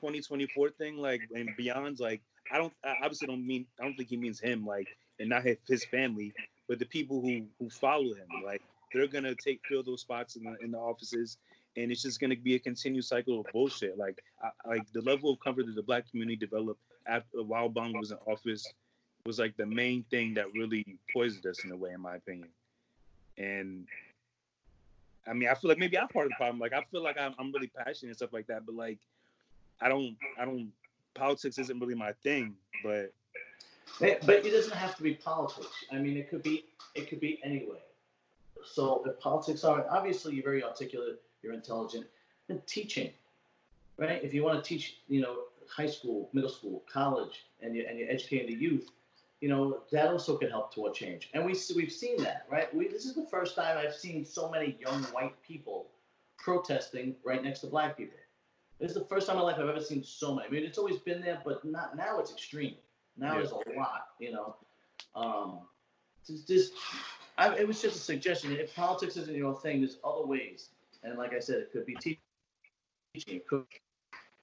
2024 0.00 0.70
thing, 0.70 0.96
like 0.96 1.20
and 1.32 1.50
beyond, 1.56 2.00
like 2.00 2.22
I 2.50 2.58
don't, 2.58 2.72
I 2.84 2.94
obviously 3.02 3.28
don't 3.28 3.46
mean, 3.46 3.66
I 3.80 3.84
don't 3.84 3.94
think 3.94 4.08
he 4.08 4.16
means 4.16 4.40
him, 4.40 4.66
like, 4.66 4.88
and 5.20 5.28
not 5.28 5.44
his 5.68 5.84
family, 5.84 6.32
but 6.68 6.80
the 6.80 6.86
people 6.86 7.20
who 7.20 7.46
who 7.60 7.70
follow 7.70 8.14
him, 8.14 8.26
like 8.44 8.62
they're 8.92 9.06
gonna 9.06 9.36
take 9.36 9.60
fill 9.68 9.84
those 9.84 10.00
spots 10.00 10.34
in 10.34 10.42
the 10.42 10.56
in 10.60 10.72
the 10.72 10.78
offices 10.78 11.38
and 11.76 11.90
it's 11.90 12.02
just 12.02 12.20
going 12.20 12.30
to 12.30 12.36
be 12.36 12.54
a 12.54 12.58
continued 12.58 13.04
cycle 13.04 13.40
of 13.40 13.46
bullshit. 13.52 13.98
Like, 13.98 14.22
I, 14.42 14.68
like 14.68 14.92
the 14.92 15.02
level 15.02 15.32
of 15.32 15.40
comfort 15.40 15.66
that 15.66 15.74
the 15.74 15.82
black 15.82 16.08
community 16.10 16.36
developed 16.36 16.80
after 17.06 17.42
while 17.42 17.68
Obama 17.68 17.98
was 17.98 18.10
in 18.10 18.18
office 18.26 18.66
was 19.26 19.38
like 19.38 19.56
the 19.56 19.66
main 19.66 20.04
thing 20.10 20.34
that 20.34 20.52
really 20.54 20.98
poisoned 21.12 21.46
us 21.46 21.64
in 21.64 21.72
a 21.72 21.76
way, 21.76 21.90
in 21.92 22.00
my 22.00 22.16
opinion. 22.16 22.48
And 23.38 23.86
I 25.26 25.32
mean, 25.32 25.48
I 25.48 25.54
feel 25.54 25.68
like 25.68 25.78
maybe 25.78 25.98
I'm 25.98 26.08
part 26.08 26.26
of 26.26 26.30
the 26.30 26.36
problem. 26.36 26.58
Like, 26.60 26.72
I 26.72 26.82
feel 26.90 27.02
like 27.02 27.18
I'm, 27.18 27.34
I'm 27.38 27.52
really 27.52 27.68
passionate 27.68 28.10
and 28.10 28.16
stuff 28.16 28.32
like 28.32 28.46
that, 28.48 28.66
but 28.66 28.74
like, 28.74 28.98
I 29.80 29.88
don't, 29.88 30.16
I 30.38 30.44
don't. 30.44 30.70
Politics 31.14 31.58
isn't 31.58 31.78
really 31.78 31.94
my 31.94 32.12
thing, 32.22 32.54
but. 32.82 33.12
But 34.00 34.28
it 34.28 34.50
doesn't 34.50 34.74
have 34.74 34.96
to 34.96 35.02
be 35.02 35.14
politics. 35.14 35.84
I 35.92 35.98
mean, 35.98 36.16
it 36.16 36.28
could 36.28 36.42
be, 36.42 36.64
it 36.94 37.08
could 37.08 37.20
be 37.20 37.40
anyway. 37.44 37.78
So 38.64 39.04
if 39.06 39.20
politics 39.20 39.62
aren't 39.62 39.86
obviously 39.88 40.34
you're 40.34 40.44
very 40.44 40.64
articulate 40.64 41.20
you're 41.44 41.52
intelligent, 41.52 42.06
and 42.48 42.66
teaching, 42.66 43.10
right? 43.98 44.22
If 44.24 44.34
you 44.34 44.42
want 44.42 44.62
to 44.62 44.68
teach, 44.68 44.96
you 45.08 45.20
know, 45.20 45.44
high 45.68 45.86
school, 45.86 46.28
middle 46.32 46.50
school, 46.50 46.82
college, 46.90 47.44
and 47.62 47.74
you 47.74 47.86
and 47.88 47.98
you're 47.98 48.10
educating 48.10 48.48
the 48.48 48.54
youth, 48.54 48.88
you 49.40 49.48
know, 49.48 49.82
that 49.92 50.08
also 50.08 50.36
can 50.36 50.50
help 50.50 50.74
toward 50.74 50.94
change. 50.94 51.30
And 51.34 51.44
we 51.44 51.54
we've 51.76 51.92
seen 51.92 52.22
that, 52.22 52.46
right? 52.50 52.74
We 52.74 52.88
this 52.88 53.04
is 53.04 53.14
the 53.14 53.26
first 53.26 53.54
time 53.54 53.78
I've 53.78 53.94
seen 53.94 54.24
so 54.24 54.50
many 54.50 54.76
young 54.80 55.02
white 55.04 55.34
people 55.46 55.86
protesting 56.38 57.14
right 57.24 57.42
next 57.42 57.60
to 57.60 57.66
black 57.66 57.96
people. 57.96 58.18
This 58.80 58.90
is 58.90 58.96
the 58.96 59.04
first 59.04 59.26
time 59.26 59.36
in 59.36 59.42
my 59.42 59.50
life 59.50 59.58
I've 59.58 59.68
ever 59.68 59.80
seen 59.80 60.02
so 60.02 60.34
many. 60.34 60.48
I 60.48 60.50
mean, 60.50 60.64
it's 60.64 60.78
always 60.78 60.98
been 60.98 61.20
there, 61.20 61.40
but 61.44 61.64
not 61.64 61.96
now. 61.96 62.18
It's 62.18 62.32
extreme. 62.32 62.74
Now 63.16 63.32
yeah. 63.32 63.38
there's 63.38 63.52
a 63.52 63.78
lot, 63.78 64.08
you 64.18 64.32
know. 64.32 64.56
Um, 65.14 65.60
just, 66.26 66.48
just 66.48 66.72
I, 67.38 67.54
it 67.56 67.66
was 67.66 67.80
just 67.80 67.96
a 67.96 68.00
suggestion. 68.00 68.52
If 68.52 68.74
politics 68.74 69.16
isn't 69.16 69.34
your 69.34 69.54
thing, 69.60 69.80
there's 69.80 69.98
other 70.04 70.26
ways 70.26 70.70
and 71.04 71.18
like 71.18 71.32
I 71.32 71.38
said, 71.38 71.56
it 71.56 71.72
could 71.72 71.86
be 71.86 71.94
teaching. 71.94 72.18
It 73.14 73.46
could, 73.46 73.64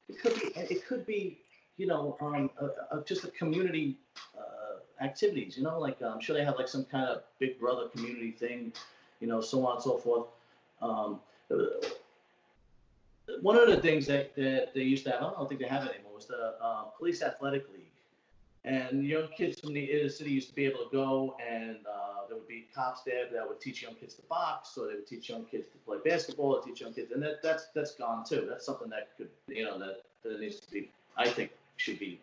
it 0.08 0.22
could 0.22 0.36
be. 0.36 0.48
It 0.56 0.88
could 0.88 1.06
be. 1.06 1.40
You 1.78 1.88
know, 1.88 2.16
um, 2.22 2.52
a, 2.60 2.98
a, 2.98 3.04
just 3.04 3.24
a 3.24 3.30
community 3.30 3.98
uh, 4.38 5.04
activities. 5.04 5.58
You 5.58 5.64
know, 5.64 5.80
like 5.80 6.00
I'm 6.02 6.22
sure 6.22 6.36
they 6.36 6.44
have 6.44 6.58
like 6.58 6.68
some 6.68 6.86
kind 6.86 7.06
of 7.06 7.24
Big 7.40 7.60
Brother 7.60 7.88
community 7.88 8.32
thing. 8.32 8.72
You 9.20 9.28
know, 9.28 9.42
so 9.42 9.66
on 9.66 9.76
and 9.76 9.84
so 9.84 9.98
forth. 9.98 10.28
Um, 10.82 11.20
one 13.42 13.58
of 13.58 13.68
the 13.68 13.78
things 13.78 14.06
that, 14.08 14.36
that 14.36 14.74
they 14.74 14.82
used 14.82 15.06
to 15.06 15.12
have, 15.12 15.22
I 15.22 15.32
don't 15.32 15.48
think 15.48 15.62
they 15.62 15.68
have 15.68 15.88
anymore, 15.88 16.14
was 16.16 16.26
the 16.26 16.56
uh, 16.62 16.84
police 16.98 17.22
athletic 17.22 17.66
league. 17.72 17.82
And 18.64 19.06
young 19.06 19.28
kids 19.36 19.60
from 19.60 19.74
the 19.74 19.84
inner 19.84 20.10
city 20.10 20.32
used 20.32 20.50
to 20.50 20.56
be 20.56 20.66
able 20.66 20.80
to 20.80 20.90
go 20.92 21.36
and 21.50 21.78
uh, 21.88 22.11
there 22.32 22.40
would 22.40 22.48
be 22.48 22.66
cops 22.74 23.02
there 23.02 23.26
that 23.30 23.46
would 23.46 23.60
teach 23.60 23.84
young 23.84 23.94
kids 23.94 24.14
to 24.14 24.22
box, 24.24 24.78
or 24.78 24.88
they 24.88 24.94
would 24.94 25.06
teach 25.06 25.28
young 25.28 25.44
kids 25.44 25.68
to 25.68 25.78
play 25.80 25.98
basketball, 26.06 26.56
or 26.56 26.62
teach 26.62 26.80
young 26.80 26.94
kids, 26.94 27.12
and 27.12 27.22
that, 27.22 27.44
that's 27.44 27.68
that's 27.76 27.94
gone 27.94 28.24
too. 28.24 28.48
That's 28.50 28.66
something 28.66 28.90
that 28.90 29.10
could, 29.18 29.28
you 29.48 29.66
know, 29.66 29.78
that, 29.78 30.04
that 30.24 30.40
needs 30.40 30.62
to 30.62 30.72
be, 30.72 30.90
I 31.18 31.28
think, 31.28 31.52
should 31.76 32.00
be 32.00 32.22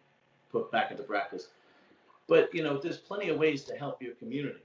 put 0.50 0.72
back 0.72 0.90
into 0.90 1.02
practice. 1.02 1.48
But 2.26 2.54
you 2.54 2.62
know, 2.62 2.78
there's 2.78 2.96
plenty 2.96 3.28
of 3.28 3.38
ways 3.38 3.64
to 3.64 3.74
help 3.74 4.00
your 4.00 4.14
community. 4.14 4.61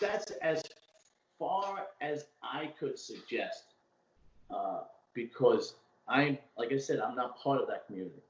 That's 0.00 0.30
as 0.40 0.62
far 1.38 1.86
as 2.00 2.24
I 2.42 2.72
could 2.80 2.98
suggest, 2.98 3.74
uh, 4.50 4.84
because 5.12 5.74
I'm, 6.08 6.38
like 6.56 6.72
I 6.72 6.78
said, 6.78 7.00
I'm 7.00 7.14
not 7.14 7.38
part 7.38 7.60
of 7.60 7.68
that 7.68 7.86
community. 7.86 8.22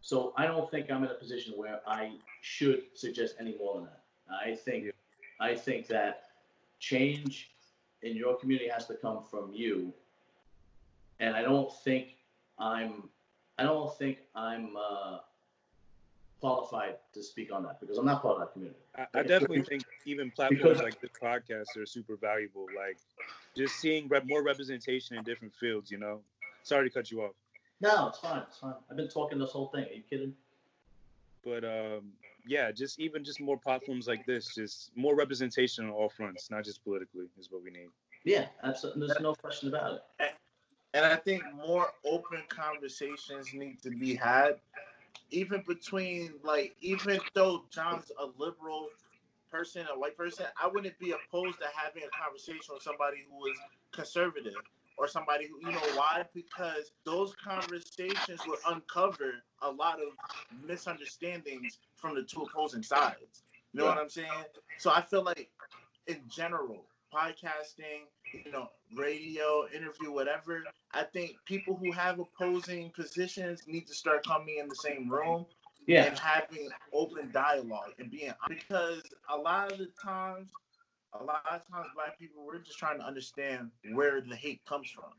So 0.00 0.32
I 0.38 0.46
don't 0.46 0.70
think 0.70 0.90
I'm 0.90 1.04
in 1.04 1.10
a 1.10 1.14
position 1.14 1.52
where 1.56 1.80
I 1.86 2.12
should 2.40 2.84
suggest 2.94 3.34
any 3.38 3.54
more 3.58 3.74
than 3.74 3.84
that. 3.84 4.00
I 4.32 4.54
think 4.54 4.92
I 5.40 5.54
think 5.54 5.86
that 5.88 6.24
change 6.78 7.50
in 8.02 8.16
your 8.16 8.36
community 8.36 8.68
has 8.68 8.86
to 8.86 8.94
come 8.94 9.22
from 9.30 9.52
you. 9.52 9.92
And 11.18 11.34
I 11.34 11.42
don't 11.42 11.72
think 11.82 12.16
I'm 12.58 13.08
I 13.58 13.64
don't 13.64 13.96
think 13.98 14.18
I'm 14.34 14.76
uh, 14.76 15.18
qualified 16.40 16.96
to 17.12 17.22
speak 17.22 17.52
on 17.52 17.62
that 17.64 17.78
because 17.80 17.98
I'm 17.98 18.06
not 18.06 18.22
part 18.22 18.36
of 18.36 18.40
that 18.40 18.52
community. 18.52 18.80
I, 18.96 19.06
I 19.14 19.22
definitely 19.22 19.62
think 19.62 19.84
even 20.06 20.30
platforms 20.30 20.62
because, 20.62 20.82
like 20.82 21.00
this 21.00 21.10
podcast 21.22 21.76
are 21.76 21.84
super 21.84 22.16
valuable. 22.16 22.66
Like 22.74 22.96
just 23.56 23.76
seeing 23.76 24.08
rep- 24.08 24.26
more 24.26 24.42
representation 24.42 25.16
in 25.16 25.24
different 25.24 25.54
fields. 25.54 25.90
You 25.90 25.98
know. 25.98 26.20
Sorry 26.62 26.88
to 26.88 26.94
cut 26.94 27.10
you 27.10 27.22
off. 27.22 27.32
No, 27.80 28.08
it's 28.08 28.18
fine. 28.18 28.42
It's 28.48 28.58
fine. 28.58 28.74
I've 28.90 28.96
been 28.96 29.08
talking 29.08 29.38
this 29.38 29.50
whole 29.50 29.68
thing. 29.68 29.84
Are 29.84 29.92
you 29.92 30.02
kidding? 30.08 30.34
But 31.42 31.64
um, 31.64 32.12
yeah, 32.46 32.72
just 32.72 32.98
even 33.00 33.24
just 33.24 33.40
more 33.40 33.56
platforms 33.56 34.06
like 34.06 34.26
this, 34.26 34.54
just 34.54 34.90
more 34.96 35.14
representation 35.14 35.86
on 35.86 35.90
all 35.90 36.08
fronts, 36.08 36.50
not 36.50 36.64
just 36.64 36.82
politically, 36.84 37.26
is 37.38 37.50
what 37.50 37.62
we 37.62 37.70
need. 37.70 37.88
Yeah, 38.24 38.46
absolutely. 38.62 39.06
There's 39.06 39.20
no 39.20 39.34
question 39.34 39.68
about 39.68 40.02
it. 40.18 40.32
And 40.92 41.04
I 41.06 41.16
think 41.16 41.42
more 41.54 41.92
open 42.04 42.42
conversations 42.48 43.54
need 43.54 43.80
to 43.82 43.90
be 43.90 44.14
had, 44.16 44.56
even 45.30 45.62
between 45.66 46.34
like 46.42 46.74
even 46.80 47.20
though 47.34 47.64
John's 47.70 48.10
a 48.18 48.26
liberal 48.36 48.88
person, 49.50 49.86
a 49.92 49.98
white 49.98 50.16
person, 50.16 50.46
I 50.60 50.66
wouldn't 50.66 50.98
be 50.98 51.12
opposed 51.12 51.58
to 51.58 51.66
having 51.74 52.02
a 52.02 52.22
conversation 52.22 52.74
with 52.74 52.82
somebody 52.82 53.18
who 53.30 53.46
is 53.46 53.58
conservative 53.92 54.54
or 55.00 55.08
somebody 55.08 55.46
who 55.48 55.58
you 55.66 55.72
know 55.72 55.80
why 55.94 56.22
because 56.34 56.92
those 57.06 57.34
conversations 57.42 58.40
would 58.46 58.58
uncover 58.68 59.32
a 59.62 59.70
lot 59.70 59.98
of 59.98 60.12
misunderstandings 60.68 61.78
from 61.96 62.14
the 62.14 62.22
two 62.22 62.42
opposing 62.42 62.82
sides 62.82 63.42
you 63.72 63.80
know 63.80 63.86
yeah. 63.86 63.94
what 63.94 63.98
i'm 63.98 64.10
saying 64.10 64.28
so 64.78 64.90
i 64.90 65.00
feel 65.00 65.24
like 65.24 65.48
in 66.06 66.20
general 66.28 66.84
podcasting 67.12 68.04
you 68.44 68.52
know 68.52 68.68
radio 68.94 69.66
interview 69.74 70.12
whatever 70.12 70.62
i 70.92 71.02
think 71.02 71.34
people 71.46 71.74
who 71.74 71.90
have 71.90 72.20
opposing 72.20 72.90
positions 72.90 73.62
need 73.66 73.86
to 73.86 73.94
start 73.94 74.24
coming 74.26 74.58
in 74.60 74.68
the 74.68 74.76
same 74.76 75.08
room 75.08 75.46
yeah. 75.86 76.04
and 76.04 76.18
having 76.18 76.68
open 76.92 77.30
dialogue 77.32 77.92
and 77.98 78.10
being 78.10 78.32
because 78.48 79.02
a 79.30 79.36
lot 79.36 79.72
of 79.72 79.78
the 79.78 79.88
times 80.02 80.50
a 81.18 81.24
lot 81.24 81.42
of 81.50 81.60
times 81.70 81.88
black 81.94 82.18
people 82.18 82.44
we're 82.46 82.58
just 82.58 82.78
trying 82.78 82.98
to 82.98 83.04
understand 83.04 83.70
where 83.92 84.20
the 84.20 84.36
hate 84.36 84.64
comes 84.66 84.90
from. 84.90 85.10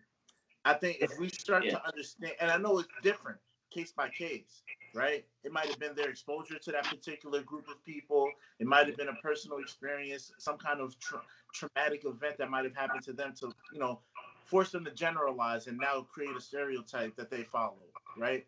I 0.64 0.74
think 0.74 0.98
if 1.02 1.18
we 1.20 1.30
start 1.30 1.66
yeah. 1.66 1.72
to 1.72 1.88
understand, 1.88 2.34
and 2.40 2.52
I 2.52 2.58
know 2.58 2.80
it's 2.80 2.90
different 3.02 3.38
case 3.72 3.92
by 3.92 4.10
case, 4.10 4.62
right? 4.94 5.26
It 5.44 5.52
might 5.52 5.68
have 5.68 5.80
been 5.80 5.96
their 5.96 6.10
exposure 6.10 6.60
to 6.60 6.72
that 6.72 6.86
particular 6.86 7.42
group 7.42 7.68
of 7.68 7.84
people. 7.84 8.30
It 8.60 8.68
might 8.68 8.86
have 8.88 8.98
been 8.98 9.08
a 9.08 9.16
personal 9.24 9.58
experience, 9.58 10.32
some 10.38 10.58
kind 10.58 10.82
of 10.82 11.00
tra- 11.00 11.22
traumatic 11.54 12.04
event 12.06 12.38
that 12.38 12.50
might 12.50 12.66
have 12.66 12.76
happened 12.76 13.04
to 13.06 13.14
them 13.14 13.34
to, 13.40 13.52
you 13.74 13.80
know, 13.80 14.02
force 14.46 14.72
them 14.72 14.86
to 14.86 14.92
generalize 14.92 15.68
and 15.68 15.78
now 15.78 16.06
create 16.12 16.36
a 16.36 16.42
stereotype 16.42 17.16
that 17.16 17.32
they 17.32 17.44
follow, 17.44 17.78
right? 18.18 18.46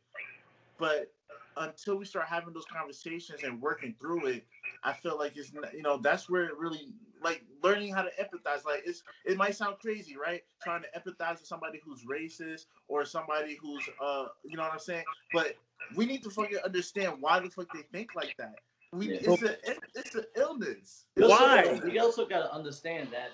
But 0.78 1.12
until 1.58 1.96
we 1.96 2.06
start 2.06 2.28
having 2.28 2.54
those 2.54 2.66
conversations 2.66 3.44
and 3.44 3.62
working 3.62 3.96
through 4.00 4.28
it, 4.28 4.46
I 4.84 4.94
feel 4.94 5.18
like 5.18 5.38
it's 5.38 5.52
you 5.74 5.82
know 5.82 5.98
that's 5.98 6.30
where 6.30 6.44
it 6.46 6.58
really 6.58 6.94
like 7.24 7.44
learning 7.64 7.94
how 7.94 8.02
to 8.04 8.10
empathize. 8.22 8.66
Like 8.66 8.84
it's 8.86 9.04
it 9.26 9.38
might 9.38 9.56
sound 9.56 9.78
crazy, 9.80 10.16
right? 10.18 10.44
Trying 10.62 10.84
to 10.84 11.00
empathize 11.00 11.40
with 11.40 11.48
somebody 11.48 11.80
who's 11.86 12.04
racist 12.04 12.66
or 12.88 13.06
somebody 13.06 13.58
who's 13.62 13.84
uh 14.02 14.26
you 14.44 14.58
know 14.58 14.64
what 14.64 14.74
I'm 14.74 14.80
saying. 14.80 15.04
But 15.34 15.56
we 15.96 16.06
need 16.06 16.24
to 16.24 16.30
fucking 16.30 16.58
understand 16.64 17.14
why 17.20 17.40
the 17.40 17.50
fuck 17.50 17.68
they 17.74 17.82
think 17.92 18.16
like 18.16 18.36
that. 18.38 18.56
We, 18.92 19.10
Yeah. 19.14 19.34
it's 19.34 19.42
a 19.44 19.58
it's 19.96 20.16
an 20.16 20.26
illness. 20.36 21.06
You 21.16 21.24
also 21.26 21.44
Why? 21.44 21.64
gotta- 21.80 22.00
also 22.02 22.26
got 22.28 22.40
to 22.44 22.54
understand 22.54 23.10
that 23.12 23.32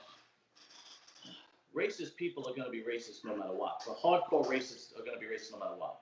racist 1.76 2.16
people 2.16 2.48
are 2.48 2.54
going 2.56 2.66
to 2.66 2.72
be 2.72 2.82
racist 2.82 3.24
no 3.26 3.36
matter 3.36 3.52
what. 3.54 3.84
The 3.86 3.92
hardcore 3.92 4.46
racists 4.48 4.98
are 4.98 5.04
going 5.04 5.14
to 5.14 5.20
be 5.20 5.26
racist 5.26 5.52
no 5.52 5.60
matter 5.60 5.76
what. 5.76 6.00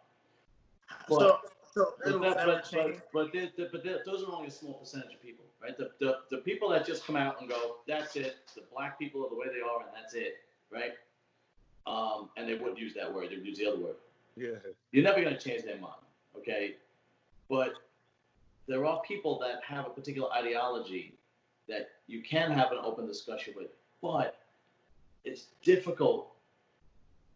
So 1.09 1.39
so 1.73 1.93
But, 2.03 2.21
that, 2.21 2.45
but, 2.45 2.69
but, 2.71 3.11
but, 3.13 3.33
they- 3.33 3.51
they- 3.57 3.67
but 3.71 3.83
they- 3.83 3.97
those 4.05 4.23
are 4.23 4.31
only 4.31 4.47
a 4.47 4.51
small 4.51 4.75
percentage 4.75 5.13
of 5.13 5.21
people, 5.21 5.45
right? 5.61 5.77
The, 5.77 5.91
the, 5.99 6.17
the 6.29 6.37
people 6.37 6.69
that 6.69 6.85
just 6.85 7.05
come 7.05 7.15
out 7.15 7.39
and 7.41 7.49
go, 7.49 7.77
that's 7.87 8.15
it. 8.15 8.37
The 8.55 8.63
black 8.73 8.99
people 8.99 9.25
are 9.25 9.29
the 9.29 9.35
way 9.35 9.47
they 9.47 9.61
are, 9.61 9.81
and 9.81 9.89
that's 9.95 10.13
it, 10.13 10.37
right? 10.71 10.93
Um, 11.85 12.29
and 12.37 12.47
they 12.47 12.55
wouldn't 12.55 12.77
use 12.77 12.93
that 12.95 13.13
word; 13.13 13.29
they 13.31 13.37
would 13.37 13.45
use 13.45 13.57
the 13.57 13.67
other 13.67 13.79
word. 13.79 13.95
Yeah. 14.35 14.49
You're 14.91 15.03
never 15.03 15.21
going 15.21 15.35
to 15.35 15.39
change 15.39 15.63
their 15.63 15.77
mind, 15.77 15.93
okay? 16.37 16.75
But 17.49 17.73
there 18.67 18.85
are 18.85 19.01
people 19.01 19.39
that 19.39 19.61
have 19.63 19.85
a 19.85 19.89
particular 19.89 20.31
ideology 20.33 21.13
that 21.67 21.89
you 22.07 22.21
can 22.21 22.51
have 22.51 22.71
an 22.71 22.77
open 22.83 23.07
discussion 23.07 23.53
with, 23.55 23.69
but 24.01 24.39
it's 25.23 25.47
difficult. 25.63 26.33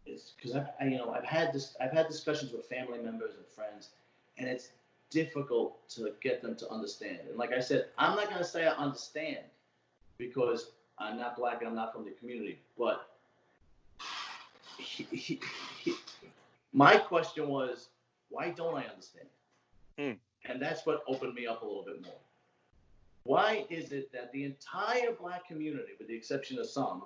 It's 0.06 0.34
because 0.35 0.56
I, 0.56 0.85
you 0.85 0.98
know 0.98 1.11
I've 1.11 1.23
had 1.23 1.53
this 1.53 1.76
I've 1.80 1.91
had 1.91 2.07
discussions 2.07 2.52
with 2.52 2.65
family 2.65 2.99
members 2.99 3.35
and 3.35 3.45
friends, 3.48 3.89
and 4.38 4.48
it's 4.49 4.69
difficult 5.11 5.88
to 5.89 6.11
get 6.21 6.41
them 6.41 6.55
to 6.55 6.69
understand. 6.69 7.19
And 7.29 7.38
like 7.38 7.51
I 7.51 7.59
said, 7.59 7.85
I'm 7.97 8.15
not 8.15 8.25
going 8.25 8.39
to 8.39 8.43
say 8.43 8.65
I 8.65 8.71
understand 8.71 9.39
because 10.17 10.71
I'm 10.97 11.17
not 11.17 11.38
black 11.38 11.59
and 11.59 11.69
I'm 11.69 11.75
not 11.75 11.93
from 11.93 12.05
the 12.05 12.11
community, 12.11 12.59
but 12.77 13.09
he, 14.77 15.03
he, 15.11 15.39
he, 15.79 15.93
my 16.73 16.97
question 16.97 17.47
was, 17.47 17.89
why 18.29 18.49
don't 18.49 18.75
I 18.75 18.85
understand? 18.85 19.27
Hmm. 19.99 20.11
And 20.49 20.61
that's 20.61 20.85
what 20.85 21.03
opened 21.07 21.35
me 21.35 21.45
up 21.45 21.61
a 21.61 21.65
little 21.65 21.83
bit 21.83 22.01
more. 22.03 22.13
Why 23.23 23.65
is 23.69 23.91
it 23.91 24.11
that 24.13 24.31
the 24.31 24.45
entire 24.45 25.11
black 25.11 25.47
community, 25.47 25.91
with 25.99 26.07
the 26.07 26.15
exception 26.15 26.57
of 26.57 26.65
some, 26.65 27.03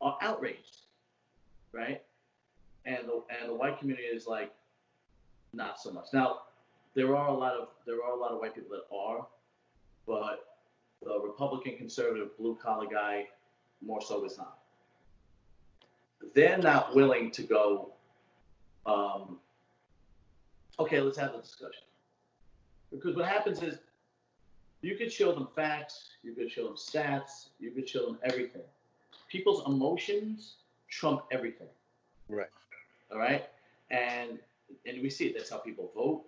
are 0.00 0.16
outraged, 0.20 0.82
right? 1.72 2.02
And 2.84 3.08
the 3.08 3.22
and 3.40 3.48
the 3.48 3.54
white 3.54 3.78
community 3.78 4.06
is 4.06 4.26
like, 4.26 4.52
not 5.52 5.80
so 5.80 5.90
much. 5.90 6.06
Now, 6.12 6.42
there 6.94 7.16
are 7.16 7.28
a 7.28 7.34
lot 7.34 7.54
of 7.54 7.68
there 7.86 8.02
are 8.02 8.12
a 8.12 8.16
lot 8.16 8.32
of 8.32 8.40
white 8.40 8.54
people 8.54 8.70
that 8.70 8.94
are, 8.94 9.26
but 10.06 10.58
the 11.02 11.18
Republican 11.20 11.76
conservative 11.76 12.36
blue 12.38 12.56
collar 12.62 12.86
guy 12.86 13.26
more 13.84 14.00
so 14.00 14.24
is 14.24 14.38
not. 14.38 14.58
They're 16.34 16.58
not 16.58 16.94
willing 16.94 17.30
to 17.32 17.42
go. 17.42 17.92
Um, 18.86 19.38
okay, 20.78 21.00
let's 21.00 21.18
have 21.18 21.32
the 21.32 21.40
discussion. 21.40 21.84
Because 22.90 23.16
what 23.16 23.26
happens 23.26 23.62
is, 23.62 23.78
you 24.82 24.96
could 24.96 25.12
show 25.12 25.32
them 25.32 25.48
facts, 25.56 26.10
you 26.22 26.32
could 26.34 26.50
show 26.50 26.64
them 26.64 26.74
stats, 26.76 27.48
you 27.58 27.70
could 27.70 27.88
show 27.88 28.06
them 28.06 28.18
everything. 28.22 28.62
People's 29.28 29.66
emotions 29.66 30.56
trump 30.88 31.22
everything. 31.30 31.68
Right. 32.28 32.48
All 33.10 33.18
right, 33.18 33.44
and 33.90 34.38
and 34.86 35.02
we 35.02 35.10
see 35.10 35.26
it. 35.26 35.34
That's 35.36 35.50
how 35.50 35.58
people 35.58 35.90
vote. 35.94 36.24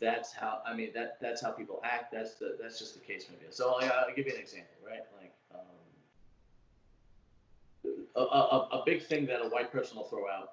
That's 0.00 0.32
how 0.32 0.62
I 0.66 0.74
mean 0.74 0.90
that 0.94 1.18
that's 1.20 1.42
how 1.42 1.50
people 1.50 1.80
act. 1.84 2.10
That's 2.12 2.34
the 2.34 2.56
that's 2.60 2.78
just 2.78 2.94
the 2.94 3.00
case 3.00 3.26
maybe. 3.30 3.44
So 3.50 3.74
I'll, 3.78 3.92
I'll 3.92 4.14
give 4.14 4.26
you 4.26 4.32
an 4.34 4.40
example, 4.40 4.74
right? 4.86 5.04
Like 5.20 5.34
um, 5.54 5.60
a, 8.16 8.20
a, 8.20 8.80
a 8.80 8.82
big 8.86 9.02
thing 9.04 9.26
that 9.26 9.40
a 9.44 9.48
white 9.48 9.70
person 9.70 9.98
will 9.98 10.04
throw 10.04 10.28
out, 10.28 10.52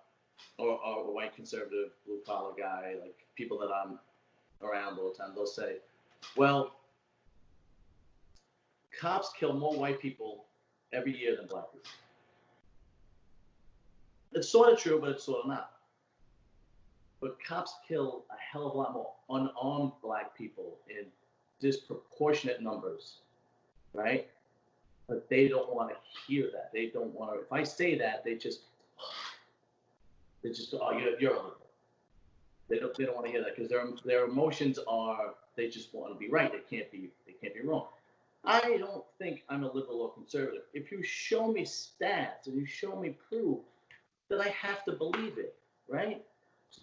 or, 0.57 0.79
or 0.85 1.07
a 1.07 1.11
white 1.11 1.33
conservative 1.35 1.91
blue 2.05 2.19
collar 2.25 2.51
guy, 2.57 2.95
like 3.01 3.15
people 3.35 3.57
that 3.59 3.69
I'm 3.71 3.99
around 4.61 4.99
all 4.99 5.11
the 5.11 5.17
time, 5.17 5.31
they'll 5.33 5.45
say, 5.45 5.77
well, 6.35 6.75
cops 8.99 9.31
kill 9.39 9.53
more 9.53 9.75
white 9.75 10.01
people 10.01 10.45
every 10.91 11.17
year 11.17 11.35
than 11.37 11.47
black 11.47 11.71
people. 11.71 11.89
It's 14.33 14.49
sort 14.49 14.73
of 14.73 14.79
true, 14.79 14.99
but 14.99 15.11
it's 15.11 15.23
sort 15.23 15.43
of 15.43 15.47
not. 15.47 15.76
But 17.19 17.37
cops 17.43 17.75
kill 17.87 18.25
a 18.29 18.35
hell 18.39 18.67
of 18.67 18.75
a 18.75 18.77
lot 18.77 18.93
more 18.93 19.11
unarmed 19.29 19.93
black 20.03 20.37
people 20.37 20.77
in 20.89 21.05
disproportionate 21.59 22.61
numbers, 22.61 23.17
right? 23.93 24.27
But 25.07 25.27
they 25.29 25.47
don't 25.47 25.73
want 25.73 25.89
to 25.89 25.95
hear 26.27 26.49
that. 26.53 26.71
They 26.73 26.87
don't 26.87 27.13
want 27.13 27.33
to. 27.33 27.39
If 27.39 27.51
I 27.51 27.63
say 27.63 27.97
that, 27.97 28.23
they 28.23 28.35
just, 28.35 28.61
they 30.43 30.49
just, 30.49 30.73
oh, 30.79 30.91
you're, 30.91 31.19
you're 31.19 31.33
a 31.33 31.37
liberal. 31.37 31.67
They 32.69 32.79
don't, 32.79 32.95
they 32.95 33.05
don't 33.05 33.15
want 33.15 33.25
to 33.27 33.31
hear 33.31 33.41
that 33.43 33.55
because 33.55 33.69
their 33.69 33.85
their 34.03 34.25
emotions 34.25 34.77
are 34.87 35.33
they 35.55 35.69
just 35.69 35.93
want 35.93 36.13
to 36.13 36.19
be 36.19 36.29
right. 36.29 36.51
They 36.51 36.77
can't 36.77 36.91
be 36.91 37.09
they 37.25 37.33
can't 37.33 37.53
be 37.53 37.61
wrong. 37.61 37.87
I 38.43 38.77
don't 38.77 39.03
think 39.17 39.43
I'm 39.49 39.63
a 39.63 39.71
liberal 39.71 40.01
or 40.01 40.13
conservative. 40.13 40.63
If 40.73 40.91
you 40.91 41.03
show 41.03 41.51
me 41.51 41.63
stats 41.63 42.47
and 42.47 42.55
you 42.55 42.65
show 42.65 42.95
me 42.95 43.15
proof, 43.29 43.59
then 44.29 44.41
I 44.41 44.49
have 44.49 44.85
to 44.85 44.93
believe 44.93 45.37
it, 45.37 45.55
right? 45.89 46.23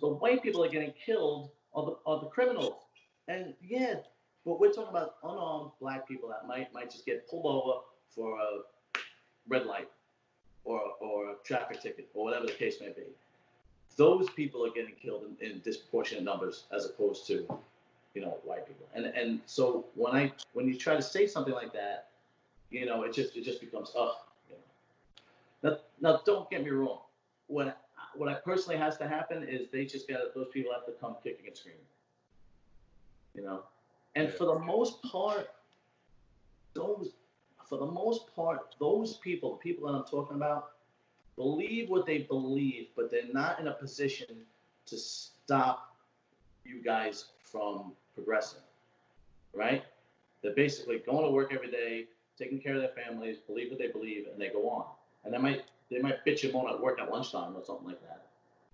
The 0.00 0.08
white 0.08 0.42
people 0.42 0.64
are 0.64 0.68
getting 0.68 0.92
killed 0.92 1.50
are 1.74 1.84
the 1.84 1.96
are 2.06 2.20
the 2.20 2.26
criminals, 2.26 2.84
and 3.28 3.54
yeah, 3.62 3.94
but 4.44 4.60
we're 4.60 4.72
talking 4.72 4.90
about 4.90 5.16
unarmed 5.22 5.72
black 5.80 6.06
people 6.06 6.28
that 6.28 6.46
might 6.46 6.72
might 6.72 6.90
just 6.90 7.06
get 7.06 7.28
pulled 7.28 7.46
over 7.46 7.80
for 8.14 8.38
a 8.38 9.00
red 9.48 9.66
light 9.66 9.88
or 10.64 10.80
or 11.00 11.30
a 11.30 11.34
traffic 11.44 11.80
ticket 11.80 12.08
or 12.14 12.24
whatever 12.24 12.46
the 12.46 12.52
case 12.52 12.80
may 12.80 12.88
be. 12.88 13.04
Those 13.96 14.28
people 14.30 14.66
are 14.66 14.70
getting 14.70 14.94
killed 15.00 15.24
in, 15.40 15.50
in 15.50 15.60
disproportionate 15.60 16.24
numbers 16.24 16.64
as 16.72 16.84
opposed 16.84 17.26
to 17.28 17.46
you 18.14 18.22
know 18.22 18.38
white 18.44 18.66
people. 18.66 18.86
And 18.94 19.06
and 19.06 19.40
so 19.46 19.86
when 19.94 20.14
i 20.14 20.32
when 20.52 20.66
you 20.66 20.76
try 20.76 20.96
to 20.96 21.02
say 21.02 21.26
something 21.26 21.54
like 21.54 21.72
that 21.72 22.08
you 22.70 22.86
know 22.86 23.02
it 23.02 23.12
just 23.12 23.36
it 23.36 23.44
just 23.44 23.60
becomes 23.60 23.92
oh 23.94 24.16
you 24.48 24.56
know. 25.62 25.70
now, 25.70 25.78
now 26.00 26.20
don't 26.24 26.50
get 26.50 26.64
me 26.64 26.70
wrong. 26.70 27.00
What 27.46 27.78
what 28.16 28.28
i 28.28 28.34
personally 28.34 28.78
has 28.78 28.96
to 28.96 29.08
happen 29.08 29.46
is 29.48 29.68
they 29.72 29.84
just 29.84 30.08
got 30.08 30.18
those 30.34 30.48
people 30.52 30.72
have 30.72 30.86
to 30.86 30.92
come 31.00 31.16
kicking 31.22 31.46
and 31.46 31.56
screaming 31.56 31.80
you 33.34 33.42
know 33.42 33.62
and 34.14 34.32
for 34.32 34.44
the 34.44 34.58
most 34.58 35.02
part 35.02 35.50
those 36.74 37.12
for 37.68 37.78
the 37.78 37.86
most 37.86 38.34
part 38.34 38.74
those 38.78 39.14
people 39.18 39.52
the 39.52 39.56
people 39.58 39.86
that 39.86 39.96
i'm 39.96 40.04
talking 40.04 40.36
about 40.36 40.74
believe 41.36 41.90
what 41.90 42.06
they 42.06 42.18
believe, 42.18 42.88
but 42.96 43.10
they're 43.10 43.32
not 43.32 43.60
in 43.60 43.68
a 43.68 43.72
position 43.72 44.26
to 44.86 44.96
stop 44.96 45.96
you 46.64 46.82
guys 46.82 47.26
from 47.40 47.92
progressing, 48.14 48.60
right? 49.52 49.84
They're 50.42 50.54
basically 50.54 50.98
going 50.98 51.24
to 51.24 51.30
work 51.30 51.52
every 51.52 51.70
day, 51.70 52.06
taking 52.38 52.60
care 52.60 52.74
of 52.74 52.80
their 52.80 52.90
families, 52.90 53.38
believe 53.38 53.70
what 53.70 53.78
they 53.78 53.88
believe, 53.88 54.26
and 54.30 54.40
they 54.40 54.48
go 54.48 54.68
on. 54.68 54.86
And 55.24 55.32
they 55.32 55.38
might 55.38 55.64
they 55.90 55.98
might 55.98 56.24
bitch 56.24 56.44
and 56.44 56.52
moan 56.52 56.68
at 56.68 56.80
work 56.80 56.98
at 57.00 57.10
lunchtime 57.10 57.56
or 57.56 57.64
something 57.64 57.86
like 57.86 58.00
that, 58.02 58.26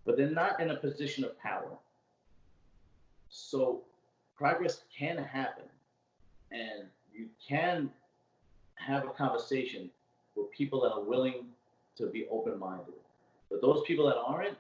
but 0.05 0.17
they're 0.17 0.31
not 0.31 0.61
in 0.61 0.71
a 0.71 0.77
position 0.77 1.25
of 1.25 1.39
power. 1.39 1.77
So 3.29 3.83
progress 4.37 4.83
can 4.97 5.19
happen, 5.19 5.65
and 6.51 6.85
you 7.15 7.27
can 7.47 7.91
have 8.75 9.05
a 9.05 9.11
conversation 9.11 9.91
with 10.35 10.51
people 10.51 10.81
that 10.83 10.93
are 10.93 11.03
willing 11.03 11.47
to 11.97 12.07
be 12.07 12.27
open 12.31 12.59
minded. 12.59 12.95
But 13.51 13.61
those 13.61 13.83
people 13.87 14.07
that 14.07 14.17
aren't, 14.17 14.57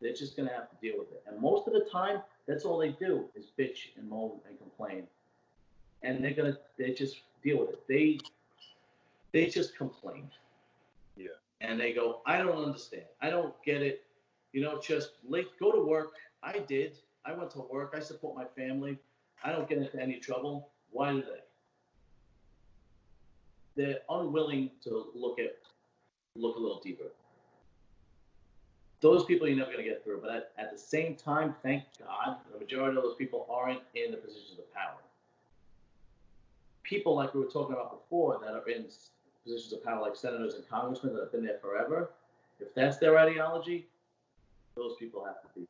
they're 0.00 0.12
just 0.12 0.36
gonna 0.36 0.52
have 0.52 0.68
to 0.70 0.76
deal 0.80 0.98
with 0.98 1.12
it. 1.12 1.22
And 1.26 1.40
most 1.40 1.66
of 1.66 1.72
the 1.72 1.86
time, 1.90 2.22
that's 2.46 2.64
all 2.64 2.78
they 2.78 2.90
do 2.90 3.24
is 3.34 3.46
bitch 3.58 3.96
and 3.96 4.08
moan 4.08 4.32
and 4.48 4.58
complain. 4.58 5.06
And 6.02 6.22
they're 6.22 6.32
gonna 6.34 6.58
they 6.76 6.92
just 6.92 7.20
deal 7.42 7.58
with 7.60 7.70
it. 7.70 7.86
They 7.88 8.18
they 9.32 9.46
just 9.46 9.76
complain. 9.76 10.28
And 11.60 11.80
they 11.80 11.92
go, 11.92 12.20
I 12.26 12.38
don't 12.38 12.64
understand. 12.64 13.04
I 13.20 13.30
don't 13.30 13.54
get 13.64 13.82
it. 13.82 14.02
You 14.52 14.62
know, 14.62 14.80
just 14.80 15.12
late 15.26 15.48
go 15.58 15.72
to 15.72 15.82
work. 15.82 16.12
I 16.42 16.58
did. 16.60 16.98
I 17.24 17.32
went 17.32 17.50
to 17.52 17.66
work. 17.70 17.94
I 17.96 18.00
support 18.00 18.36
my 18.36 18.44
family. 18.44 18.98
I 19.44 19.52
don't 19.52 19.68
get 19.68 19.78
into 19.78 20.00
any 20.00 20.18
trouble. 20.18 20.70
Why 20.90 21.12
do 21.12 21.22
they? 21.22 21.42
They're 23.74 23.98
unwilling 24.08 24.70
to 24.84 25.06
look 25.14 25.38
at 25.38 25.56
look 26.36 26.56
a 26.56 26.60
little 26.60 26.80
deeper. 26.80 27.04
Those 29.00 29.24
people 29.24 29.46
you're 29.46 29.56
never 29.56 29.72
going 29.72 29.84
to 29.84 29.88
get 29.88 30.02
through, 30.02 30.20
but 30.22 30.30
at, 30.30 30.52
at 30.58 30.72
the 30.72 30.78
same 30.78 31.14
time, 31.16 31.54
thank 31.62 31.84
God, 31.98 32.38
the 32.52 32.58
majority 32.58 32.96
of 32.96 33.02
those 33.02 33.16
people 33.16 33.46
aren't 33.50 33.80
in 33.94 34.10
the 34.10 34.16
positions 34.16 34.58
of 34.58 34.72
power. 34.72 34.98
People 36.82 37.14
like 37.14 37.34
we 37.34 37.40
were 37.40 37.50
talking 37.50 37.74
about 37.74 38.02
before 38.02 38.38
that 38.42 38.54
are 38.54 38.68
in 38.68 38.86
positions 39.46 39.72
of 39.72 39.84
power, 39.84 40.00
like 40.00 40.16
senators 40.16 40.54
and 40.54 40.68
congressmen 40.68 41.14
that 41.14 41.20
have 41.20 41.32
been 41.32 41.44
there 41.44 41.58
forever, 41.60 42.10
if 42.60 42.74
that's 42.74 42.96
their 42.96 43.16
ideology, 43.18 43.86
those 44.74 44.96
people 44.98 45.24
have 45.24 45.40
to 45.42 45.60
be 45.60 45.66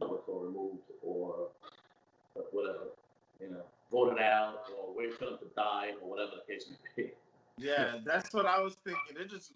or 0.00 0.44
removed 0.44 0.82
or 1.02 1.48
uh, 2.36 2.40
whatever, 2.52 2.90
you 3.40 3.50
know, 3.50 3.62
voted 3.90 4.22
out 4.22 4.64
or 4.78 4.94
wait 4.94 5.12
for 5.18 5.24
them 5.24 5.38
to 5.38 5.46
die 5.56 5.90
or 6.00 6.08
whatever 6.08 6.32
the 6.36 6.52
case 6.52 6.66
may 6.96 7.02
be. 7.02 7.10
Yeah, 7.56 7.96
that's 8.04 8.32
what 8.32 8.46
I 8.46 8.60
was 8.60 8.76
thinking. 8.84 9.16
They're 9.16 9.24
just 9.24 9.52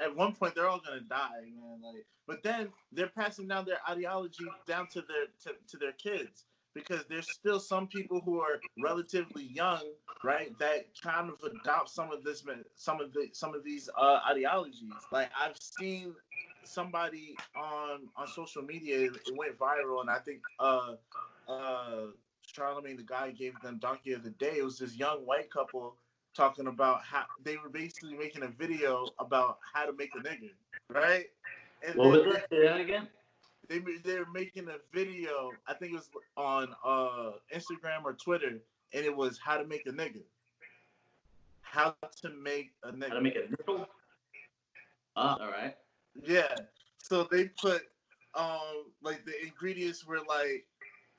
at 0.00 0.14
one 0.14 0.34
point 0.34 0.54
they're 0.54 0.68
all 0.68 0.82
gonna 0.84 1.00
die, 1.00 1.46
man. 1.58 1.80
Like, 1.82 2.04
but 2.26 2.42
then 2.42 2.68
they're 2.92 3.08
passing 3.08 3.48
down 3.48 3.64
their 3.64 3.78
ideology 3.88 4.44
down 4.66 4.88
to 4.88 5.00
their 5.02 5.26
to, 5.44 5.58
to 5.68 5.78
their 5.78 5.92
kids 5.92 6.44
because 6.76 7.04
there's 7.08 7.28
still 7.30 7.58
some 7.58 7.88
people 7.88 8.20
who 8.24 8.38
are 8.38 8.60
relatively 8.78 9.44
young, 9.44 9.82
right, 10.22 10.56
that 10.58 10.86
kind 11.02 11.30
of 11.30 11.36
adopt 11.42 11.88
some 11.88 12.12
of 12.12 12.22
this, 12.22 12.44
some 12.76 13.00
of 13.00 13.12
the, 13.14 13.28
some 13.32 13.54
of 13.54 13.64
these 13.64 13.88
uh, 13.98 14.20
ideologies. 14.30 14.92
Like 15.10 15.30
I've 15.40 15.56
seen 15.56 16.14
somebody 16.64 17.34
on 17.56 18.08
on 18.14 18.28
social 18.28 18.62
media, 18.62 19.04
it 19.04 19.12
went 19.36 19.58
viral, 19.58 20.02
and 20.02 20.10
I 20.10 20.18
think 20.18 20.42
uh, 20.60 20.96
uh, 21.48 22.08
Charlemagne, 22.46 22.98
the 22.98 23.02
guy, 23.02 23.30
gave 23.30 23.54
them 23.62 23.78
donkey 23.78 24.12
of 24.12 24.22
the 24.22 24.30
day. 24.30 24.58
It 24.58 24.64
was 24.64 24.78
this 24.78 24.94
young 24.96 25.26
white 25.26 25.50
couple 25.50 25.96
talking 26.36 26.66
about 26.66 27.02
how 27.02 27.24
they 27.42 27.56
were 27.56 27.70
basically 27.70 28.14
making 28.14 28.42
a 28.42 28.48
video 28.48 29.06
about 29.18 29.58
how 29.72 29.86
to 29.86 29.94
make 29.94 30.10
a 30.14 30.18
nigga, 30.18 30.50
right? 30.90 31.24
And 31.86 31.96
what 31.96 32.10
was 32.10 32.36
it? 32.36 32.46
Say 32.50 32.64
that 32.64 32.80
again. 32.80 33.08
They 33.68 33.80
they 34.04 34.18
were 34.18 34.30
making 34.32 34.68
a 34.68 34.76
video. 34.92 35.52
I 35.66 35.74
think 35.74 35.92
it 35.92 35.96
was 35.96 36.10
on 36.36 36.74
uh, 36.84 37.32
Instagram 37.54 38.04
or 38.04 38.14
Twitter, 38.14 38.58
and 38.92 39.04
it 39.04 39.14
was 39.14 39.38
how 39.38 39.56
to 39.56 39.66
make 39.66 39.86
a 39.86 39.90
nigga. 39.90 40.22
How 41.62 41.94
to 42.22 42.30
make 42.30 42.72
a 42.82 42.92
nigga. 42.92 43.08
How 43.08 43.14
to 43.14 43.20
make 43.20 43.36
a 43.36 43.72
nigga. 43.72 43.86
Ah, 45.16 45.38
all 45.40 45.48
right. 45.48 45.74
Yeah. 46.22 46.54
So 46.98 47.26
they 47.30 47.46
put 47.60 47.82
um 48.34 48.92
like 49.02 49.24
the 49.24 49.32
ingredients 49.42 50.06
were 50.06 50.20
like 50.28 50.66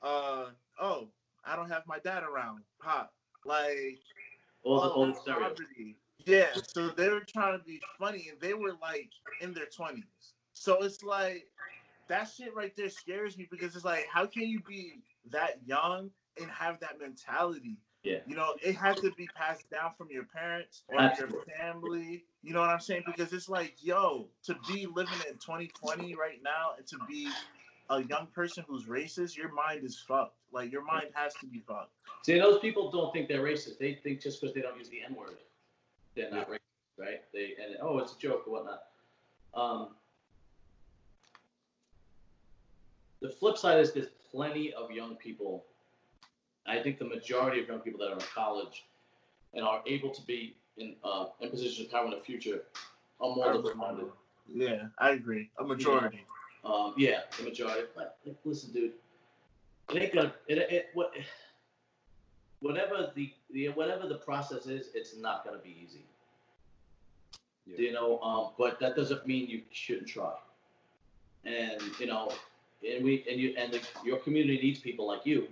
uh 0.02 0.46
oh 0.80 1.08
I 1.44 1.56
don't 1.56 1.70
have 1.70 1.82
my 1.86 1.98
dad 1.98 2.22
around 2.22 2.62
pop 2.80 3.12
like 3.44 3.98
all 4.62 4.80
the 4.82 4.90
old 4.90 5.16
poverty. 5.26 5.96
Yeah, 6.24 6.48
so 6.74 6.88
they 6.88 7.08
were 7.08 7.24
trying 7.26 7.58
to 7.58 7.64
be 7.64 7.80
funny 7.98 8.28
and 8.30 8.40
they 8.40 8.54
were 8.54 8.74
like 8.82 9.08
in 9.40 9.54
their 9.54 9.66
twenties. 9.66 10.04
So 10.52 10.82
it's 10.82 11.02
like 11.02 11.46
that 12.08 12.30
shit 12.36 12.54
right 12.54 12.74
there 12.76 12.88
scares 12.88 13.36
me 13.38 13.46
because 13.50 13.74
it's 13.76 13.84
like 13.84 14.06
how 14.12 14.26
can 14.26 14.42
you 14.44 14.60
be 14.60 15.00
that 15.30 15.58
young 15.64 16.10
and 16.40 16.50
have 16.50 16.80
that 16.80 16.98
mentality? 17.00 17.78
Yeah. 18.02 18.18
You 18.26 18.36
know, 18.36 18.54
it 18.62 18.76
has 18.76 18.96
to 19.00 19.10
be 19.12 19.28
passed 19.34 19.68
down 19.70 19.90
from 19.98 20.08
your 20.10 20.24
parents 20.24 20.82
or 20.88 21.00
Absolutely. 21.00 21.36
your 21.36 21.56
family. 21.58 22.24
You 22.42 22.54
know 22.54 22.60
what 22.60 22.70
I'm 22.70 22.80
saying? 22.80 23.02
Because 23.04 23.32
it's 23.32 23.48
like, 23.48 23.74
yo, 23.80 24.28
to 24.44 24.56
be 24.68 24.86
living 24.86 25.18
in 25.28 25.34
2020 25.34 26.14
right 26.14 26.38
now 26.42 26.72
and 26.78 26.86
to 26.86 26.96
be 27.08 27.28
a 27.90 28.02
young 28.04 28.28
person 28.28 28.64
who's 28.68 28.84
racist, 28.84 29.36
your 29.36 29.52
mind 29.52 29.84
is 29.84 29.98
fucked. 29.98 30.36
Like 30.52 30.72
your 30.72 30.84
mind 30.84 31.08
has 31.14 31.34
to 31.34 31.46
be 31.46 31.60
fucked. 31.66 31.92
See, 32.22 32.38
those 32.38 32.60
people 32.60 32.90
don't 32.90 33.12
think 33.12 33.28
they're 33.28 33.42
racist. 33.42 33.78
They 33.78 33.94
think 34.02 34.20
just 34.20 34.40
because 34.40 34.54
they 34.54 34.62
don't 34.62 34.78
use 34.78 34.88
the 34.88 35.00
N 35.06 35.14
word, 35.14 35.36
they're 36.14 36.30
not 36.30 36.48
racist, 36.48 36.98
right? 36.98 37.22
They 37.32 37.54
and 37.62 37.76
oh, 37.82 37.98
it's 37.98 38.14
a 38.14 38.18
joke 38.18 38.44
or 38.46 38.52
whatnot. 38.52 38.82
Um, 39.54 39.88
the 43.20 43.28
flip 43.28 43.56
side 43.56 43.80
is 43.80 43.92
there's 43.92 44.08
plenty 44.30 44.72
of 44.72 44.90
young 44.90 45.16
people. 45.16 45.64
I 46.66 46.80
think 46.82 46.98
the 46.98 47.04
majority 47.04 47.60
of 47.60 47.68
young 47.68 47.80
people 47.80 48.00
that 48.00 48.10
are 48.10 48.14
in 48.14 48.20
college 48.34 48.84
and 49.54 49.64
are 49.64 49.82
able 49.86 50.10
to 50.10 50.22
be 50.22 50.54
in 50.76 50.94
uh, 51.02 51.26
in 51.40 51.50
positions 51.50 51.86
of 51.86 51.92
power 51.92 52.04
in 52.04 52.10
the 52.10 52.20
future 52.20 52.62
are 53.20 53.34
more 53.34 53.54
liberal-minded. 53.54 54.06
Yeah, 54.46 54.86
I 54.98 55.10
agree. 55.10 55.50
A 55.58 55.64
majority. 55.64 56.24
Yeah. 56.64 56.70
Um, 56.70 56.94
yeah, 56.96 57.20
the 57.36 57.44
majority. 57.44 57.86
But 57.94 58.18
listen, 58.44 58.72
dude, 58.72 58.92
it 59.92 60.02
ain't 60.02 60.14
gonna. 60.14 60.34
It, 60.46 60.58
it 60.58 60.86
what. 60.94 61.12
Whatever 62.60 63.12
the, 63.14 63.32
the 63.52 63.68
whatever 63.68 64.08
the 64.08 64.16
process 64.16 64.66
is, 64.66 64.88
it's 64.92 65.16
not 65.16 65.44
gonna 65.44 65.58
be 65.58 65.76
easy. 65.80 66.04
Yeah. 67.66 67.78
You 67.78 67.92
know, 67.92 68.18
um, 68.18 68.50
but 68.58 68.80
that 68.80 68.96
doesn't 68.96 69.28
mean 69.28 69.48
you 69.48 69.62
shouldn't 69.70 70.08
try. 70.08 70.32
And 71.44 71.80
you 72.00 72.06
know, 72.06 72.32
and 72.86 73.04
we 73.04 73.24
and 73.30 73.40
you 73.40 73.54
and 73.56 73.72
the, 73.72 73.80
your 74.04 74.18
community 74.18 74.60
needs 74.62 74.80
people 74.80 75.06
like 75.06 75.24
you 75.24 75.48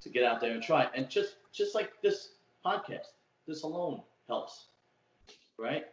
to 0.00 0.08
get 0.08 0.24
out 0.24 0.40
there 0.40 0.52
and 0.52 0.62
try. 0.62 0.88
And 0.94 1.08
just 1.08 1.36
just 1.52 1.74
like 1.74 1.92
this 2.02 2.30
podcast, 2.64 3.12
this 3.46 3.62
alone 3.62 4.02
helps, 4.28 4.66
right? 5.58 5.86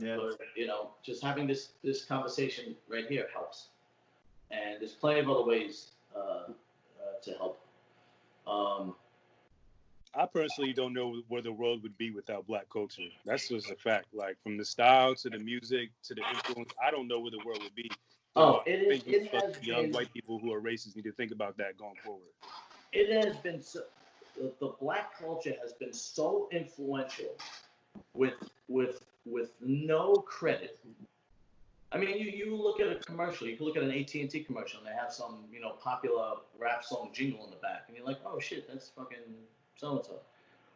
Yeah. 0.00 0.16
But, 0.16 0.38
you 0.56 0.66
know, 0.66 0.90
just 1.02 1.22
having 1.22 1.46
this 1.46 1.70
this 1.82 2.04
conversation 2.04 2.76
right 2.88 3.06
here 3.08 3.26
helps. 3.32 3.68
And 4.50 4.80
there's 4.80 4.92
plenty 4.92 5.20
of 5.20 5.30
other 5.30 5.44
ways 5.44 5.92
uh, 6.14 6.18
uh, 6.18 6.52
to 7.22 7.32
help. 7.34 7.60
Um, 8.46 8.94
I 10.12 10.26
personally 10.26 10.72
don't 10.72 10.92
know 10.92 11.22
where 11.28 11.40
the 11.40 11.52
world 11.52 11.84
would 11.84 11.96
be 11.96 12.10
without 12.10 12.46
black 12.46 12.68
culture. 12.68 13.08
That's 13.24 13.48
just 13.48 13.70
a 13.70 13.76
fact. 13.76 14.06
Like 14.12 14.42
from 14.42 14.56
the 14.56 14.64
style 14.64 15.14
to 15.14 15.30
the 15.30 15.38
music 15.38 15.90
to 16.04 16.14
the 16.14 16.22
influence, 16.28 16.72
I 16.84 16.90
don't 16.90 17.06
know 17.06 17.20
where 17.20 17.30
the 17.30 17.42
world 17.44 17.62
would 17.62 17.74
be. 17.74 17.90
Oh, 18.40 18.62
it 18.66 18.82
is. 18.82 19.02
It 19.06 19.32
has 19.34 19.62
young 19.62 19.82
been, 19.84 19.92
white 19.92 20.12
people 20.12 20.38
who 20.38 20.52
are 20.52 20.60
racist 20.60 20.96
need 20.96 21.04
to 21.04 21.12
think 21.12 21.32
about 21.32 21.56
that 21.58 21.78
going 21.78 21.96
forward. 22.04 22.28
It 22.92 23.24
has 23.24 23.36
been 23.36 23.60
so. 23.62 23.82
The, 24.36 24.52
the 24.60 24.72
black 24.80 25.18
culture 25.18 25.54
has 25.60 25.72
been 25.74 25.92
so 25.92 26.48
influential 26.52 27.36
with 28.14 28.34
with 28.68 29.04
with 29.26 29.52
no 29.60 30.14
credit. 30.14 30.78
I 31.92 31.98
mean, 31.98 32.16
you, 32.18 32.30
you 32.30 32.56
look 32.56 32.80
at 32.80 32.86
a 32.88 32.94
commercial. 33.00 33.48
You 33.48 33.56
can 33.56 33.66
look 33.66 33.76
at 33.76 33.82
an 33.82 33.90
AT 33.90 34.14
and 34.14 34.30
T 34.30 34.44
commercial, 34.44 34.78
and 34.78 34.86
they 34.88 34.94
have 34.94 35.12
some 35.12 35.44
you 35.52 35.60
know 35.60 35.72
popular 35.82 36.34
rap 36.58 36.84
song 36.84 37.10
jingle 37.12 37.44
in 37.44 37.50
the 37.50 37.56
back, 37.56 37.84
and 37.88 37.96
you're 37.96 38.06
like, 38.06 38.18
oh 38.24 38.38
shit, 38.38 38.68
that's 38.68 38.90
fucking 38.90 39.18
so 39.76 39.96
and 39.96 40.04
so. 40.04 40.20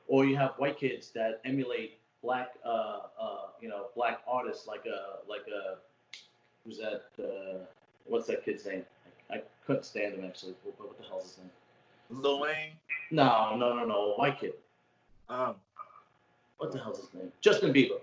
Or 0.08 0.26
you 0.26 0.36
have 0.36 0.54
white 0.58 0.78
kids 0.78 1.10
that 1.12 1.40
emulate 1.44 1.98
black, 2.22 2.54
uh, 2.64 2.98
uh, 3.18 3.36
you 3.60 3.68
know, 3.68 3.86
black 3.94 4.20
artists 4.26 4.66
like 4.66 4.84
a 4.86 5.28
like 5.28 5.46
a 5.48 5.78
who's 6.64 6.78
that? 6.78 7.04
Uh, 7.18 7.64
what's 8.06 8.26
that 8.28 8.44
kid's 8.44 8.66
name? 8.66 8.84
I, 9.30 9.36
I 9.36 9.42
couldn't 9.66 9.84
stand 9.84 10.14
him 10.14 10.24
actually. 10.24 10.54
What, 10.64 10.78
what 10.78 10.98
the 10.98 11.04
hell's 11.04 11.24
his 11.24 11.38
name? 11.38 11.50
Lil 12.10 12.40
Wayne. 12.40 12.72
No, 13.10 13.56
no, 13.56 13.74
no, 13.74 13.84
no. 13.84 14.14
White 14.16 14.40
kid. 14.40 14.54
Um. 15.28 15.56
What 16.58 16.72
the 16.72 16.78
hell's 16.78 17.00
his 17.00 17.12
name? 17.14 17.32
Justin 17.40 17.72
Bieber. 17.72 18.00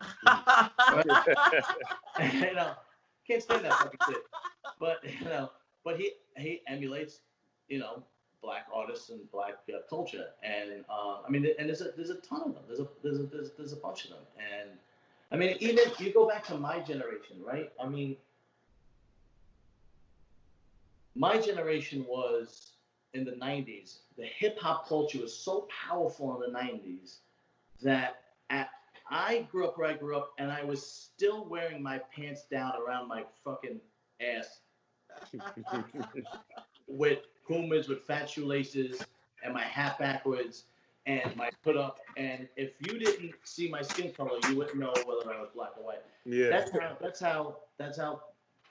you 2.20 2.54
know, 2.54 2.72
can't 3.26 3.42
stand 3.42 3.64
that 3.64 3.72
fucking 3.72 3.98
shit. 4.08 4.18
But 4.78 4.98
you 5.04 5.24
know, 5.24 5.50
but 5.84 5.98
he 5.98 6.12
he 6.36 6.60
emulates, 6.66 7.20
you 7.68 7.78
know, 7.78 8.02
black 8.42 8.66
artists 8.72 9.10
and 9.10 9.30
black 9.32 9.54
uh, 9.74 9.78
culture, 9.88 10.26
and 10.42 10.84
uh, 10.90 11.18
I 11.26 11.30
mean, 11.30 11.46
and 11.58 11.68
there's 11.68 11.80
a 11.80 11.90
there's 11.96 12.10
a 12.10 12.16
ton 12.16 12.42
of 12.42 12.54
them. 12.54 12.62
There's 12.66 12.80
a 12.80 12.88
there's 13.02 13.18
a 13.18 13.22
there's, 13.24 13.50
there's 13.56 13.72
a 13.72 13.76
bunch 13.76 14.04
of 14.04 14.10
them, 14.10 14.20
and 14.38 14.70
I 15.30 15.36
mean, 15.36 15.56
even 15.60 15.84
you 15.98 16.12
go 16.12 16.28
back 16.28 16.44
to 16.46 16.56
my 16.56 16.80
generation, 16.80 17.42
right? 17.44 17.70
I 17.82 17.88
mean, 17.88 18.16
my 21.14 21.38
generation 21.38 22.04
was 22.08 22.72
in 23.14 23.24
the 23.24 23.32
90s. 23.32 23.98
The 24.16 24.26
hip 24.26 24.58
hop 24.60 24.88
culture 24.88 25.20
was 25.20 25.36
so 25.36 25.66
powerful 25.88 26.40
in 26.42 26.52
the 26.52 26.58
90s 26.58 27.16
that 27.82 28.16
at, 28.50 28.68
I 29.10 29.46
grew 29.50 29.66
up 29.66 29.78
where 29.78 29.88
I 29.88 29.94
grew 29.94 30.16
up 30.16 30.32
and 30.38 30.50
I 30.50 30.62
was 30.62 30.84
still 30.86 31.46
wearing 31.48 31.82
my 31.82 32.00
pants 32.14 32.44
down 32.50 32.72
around 32.76 33.08
my 33.08 33.24
fucking 33.44 33.80
ass 34.20 34.60
with 36.86 37.18
Pumas 37.46 37.88
with 37.88 38.02
fat 38.02 38.28
shoelaces 38.28 39.04
and 39.42 39.54
my 39.54 39.62
hat 39.62 39.98
backwards 39.98 40.64
and 41.06 41.34
my 41.36 41.50
put 41.62 41.76
up. 41.76 42.00
And 42.16 42.48
if 42.56 42.72
you 42.80 42.98
didn't 42.98 43.32
see 43.44 43.68
my 43.68 43.82
skin 43.82 44.12
color, 44.12 44.38
you 44.48 44.56
wouldn't 44.56 44.78
know 44.78 44.92
whether 45.04 45.32
I 45.32 45.40
was 45.40 45.50
black 45.54 45.70
or 45.78 45.84
white. 45.84 46.02
Yeah. 46.24 46.48
That's 46.48 46.70
how. 46.70 46.96
That's 47.00 47.20
how. 47.20 47.56
That's 47.78 47.98
how. 47.98 48.22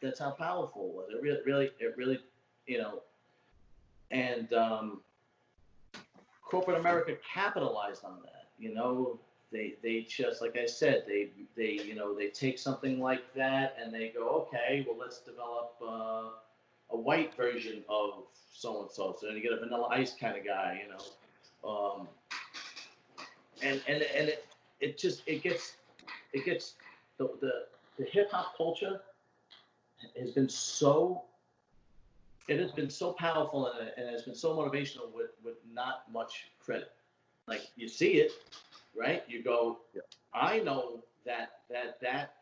That's 0.02 0.20
how 0.20 0.32
powerful 0.32 0.90
it 0.90 0.96
was. 0.96 1.08
It 1.10 1.22
really, 1.22 1.40
really, 1.46 1.72
it 1.80 1.96
really, 1.98 2.20
you 2.68 2.78
know, 2.78 3.02
and 4.12 4.52
um, 4.54 5.02
corporate 6.44 6.78
America 6.78 7.16
capitalized 7.34 8.04
on 8.04 8.20
that. 8.24 8.48
You 8.60 8.74
know, 8.74 9.20
they 9.52 9.76
they 9.82 10.02
just 10.02 10.42
like 10.42 10.58
I 10.58 10.66
said, 10.66 11.06
they 11.08 11.30
they 11.56 11.82
you 11.84 11.96
know 11.96 12.14
they 12.14 12.28
take 12.28 12.60
something 12.60 13.00
like 13.00 13.34
that 13.36 13.78
and 13.82 13.94
they 13.94 14.10
go, 14.10 14.48
okay, 14.48 14.86
well 14.88 14.98
let's 15.00 15.20
develop 15.20 15.76
uh, 15.82 16.30
a 16.92 16.98
white 16.98 17.36
version 17.36 17.84
of 17.90 18.26
so 18.52 18.82
and 18.82 18.92
so. 18.92 19.16
So 19.20 19.28
then 19.28 19.38
you 19.38 19.42
get 19.42 19.54
a 19.54 19.58
Vanilla 19.60 19.88
Ice 19.92 20.14
kind 20.20 20.38
of 20.38 20.46
guy, 20.46 20.82
you 20.84 20.90
know. 20.92 21.04
Um, 21.68 22.08
and 23.66 23.82
and 23.88 24.04
and 24.04 24.30
it, 24.30 24.46
it 24.80 24.98
just 24.98 25.22
it 25.26 25.44
gets 25.44 25.78
it 26.34 26.46
gets 26.46 26.76
the 27.18 27.30
the, 27.42 27.52
the 27.98 28.06
hip 28.06 28.32
hop 28.32 28.56
culture 28.58 29.02
has 30.20 30.32
been 30.32 30.50
so 30.50 31.24
it 32.48 32.60
has 32.60 32.72
been 32.72 32.90
so 32.90 33.14
powerful 33.14 33.68
and, 33.68 33.92
and 33.98 34.10
has 34.10 34.24
been 34.24 34.36
so 34.36 34.56
motivational 34.56 35.12
with 35.14 35.32
with 35.44 35.56
not 35.74 36.04
much 36.12 36.52
credit. 36.64 36.92
Like 37.48 37.68
you 37.76 37.88
see 37.88 38.14
it, 38.14 38.32
right? 38.96 39.24
You 39.28 39.44
go, 39.44 39.80
yeah. 39.94 40.02
I 40.34 40.60
know 40.60 41.04
that 41.26 41.60
that 41.70 42.00
that 42.02 42.36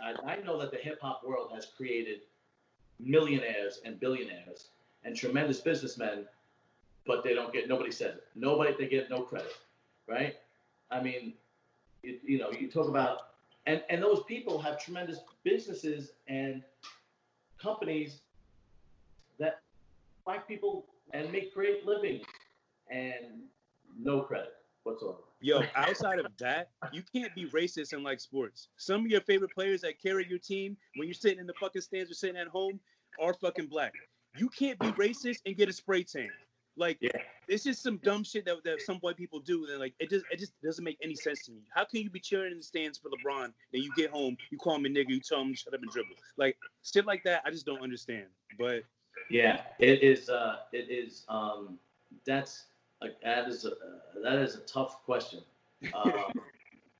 I, 0.00 0.14
I 0.32 0.36
know 0.44 0.58
that 0.60 0.70
the 0.70 0.78
hip 0.78 0.98
hop 1.00 1.22
world 1.24 1.50
has 1.54 1.66
created 1.76 2.20
millionaires 3.00 3.80
and 3.84 3.98
billionaires 3.98 4.68
and 5.04 5.16
tremendous 5.16 5.60
businessmen, 5.60 6.24
but 7.06 7.24
they 7.24 7.34
don't 7.34 7.52
get 7.52 7.68
nobody 7.68 7.90
says 7.90 8.16
it. 8.16 8.24
Nobody 8.34 8.74
they 8.78 8.88
get 8.88 9.08
no 9.10 9.22
credit 9.22 9.52
right? 10.08 10.36
I 10.90 11.02
mean, 11.02 11.34
you, 12.02 12.18
you 12.24 12.38
know, 12.38 12.50
you 12.50 12.70
talk 12.70 12.88
about, 12.88 13.28
and, 13.66 13.82
and 13.88 14.02
those 14.02 14.22
people 14.24 14.60
have 14.60 14.82
tremendous 14.82 15.20
businesses 15.42 16.12
and 16.28 16.62
companies 17.60 18.20
that 19.38 19.60
black 20.24 20.46
people 20.46 20.86
and 21.12 21.30
make 21.32 21.54
great 21.54 21.86
livings 21.86 22.24
and 22.90 23.44
no 23.98 24.20
credit 24.20 24.54
whatsoever. 24.82 25.18
Yo, 25.40 25.62
outside 25.76 26.18
of 26.18 26.26
that, 26.38 26.70
you 26.92 27.02
can't 27.12 27.34
be 27.34 27.46
racist 27.50 27.92
in 27.92 28.02
like 28.02 28.20
sports. 28.20 28.68
Some 28.76 29.04
of 29.04 29.10
your 29.10 29.20
favorite 29.20 29.50
players 29.54 29.82
that 29.82 30.00
carry 30.00 30.26
your 30.28 30.38
team 30.38 30.76
when 30.96 31.06
you're 31.06 31.14
sitting 31.14 31.38
in 31.38 31.46
the 31.46 31.52
fucking 31.60 31.82
stands 31.82 32.10
or 32.10 32.14
sitting 32.14 32.36
at 32.36 32.48
home 32.48 32.80
are 33.20 33.34
fucking 33.34 33.66
black. 33.66 33.92
You 34.36 34.48
can't 34.48 34.78
be 34.78 34.90
racist 34.92 35.40
and 35.46 35.56
get 35.56 35.68
a 35.68 35.72
spray 35.72 36.02
tan. 36.02 36.30
Like 36.76 36.98
Yeah. 37.00 37.10
it's 37.48 37.64
just 37.64 37.82
some 37.82 37.98
dumb 37.98 38.24
shit 38.24 38.44
that, 38.46 38.64
that 38.64 38.82
some 38.82 38.96
white 38.96 39.16
people 39.16 39.40
do, 39.40 39.66
and 39.70 39.78
like 39.78 39.94
it 39.98 40.10
just 40.10 40.24
it 40.30 40.38
just 40.38 40.52
doesn't 40.62 40.84
make 40.84 40.98
any 41.02 41.14
sense 41.14 41.44
to 41.46 41.52
me. 41.52 41.60
How 41.74 41.84
can 41.84 42.00
you 42.00 42.10
be 42.10 42.20
cheering 42.20 42.52
in 42.52 42.58
the 42.58 42.64
stands 42.64 42.98
for 42.98 43.10
LeBron, 43.10 43.44
and 43.44 43.54
you 43.72 43.92
get 43.96 44.10
home, 44.10 44.36
you 44.50 44.58
call 44.58 44.76
him 44.76 44.86
a 44.86 44.88
nigga, 44.88 45.10
you 45.10 45.20
tell 45.20 45.40
him 45.40 45.50
to 45.52 45.56
shut 45.56 45.74
up 45.74 45.82
and 45.82 45.90
dribble, 45.90 46.16
like 46.36 46.56
shit 46.82 47.06
like 47.06 47.22
that? 47.24 47.42
I 47.44 47.50
just 47.50 47.66
don't 47.66 47.82
understand. 47.82 48.26
But 48.58 48.82
Yeah, 49.30 49.62
it 49.78 50.02
is. 50.02 50.28
Uh, 50.28 50.56
it 50.72 50.90
is. 50.90 51.24
Um, 51.28 51.78
that's 52.24 52.64
a, 53.02 53.08
that 53.22 53.48
is 53.48 53.64
a 53.64 53.72
that 54.22 54.38
is 54.38 54.56
a 54.56 54.60
tough 54.60 55.04
question. 55.04 55.40
Um, 55.94 56.32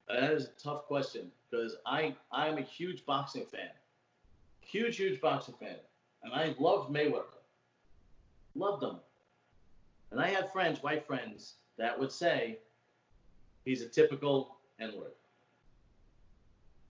that 0.09 0.31
is 0.33 0.45
a 0.45 0.63
tough 0.63 0.85
question 0.87 1.33
because 1.51 1.77
I 1.87 2.15
I 2.31 2.49
am 2.49 2.59
a 2.59 2.63
huge 2.63 3.07
boxing 3.07 3.47
fan, 3.47 3.71
huge 4.61 4.99
huge 4.99 5.21
boxing 5.21 5.55
fan, 5.59 5.77
and 6.23 6.35
I 6.35 6.55
loved 6.59 6.93
Mayweather, 6.93 7.41
loved 8.55 8.83
him, 8.83 8.97
and 10.15 10.23
I 10.23 10.29
had 10.29 10.53
friends, 10.53 10.81
white 10.81 11.05
friends, 11.09 11.55
that 11.77 11.99
would 11.99 12.13
say 12.13 12.59
he's 13.65 13.83
a 13.83 13.89
typical 13.89 14.57
N 14.79 14.93
word, 14.97 15.11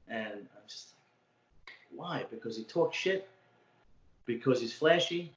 and 0.09 0.33
I'm 0.35 0.69
just 0.69 0.93
like, 1.67 1.75
why? 1.91 2.25
Because 2.31 2.59
he 2.59 2.65
talks 2.65 2.97
shit 2.99 3.27
because 4.27 4.61
he's 4.61 4.75
flashy. 4.75 5.33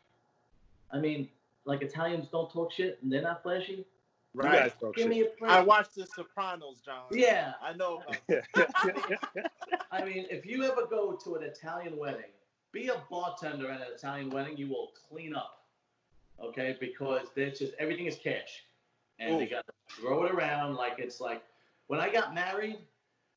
I 0.91 0.99
mean, 0.99 1.29
like 1.65 1.81
Italians 1.81 2.27
don't 2.29 2.51
talk 2.51 2.71
shit 2.73 2.99
and 3.01 3.11
they're 3.11 3.21
not 3.21 3.41
flashy. 3.43 3.73
you 3.73 3.85
Right. 4.33 4.63
guys 4.63 4.71
talk 4.79 4.95
Give 4.95 5.03
shit. 5.03 5.09
me 5.09 5.21
a 5.21 5.25
break. 5.39 5.51
I 5.51 5.61
watched 5.61 5.95
The 5.95 6.05
Sopranos, 6.07 6.81
John. 6.85 7.03
Yeah, 7.11 7.53
I 7.61 7.73
know. 7.73 8.01
I 9.91 10.03
mean, 10.03 10.25
if 10.29 10.45
you 10.45 10.63
ever 10.63 10.85
go 10.89 11.13
to 11.23 11.35
an 11.35 11.43
Italian 11.43 11.97
wedding, 11.97 12.31
be 12.73 12.87
a 12.89 13.01
bartender 13.09 13.69
at 13.71 13.79
an 13.81 13.87
Italian 13.95 14.29
wedding, 14.29 14.57
you 14.57 14.67
will 14.67 14.91
clean 15.09 15.33
up, 15.35 15.63
okay? 16.43 16.77
Because 16.79 17.27
there's 17.35 17.59
just 17.59 17.73
everything 17.79 18.05
is 18.05 18.15
cash, 18.15 18.63
and 19.19 19.39
they 19.39 19.45
Ooh. 19.45 19.49
got 19.49 19.65
to 19.67 19.73
throw 19.89 20.25
it 20.25 20.31
around 20.31 20.75
like 20.75 20.95
it's 20.97 21.19
like 21.19 21.43
when 21.87 21.99
I 21.99 22.11
got 22.11 22.33
married. 22.33 22.77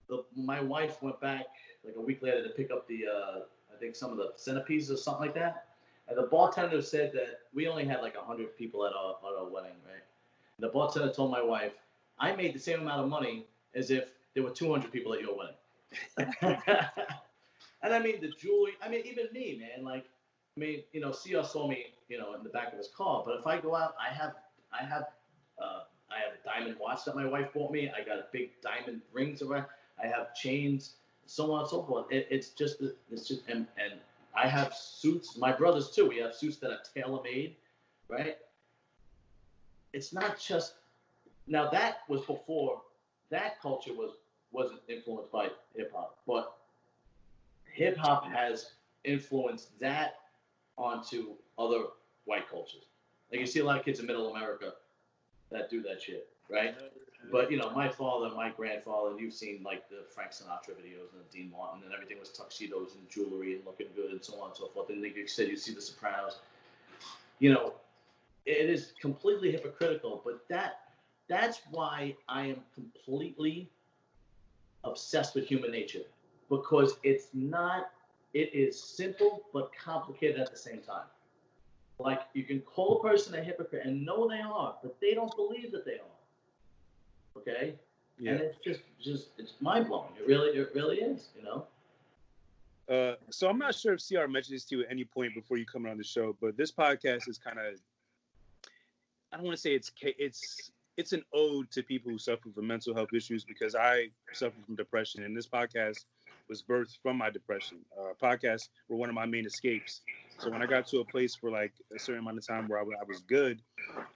The, 0.09 0.25
my 0.35 0.61
wife 0.61 1.01
went 1.03 1.21
back 1.21 1.47
like 1.85 1.95
a 1.97 2.01
week 2.01 2.21
later 2.21 2.43
to 2.43 2.49
pick 2.49 2.73
up 2.73 2.89
the 2.89 3.05
uh, 3.07 3.41
I 3.73 3.79
think 3.79 3.95
some 3.95 4.11
of 4.11 4.17
the 4.17 4.33
centerpieces 4.37 4.91
or 4.91 4.97
something 4.97 5.27
like 5.27 5.35
that, 5.37 5.67
and 6.09 6.19
the 6.19 6.25
bartender 6.25 6.83
said 6.83 7.13
that 7.15 7.43
we 7.55 7.69
only 7.69 7.85
had 7.85 8.01
like 8.01 8.17
hundred 8.17 8.57
people 8.59 8.85
at 8.85 8.93
our, 8.93 9.15
at 9.25 9.39
our 9.39 9.49
wedding, 9.49 9.77
right? 9.87 10.03
And 10.57 10.69
the 10.69 10.69
bartender 10.69 11.13
told 11.13 11.31
my 11.31 11.43
wife, 11.43 11.73
I 12.19 12.35
made 12.35 12.55
the 12.55 12.59
same 12.59 12.81
amount 12.81 13.03
of 13.03 13.09
money 13.09 13.47
as 13.75 13.91
if 13.91 14.11
there 14.35 14.43
were 14.43 14.51
200 14.51 14.91
people 14.93 15.15
at 15.15 15.21
your 15.21 15.37
wedding. 15.37 16.35
and 17.83 17.95
I 17.95 17.99
mean 17.99 18.21
the 18.21 18.29
jewelry. 18.29 18.73
I 18.83 18.89
mean 18.89 19.07
even 19.07 19.27
me, 19.33 19.59
man. 19.61 19.85
Like, 19.85 20.07
I 20.57 20.61
mean, 20.61 20.83
you 20.93 21.01
know, 21.01 21.11
CR 21.11 21.43
saw 21.43 21.69
me, 21.69 21.87
you 22.09 22.19
know, 22.19 22.35
in 22.35 22.43
the 22.43 22.49
back 22.49 22.73
of 22.73 22.79
his 22.79 22.89
car. 22.89 23.23
But 23.25 23.39
if 23.39 23.47
I 23.47 23.61
go 23.61 23.75
out, 23.77 23.95
I 24.01 24.13
have, 24.13 24.35
I 24.73 24.85
have, 24.85 25.09
uh, 25.63 25.83
I 26.11 26.19
have 26.19 26.33
a 26.35 26.45
diamond 26.45 26.77
watch 26.81 27.05
that 27.05 27.15
my 27.15 27.27
wife 27.27 27.53
bought 27.55 27.73
me. 27.73 27.91
I 27.91 28.05
got 28.05 28.19
a 28.19 28.27
big 28.33 28.51
diamond 28.61 29.03
rings 29.13 29.43
around. 29.43 29.67
I 30.03 30.07
have 30.07 30.35
chains, 30.35 30.95
so 31.27 31.53
on 31.53 31.61
and 31.61 31.69
so 31.69 31.83
forth. 31.83 32.07
It, 32.11 32.27
it's 32.31 32.51
just, 32.51 32.83
it's 33.11 33.29
just, 33.29 33.43
and, 33.49 33.67
and 33.83 34.01
I 34.35 34.49
have 34.49 34.75
suits. 34.75 35.37
My 35.37 35.53
brothers 35.53 35.91
too. 35.91 36.09
We 36.09 36.19
have 36.19 36.35
suits 36.35 36.57
that 36.59 36.71
are 36.71 36.81
tailor 36.95 37.23
made, 37.23 37.57
right? 38.09 38.37
It's 39.93 40.13
not 40.13 40.39
just. 40.39 40.75
Now 41.47 41.69
that 41.71 41.99
was 42.09 42.21
before 42.23 42.81
that 43.31 43.61
culture 43.61 43.93
was 43.93 44.13
wasn't 44.53 44.81
influenced 44.89 45.33
by 45.33 45.49
hip 45.75 45.93
hop, 45.95 46.19
but 46.27 46.57
hip 47.73 47.97
hop 47.97 48.27
has 48.27 48.73
influenced 49.05 49.79
that 49.81 50.20
onto 50.81 51.35
other 51.59 51.85
white 52.25 52.49
cultures. 52.49 52.85
Like 53.31 53.41
you 53.41 53.47
see 53.47 53.61
a 53.61 53.65
lot 53.65 53.79
of 53.79 53.85
kids 53.85 54.01
in 54.01 54.07
Middle 54.07 54.35
America 54.35 54.73
that 55.53 55.71
do 55.71 55.83
that 55.83 56.01
shit, 56.01 56.29
right? 56.51 56.75
But 57.31 57.51
you 57.51 57.59
know, 57.59 57.71
my 57.71 57.89
father, 57.89 58.35
my 58.35 58.51
grandfather, 58.51 59.11
and 59.11 59.21
you've 59.21 59.35
seen 59.35 59.63
like 59.63 59.89
the 59.89 59.99
Frank 60.15 60.31
Sinatra 60.31 60.75
videos 60.75 61.13
and 61.13 61.21
the 61.21 61.31
Dean 61.31 61.53
Martin, 61.53 61.83
and 61.85 61.93
everything 61.93 62.19
was 62.19 62.31
tuxedos 62.31 62.95
and 62.95 63.09
jewelry 63.11 63.55
and 63.55 63.65
looking 63.67 63.89
good 63.95 64.11
and 64.11 64.25
so 64.25 64.41
on 64.41 64.49
and 64.49 64.57
so 64.57 64.69
forth. 64.69 64.89
And 64.89 65.03
like 65.03 65.17
you 65.17 65.29
said, 65.29 65.49
you 65.49 65.57
see 65.57 65.75
the 65.75 65.83
Sopranos. 65.83 66.39
You 67.39 67.53
know, 67.53 67.75
it 68.47 68.71
is 68.71 68.93
completely 69.01 69.53
hypocritical, 69.53 70.23
but 70.25 70.49
that 70.49 70.81
that's 71.29 71.61
why 71.71 72.17
I 72.29 72.47
am 72.47 72.57
completely 72.75 73.71
obsessed 74.83 75.35
with 75.35 75.47
human 75.47 75.71
nature 75.71 76.03
because 76.49 76.97
it's 77.05 77.29
not 77.33 77.91
it 78.33 78.55
is 78.55 78.81
simple 78.81 79.43
but 79.53 79.71
complicated 79.77 80.41
at 80.41 80.51
the 80.51 80.59
same 80.59 80.81
time. 80.81 81.07
Like 81.99 82.23
you 82.33 82.45
can 82.45 82.61
call 82.61 82.99
a 82.99 83.03
person 83.03 83.35
a 83.35 83.43
hypocrite 83.43 83.85
and 83.85 84.05
know 84.05 84.29
they 84.29 84.41
are 84.41 84.77
but 84.83 84.99
they 85.01 85.15
don't 85.15 85.35
believe 85.37 85.73
that 85.73 85.85
they 85.85 85.95
are. 85.95 87.39
Okay? 87.39 87.75
Yeah. 88.19 88.33
and 88.33 88.41
it's 88.41 88.59
just 88.59 88.81
just 89.03 89.29
it's 89.39 89.55
mind-blowing. 89.61 90.11
It 90.19 90.27
really 90.27 90.59
it 90.59 90.71
really 90.75 90.99
is 90.99 91.29
you 91.37 91.43
know? 91.43 91.67
Uh, 92.89 93.15
so 93.31 93.49
I'm 93.49 93.59
not 93.59 93.75
sure 93.75 93.95
if 93.95 94.01
CR 94.07 94.27
mentioned 94.27 94.57
this 94.57 94.65
to 94.67 94.77
you 94.77 94.83
at 94.83 94.91
any 94.91 95.05
point 95.05 95.35
before 95.35 95.57
you 95.57 95.65
come 95.65 95.87
on 95.87 95.97
the 95.97 96.05
show, 96.05 96.37
but 96.41 96.57
this 96.57 96.73
podcast 96.73 97.29
is 97.29 97.39
kind 97.39 97.59
of 97.59 97.79
I 99.33 99.37
don't 99.37 99.45
want 99.45 99.57
to 99.57 99.61
say 99.61 99.75
it's 99.75 99.93
it's 100.03 100.71
it's 100.97 101.13
an 101.13 101.23
ode 101.33 101.71
to 101.71 101.83
people 101.83 102.11
who 102.11 102.19
suffer 102.19 102.49
from 102.55 102.67
mental 102.67 102.95
health 102.95 103.15
issues 103.15 103.45
because 103.45 103.75
I 103.75 104.09
suffer 104.33 104.57
from 104.67 104.75
depression, 104.75 105.23
and 105.23 105.37
this 105.37 105.47
podcast 105.47 106.05
was 106.51 106.63
birthed 106.63 106.99
from 107.03 107.17
my 107.17 107.31
depression. 107.31 107.79
Uh, 107.99 108.13
podcasts 108.23 108.69
were 108.89 108.97
one 108.97 109.09
of 109.09 109.15
my 109.15 109.25
main 109.25 109.47
escapes. 109.47 110.03
So 110.39 110.51
when 110.51 110.61
I 110.61 110.67
got 110.67 110.87
to 110.89 110.99
a 110.99 111.05
place 111.05 111.35
for 111.35 111.51
like 111.51 111.73
a 111.95 111.99
certain 111.99 112.21
amount 112.21 112.39
of 112.39 112.47
time 112.47 112.69
where 112.69 112.81
I, 112.81 112.83
I 112.83 113.05
was 113.09 113.21
good, 113.29 113.63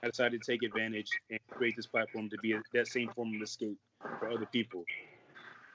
I 0.03 0.07
decided 0.07 0.43
to 0.43 0.51
take 0.51 0.61
advantage 0.61 1.09
and 1.31 1.39
create 1.49 1.75
this 1.75 1.87
platform 1.87 2.29
to 2.29 2.37
be 2.39 2.51
a, 2.51 2.61
that 2.73 2.87
same 2.87 3.09
form 3.15 3.33
of 3.35 3.41
escape 3.41 3.79
for 4.19 4.29
other 4.29 4.45
people. 4.47 4.83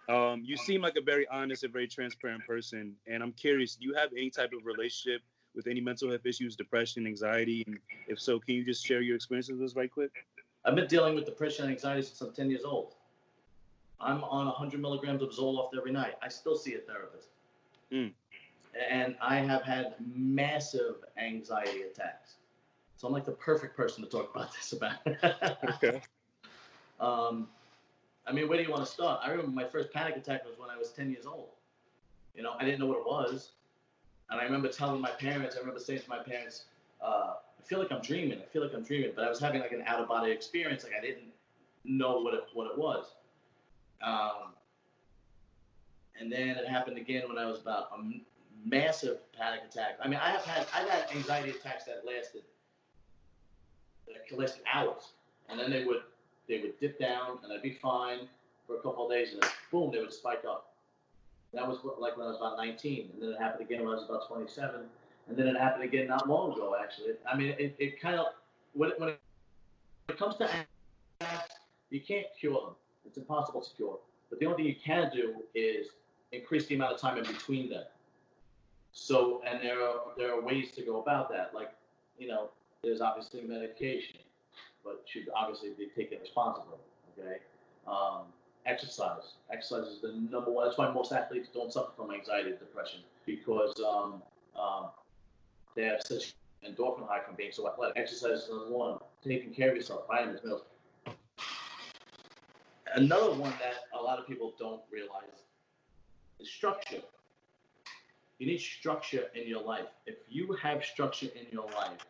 Um, 0.08 0.42
you 0.44 0.56
seem 0.56 0.82
like 0.82 0.96
a 0.96 1.02
very 1.02 1.26
honest 1.28 1.64
and 1.64 1.72
very 1.72 1.88
transparent 1.88 2.46
person, 2.46 2.94
and 3.06 3.22
I'm 3.22 3.32
curious. 3.32 3.76
Do 3.76 3.86
you 3.86 3.94
have 3.94 4.10
any 4.12 4.28
type 4.28 4.50
of 4.52 4.66
relationship 4.66 5.22
with 5.54 5.66
any 5.66 5.80
mental 5.80 6.10
health 6.10 6.26
issues, 6.26 6.56
depression, 6.56 7.06
anxiety, 7.06 7.64
and 7.66 7.78
if 8.08 8.20
so, 8.20 8.38
can 8.38 8.54
you 8.56 8.64
just 8.64 8.84
share 8.84 9.00
your 9.00 9.16
experiences 9.16 9.52
with 9.52 9.70
us 9.70 9.76
right 9.76 9.90
quick? 9.90 10.10
i've 10.64 10.74
been 10.74 10.86
dealing 10.86 11.14
with 11.14 11.24
depression 11.24 11.64
and 11.64 11.72
anxiety 11.72 12.02
since 12.02 12.20
i'm 12.20 12.32
10 12.32 12.50
years 12.50 12.64
old 12.64 12.94
i'm 14.00 14.24
on 14.24 14.46
100 14.46 14.80
milligrams 14.80 15.22
of 15.22 15.30
zoloft 15.30 15.70
every 15.76 15.92
night 15.92 16.14
i 16.22 16.28
still 16.28 16.56
see 16.56 16.74
a 16.74 16.78
therapist 16.78 17.28
Mm. 17.92 18.12
and 18.90 19.16
i 19.20 19.36
have 19.36 19.62
had 19.62 19.94
massive 20.14 20.96
anxiety 21.16 21.82
attacks 21.82 22.36
so 22.96 23.06
i'm 23.08 23.12
like 23.12 23.24
the 23.24 23.32
perfect 23.32 23.76
person 23.76 24.04
to 24.04 24.08
talk 24.10 24.34
about 24.34 24.52
this 24.54 24.72
about 24.72 24.98
Okay. 25.68 26.00
Um, 27.00 27.48
I 28.26 28.32
mean, 28.32 28.48
where 28.48 28.58
do 28.58 28.64
you 28.64 28.70
want 28.70 28.84
to 28.84 28.90
start? 28.90 29.20
I 29.24 29.30
remember 29.30 29.50
my 29.52 29.64
first 29.64 29.92
panic 29.92 30.16
attack 30.16 30.44
was 30.44 30.58
when 30.58 30.70
I 30.70 30.76
was 30.76 30.90
10 30.92 31.10
years 31.10 31.26
old. 31.26 31.48
You 32.34 32.42
know, 32.42 32.52
I 32.58 32.64
didn't 32.64 32.78
know 32.80 32.86
what 32.86 32.98
it 32.98 33.06
was. 33.06 33.52
And 34.30 34.40
I 34.40 34.44
remember 34.44 34.68
telling 34.68 35.00
my 35.00 35.10
parents, 35.10 35.56
I 35.56 35.60
remember 35.60 35.80
saying 35.80 36.02
to 36.02 36.08
my 36.08 36.18
parents, 36.18 36.66
uh, 37.02 37.34
I 37.58 37.62
feel 37.64 37.78
like 37.78 37.90
I'm 37.90 38.02
dreaming. 38.02 38.38
I 38.38 38.44
feel 38.44 38.62
like 38.62 38.74
I'm 38.74 38.84
dreaming. 38.84 39.12
But 39.16 39.24
I 39.24 39.28
was 39.28 39.40
having 39.40 39.60
like 39.60 39.72
an 39.72 39.82
out 39.86 40.00
of 40.00 40.08
body 40.08 40.30
experience. 40.30 40.84
Like 40.84 40.92
I 40.96 41.00
didn't 41.00 41.32
know 41.84 42.20
what 42.20 42.34
it, 42.34 42.44
what 42.52 42.70
it 42.70 42.78
was. 42.78 43.14
Um, 44.02 44.54
and 46.18 46.30
then 46.30 46.48
it 46.50 46.68
happened 46.68 46.98
again 46.98 47.24
when 47.28 47.38
I 47.38 47.46
was 47.46 47.60
about 47.60 47.90
a 47.98 48.02
massive 48.68 49.18
panic 49.32 49.60
attack. 49.70 49.98
I 50.02 50.08
mean, 50.08 50.20
I 50.22 50.30
have 50.30 50.44
had, 50.44 50.66
I've 50.74 50.88
had 50.88 51.10
anxiety 51.14 51.50
attacks 51.50 51.84
that 51.84 52.02
lasted, 52.06 52.42
that 54.06 54.38
lasted 54.38 54.62
hours. 54.72 55.12
And 55.48 55.58
then 55.58 55.70
they 55.70 55.84
would 55.84 56.02
they 56.48 56.60
would 56.60 56.78
dip 56.80 56.98
down 56.98 57.38
and 57.44 57.52
I'd 57.52 57.62
be 57.62 57.78
fine 57.80 58.28
for 58.66 58.76
a 58.76 58.82
couple 58.82 59.06
of 59.06 59.12
days 59.12 59.32
and 59.32 59.42
then 59.42 59.50
boom, 59.70 59.92
they 59.92 60.00
would 60.00 60.12
spike 60.12 60.42
up. 60.48 60.74
That 61.52 61.66
was 61.66 61.82
what- 61.82 62.00
like 62.00 62.16
when 62.16 62.26
I 62.26 62.30
was 62.30 62.38
about 62.38 62.56
19, 62.56 63.10
and 63.12 63.22
then 63.22 63.30
it 63.30 63.38
happened 63.38 63.62
again 63.62 63.80
when 63.84 63.92
I 63.92 63.96
was 63.96 64.04
about 64.04 64.28
27, 64.28 64.88
and 65.28 65.36
then 65.36 65.46
it 65.48 65.56
happened 65.56 65.84
again 65.84 66.06
not 66.08 66.28
long 66.28 66.52
ago. 66.52 66.76
Actually, 66.80 67.14
I 67.30 67.36
mean, 67.36 67.54
it, 67.58 67.74
it 67.78 68.00
kind 68.00 68.18
of 68.18 68.26
when 68.72 68.90
it, 68.90 69.00
when 69.00 69.10
it 70.08 70.18
comes 70.18 70.36
to 70.36 70.48
you 71.90 72.00
can't 72.00 72.26
cure 72.38 72.60
them. 72.60 72.74
It's 73.06 73.18
impossible 73.18 73.60
to 73.62 73.70
cure. 73.76 73.98
But 74.28 74.38
the 74.38 74.46
only 74.46 74.56
thing 74.56 74.66
you 74.66 74.76
can 74.82 75.10
do 75.12 75.34
is 75.54 75.88
increase 76.32 76.66
the 76.66 76.76
amount 76.76 76.94
of 76.94 77.00
time 77.00 77.18
in 77.18 77.24
between 77.24 77.68
them. 77.68 77.84
So, 78.92 79.42
and 79.46 79.62
there 79.62 79.80
are 79.80 80.00
there 80.16 80.32
are 80.32 80.40
ways 80.40 80.72
to 80.72 80.82
go 80.82 81.00
about 81.00 81.30
that. 81.30 81.52
Like, 81.54 81.72
you 82.18 82.28
know, 82.28 82.50
there's 82.82 83.00
obviously 83.00 83.42
medication, 83.42 84.18
but 84.84 85.02
should 85.06 85.28
obviously 85.34 85.70
be 85.70 85.88
taken 85.96 86.18
responsibly. 86.20 86.78
Okay. 87.18 87.38
Um, 87.86 88.24
exercise. 88.66 89.34
Exercise 89.52 89.88
is 89.88 90.00
the 90.00 90.12
number 90.30 90.50
one. 90.50 90.66
That's 90.66 90.78
why 90.78 90.92
most 90.92 91.12
athletes 91.12 91.48
don't 91.52 91.72
suffer 91.72 91.90
from 91.96 92.12
anxiety 92.12 92.50
and 92.50 92.58
depression 92.58 93.00
because 93.26 93.80
um, 93.80 94.22
um, 94.58 94.88
they 95.74 95.84
have 95.84 96.02
such 96.04 96.34
endorphin 96.66 97.06
high 97.08 97.20
from 97.20 97.34
being 97.36 97.52
so 97.52 97.68
athletic. 97.68 97.96
Exercise 97.96 98.42
is 98.42 98.48
number 98.50 98.70
one. 98.70 98.98
Taking 99.24 99.52
care 99.52 99.70
of 99.70 99.76
yourself, 99.76 100.06
vitamins, 100.08 100.42
meals. 100.44 100.62
Another 102.94 103.30
one 103.32 103.52
that 103.60 103.84
a 103.98 104.02
lot 104.02 104.18
of 104.18 104.26
people 104.26 104.54
don't 104.58 104.80
realize 104.90 105.44
is 106.38 106.50
structure. 106.50 107.02
You 108.38 108.46
need 108.46 108.60
structure 108.60 109.24
in 109.34 109.46
your 109.48 109.62
life. 109.62 109.86
If 110.06 110.16
you 110.28 110.52
have 110.54 110.84
structure 110.84 111.26
in 111.34 111.46
your 111.52 111.66
life 111.72 112.00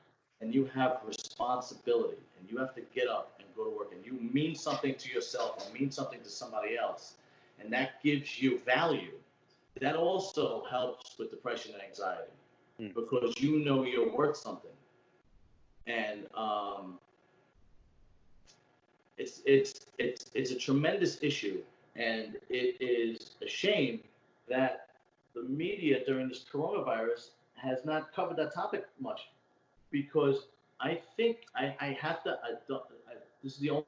and 0.41 0.55
you 0.55 0.65
have 0.75 1.01
responsibility 1.07 2.19
and 2.39 2.51
you 2.51 2.59
have 2.59 2.75
to 2.75 2.83
get 2.95 3.09
up 3.09 3.33
and 3.39 3.49
go 3.57 3.65
to 3.65 3.71
work 3.71 3.93
and 3.93 4.05
you 4.05 4.13
mean 4.33 4.55
something 4.55 4.95
to 4.95 5.11
yourself 5.11 5.67
or 5.67 5.73
mean 5.79 5.91
something 5.91 6.21
to 6.21 6.31
somebody 6.31 6.77
else, 6.79 7.15
and 7.59 7.73
that 7.73 8.03
gives 8.03 8.41
you 8.41 8.59
value, 8.61 9.13
that 9.81 9.97
also 9.97 10.65
helps 10.71 11.19
with 11.19 11.31
depression 11.31 11.73
and 11.75 11.83
anxiety 11.83 12.33
Mm. 12.81 12.95
because 12.95 13.35
you 13.39 13.59
know 13.59 13.85
you're 13.85 14.11
worth 14.11 14.37
something. 14.37 14.71
And 15.87 16.27
um, 16.35 16.99
it's 19.21 19.43
it's 19.45 19.87
it's 19.99 20.31
it's 20.35 20.51
a 20.51 20.59
tremendous 20.67 21.23
issue, 21.23 21.59
and 21.95 22.37
it 22.49 22.77
is 22.81 23.33
a 23.43 23.49
shame 23.49 24.01
that 24.49 24.89
the 25.35 25.43
media 25.43 26.03
during 26.07 26.29
this 26.29 26.45
coronavirus 26.51 27.31
has 27.55 27.85
not 27.85 28.15
covered 28.15 28.39
that 28.39 28.55
topic 28.55 28.87
much, 28.99 29.21
because 29.91 30.47
I 30.81 30.99
think 31.17 31.37
I, 31.55 31.77
I 31.81 31.99
have 32.01 32.25
to. 32.25 32.39
I 32.43 32.51
I, 32.51 33.15
this 33.43 33.55
is 33.55 33.59
the 33.59 33.71
only. 33.71 33.85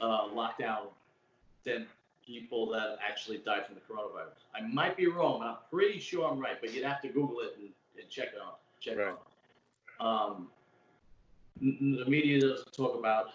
Uh, 0.00 0.28
lockdown 0.34 0.88
than 1.64 1.86
people 2.26 2.70
that 2.72 2.96
actually 3.06 3.38
died 3.38 3.66
from 3.66 3.74
the 3.74 3.80
coronavirus. 3.80 4.44
I 4.54 4.60
might 4.66 4.96
be 4.96 5.06
wrong, 5.06 5.40
but 5.40 5.46
I'm 5.48 5.56
pretty 5.70 5.98
sure 5.98 6.30
I'm 6.30 6.38
right. 6.38 6.56
But 6.60 6.72
you'd 6.72 6.84
have 6.84 7.00
to 7.02 7.08
Google 7.08 7.40
it 7.40 7.56
and, 7.58 7.68
and 8.00 8.08
check 8.10 8.28
it 8.34 8.40
out. 8.44 8.58
Check 8.80 8.96
Right. 8.98 9.08
it 9.08 9.16
out. 10.00 10.06
Um, 10.06 10.48
the 11.60 12.04
media 12.06 12.40
doesn't 12.40 12.72
talk 12.72 12.98
about 12.98 13.26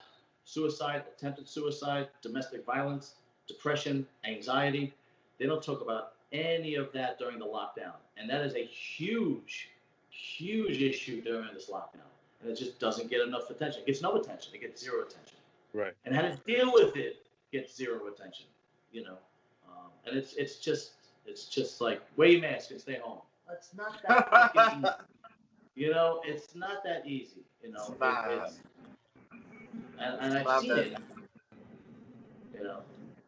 suicide, 0.45 1.03
attempted 1.15 1.47
suicide, 1.47 2.09
domestic 2.21 2.65
violence, 2.65 3.15
depression, 3.47 4.05
anxiety. 4.25 4.93
They 5.37 5.45
don't 5.45 5.63
talk 5.63 5.81
about 5.81 6.13
any 6.31 6.75
of 6.75 6.91
that 6.93 7.17
during 7.17 7.39
the 7.39 7.45
lockdown, 7.45 7.93
and 8.17 8.29
that 8.29 8.41
is 8.41 8.53
a 8.55 8.65
huge, 8.65 9.69
huge 10.09 10.81
issue 10.81 11.21
during 11.21 11.53
this 11.53 11.69
lockdown. 11.69 12.05
And 12.41 12.49
it 12.51 12.55
just 12.57 12.79
doesn't 12.79 13.09
get 13.09 13.21
enough 13.21 13.49
attention. 13.49 13.81
It 13.81 13.87
gets 13.87 14.01
no 14.01 14.15
attention. 14.15 14.53
It 14.53 14.61
gets 14.61 14.81
zero 14.81 15.01
attention 15.01 15.37
Right. 15.73 15.93
and 16.05 16.15
how 16.15 16.21
to 16.21 16.35
deal 16.45 16.71
with 16.73 16.95
it 16.95 17.25
gets 17.51 17.75
zero 17.75 18.07
attention. 18.07 18.45
You 18.91 19.03
know, 19.03 19.17
um, 19.67 19.91
and 20.05 20.17
it's 20.17 20.33
it's 20.33 20.57
just 20.57 20.91
it's 21.25 21.45
just 21.45 21.81
like 21.81 22.01
wear 22.17 22.29
your 22.29 22.41
mask 22.41 22.71
and 22.71 22.81
stay 22.81 22.99
home. 23.03 23.19
It's 23.51 23.71
not 23.75 24.01
that 24.07 24.51
easy. 24.55 24.85
You 25.75 25.91
know, 25.91 26.19
it's 26.25 26.55
not 26.55 26.83
that 26.83 27.07
easy. 27.07 27.45
You 27.63 27.71
know, 27.71 27.85
It's 27.89 27.99
not. 28.01 28.29
It, 28.29 28.41
it's, 28.43 28.59
and, 29.97 30.19
and 30.19 30.37
I've 30.45 30.61
seen 30.61 30.69
that 30.71 30.79
it. 30.79 30.97
You 32.53 32.63
know, 32.63 32.79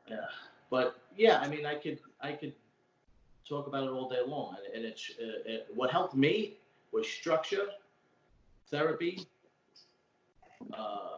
yeah. 0.10 0.18
But 0.70 1.00
yeah, 1.16 1.40
I 1.40 1.48
mean, 1.48 1.66
I 1.66 1.76
could 1.76 2.00
I 2.20 2.34
could 2.34 2.52
talk 3.48 3.68
about 3.68 3.86
it 3.86 3.92
all 3.92 4.10
day 4.10 4.20
long, 4.28 4.58
and, 4.66 4.84
and 4.84 4.86
it's 4.86 5.12
uh, 5.18 5.50
it, 5.50 5.68
what 5.74 5.92
helped 5.92 6.14
me 6.14 6.58
was 6.92 7.08
structure, 7.08 7.68
therapy, 8.70 9.26
uh, 10.74 11.12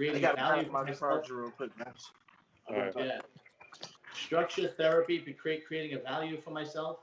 I 0.00 0.18
gotta 0.18 0.36
value 0.36 0.70
my 0.70 0.90
charger 0.92 1.36
real 1.36 1.50
quick, 1.50 1.76
guys. 1.78 2.10
All 2.68 2.76
right. 2.76 2.92
Yeah. 2.96 3.20
Structure 4.24 4.68
therapy, 4.68 5.18
be 5.18 5.32
create 5.32 5.66
creating 5.66 5.96
a 5.96 6.02
value 6.02 6.40
for 6.40 6.50
myself. 6.50 6.98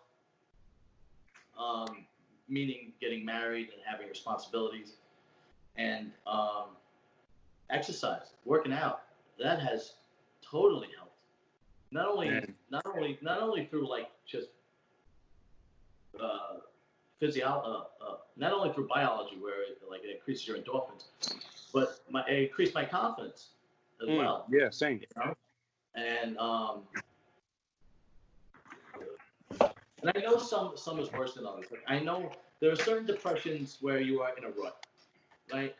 Um, 1.57 2.05
meaning 2.47 2.93
getting 3.01 3.25
married 3.25 3.69
and 3.73 3.81
having 3.85 4.07
responsibilities, 4.07 4.93
and 5.75 6.11
um, 6.25 6.69
exercise, 7.69 8.31
working 8.45 8.71
out. 8.71 9.01
That 9.39 9.59
has 9.59 9.93
totally 10.41 10.87
helped. 10.97 11.15
Not 11.91 12.07
only, 12.07 12.29
Man. 12.29 12.55
not 12.69 12.85
only, 12.85 13.17
not 13.21 13.41
only 13.41 13.65
through 13.65 13.89
like 13.89 14.09
just 14.25 14.49
uh, 16.21 16.57
physio, 17.19 17.47
uh, 17.47 18.03
uh, 18.03 18.17
not 18.37 18.53
only 18.53 18.73
through 18.73 18.87
biology 18.87 19.37
where 19.39 19.63
it 19.63 19.79
like 19.89 20.03
it 20.03 20.15
increases 20.15 20.47
your 20.47 20.57
endorphins, 20.57 21.05
but 21.73 21.99
my, 22.09 22.23
it 22.27 22.43
increased 22.43 22.73
my 22.73 22.85
confidence 22.85 23.49
as 24.01 24.07
Mm, 24.09 24.17
well 24.17 24.45
Yeah, 24.49 24.69
same. 24.69 24.99
you 24.99 25.07
know? 25.15 25.33
And 25.95 26.37
um, 26.37 26.81
and 30.07 30.17
I 30.17 30.25
know 30.25 30.37
some 30.37 30.71
some 30.75 30.99
is 30.99 31.11
worse 31.11 31.33
than 31.33 31.45
others. 31.45 31.65
Like 31.69 31.83
I 31.87 31.99
know 31.99 32.31
there 32.59 32.71
are 32.71 32.75
certain 32.75 33.05
depressions 33.05 33.77
where 33.81 33.99
you 33.99 34.21
are 34.21 34.31
in 34.37 34.45
a 34.45 34.49
rut, 34.49 34.85
right? 35.53 35.75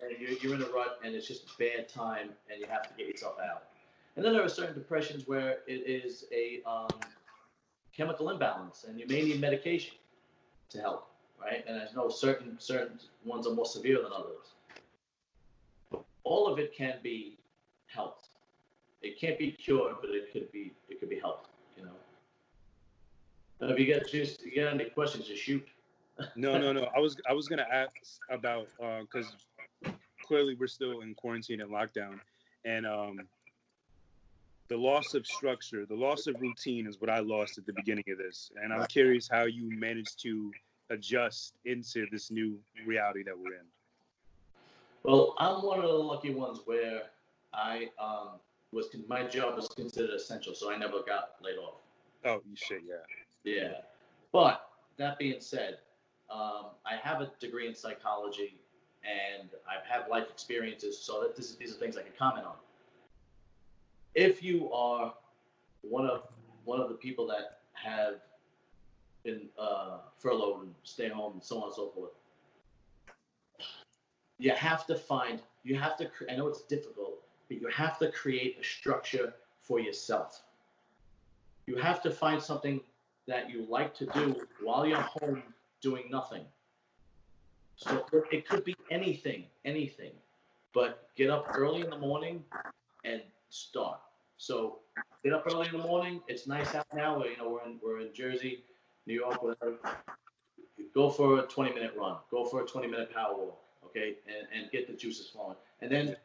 And 0.00 0.18
you're, 0.20 0.30
you're 0.38 0.54
in 0.54 0.62
a 0.62 0.72
rut 0.72 1.00
and 1.04 1.14
it's 1.14 1.26
just 1.26 1.44
a 1.44 1.58
bad 1.58 1.88
time 1.88 2.30
and 2.50 2.60
you 2.60 2.66
have 2.68 2.82
to 2.82 2.94
get 2.96 3.08
yourself 3.08 3.36
out. 3.38 3.64
And 4.16 4.24
then 4.24 4.32
there 4.32 4.42
are 4.42 4.48
certain 4.48 4.74
depressions 4.74 5.26
where 5.26 5.58
it 5.66 5.84
is 5.86 6.24
a 6.32 6.60
um, 6.68 6.88
chemical 7.96 8.30
imbalance 8.30 8.84
and 8.88 8.98
you 8.98 9.06
may 9.06 9.22
need 9.22 9.40
medication 9.40 9.94
to 10.70 10.80
help, 10.80 11.08
right? 11.40 11.64
And 11.66 11.76
I 11.76 11.86
know 11.94 12.08
certain 12.08 12.56
certain 12.58 12.98
ones 13.24 13.46
are 13.46 13.54
more 13.54 13.66
severe 13.66 13.98
than 14.02 14.12
others. 14.12 16.04
All 16.24 16.46
of 16.46 16.58
it 16.58 16.74
can 16.74 16.94
be 17.02 17.38
helped. 17.86 18.28
It 19.02 19.18
can't 19.18 19.38
be 19.38 19.50
cured, 19.50 19.96
but 20.00 20.10
it 20.10 20.32
could 20.32 20.52
be 20.52 20.72
it 20.88 21.00
could 21.00 21.10
be 21.10 21.18
helped. 21.18 21.48
You 21.76 21.84
know. 21.84 21.92
Now, 23.61 23.61
if 23.72 23.78
you 23.78 23.94
got 23.94 24.08
just 24.08 24.44
you 24.44 24.62
got 24.62 24.74
any 24.74 24.84
questions, 24.86 25.26
just 25.26 25.42
shoot. 25.42 25.66
No, 26.36 26.58
no, 26.58 26.72
no. 26.72 26.88
I 26.96 26.98
was 26.98 27.16
I 27.28 27.32
was 27.32 27.48
gonna 27.48 27.66
ask 27.70 27.94
about 28.30 28.68
because 29.00 29.34
clearly 30.22 30.54
we're 30.54 30.66
still 30.66 31.00
in 31.00 31.14
quarantine 31.14 31.60
and 31.60 31.70
lockdown, 31.70 32.20
and 32.64 32.86
um, 32.86 33.20
the 34.68 34.76
loss 34.76 35.14
of 35.14 35.26
structure, 35.26 35.84
the 35.86 35.94
loss 35.94 36.26
of 36.26 36.40
routine 36.40 36.86
is 36.86 37.00
what 37.00 37.10
I 37.10 37.20
lost 37.20 37.58
at 37.58 37.66
the 37.66 37.72
beginning 37.72 38.04
of 38.10 38.18
this, 38.18 38.50
and 38.62 38.72
I'm 38.72 38.86
curious 38.86 39.28
how 39.28 39.44
you 39.44 39.70
managed 39.78 40.20
to 40.22 40.50
adjust 40.90 41.54
into 41.64 42.06
this 42.10 42.30
new 42.30 42.58
reality 42.86 43.22
that 43.24 43.38
we're 43.38 43.54
in. 43.54 43.66
Well, 45.02 45.34
I'm 45.38 45.64
one 45.64 45.78
of 45.80 45.88
the 45.88 45.96
lucky 45.96 46.32
ones 46.32 46.60
where 46.64 47.02
I 47.52 47.88
um, 47.98 48.38
was 48.72 48.88
my 49.08 49.24
job 49.24 49.56
was 49.56 49.68
considered 49.68 50.10
essential, 50.10 50.54
so 50.54 50.72
I 50.72 50.76
never 50.76 51.02
got 51.06 51.32
laid 51.42 51.58
off. 51.58 51.74
Oh, 52.24 52.40
you 52.48 52.56
shit, 52.56 52.82
yeah. 52.86 52.96
Yeah. 53.44 53.72
But 54.32 54.68
that 54.98 55.18
being 55.18 55.40
said, 55.40 55.78
um, 56.30 56.66
I 56.86 56.96
have 57.02 57.20
a 57.20 57.30
degree 57.40 57.66
in 57.68 57.74
psychology 57.74 58.54
and 59.04 59.48
I've 59.68 59.84
had 59.84 60.08
life 60.08 60.28
experiences, 60.30 60.98
so 60.98 61.20
that 61.22 61.36
this, 61.36 61.56
these 61.56 61.72
are 61.72 61.78
things 61.78 61.96
I 61.96 62.02
can 62.02 62.12
comment 62.16 62.46
on. 62.46 62.54
If 64.14 64.42
you 64.42 64.72
are 64.72 65.12
one 65.82 66.06
of 66.06 66.22
one 66.64 66.80
of 66.80 66.88
the 66.88 66.94
people 66.94 67.26
that 67.26 67.58
have 67.72 68.20
been 69.24 69.48
uh, 69.58 69.98
furloughed 70.18 70.62
and 70.62 70.74
stay 70.84 71.08
home 71.08 71.32
and 71.32 71.42
so 71.42 71.58
on 71.58 71.64
and 71.64 71.74
so 71.74 71.88
forth, 71.88 72.12
you 74.38 74.52
have 74.52 74.86
to 74.86 74.94
find 74.94 75.40
you 75.64 75.76
have 75.76 75.96
to. 75.96 76.08
I 76.30 76.36
know 76.36 76.46
it's 76.46 76.62
difficult, 76.62 77.22
but 77.48 77.60
you 77.60 77.68
have 77.68 77.98
to 77.98 78.10
create 78.12 78.58
a 78.60 78.64
structure 78.64 79.34
for 79.60 79.80
yourself. 79.80 80.42
You 81.66 81.76
have 81.76 82.02
to 82.02 82.10
find 82.10 82.40
something 82.40 82.80
that 83.26 83.50
you 83.50 83.66
like 83.68 83.94
to 83.94 84.06
do 84.06 84.36
while 84.62 84.86
you're 84.86 85.00
home 85.00 85.42
doing 85.80 86.04
nothing. 86.10 86.44
So 87.76 88.04
it 88.30 88.48
could 88.48 88.64
be 88.64 88.76
anything, 88.90 89.44
anything, 89.64 90.12
but 90.74 91.08
get 91.16 91.30
up 91.30 91.46
early 91.54 91.80
in 91.80 91.90
the 91.90 91.98
morning 91.98 92.44
and 93.04 93.20
start. 93.50 94.00
So 94.36 94.78
get 95.24 95.32
up 95.32 95.44
early 95.46 95.66
in 95.66 95.72
the 95.72 95.86
morning. 95.86 96.20
It's 96.28 96.46
nice 96.46 96.74
out 96.74 96.86
now. 96.94 97.22
You 97.24 97.36
know 97.36 97.50
we're 97.50 97.64
in 97.64 97.78
we're 97.82 98.00
in 98.00 98.12
Jersey, 98.14 98.64
New 99.06 99.14
York, 99.14 99.42
whatever. 99.42 99.78
Go 100.94 101.10
for 101.10 101.38
a 101.38 101.42
20 101.42 101.74
minute 101.74 101.94
run. 101.96 102.16
Go 102.30 102.44
for 102.44 102.62
a 102.62 102.66
20 102.66 102.86
minute 102.86 103.12
power 103.12 103.34
walk. 103.36 103.58
Okay, 103.86 104.14
and 104.26 104.46
and 104.56 104.70
get 104.70 104.86
the 104.86 104.94
juices 104.94 105.28
flowing. 105.28 105.56
And 105.80 105.90
then 105.90 106.16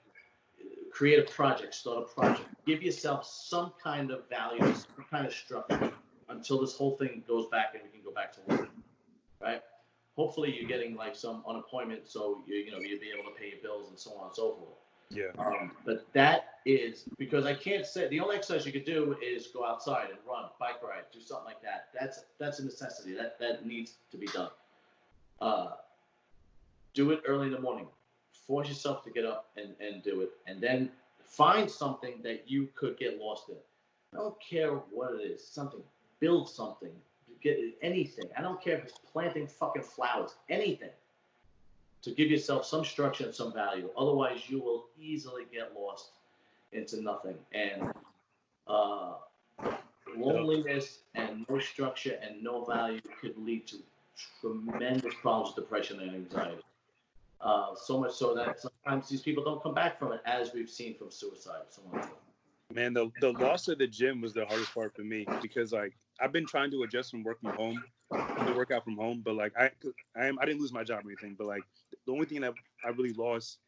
create 0.92 1.20
a 1.20 1.32
project. 1.32 1.74
Start 1.74 1.98
a 2.00 2.14
project. 2.14 2.48
Give 2.66 2.84
yourself 2.84 3.26
some 3.26 3.74
kind 3.82 4.12
of 4.12 4.28
value, 4.30 4.62
some 4.62 5.06
kind 5.10 5.26
of 5.26 5.34
structure 5.34 5.92
until 6.30 6.60
this 6.60 6.76
whole 6.76 6.98
thing 6.98 7.24
goes 7.28 7.48
back 7.48 7.74
and 7.74 7.84
we 7.84 7.90
can 7.90 8.02
go 8.04 8.12
back 8.12 8.34
to 8.34 8.40
work. 8.48 8.70
Right? 9.42 9.62
Hopefully 10.16 10.56
you're 10.58 10.68
getting 10.68 10.96
like 10.96 11.16
some 11.16 11.44
unemployment 11.48 12.08
so 12.08 12.42
you 12.48 12.56
you 12.56 12.72
know 12.72 12.80
you'll 12.80 13.00
be 13.00 13.12
able 13.14 13.30
to 13.30 13.36
pay 13.38 13.50
your 13.50 13.60
bills 13.62 13.90
and 13.90 14.00
so 14.00 14.12
on 14.18 14.28
and 14.28 14.36
so 14.36 14.56
forth. 14.56 14.80
Yeah. 15.10 15.28
Um, 15.38 15.72
but 15.86 16.06
that 16.14 16.56
is 16.66 17.06
because 17.18 17.46
I 17.46 17.54
can't 17.54 17.86
say 17.86 18.08
the 18.10 18.20
only 18.20 18.36
exercise 18.36 18.66
you 18.66 18.74
could 18.74 18.86
do 18.86 19.16
is 19.24 19.48
go 19.48 19.66
outside 19.66 20.10
and 20.10 20.18
run, 20.28 20.46
bike 20.60 20.84
ride, 20.84 21.04
do 21.14 21.22
something 21.22 21.46
like 21.46 21.62
that. 21.62 21.90
That's 21.98 22.26
that's 22.40 22.60
a 22.60 22.66
necessity. 22.66 23.14
That 23.14 23.40
that 23.40 23.66
needs 23.66 23.94
to 24.12 24.18
be 24.18 24.28
done. 24.28 24.50
Uh, 25.40 25.68
do 26.94 27.12
it 27.12 27.22
early 27.28 27.48
in 27.48 27.54
the 27.54 27.62
morning. 27.62 27.88
Force 28.48 28.70
yourself 28.70 29.04
to 29.04 29.12
get 29.12 29.26
up 29.26 29.50
and, 29.56 29.76
and 29.80 30.02
do 30.04 30.22
it, 30.22 30.30
and 30.48 30.60
then 30.62 30.90
Find 31.28 31.70
something 31.70 32.22
that 32.24 32.50
you 32.50 32.70
could 32.74 32.98
get 32.98 33.20
lost 33.20 33.50
in. 33.50 33.56
I 34.14 34.18
don't 34.18 34.36
care 34.42 34.72
what 34.72 35.14
it 35.16 35.24
is. 35.24 35.46
Something. 35.46 35.84
Build 36.20 36.50
something. 36.50 36.92
Get 37.42 37.60
anything. 37.82 38.26
I 38.38 38.42
don't 38.42 38.62
care 38.62 38.78
if 38.78 38.86
it's 38.86 38.98
planting 39.12 39.48
fucking 39.48 39.84
flowers. 39.84 40.36
Anything. 40.50 40.90
To 42.04 42.12
give 42.12 42.30
yourself 42.30 42.66
some 42.66 42.84
structure 42.86 43.26
and 43.26 43.34
some 43.34 43.54
value. 43.54 43.90
Otherwise, 43.98 44.50
you 44.50 44.60
will 44.60 44.86
easily 45.00 45.44
get 45.52 45.74
lost 45.76 46.12
into 46.72 47.02
nothing. 47.02 47.36
And 47.54 47.92
uh, 48.68 49.14
loneliness 50.16 51.00
and 51.16 51.46
no 51.50 51.60
structure 51.60 52.18
and 52.22 52.44
no 52.44 52.64
value 52.64 53.02
could 53.22 53.38
lead 53.38 53.68
to 53.68 53.78
tremendous 54.42 55.14
problems 55.22 55.56
with 55.56 55.66
depression 55.66 56.00
and 56.00 56.16
anxiety. 56.16 56.62
Uh, 57.40 57.76
so 57.76 58.00
much 58.00 58.14
so 58.14 58.34
that 58.34 58.60
sometimes 58.60 59.08
these 59.08 59.22
people 59.22 59.44
don't 59.44 59.62
come 59.62 59.74
back 59.74 60.00
from 60.00 60.12
it, 60.12 60.22
as 60.26 60.54
we've 60.54 60.70
seen 60.70 60.96
from 60.96 61.12
suicide. 61.12 61.66
So 61.70 61.84
on. 61.94 62.10
Man, 62.74 62.94
the 62.94 63.12
the 63.22 63.32
loss 63.34 63.68
of 63.68 63.78
the 63.78 63.88
gym 63.88 64.22
was 64.22 64.34
the 64.34 64.46
hardest 64.46 64.74
part 64.74 64.96
for 64.96 65.04
me 65.04 65.26
because 65.42 65.72
like 65.72 65.94
I've 66.20 66.32
been 66.32 66.46
trying 66.46 66.72
to 66.72 66.84
adjust 66.84 67.12
from 67.12 67.24
work 67.24 67.40
from 67.42 67.56
home 67.56 67.84
to 68.12 68.54
work 68.56 68.72
out 68.72 68.84
from 68.84 68.96
home, 68.96 69.22
but 69.24 69.36
like 69.36 69.54
I 69.58 69.72
I 70.16 70.28
am 70.28 70.40
I 70.40 70.46
didn't 70.46 70.62
lose 70.62 70.74
my 70.74 70.84
job 70.84 71.06
or 71.06 71.10
anything, 71.10 71.36
but 71.38 71.48
like 71.48 71.64
the 72.06 72.12
only 72.12 72.26
thing 72.26 72.42
that 72.42 72.54
I 72.84 72.90
really 72.90 73.14
lost 73.14 73.60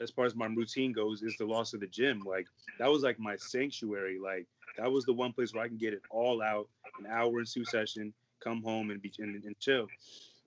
as 0.00 0.10
far 0.10 0.24
as 0.24 0.34
my 0.34 0.46
routine 0.46 0.92
goes 0.92 1.22
is 1.22 1.36
the 1.36 1.44
loss 1.44 1.74
of 1.74 1.80
the 1.80 1.86
gym. 1.86 2.22
Like 2.24 2.46
that 2.78 2.90
was 2.90 3.02
like 3.02 3.18
my 3.18 3.36
sanctuary. 3.36 4.18
Like 4.18 4.46
that 4.78 4.90
was 4.90 5.04
the 5.04 5.12
one 5.12 5.32
place 5.32 5.54
where 5.54 5.64
I 5.64 5.68
can 5.68 5.76
get 5.76 5.92
it 5.92 6.02
all 6.10 6.42
out, 6.42 6.68
an 6.98 7.06
hour 7.06 7.38
and 7.38 7.46
two 7.46 7.64
session, 7.64 8.12
come 8.40 8.62
home 8.62 8.90
and 8.90 9.00
be 9.00 9.12
and, 9.18 9.42
and 9.44 9.58
chill. 9.58 9.86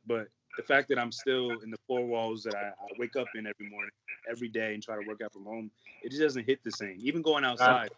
But 0.07 0.27
the 0.57 0.63
fact 0.63 0.87
that 0.89 0.99
I'm 0.99 1.11
still 1.11 1.59
in 1.61 1.69
the 1.69 1.77
four 1.87 2.05
walls 2.05 2.43
that 2.43 2.55
I, 2.55 2.67
I, 2.67 2.87
wake 2.97 3.15
up 3.15 3.27
in 3.35 3.45
every 3.45 3.69
morning, 3.69 3.91
every 4.29 4.47
day, 4.47 4.73
and 4.73 4.81
try 4.81 4.95
to 4.95 5.05
work 5.05 5.21
out 5.21 5.33
from 5.33 5.43
home, 5.43 5.69
it 6.01 6.09
just 6.09 6.21
doesn't 6.21 6.45
hit 6.45 6.63
the 6.63 6.71
same. 6.71 6.97
Even 6.99 7.21
going 7.21 7.43
outside, 7.43 7.89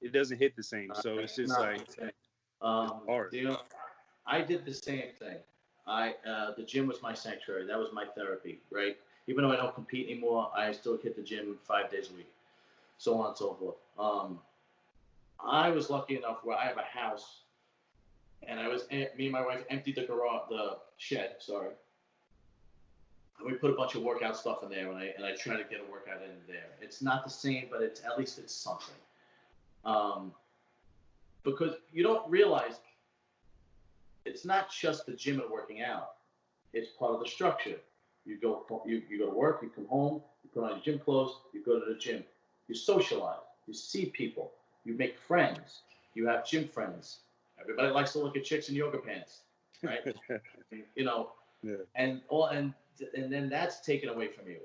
it 0.00 0.12
doesn't 0.12 0.38
hit 0.38 0.56
the 0.56 0.62
same. 0.62 0.90
So 1.02 1.18
it's 1.18 1.36
just 1.36 1.58
like 1.58 1.86
um, 2.60 3.00
hard. 3.06 3.32
You 3.32 3.44
know, 3.44 3.60
I 4.26 4.40
did 4.40 4.64
the 4.64 4.74
same 4.74 5.12
thing. 5.18 5.38
I 5.86 6.14
uh, 6.28 6.52
the 6.56 6.62
gym 6.62 6.86
was 6.86 7.02
my 7.02 7.14
sanctuary. 7.14 7.66
That 7.66 7.78
was 7.78 7.88
my 7.92 8.04
therapy, 8.16 8.60
right? 8.70 8.96
Even 9.26 9.44
though 9.44 9.52
I 9.52 9.56
don't 9.56 9.74
compete 9.74 10.08
anymore, 10.08 10.50
I 10.56 10.72
still 10.72 10.96
hit 10.96 11.16
the 11.16 11.22
gym 11.22 11.58
five 11.62 11.90
days 11.90 12.10
a 12.12 12.16
week, 12.16 12.30
so 12.96 13.18
on 13.20 13.28
and 13.28 13.36
so 13.36 13.54
forth. 13.54 13.76
Um, 13.98 14.38
I 15.38 15.70
was 15.70 15.90
lucky 15.90 16.16
enough 16.16 16.38
where 16.44 16.56
I 16.56 16.66
have 16.66 16.78
a 16.78 16.98
house 16.98 17.42
and 18.46 18.60
I 18.60 18.68
was 18.68 18.88
me 18.90 19.08
and 19.18 19.32
my 19.32 19.44
wife 19.44 19.64
emptied 19.70 19.96
the 19.96 20.02
garage, 20.02 20.48
the 20.48 20.78
shed. 20.96 21.36
Sorry. 21.40 21.70
And 23.38 23.46
we 23.46 23.54
put 23.54 23.70
a 23.70 23.74
bunch 23.74 23.94
of 23.94 24.02
workout 24.02 24.36
stuff 24.36 24.62
in 24.62 24.70
there, 24.70 24.88
and 24.88 24.96
I 24.98 25.12
and 25.16 25.24
I 25.24 25.32
try 25.32 25.56
to 25.56 25.64
get 25.64 25.80
a 25.80 25.90
workout 25.90 26.22
in 26.22 26.30
there. 26.46 26.66
It's 26.80 27.02
not 27.02 27.24
the 27.24 27.30
same, 27.30 27.66
but 27.70 27.82
it's 27.82 28.02
at 28.04 28.18
least 28.18 28.38
it's 28.38 28.54
something. 28.54 28.94
Um, 29.84 30.32
because 31.44 31.74
you 31.92 32.02
don't 32.02 32.28
realize 32.28 32.80
it's 34.24 34.44
not 34.44 34.70
just 34.70 35.06
the 35.06 35.12
gym 35.12 35.40
and 35.40 35.50
working 35.50 35.82
out. 35.82 36.10
It's 36.72 36.90
part 36.90 37.12
of 37.12 37.20
the 37.20 37.28
structure. 37.28 37.76
You 38.26 38.38
go 38.38 38.82
you, 38.86 39.02
you 39.08 39.18
go 39.18 39.26
to 39.30 39.34
work, 39.34 39.60
you 39.62 39.70
come 39.70 39.86
home, 39.86 40.20
you 40.42 40.50
put 40.52 40.64
on 40.64 40.70
your 40.70 40.80
gym 40.80 40.98
clothes, 40.98 41.32
you 41.54 41.64
go 41.64 41.80
to 41.80 41.92
the 41.92 41.98
gym, 41.98 42.24
you 42.66 42.74
socialize, 42.74 43.38
you 43.66 43.72
see 43.72 44.06
people, 44.06 44.52
you 44.84 44.94
make 44.94 45.16
friends, 45.18 45.80
you 46.14 46.26
have 46.26 46.46
gym 46.46 46.68
friends, 46.68 47.20
Everybody 47.60 47.88
likes 47.88 48.12
to 48.12 48.18
look 48.18 48.36
at 48.36 48.44
chicks 48.44 48.68
in 48.68 48.74
yoga 48.74 48.98
pants, 48.98 49.40
right? 49.82 50.00
you 50.94 51.04
know, 51.04 51.30
yeah. 51.62 51.76
and 51.94 52.20
all 52.28 52.46
and 52.46 52.72
and 53.14 53.32
then 53.32 53.48
that's 53.48 53.80
taken 53.80 54.08
away 54.08 54.28
from 54.28 54.48
you, 54.48 54.58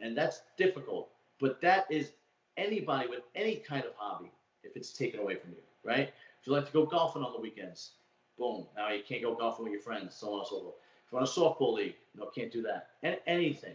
and 0.00 0.16
that's 0.16 0.42
difficult. 0.56 1.10
But 1.40 1.60
that 1.62 1.86
is 1.90 2.12
anybody 2.56 3.08
with 3.08 3.20
any 3.34 3.56
kind 3.56 3.84
of 3.84 3.92
hobby 3.96 4.30
if 4.68 4.76
it's 4.76 4.92
taken 4.92 5.20
away 5.20 5.36
from 5.36 5.50
you, 5.50 5.62
right? 5.84 6.12
If 6.40 6.46
you 6.46 6.52
like 6.52 6.66
to 6.66 6.72
go 6.72 6.86
golfing 6.86 7.22
on 7.22 7.32
the 7.32 7.40
weekends, 7.40 7.92
boom, 8.38 8.66
now 8.76 8.90
you 8.90 9.02
can't 9.06 9.22
go 9.22 9.34
golfing 9.34 9.64
with 9.64 9.72
your 9.72 9.82
friends, 9.82 10.14
so 10.14 10.32
on 10.32 10.38
and 10.40 10.48
so 10.48 10.60
forth. 10.60 10.74
If 11.06 11.12
you 11.12 11.18
want 11.18 11.28
a 11.28 11.30
softball 11.30 11.74
league, 11.74 11.96
no, 12.16 12.26
can't 12.26 12.52
do 12.52 12.62
that. 12.62 12.90
And 13.02 13.16
anything. 13.26 13.74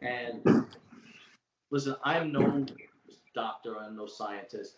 And 0.00 0.66
listen, 1.70 1.96
I'm 2.04 2.32
no 2.32 2.66
doctor, 3.34 3.78
I'm 3.78 3.96
no 3.96 4.06
scientist. 4.06 4.76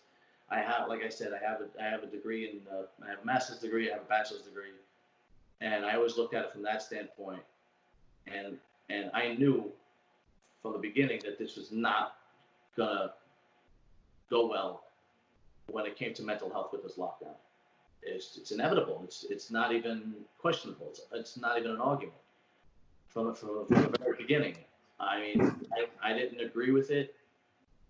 I 0.49 0.59
have, 0.59 0.87
like 0.87 1.03
I 1.03 1.09
said, 1.09 1.31
I 1.33 1.43
have 1.43 1.61
a, 1.61 1.83
I 1.83 1.89
have 1.89 2.03
a 2.03 2.07
degree 2.07 2.49
in, 2.49 2.59
uh, 2.71 2.83
I 3.03 3.09
have 3.09 3.19
a 3.23 3.25
master's 3.25 3.59
degree, 3.59 3.89
I 3.89 3.93
have 3.93 4.03
a 4.03 4.09
bachelor's 4.09 4.41
degree, 4.41 4.69
and 5.61 5.85
I 5.85 5.95
always 5.95 6.17
looked 6.17 6.35
at 6.35 6.45
it 6.45 6.51
from 6.51 6.61
that 6.63 6.81
standpoint, 6.81 7.41
and 8.27 8.57
and 8.89 9.09
I 9.13 9.33
knew 9.33 9.71
from 10.61 10.73
the 10.73 10.79
beginning 10.79 11.21
that 11.23 11.39
this 11.39 11.55
was 11.55 11.71
not 11.71 12.17
gonna 12.77 13.13
go 14.29 14.47
well 14.47 14.83
when 15.67 15.85
it 15.85 15.95
came 15.95 16.13
to 16.13 16.23
mental 16.23 16.49
health 16.49 16.71
with 16.71 16.83
this 16.83 16.97
lockdown. 16.97 17.35
It's 18.01 18.37
it's 18.37 18.51
inevitable. 18.51 19.01
It's 19.03 19.23
it's 19.29 19.49
not 19.49 19.73
even 19.73 20.13
questionable. 20.37 20.87
It's, 20.89 21.01
it's 21.13 21.37
not 21.37 21.57
even 21.57 21.71
an 21.71 21.81
argument 21.81 22.17
from 23.07 23.33
from, 23.33 23.65
from 23.67 23.91
the 23.91 23.97
very 23.99 24.17
beginning. 24.17 24.57
I 24.99 25.19
mean, 25.19 25.65
I, 25.73 26.11
I 26.11 26.13
didn't 26.13 26.39
agree 26.39 26.71
with 26.71 26.91
it, 26.91 27.15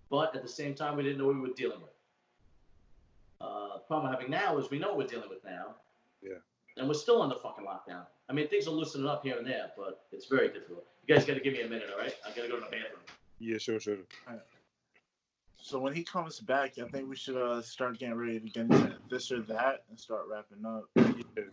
but 0.10 0.36
at 0.36 0.42
the 0.42 0.50
same 0.50 0.74
time, 0.74 0.96
we 0.96 1.04
didn't 1.04 1.18
know 1.18 1.26
what 1.28 1.36
we 1.36 1.42
were 1.42 1.48
dealing 1.56 1.82
with. 1.82 1.90
Uh, 3.42 3.74
the 3.74 3.80
problem 3.80 4.10
we're 4.10 4.18
having 4.18 4.32
now 4.32 4.58
is 4.58 4.70
we 4.70 4.80
know 4.80 4.90
what 4.90 4.98
we're 4.98 5.08
dealing 5.08 5.30
with 5.30 5.44
now. 5.44 5.76
Yeah. 6.22 6.38
And 6.78 6.88
we're 6.88 6.94
still 6.94 7.22
under 7.22 7.36
fucking 7.36 7.66
lockdown. 7.66 8.06
I 8.30 8.34
mean, 8.34 8.48
things 8.48 8.68
are 8.68 8.72
loosening 8.72 9.08
up 9.08 9.24
here 9.24 9.38
and 9.38 9.46
there, 9.46 9.72
but 9.78 10.06
it's 10.12 10.26
very 10.28 10.48
difficult. 10.48 10.86
You 11.06 11.14
guys 11.14 11.26
got 11.26 11.34
to 11.34 11.42
give 11.42 11.54
me 11.54 11.62
a 11.62 11.68
minute, 11.68 11.90
all 11.92 12.00
right? 12.00 12.16
I 12.26 12.30
got 12.30 12.44
to 12.44 12.48
go 12.48 12.56
to 12.56 12.62
the 12.62 12.72
bathroom. 12.72 13.02
Yeah, 13.40 13.58
sure, 13.58 13.80
sure. 13.80 13.98
So 15.64 15.80
when 15.80 15.94
he 15.94 16.04
comes 16.04 16.40
back, 16.40 16.78
I 16.78 16.88
think 16.90 17.10
we 17.10 17.16
should 17.16 17.38
uh, 17.38 17.62
start 17.62 17.98
getting 17.98 18.16
ready 18.16 18.40
to 18.40 18.50
get 18.50 18.64
into 18.64 18.98
this 19.10 19.32
or 19.32 19.42
that 19.44 19.84
and 19.90 19.98
start 19.98 20.24
wrapping 20.30 20.66
up. 20.66 20.90
Yeah. 20.96 21.44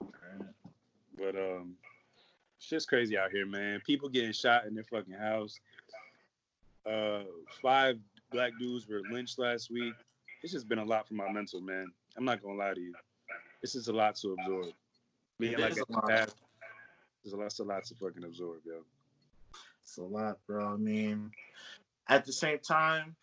Right. 0.00 0.48
But 1.16 1.34
um, 1.34 1.74
it's 2.56 2.68
just 2.68 2.88
crazy 2.88 3.18
out 3.18 3.32
here, 3.32 3.44
man. 3.44 3.82
People 3.84 4.08
getting 4.08 4.32
shot 4.32 4.66
in 4.66 4.74
their 4.74 4.84
fucking 4.84 5.14
house. 5.14 5.58
Uh, 6.86 7.24
five 7.60 7.98
black 8.30 8.52
dudes 8.58 8.86
were 8.88 9.02
lynched 9.10 9.38
last 9.38 9.70
week 9.70 9.94
it's 10.42 10.52
just 10.52 10.68
been 10.68 10.78
a 10.78 10.84
lot 10.84 11.06
for 11.06 11.14
my 11.14 11.30
mental, 11.30 11.60
man. 11.60 11.86
I'm 12.16 12.24
not 12.24 12.42
gonna 12.42 12.58
lie 12.58 12.74
to 12.74 12.80
you. 12.80 12.94
It's 13.62 13.72
just 13.72 13.88
a 13.88 13.92
lot 13.92 14.16
to 14.16 14.36
absorb. 14.38 14.72
Being 15.38 15.58
like 15.58 15.76
a 15.76 16.00
past, 16.02 16.36
there's 17.22 17.32
a 17.32 17.36
lot, 17.36 17.58
a 17.58 17.62
lot 17.62 17.84
to 17.84 17.94
fucking 17.94 18.24
absorb, 18.24 18.58
yo. 18.64 18.80
It's 19.82 19.96
a 19.98 20.02
lot, 20.02 20.38
bro. 20.46 20.74
I 20.74 20.76
mean, 20.76 21.30
at 22.08 22.24
the 22.24 22.32
same 22.32 22.58
time, 22.58 23.16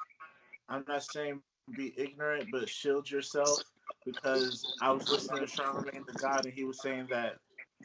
I'm 0.70 0.86
not 0.88 1.04
saying 1.04 1.42
be 1.76 1.94
ignorant, 1.98 2.50
but 2.52 2.70
shield 2.70 3.10
yourself 3.10 3.64
because 4.06 4.78
I 4.82 4.92
was 4.92 5.10
listening 5.10 5.46
to 5.46 5.52
Charlamagne 5.52 6.06
the 6.06 6.14
God, 6.14 6.46
and 6.46 6.54
he 6.54 6.64
was 6.64 6.82
saying 6.82 7.08
that 7.10 7.38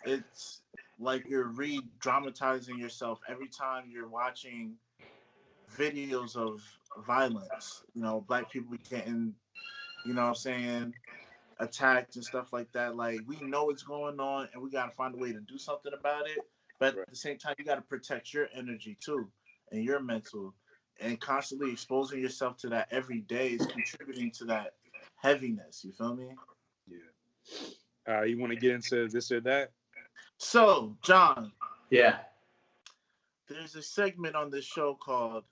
it's 0.05 0.61
like 0.99 1.25
you're 1.29 1.49
re-dramatizing 1.49 2.79
yourself 2.79 3.21
every 3.29 3.49
time 3.49 3.85
you're 3.91 4.09
watching 4.09 4.75
videos 5.77 6.37
of 6.37 6.61
violence. 7.07 7.83
You 7.95 8.03
know, 8.03 8.25
black 8.27 8.51
people 8.51 8.77
getting, 8.91 9.35
you 10.05 10.13
know 10.13 10.23
what 10.23 10.29
I'm 10.29 10.35
saying, 10.35 10.95
attacked 11.59 12.17
and 12.17 12.25
stuff 12.25 12.53
like 12.53 12.71
that. 12.73 12.97
Like 12.97 13.21
we 13.27 13.41
know 13.41 13.65
what's 13.65 13.83
going 13.83 14.21
on 14.21 14.49
and 14.53 14.63
we 14.63 14.71
gotta 14.71 14.93
find 14.93 15.15
a 15.15 15.19
way 15.19 15.33
to 15.33 15.41
do 15.41 15.57
something 15.57 15.93
about 15.99 16.29
it. 16.29 16.39
But 16.79 16.99
at 16.99 17.09
the 17.09 17.17
same 17.17 17.39
time, 17.39 17.55
you 17.59 17.65
gotta 17.65 17.83
protect 17.83 18.33
your 18.35 18.49
energy 18.55 18.97
too 19.03 19.29
and 19.73 19.85
your 19.85 20.01
mental. 20.01 20.55
And 21.01 21.19
constantly 21.21 21.73
exposing 21.73 22.21
yourself 22.21 22.59
to 22.59 22.69
that 22.69 22.89
every 22.91 23.21
day 23.21 23.49
is 23.49 23.67
contributing 23.67 24.31
to 24.33 24.45
that 24.47 24.75
heaviness. 25.17 25.83
You 25.85 25.93
feel 25.93 26.15
me? 26.15 26.29
Yeah. 26.89 28.19
Uh, 28.19 28.23
you 28.23 28.39
want 28.39 28.53
to 28.53 28.59
get 28.59 28.73
into 28.73 29.09
this 29.09 29.31
or 29.33 29.41
that? 29.41 29.71
So, 30.39 30.97
John. 31.03 31.53
Yeah. 31.91 32.19
There's 33.49 33.75
a 33.77 33.83
segment 33.83 34.37
on 34.37 34.51
this 34.51 34.65
show 34.65 34.95
called 34.95 35.45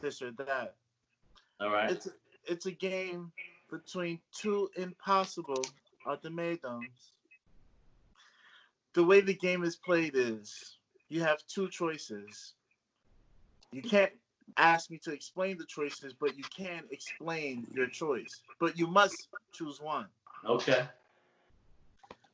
this 0.00 0.22
or 0.22 0.32
that. 0.32 0.74
All 1.60 1.70
right. 1.70 1.90
It's 1.90 2.08
it's 2.46 2.66
a 2.66 2.72
game 2.72 3.32
between 3.70 4.18
two 4.32 4.70
impossible 4.76 5.64
ultimatums. 6.06 7.12
The 8.92 9.04
way 9.04 9.20
the 9.20 9.34
game 9.34 9.64
is 9.64 9.76
played 9.76 10.12
is 10.14 10.76
you 11.08 11.20
have 11.22 11.38
two 11.46 11.68
choices. 11.68 12.52
You 13.72 13.82
can't 13.82 14.12
ask 14.56 14.90
me 14.90 14.98
to 14.98 15.12
explain 15.12 15.58
the 15.58 15.64
choices, 15.64 16.12
but 16.12 16.36
you 16.36 16.44
can 16.44 16.82
explain 16.90 17.66
your 17.72 17.86
choice. 17.86 18.42
But 18.58 18.78
you 18.78 18.86
must 18.86 19.28
choose 19.52 19.80
one. 19.80 20.06
Okay. 20.46 20.84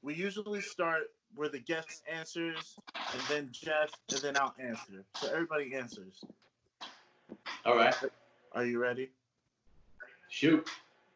We 0.02 0.14
usually 0.14 0.60
start 0.60 1.10
where 1.36 1.48
the 1.48 1.58
guest 1.60 2.02
answers, 2.10 2.76
and 3.12 3.22
then 3.28 3.48
Jeff, 3.52 3.90
and 4.10 4.20
then 4.20 4.36
I'll 4.36 4.54
answer. 4.58 5.04
So 5.16 5.28
everybody 5.32 5.74
answers. 5.74 6.24
All 7.64 7.76
right. 7.76 7.94
Are 8.52 8.64
you 8.64 8.80
ready? 8.80 9.10
Shoot. 10.28 10.68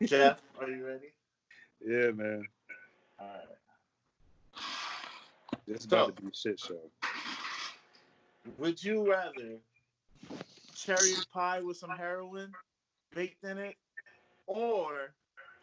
Jeff, 0.03 0.41
are 0.61 0.69
you 0.69 0.87
ready? 0.87 1.12
Yeah, 1.85 2.11
man. 2.12 2.47
All 3.19 3.27
right. 3.27 4.62
This 5.66 5.81
is 5.81 5.87
about 5.87 6.16
to 6.16 6.23
be 6.23 6.29
a 6.29 6.35
shit 6.35 6.61
show. 6.61 6.79
Would 8.59 8.85
you 8.85 9.11
rather 9.11 9.59
cherry 10.85 11.15
pie 11.32 11.61
with 11.61 11.77
some 11.77 11.90
heroin 11.90 12.52
baked 13.15 13.44
in 13.44 13.59
it, 13.59 13.77
or 14.47 15.15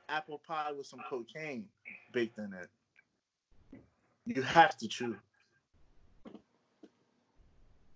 apple 0.09 0.41
pie 0.47 0.71
with 0.71 0.85
some 0.87 0.99
cocaine 1.09 1.65
baked 2.11 2.37
in 2.37 2.53
it. 2.53 3.81
You 4.25 4.41
have 4.41 4.77
to 4.77 4.87
choose. 4.87 5.17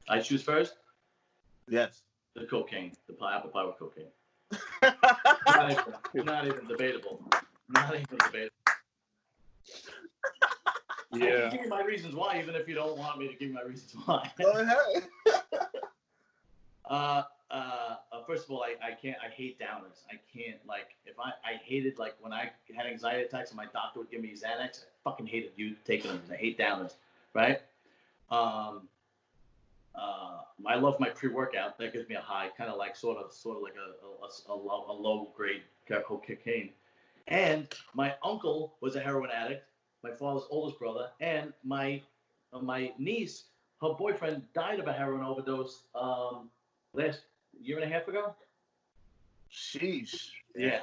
I 0.07 0.19
choose 0.19 0.43
first. 0.43 0.75
Yes. 1.67 2.03
The 2.35 2.45
cocaine, 2.45 2.91
the 3.07 3.13
pie, 3.13 3.37
apple 3.37 3.49
pie 3.49 3.65
with 3.65 3.79
cocaine. 3.79 4.05
Not 5.47 5.71
even, 5.71 6.25
not 6.25 6.47
even 6.47 6.67
debatable. 6.67 7.23
Not 7.69 7.93
even 7.95 8.17
debatable. 8.17 8.51
I 11.13 11.17
can 11.17 11.21
Yeah. 11.21 11.49
give 11.49 11.61
you 11.61 11.69
my 11.69 11.83
reasons 11.83 12.13
why, 12.13 12.39
even 12.39 12.55
if 12.55 12.67
you 12.67 12.75
don't 12.75 12.97
want 12.97 13.19
me 13.19 13.27
to 13.27 13.33
give 13.33 13.49
you 13.49 13.53
my 13.53 13.61
reasons 13.61 13.95
why. 14.05 14.31
Go 14.39 14.51
ahead. 14.51 15.07
Uh, 16.89 17.23
uh, 17.51 17.95
uh, 18.11 18.23
first 18.25 18.45
of 18.45 18.51
all, 18.51 18.63
I, 18.63 18.75
I 18.85 18.91
can't. 18.91 19.17
I 19.23 19.29
hate 19.29 19.59
downers. 19.59 20.03
I 20.09 20.19
can't 20.33 20.57
like 20.67 20.95
if 21.05 21.19
I 21.19 21.29
I 21.43 21.57
hated 21.63 21.99
like 21.99 22.15
when 22.19 22.33
I 22.33 22.51
had 22.75 22.85
anxiety 22.87 23.23
attacks 23.23 23.51
and 23.51 23.57
my 23.57 23.67
doctor 23.71 23.99
would 23.99 24.09
give 24.09 24.21
me 24.21 24.31
Xanax. 24.31 24.83
I 24.83 25.09
fucking 25.09 25.27
hated 25.27 25.51
you 25.55 25.75
taking 25.85 26.11
them. 26.11 26.21
I 26.31 26.35
hate 26.35 26.57
downers, 26.57 26.93
right? 27.33 27.61
Um, 28.31 28.87
uh, 29.93 30.39
I 30.65 30.75
love 30.75 30.99
my 30.99 31.09
pre-workout. 31.09 31.77
That 31.77 31.93
gives 31.93 32.09
me 32.09 32.15
a 32.15 32.21
high, 32.21 32.49
kind 32.57 32.69
of 32.69 32.77
like 32.77 32.95
sort 32.95 33.17
of 33.17 33.31
sort 33.31 33.57
of 33.57 33.63
like 33.63 33.75
a 33.75 34.51
a, 34.51 34.53
a, 34.53 34.55
low, 34.55 34.85
a 34.89 34.93
low 34.93 35.29
grade 35.35 35.61
co- 35.87 36.01
cocaine. 36.01 36.71
And 37.27 37.67
my 37.93 38.15
uncle 38.23 38.75
was 38.81 38.95
a 38.95 38.99
heroin 38.99 39.29
addict. 39.31 39.65
My 40.03 40.11
father's 40.11 40.43
oldest 40.49 40.79
brother, 40.79 41.09
and 41.21 41.53
my 41.63 42.01
my 42.61 42.91
niece, 42.97 43.45
her 43.81 43.93
boyfriend 43.93 44.41
died 44.53 44.79
of 44.79 44.87
a 44.87 44.93
heroin 44.93 45.23
overdose. 45.23 45.83
Um, 45.93 46.49
last 46.95 47.21
year 47.59 47.79
and 47.79 47.91
a 47.91 47.93
half 47.93 48.07
ago. 48.07 48.35
Sheesh. 49.51 50.29
Yeah. 50.55 50.81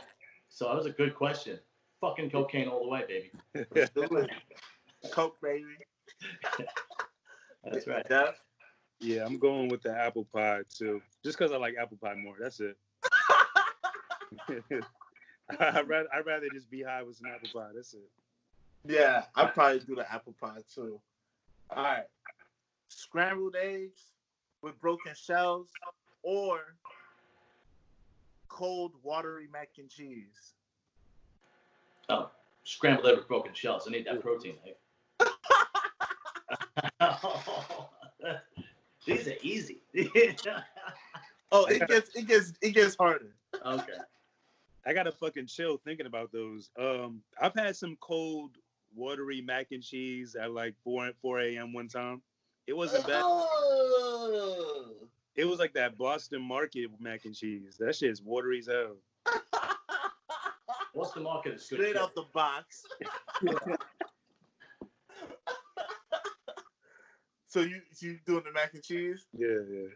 So 0.49 0.67
that 0.67 0.77
was 0.77 0.87
a 0.87 0.91
good 0.91 1.15
question. 1.15 1.59
Fucking 2.01 2.31
cocaine 2.31 2.69
all 2.69 2.85
the 2.85 2.91
way, 2.91 3.05
baby. 3.09 3.31
Do 3.55 4.03
it. 4.17 4.31
Coke, 5.11 5.37
baby. 5.43 5.65
That's 7.65 7.87
right. 7.87 8.07
Def? 8.09 8.41
Yeah, 9.01 9.25
I'm 9.25 9.39
going 9.39 9.69
with 9.69 9.83
the 9.83 9.97
apple 9.97 10.27
pie 10.33 10.61
too. 10.73 11.03
Just 11.25 11.39
because 11.39 11.53
I 11.53 11.57
like 11.57 11.75
apple 11.81 11.99
pie 12.03 12.15
more. 12.15 12.37
That's 12.41 12.61
it. 12.61 12.77
I'd 15.59 15.89
rather, 15.89 16.09
I'd 16.15 16.27
rather 16.27 16.47
just 16.53 16.71
be 16.71 16.83
high 16.83 17.03
with 17.03 17.17
some 17.17 17.27
apple 17.27 17.49
pie. 17.53 17.71
That's 17.75 17.95
it. 17.95 18.09
Yeah, 18.87 19.25
I'd 19.37 19.55
probably 19.55 19.81
do 19.81 19.95
the 19.95 20.13
apple 20.13 20.35
pie 20.41 20.63
too. 20.73 21.01
All 21.71 21.83
right. 21.83 22.05
Scrambled 22.89 23.57
eggs 23.61 24.03
with 24.61 24.81
broken 24.81 25.13
shells 25.15 25.69
or 26.23 26.77
cold, 28.49 28.93
watery 29.03 29.49
mac 29.53 29.71
and 29.79 29.89
cheese. 29.89 30.55
Oh, 32.09 32.31
scrambled 32.65 33.07
egg 33.07 33.17
with 33.17 33.29
broken 33.29 33.55
shells. 33.55 33.87
I 33.87 33.91
need 33.93 34.07
that 34.07 34.21
protein. 34.21 34.57
eh? 34.67 35.25
These 39.07 39.29
are 39.29 39.35
easy. 39.43 39.81
Oh, 41.55 41.67
it 41.67 41.87
gets 41.87 42.17
it 42.17 42.27
gets 42.27 42.55
it 42.63 42.71
gets 42.71 42.97
harder. 42.97 43.35
okay. 43.67 43.93
I 44.87 44.95
gotta 44.95 45.13
fucking 45.13 45.47
chill 45.49 45.77
thinking 45.85 46.07
about 46.07 46.33
those. 46.33 46.71
Um, 46.81 47.21
I've 47.39 47.53
had 47.55 47.77
some 47.77 47.99
cold, 48.01 48.53
watery 48.97 49.43
mac 49.43 49.67
and 49.71 49.83
cheese 49.83 50.35
at 50.35 50.53
like 50.53 50.75
4 50.83 51.11
4 51.21 51.41
a.m. 51.41 51.75
one 51.75 51.89
time. 51.89 52.23
It 52.67 52.73
wasn't 52.75 53.07
bad. 53.07 53.23
It 55.35 55.45
was 55.47 55.59
like 55.59 55.73
that 55.75 55.97
Boston 55.97 56.43
Market 56.43 56.91
mac 57.01 57.25
and 57.25 57.35
cheese. 57.35 57.77
That 57.79 57.97
shit's 57.97 58.21
watery 58.23 58.59
as 58.59 58.67
hell. 58.67 58.97
What's 60.95 61.13
the 61.13 61.21
market? 61.21 61.55
Is 61.55 61.67
good 61.69 61.77
Straight 61.79 61.93
shit. 61.95 61.97
out 61.97 62.15
the 62.15 62.25
box. 62.35 62.83
so 67.49 67.61
you 67.61 67.81
you 68.01 68.19
doing 68.27 68.43
the 68.45 68.53
mac 68.53 68.75
and 68.75 68.83
cheese? 68.83 69.25
Yeah, 69.37 69.49
yeah. 69.71 69.89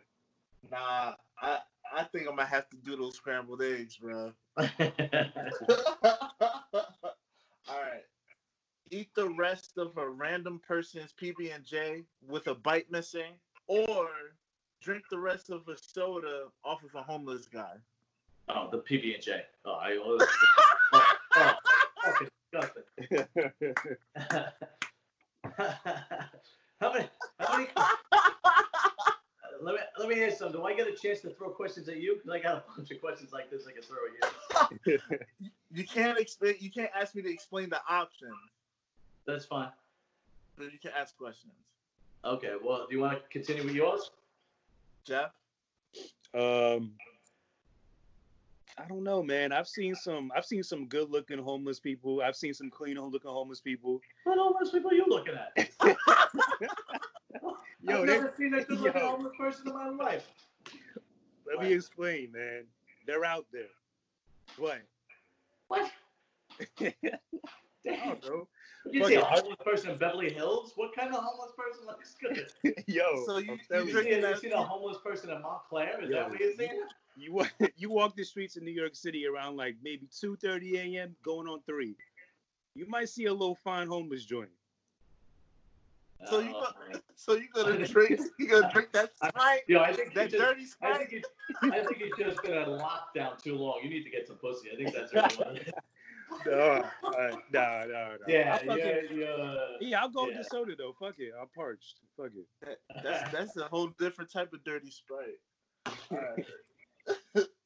Nah, 0.70 1.14
I 1.40 1.58
I 1.94 2.04
think 2.04 2.28
I'm 2.28 2.36
gonna 2.36 2.46
have 2.48 2.68
to 2.70 2.76
do 2.78 2.96
those 2.96 3.16
scrambled 3.16 3.62
eggs, 3.62 3.96
bro. 3.96 4.32
All 4.56 4.64
right. 7.68 8.04
Eat 8.90 9.10
the 9.14 9.28
rest 9.30 9.78
of 9.78 9.96
a 9.98 10.08
random 10.08 10.60
person's 10.66 11.12
PB 11.20 11.54
and 11.54 11.64
J 11.64 12.04
with 12.26 12.46
a 12.46 12.54
bite 12.54 12.90
missing, 12.90 13.32
or 13.66 14.08
drink 14.82 15.04
the 15.10 15.18
rest 15.18 15.50
of 15.50 15.66
a 15.68 15.76
soda 15.76 16.44
off 16.64 16.82
of 16.84 16.94
a 16.94 17.02
homeless 17.02 17.46
guy. 17.46 17.74
oh, 18.48 18.68
the 18.70 18.78
PB 18.78 19.14
and 19.14 19.22
J. 19.22 19.42
Oh, 19.64 19.72
I. 19.72 19.98
Oh, 20.92 21.02
oh, 21.34 21.52
fucking 22.04 22.28
disgusting. 22.52 23.26
how 26.80 26.92
many? 26.92 27.08
How 27.40 27.56
many? 27.58 27.68
Uh, 27.76 27.90
let 29.62 29.74
me 29.74 29.80
let 29.98 30.08
me 30.08 30.22
ask 30.24 30.38
something. 30.38 30.60
Do 30.60 30.64
I 30.66 30.74
get 30.74 30.86
a 30.86 30.92
chance 30.92 31.20
to 31.20 31.30
throw 31.30 31.50
questions 31.50 31.88
at 31.88 31.96
you? 32.00 32.14
Because 32.16 32.30
I 32.30 32.38
got 32.40 32.56
a 32.56 32.64
bunch 32.76 32.90
of 32.92 33.00
questions 33.00 33.32
like 33.32 33.50
this 33.50 33.64
I 33.68 33.72
can 33.72 33.82
throw 33.82 33.96
at 34.06 34.12
you. 34.88 34.98
You 35.72 35.84
can't 35.84 36.18
explain. 36.18 36.54
You 36.60 36.70
can't 36.70 36.90
ask 36.98 37.14
me 37.14 37.22
to 37.22 37.30
explain 37.30 37.68
the 37.68 37.80
options, 37.90 38.32
That's 39.26 39.44
fine. 39.44 39.68
but 40.56 40.72
you 40.72 40.78
can 40.78 40.92
ask 40.98 41.16
questions. 41.18 41.52
Okay. 42.24 42.52
Well, 42.64 42.86
do 42.88 42.94
you 42.96 43.02
want 43.02 43.18
to 43.18 43.28
continue 43.28 43.64
with 43.64 43.74
yours? 43.74 44.10
Jeff. 45.06 45.30
um, 46.34 46.92
I 48.78 48.86
don't 48.88 49.04
know, 49.04 49.22
man. 49.22 49.52
I've 49.52 49.68
seen 49.68 49.94
some. 49.94 50.32
I've 50.36 50.44
seen 50.44 50.62
some 50.62 50.86
good-looking 50.86 51.38
homeless 51.38 51.80
people. 51.80 52.20
I've 52.22 52.36
seen 52.36 52.52
some 52.52 52.70
clean-looking 52.70 53.30
homeless 53.30 53.60
people. 53.60 54.00
What 54.24 54.38
homeless 54.38 54.70
people 54.70 54.90
are 54.90 54.94
you 54.94 55.06
looking 55.08 55.34
at? 55.34 55.70
Yo, 57.82 58.00
I've 58.00 58.06
never 58.06 58.34
seen 58.36 58.52
a 58.54 58.64
good 58.64 58.80
looking 58.80 59.00
yo. 59.00 59.08
homeless 59.08 59.32
person 59.38 59.68
in 59.68 59.74
my 59.74 59.88
life. 59.90 60.26
Let 61.46 61.64
me 61.64 61.72
explain, 61.72 62.32
man. 62.32 62.64
They're 63.06 63.24
out 63.24 63.46
there. 63.52 63.62
What? 64.58 64.80
What? 65.68 65.90
I 66.80 66.92
don't 67.84 68.24
know. 68.24 68.48
You 68.90 69.00
Fuck 69.00 69.08
see 69.08 69.14
a 69.16 69.24
homeless 69.24 69.56
person 69.64 69.90
in 69.90 69.98
Beverly 69.98 70.32
Hills? 70.32 70.72
What 70.76 70.94
kind 70.94 71.12
of 71.14 71.22
homeless 71.22 71.52
person 71.56 71.86
looks 71.86 72.14
good? 72.14 72.46
Yo, 72.86 73.24
So 73.26 73.38
you- 73.38 73.52
I'm 73.52 73.58
you 73.70 73.80
You 73.80 73.86
you, 73.86 74.02
see, 74.02 74.08
you 74.20 74.36
see 74.36 74.50
a 74.50 74.56
homeless 74.58 74.98
person 75.02 75.30
in 75.30 75.42
Montclair? 75.42 76.02
Is 76.02 76.10
Yo. 76.10 76.16
that 76.16 76.30
what 76.30 76.40
you're 76.40 76.52
saying? 76.54 76.80
you 77.16 77.32
walk, 77.32 77.52
you 77.76 77.90
walk 77.90 78.14
the 78.16 78.24
streets 78.24 78.56
in 78.56 78.64
New 78.64 78.70
York 78.72 78.94
City 78.94 79.26
around 79.26 79.56
like 79.56 79.76
maybe 79.82 80.06
2:30 80.06 80.74
a.m. 80.96 81.16
going 81.24 81.48
on 81.48 81.60
three. 81.66 81.96
You 82.74 82.86
might 82.88 83.08
see 83.08 83.24
a 83.24 83.32
little 83.32 83.54
fine 83.54 83.88
homeless 83.88 84.24
joint. 84.24 84.50
So 86.28 86.40
you 86.40 86.52
Oh, 86.54 86.60
go, 86.60 86.66
man. 86.92 87.00
so 87.14 87.34
you 87.34 87.48
gonna 87.52 87.86
drink? 87.86 88.20
You 88.38 88.48
gonna 88.48 88.70
drink 88.72 88.92
that 88.92 89.16
Sprite? 89.16 89.62
Yo, 89.68 89.80
I 89.80 89.92
think 89.92 90.08
you 90.14 90.20
That 90.20 90.30
just, 90.30 90.42
dirty 90.42 90.62
I 90.62 90.66
Sprite? 90.66 90.98
think 91.08 91.24
you, 91.62 91.70
I 91.72 91.80
think 91.84 91.98
you 92.00 92.14
just 92.16 92.42
been 92.42 92.56
on 92.56 92.78
lockdown 92.80 93.42
too 93.42 93.56
long. 93.56 93.80
You 93.82 93.90
need 93.90 94.02
to 94.04 94.10
get 94.10 94.26
some 94.26 94.36
pussy. 94.36 94.70
I 94.72 94.76
think 94.76 94.94
that's 94.94 95.12
really 95.12 95.60
what 96.28 96.46
it 96.46 96.50
is. 96.50 96.56
No, 96.56 97.08
uh, 97.08 97.36
nah, 97.52 97.84
nah, 97.84 98.08
nah. 98.10 98.16
Yeah, 98.26 98.54
I 98.60 98.66
fucking- 98.66 98.78
yeah, 98.78 99.00
yeah. 99.12 99.56
Yeah, 99.80 100.00
I'll 100.02 100.08
go 100.08 100.26
with 100.26 100.36
the 100.36 100.44
soda 100.44 100.74
though. 100.76 100.94
Fuck 100.98 101.18
it, 101.18 101.32
I'm 101.40 101.48
parched. 101.54 102.00
Fuck 102.16 102.32
it. 102.36 102.46
That- 102.62 103.02
That's 103.02 103.32
that's 103.32 103.56
a 103.56 103.64
whole 103.64 103.88
different 103.98 104.32
type 104.32 104.52
of 104.52 104.62
dirty 104.64 104.90
Sprite. 104.90 105.40
Alright. 106.12 106.46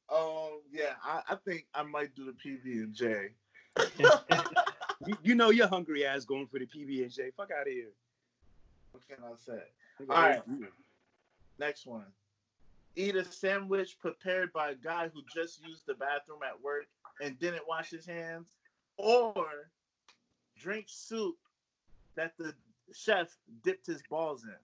um, 0.09 0.61
yeah, 0.71 0.93
I, 1.03 1.21
I 1.29 1.35
think 1.45 1.65
I 1.73 1.83
might 1.83 2.13
do 2.15 2.25
the 2.25 2.33
PB 2.33 2.65
and 2.83 2.93
J. 2.93 3.29
You, 5.07 5.15
know 5.15 5.17
you 5.23 5.35
know 5.35 5.49
your 5.49 5.67
hungry 5.67 6.05
ass 6.05 6.25
going 6.25 6.45
for 6.45 6.59
the 6.59 6.67
PB 6.67 7.01
and 7.01 7.11
J. 7.11 7.31
Fuck 7.35 7.49
out 7.59 7.65
of 7.65 7.73
here. 7.73 7.89
What 8.91 9.01
can 9.07 9.17
I 9.23 9.31
say? 9.35 9.63
All 10.07 10.21
right. 10.21 10.41
Next 11.57 11.87
one. 11.87 12.05
Eat 12.95 13.15
a 13.15 13.23
sandwich 13.23 13.97
prepared 13.99 14.51
by 14.53 14.71
a 14.71 14.75
guy 14.75 15.09
who 15.13 15.21
just 15.33 15.65
used 15.65 15.85
the 15.85 15.93
bathroom 15.93 16.39
at 16.45 16.61
work 16.61 16.87
and 17.21 17.39
didn't 17.39 17.67
wash 17.67 17.89
his 17.89 18.05
hands, 18.05 18.49
or 18.97 19.71
drink 20.57 20.85
soup 20.87 21.37
that 22.15 22.33
the 22.37 22.53
chef 22.93 23.35
dipped 23.63 23.87
his 23.87 24.01
balls 24.09 24.43
in. 24.43 24.55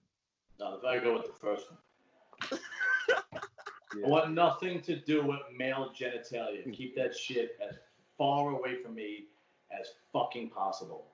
No, 0.60 0.76
if 0.76 0.84
I 0.84 1.02
go 1.02 1.14
with 1.14 1.26
the 1.26 1.32
first 1.32 1.66
one. 1.70 2.60
Yeah. 3.08 3.40
I 4.04 4.08
want 4.08 4.32
nothing 4.32 4.82
to 4.82 4.96
do 4.96 5.24
with 5.24 5.40
male 5.56 5.92
genitalia. 5.98 6.70
Keep 6.72 6.94
that 6.96 7.16
shit 7.16 7.58
as 7.66 7.76
far 8.18 8.50
away 8.50 8.82
from 8.82 8.94
me 8.94 9.24
as 9.78 9.88
fucking 10.12 10.50
possible. 10.50 11.06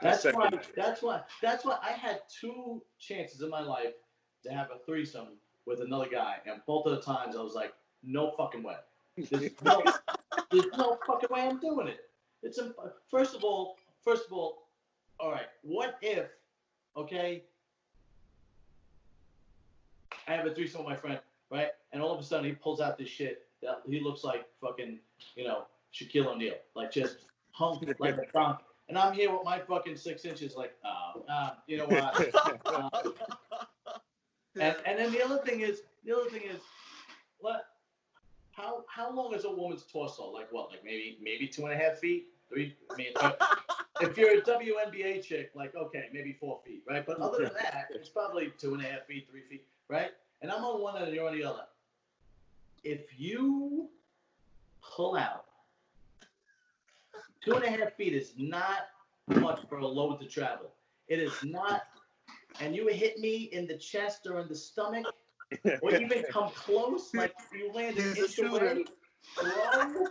That's 0.00 0.24
why. 0.24 0.50
That's 0.74 1.02
why. 1.02 1.22
That's 1.42 1.64
why 1.64 1.78
I 1.82 1.92
had 1.92 2.22
two 2.40 2.82
chances 2.98 3.42
in 3.42 3.50
my 3.50 3.60
life 3.60 3.94
to 4.42 4.50
have 4.50 4.68
a 4.74 4.84
threesome 4.84 5.28
with 5.66 5.80
another 5.80 6.08
guy, 6.10 6.36
and 6.46 6.60
both 6.66 6.86
of 6.86 6.92
the 6.92 7.02
times 7.02 7.36
I 7.36 7.42
was 7.42 7.54
like, 7.54 7.72
no 8.02 8.32
fucking 8.36 8.62
way. 8.62 8.76
There's 9.16 9.52
no, 9.64 9.82
there's 10.50 10.66
no 10.76 10.98
fucking 11.06 11.28
way 11.30 11.42
I'm 11.42 11.60
doing 11.60 11.88
it. 11.88 12.08
It's 12.42 12.58
a, 12.58 12.72
first 13.10 13.34
of 13.34 13.44
all, 13.44 13.76
first 14.02 14.26
of 14.26 14.32
all, 14.32 14.68
all 15.18 15.30
right. 15.30 15.46
What 15.62 15.96
if, 16.00 16.26
okay, 16.96 17.44
I 20.26 20.32
have 20.32 20.46
a 20.46 20.54
threesome 20.54 20.84
with 20.84 20.88
my 20.88 20.96
friend. 20.96 21.18
right? 21.50 21.68
And 21.92 22.00
all 22.00 22.12
of 22.12 22.20
a 22.20 22.22
sudden 22.22 22.46
he 22.46 22.52
pulls 22.52 22.80
out 22.80 22.96
this 22.96 23.08
shit 23.08 23.46
that 23.62 23.82
he 23.86 24.00
looks 24.00 24.24
like 24.24 24.46
fucking, 24.60 24.98
you 25.36 25.44
know, 25.44 25.64
Shaquille 25.92 26.26
O'Neal, 26.26 26.54
like 26.74 26.92
just 26.92 27.16
hung 27.50 27.84
like 27.98 28.16
a 28.16 28.26
donkey. 28.32 28.64
And 28.88 28.98
I'm 28.98 29.12
here 29.12 29.30
with 29.30 29.44
my 29.44 29.60
fucking 29.60 29.96
six 29.96 30.24
inches, 30.24 30.56
like, 30.56 30.72
uh, 30.84 31.18
uh, 31.30 31.50
you 31.66 31.76
know 31.76 31.86
what? 31.86 32.60
Uh, 32.66 32.90
and 34.58 34.76
and 34.84 34.98
then 34.98 35.12
the 35.12 35.22
other 35.22 35.38
thing 35.38 35.60
is, 35.60 35.82
the 36.04 36.16
other 36.16 36.30
thing 36.30 36.42
is, 36.42 36.60
what? 37.38 37.66
How 38.52 38.84
how 38.88 39.12
long 39.14 39.34
is 39.34 39.44
a 39.44 39.50
woman's 39.50 39.84
torso? 39.84 40.30
Like 40.30 40.48
what? 40.50 40.70
Like 40.70 40.84
maybe 40.84 41.18
maybe 41.22 41.46
two 41.46 41.66
and 41.66 41.72
a 41.72 41.76
half 41.76 41.98
feet, 41.98 42.26
three. 42.48 42.74
I 42.90 42.96
mean, 42.96 43.12
if 44.00 44.16
you're 44.16 44.38
a 44.38 44.42
WNBA 44.42 45.22
chick, 45.22 45.52
like 45.54 45.74
okay, 45.74 46.08
maybe 46.12 46.36
four 46.38 46.60
feet, 46.64 46.82
right? 46.88 47.04
But 47.06 47.18
other 47.18 47.44
than 47.44 47.54
that, 47.54 47.86
it's 47.94 48.08
probably 48.08 48.52
two 48.58 48.74
and 48.74 48.82
a 48.82 48.86
half 48.86 49.06
feet, 49.06 49.28
three 49.30 49.42
feet, 49.48 49.66
right? 49.88 50.10
And 50.42 50.50
I'm 50.50 50.64
on 50.64 50.82
one 50.82 50.96
end 50.96 51.06
and 51.06 51.14
you're 51.14 51.28
on 51.28 51.36
the 51.36 51.44
other. 51.44 51.64
If 52.82 53.18
you 53.18 53.88
pull 54.82 55.16
out 55.16 55.44
two 57.44 57.54
and 57.54 57.64
a 57.64 57.70
half 57.70 57.94
feet 57.94 58.14
is 58.14 58.32
not 58.36 58.88
much 59.28 59.60
for 59.68 59.78
a 59.78 59.86
load 59.86 60.20
to 60.20 60.26
travel. 60.26 60.70
It 61.08 61.18
is 61.18 61.32
not, 61.42 61.82
and 62.60 62.74
you 62.74 62.84
would 62.84 62.94
hit 62.94 63.18
me 63.18 63.48
in 63.52 63.66
the 63.66 63.76
chest 63.76 64.26
or 64.30 64.40
in 64.40 64.48
the 64.48 64.54
stomach, 64.54 65.06
or 65.82 65.94
even 65.94 66.22
come 66.30 66.50
close, 66.50 67.12
like 67.14 67.34
you 67.52 67.72
land 67.72 67.96
an 67.98 68.16
inch 68.16 68.38
away, 68.38 68.84
bro, 69.42 70.06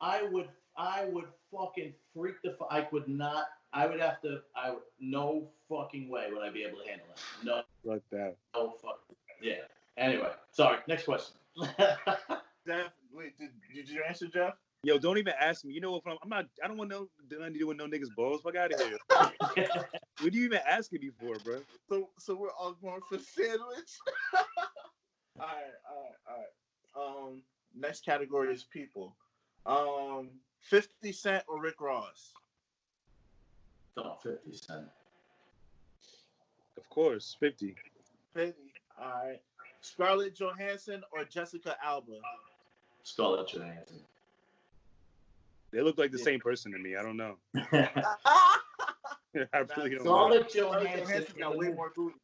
I 0.00 0.22
would, 0.30 0.48
I 0.76 1.04
would 1.06 1.26
fucking 1.52 1.92
freak 2.14 2.36
the. 2.42 2.52
fu- 2.52 2.66
I 2.70 2.86
would 2.92 3.08
not. 3.08 3.46
I 3.72 3.86
would 3.86 4.00
have 4.00 4.20
to. 4.22 4.40
I 4.56 4.70
would, 4.70 4.82
no 5.00 5.48
fucking 5.68 6.08
way 6.08 6.26
would 6.32 6.42
I 6.42 6.50
be 6.50 6.62
able 6.64 6.78
to 6.78 6.88
handle 6.88 7.06
it. 7.10 7.44
No, 7.44 7.62
Fuck 7.84 8.02
that. 8.12 8.36
no 8.54 8.70
fuck. 8.82 9.00
Yeah. 9.42 9.54
Anyway, 9.96 10.30
sorry. 10.52 10.78
Next 10.86 11.04
question. 11.04 11.34
Jeff, 12.66 12.92
wait, 13.12 13.36
did, 13.38 13.50
did 13.74 13.88
you 13.88 14.02
answer 14.06 14.26
Jeff? 14.26 14.54
Yo, 14.84 14.96
don't 14.96 15.18
even 15.18 15.32
ask 15.40 15.64
me. 15.64 15.74
You 15.74 15.80
know 15.80 15.92
what? 15.92 16.02
I'm, 16.06 16.16
I'm 16.22 16.28
not. 16.28 16.46
I 16.62 16.68
don't 16.68 16.76
want 16.76 16.90
no 16.90 17.08
nothing 17.30 17.52
to 17.52 17.58
do 17.58 17.66
with 17.66 17.76
no 17.76 17.86
niggas 17.86 18.14
balls. 18.14 18.42
Fuck 18.42 18.56
out 18.56 18.72
of 18.72 18.80
here. 18.80 18.98
What 20.20 20.32
do 20.32 20.38
you 20.38 20.46
even 20.46 20.58
asking 20.68 21.00
me 21.00 21.10
for, 21.20 21.38
bro? 21.44 21.60
So 21.88 22.08
so 22.18 22.34
we're 22.34 22.50
all 22.50 22.72
going 22.82 23.00
for 23.08 23.18
sandwich. 23.18 23.58
all 25.38 25.46
right, 25.46 25.48
all 25.88 26.10
right, 26.26 26.44
all 26.96 27.16
right. 27.16 27.28
Um, 27.28 27.42
next 27.78 28.04
category 28.04 28.52
is 28.52 28.64
people. 28.64 29.14
Um, 29.64 30.30
Fifty 30.60 31.12
Cent 31.12 31.44
or 31.46 31.60
Rick 31.62 31.80
Ross? 31.80 32.32
oh, 33.96 34.16
50 34.22 34.56
Cent. 34.56 34.86
Of 36.76 36.88
course, 36.90 37.36
fifty. 37.38 37.76
Fifty. 38.34 38.72
All 39.00 39.08
right. 39.08 39.40
Scarlett 39.80 40.34
Johansson 40.34 41.02
or 41.12 41.24
Jessica 41.24 41.76
Alba? 41.82 42.18
Scarlett 43.04 43.48
Johansson. 43.48 44.00
They 45.72 45.82
look 45.82 45.98
like 45.98 46.10
the 46.10 46.18
same 46.18 46.40
person 46.40 46.72
to 46.72 46.78
me. 46.78 46.96
I 46.96 47.02
don't 47.02 47.16
know. 47.16 47.36
I 49.52 49.58
really 49.76 49.90
don't. 49.90 50.00
Scarlett 50.00 50.50
Scarlett 50.50 50.54
Johansson 50.54 51.00
Johansson 51.00 51.34
in 51.34 51.40
got 51.40 51.52
the 51.52 51.58
way 51.58 51.66
movie- 51.66 51.76
more 51.76 51.92
booty. 51.94 52.16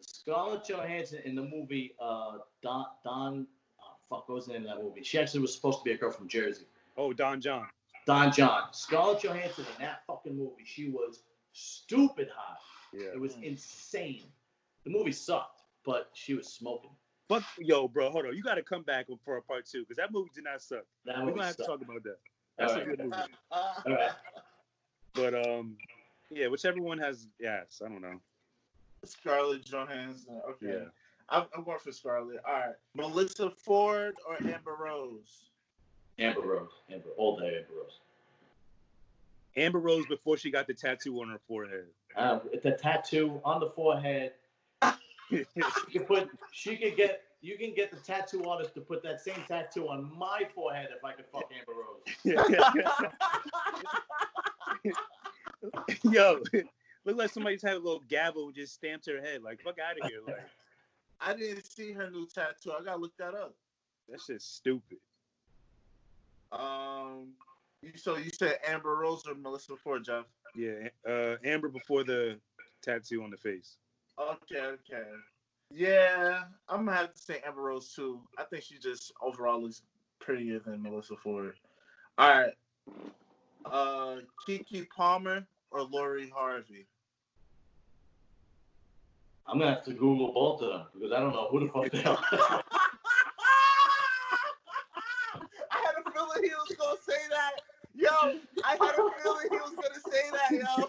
Scarlett 0.00 0.64
Johansson 0.68 1.20
in 1.24 1.34
the 1.34 1.42
movie 1.42 1.94
uh, 2.00 2.38
Don 2.62 2.86
Don. 3.04 3.46
Oh, 3.80 3.84
fuck, 4.08 4.28
what 4.28 4.34
was 4.36 4.46
the 4.46 4.52
name 4.52 4.62
of 4.62 4.68
that 4.68 4.82
movie? 4.82 5.02
She 5.02 5.18
actually 5.18 5.40
was 5.40 5.54
supposed 5.54 5.78
to 5.78 5.84
be 5.84 5.92
a 5.92 5.96
girl 5.96 6.10
from 6.10 6.28
Jersey. 6.28 6.64
Oh, 6.96 7.12
Don 7.12 7.40
Jon. 7.40 7.66
Don 8.06 8.32
Jon. 8.32 8.68
Scarlett 8.72 9.22
Johansson 9.22 9.64
in 9.76 9.84
that 9.84 10.02
fucking 10.06 10.36
movie, 10.36 10.64
she 10.64 10.90
was 10.90 11.22
stupid 11.52 12.28
hot. 12.34 12.58
Yeah. 12.92 13.08
It 13.14 13.20
was 13.20 13.36
insane. 13.42 14.24
The 14.84 14.90
movie 14.90 15.12
sucked, 15.12 15.62
but 15.84 16.10
she 16.14 16.34
was 16.34 16.48
smoking. 16.48 16.90
Fuck, 17.28 17.44
yo, 17.58 17.86
bro, 17.88 18.10
hold 18.10 18.24
on. 18.24 18.34
You 18.34 18.42
got 18.42 18.54
to 18.54 18.62
come 18.62 18.82
back 18.82 19.06
for 19.24 19.36
a 19.36 19.42
part 19.42 19.66
two 19.66 19.82
because 19.82 19.98
that 19.98 20.10
movie 20.10 20.30
did 20.34 20.44
not 20.44 20.62
suck. 20.62 20.84
That 21.04 21.22
We're 21.22 21.32
gonna 21.32 21.46
have 21.46 21.56
to 21.56 21.64
talk 21.64 21.82
about 21.82 22.02
that. 22.04 22.16
That's 22.58 22.72
All 22.72 22.78
a 22.78 22.84
right. 22.84 22.96
good 22.96 23.04
movie. 23.04 23.16
All 23.52 23.82
right. 23.86 24.10
But 25.14 25.34
um, 25.34 25.76
yeah, 26.30 26.48
whichever 26.48 26.80
one 26.80 26.98
has 26.98 27.28
yes, 27.40 27.80
I 27.84 27.88
don't 27.88 28.02
know. 28.02 28.20
Scarlett 29.04 29.64
Johansson. 29.64 30.40
Okay. 30.50 30.80
Yeah. 30.80 30.88
I'm, 31.28 31.44
I'm 31.56 31.64
going 31.64 31.78
for 31.78 31.92
Scarlett. 31.92 32.40
All 32.46 32.54
right. 32.54 32.74
Melissa 32.94 33.50
Ford 33.50 34.14
or 34.26 34.36
Amber 34.36 34.76
Rose? 34.78 35.50
Amber 36.18 36.40
Rose. 36.40 36.70
Amber. 36.90 37.10
All 37.16 37.38
day 37.38 37.58
Amber 37.58 37.80
Rose. 37.80 38.00
Amber 39.56 39.78
Rose 39.78 40.06
before 40.06 40.36
she 40.36 40.50
got 40.50 40.66
the 40.66 40.74
tattoo 40.74 41.20
on 41.20 41.28
her 41.28 41.40
forehead. 41.46 41.86
Uh, 42.16 42.40
the 42.62 42.72
tattoo 42.72 43.40
on 43.44 43.60
the 43.60 43.70
forehead. 43.70 44.32
She 45.30 45.44
could 45.92 46.06
put. 46.08 46.30
She 46.52 46.76
could 46.78 46.96
get. 46.96 47.20
You 47.40 47.56
can 47.56 47.72
get 47.74 47.90
the 47.90 47.98
tattoo 47.98 48.44
artist 48.44 48.74
to 48.74 48.80
put 48.80 49.02
that 49.04 49.20
same 49.20 49.42
tattoo 49.46 49.88
on 49.88 50.10
my 50.18 50.42
forehead 50.54 50.88
if 50.96 51.04
I 51.04 51.12
could 51.12 51.26
fuck 51.32 51.50
Amber 51.56 51.72
Rose. 51.72 52.02
yo, 56.04 56.40
look 57.04 57.16
like 57.16 57.30
somebody's 57.30 57.62
had 57.62 57.74
a 57.74 57.78
little 57.78 58.02
gavel 58.08 58.46
and 58.46 58.54
just 58.54 58.74
stamped 58.74 59.06
her 59.06 59.20
head. 59.20 59.42
Like 59.42 59.60
fuck 59.62 59.76
out 59.78 60.00
of 60.00 60.10
here. 60.10 60.20
Like 60.26 60.44
I 61.20 61.34
didn't 61.34 61.64
see 61.64 61.92
her 61.92 62.10
new 62.10 62.26
tattoo. 62.26 62.72
I 62.72 62.84
gotta 62.84 63.00
look 63.00 63.16
that 63.18 63.34
up. 63.34 63.54
that 64.08 64.20
shit's 64.20 64.44
stupid. 64.44 64.98
Um, 66.50 67.34
you, 67.82 67.92
so 67.96 68.16
you 68.16 68.30
said 68.30 68.58
Amber 68.66 68.96
Rose 68.96 69.22
or 69.26 69.34
Melissa 69.34 69.76
Ford, 69.76 70.04
Jeff? 70.04 70.24
Yeah, 70.56 70.88
uh, 71.08 71.36
Amber 71.44 71.68
before 71.68 72.04
the 72.04 72.38
tattoo 72.82 73.22
on 73.22 73.30
the 73.30 73.36
face. 73.36 73.76
Okay, 74.18 74.60
okay. 74.60 75.08
Yeah, 75.70 76.44
I'm 76.68 76.86
gonna 76.86 76.96
have 76.96 77.14
to 77.14 77.20
say 77.20 77.40
Amber 77.46 77.62
Rose 77.62 77.92
too. 77.92 78.20
I 78.38 78.44
think 78.44 78.64
she 78.64 78.78
just 78.78 79.12
overall 79.22 79.62
looks 79.62 79.82
prettier 80.18 80.60
than 80.60 80.82
Melissa 80.82 81.14
Ford. 81.16 81.54
All 82.16 82.30
right. 82.30 82.52
Uh, 83.64 84.16
Keke 84.46 84.88
Palmer 84.88 85.46
or 85.70 85.82
Lori 85.82 86.30
Harvey? 86.34 86.86
I'm 89.46 89.58
gonna 89.58 89.74
have 89.74 89.84
to 89.84 89.92
Google 89.92 90.32
both 90.32 90.62
of 90.62 90.70
them 90.70 90.86
because 90.94 91.12
I 91.12 91.20
don't 91.20 91.32
know 91.32 91.48
who 91.50 91.60
the 91.60 91.68
fuck 91.72 91.90
they 91.90 92.04
are. 92.04 92.18
I 95.70 95.78
had 95.84 95.94
a 96.04 96.10
feeling 96.10 96.42
he 96.42 96.50
was 96.50 96.76
gonna 96.78 96.96
say 97.06 97.28
that. 97.30 97.52
Yo, 97.94 98.10
I 98.64 98.70
had 98.72 98.94
a 98.94 99.22
feeling 99.22 99.46
he 99.50 99.56
was 99.56 99.74
gonna 99.74 100.00
say 100.10 100.30
that, 100.32 100.50
yo. 100.50 100.87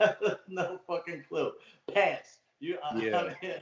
no 0.48 0.80
fucking 0.86 1.24
clue. 1.28 1.52
Pass. 1.92 2.38
You. 2.60 2.78
I, 2.84 2.96
Yeah. 2.96 3.58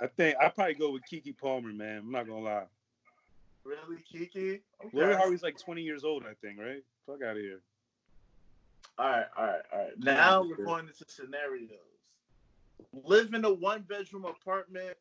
I 0.00 0.06
think 0.08 0.36
I 0.40 0.48
probably 0.48 0.74
go 0.74 0.90
with 0.90 1.02
Keke 1.10 1.36
Palmer, 1.38 1.72
man. 1.72 1.98
I'm 1.98 2.10
not 2.10 2.26
gonna 2.26 2.40
lie. 2.40 2.64
Really, 3.64 4.02
Keke? 4.12 4.60
Okay. 4.84 4.90
Lori 4.92 5.14
Harvey's 5.14 5.44
like 5.44 5.56
20 5.56 5.82
years 5.82 6.02
old, 6.02 6.24
I 6.24 6.34
think, 6.44 6.58
right? 6.58 6.82
Fuck 7.06 7.22
out 7.22 7.36
of 7.36 7.42
here. 7.42 7.60
All 8.98 9.08
right, 9.08 9.26
all 9.38 9.46
right, 9.46 9.62
all 9.72 9.78
right. 9.78 9.98
Now 9.98 10.42
we're 10.42 10.64
going 10.64 10.88
into 10.88 11.04
scenarios. 11.06 11.70
Live 13.04 13.32
in 13.32 13.44
a 13.44 13.52
one 13.52 13.82
bedroom 13.82 14.24
apartment 14.24 14.96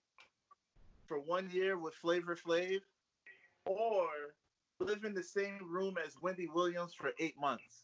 for 1.08 1.20
one 1.20 1.50
year 1.52 1.78
with 1.78 1.96
Flavor 1.96 2.36
Flav, 2.36 2.80
or 3.66 4.08
live 4.80 5.04
in 5.04 5.14
the 5.14 5.24
same 5.24 5.58
room 5.68 5.96
as 6.06 6.16
Wendy 6.22 6.48
Williams 6.54 6.94
for 6.94 7.12
eight 7.20 7.40
months. 7.40 7.84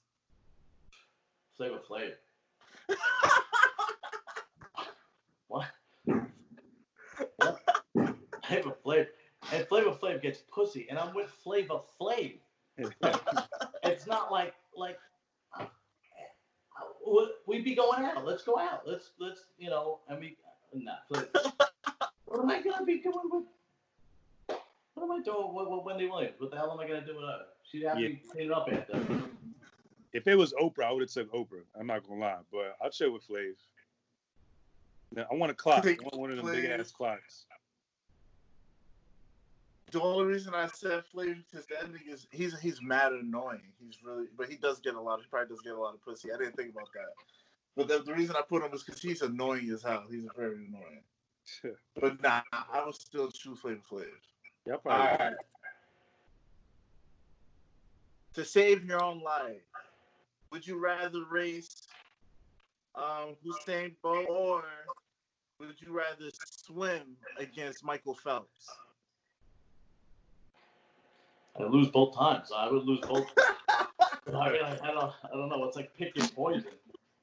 Flavor 1.57 1.79
Flav. 1.89 2.13
What? 5.47 5.65
what? 7.37 7.59
Flavor 8.47 8.73
Flav. 8.85 9.07
And 9.51 9.67
Flavor 9.67 9.91
Flav 9.91 10.21
gets 10.21 10.39
pussy, 10.51 10.87
and 10.89 10.99
I'm 10.99 11.13
with 11.15 11.29
Flavor 11.43 11.79
Flav. 11.99 12.33
It's 13.83 14.05
not 14.05 14.31
like 14.31 14.53
like 14.75 14.99
uh, 15.57 15.63
uh, 15.63 17.25
we'd 17.47 17.63
be 17.63 17.73
going 17.73 18.03
out. 18.03 18.25
Let's 18.25 18.43
go 18.43 18.59
out. 18.59 18.81
Let's 18.85 19.11
let's 19.19 19.45
you 19.57 19.69
know. 19.69 19.99
I 20.09 20.15
mean, 20.19 20.35
nah. 20.73 20.91
What 22.25 22.41
am 22.41 22.49
I 22.49 22.61
gonna 22.61 22.85
be 22.85 22.99
doing 22.99 23.15
with? 23.31 23.45
What 24.93 25.03
am 25.03 25.11
I 25.11 25.21
doing 25.23 25.53
with, 25.53 25.67
with 25.69 25.83
Wendy 25.85 26.07
Williams? 26.07 26.35
What 26.39 26.51
the 26.51 26.57
hell 26.57 26.71
am 26.71 26.79
I 26.79 26.87
gonna 26.87 27.05
do 27.05 27.15
with 27.15 27.23
her? 27.23 27.45
She'd 27.63 27.83
have 27.83 27.97
Yeah. 27.99 28.09
to 28.09 28.15
clean 28.31 28.51
up 28.51 28.67
after. 28.71 28.99
If 30.13 30.27
it 30.27 30.35
was 30.35 30.53
Oprah, 30.53 30.85
I 30.85 30.91
would 30.91 31.01
have 31.01 31.11
took 31.11 31.31
Oprah. 31.33 31.63
I'm 31.79 31.87
not 31.87 32.07
gonna 32.07 32.19
lie, 32.19 32.37
but 32.51 32.75
I'll 32.81 32.89
chill 32.89 33.13
with 33.13 33.27
Flav. 33.27 33.53
Now, 35.15 35.25
I 35.31 35.35
want 35.35 35.51
a 35.51 35.55
clock. 35.55 35.85
I 35.85 35.95
want 36.01 36.17
one 36.17 36.31
of 36.31 36.37
them 36.37 36.51
big 36.51 36.65
ass 36.65 36.91
clocks. 36.91 37.45
The 39.91 40.01
only 40.01 40.25
reason 40.25 40.53
I 40.53 40.67
said 40.67 41.05
Flavor 41.05 41.37
because 41.49 41.65
that 41.67 41.85
nigga 41.91 42.13
is 42.13 42.27
he's 42.31 42.59
he's 42.59 42.81
mad 42.81 43.13
and 43.13 43.23
annoying. 43.23 43.61
He's 43.79 43.97
really, 44.03 44.25
but 44.37 44.49
he 44.49 44.57
does 44.57 44.79
get 44.79 44.95
a 44.95 44.99
lot. 44.99 45.21
He 45.21 45.27
probably 45.29 45.55
does 45.55 45.61
get 45.61 45.73
a 45.73 45.79
lot 45.79 45.93
of 45.93 46.03
pussy. 46.03 46.29
I 46.33 46.37
didn't 46.37 46.57
think 46.57 46.71
about 46.71 46.89
that. 46.93 47.13
But 47.77 47.87
the, 47.87 48.03
the 48.03 48.13
reason 48.13 48.35
I 48.35 48.41
put 48.41 48.63
him 48.63 48.73
is 48.73 48.83
because 48.83 49.01
he's 49.01 49.21
annoying 49.21 49.69
as 49.69 49.83
hell. 49.83 50.03
He's 50.09 50.25
very 50.35 50.55
annoying. 50.67 51.03
But 51.99 52.21
nah, 52.21 52.41
I 52.51 52.83
would 52.85 52.95
still 52.95 53.31
choose 53.31 53.59
Flavor 53.59 53.79
Flav. 53.89 54.05
Y'all 54.65 54.75
All 54.75 54.79
probably. 54.79 55.25
right. 55.25 55.33
To 58.33 58.45
save 58.45 58.83
your 58.83 59.01
own 59.01 59.21
life, 59.21 59.61
would 60.51 60.65
you 60.65 60.77
rather 60.79 61.23
race 61.29 61.87
um, 62.95 63.35
Usain 63.45 63.95
Bolt 64.01 64.27
or 64.29 64.63
would 65.59 65.79
you 65.79 65.91
rather 65.91 66.29
swim 66.45 67.17
against 67.37 67.83
Michael 67.83 68.15
Phelps? 68.15 68.67
I 71.59 71.63
lose 71.63 71.89
both 71.89 72.15
times. 72.15 72.51
I 72.55 72.69
would 72.69 72.83
lose 72.83 72.99
both. 73.01 73.25
I, 74.27 74.51
mean, 74.51 74.61
I, 74.63 74.77
I 74.83 74.91
don't. 74.91 75.11
I 75.23 75.29
don't 75.33 75.49
know. 75.49 75.63
It's 75.63 75.75
like 75.75 75.95
picking 75.97 76.27
poison. 76.29 76.65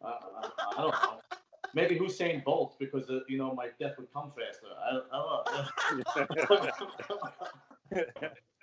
I, 0.03 0.09
I, 0.09 0.51
I 0.77 0.83
don't 0.83 0.91
know. 0.91 1.21
Maybe 1.75 1.99
Usain 1.99 2.43
Bolt 2.43 2.77
because 2.79 3.09
uh, 3.11 3.21
you 3.29 3.39
know 3.39 3.55
my 3.55 3.69
death 3.79 3.93
would 3.99 4.13
come 4.13 4.33
faster. 4.37 4.67
I, 4.77 5.01
I 5.13 5.19
don't 5.19 6.61
know. 7.93 8.29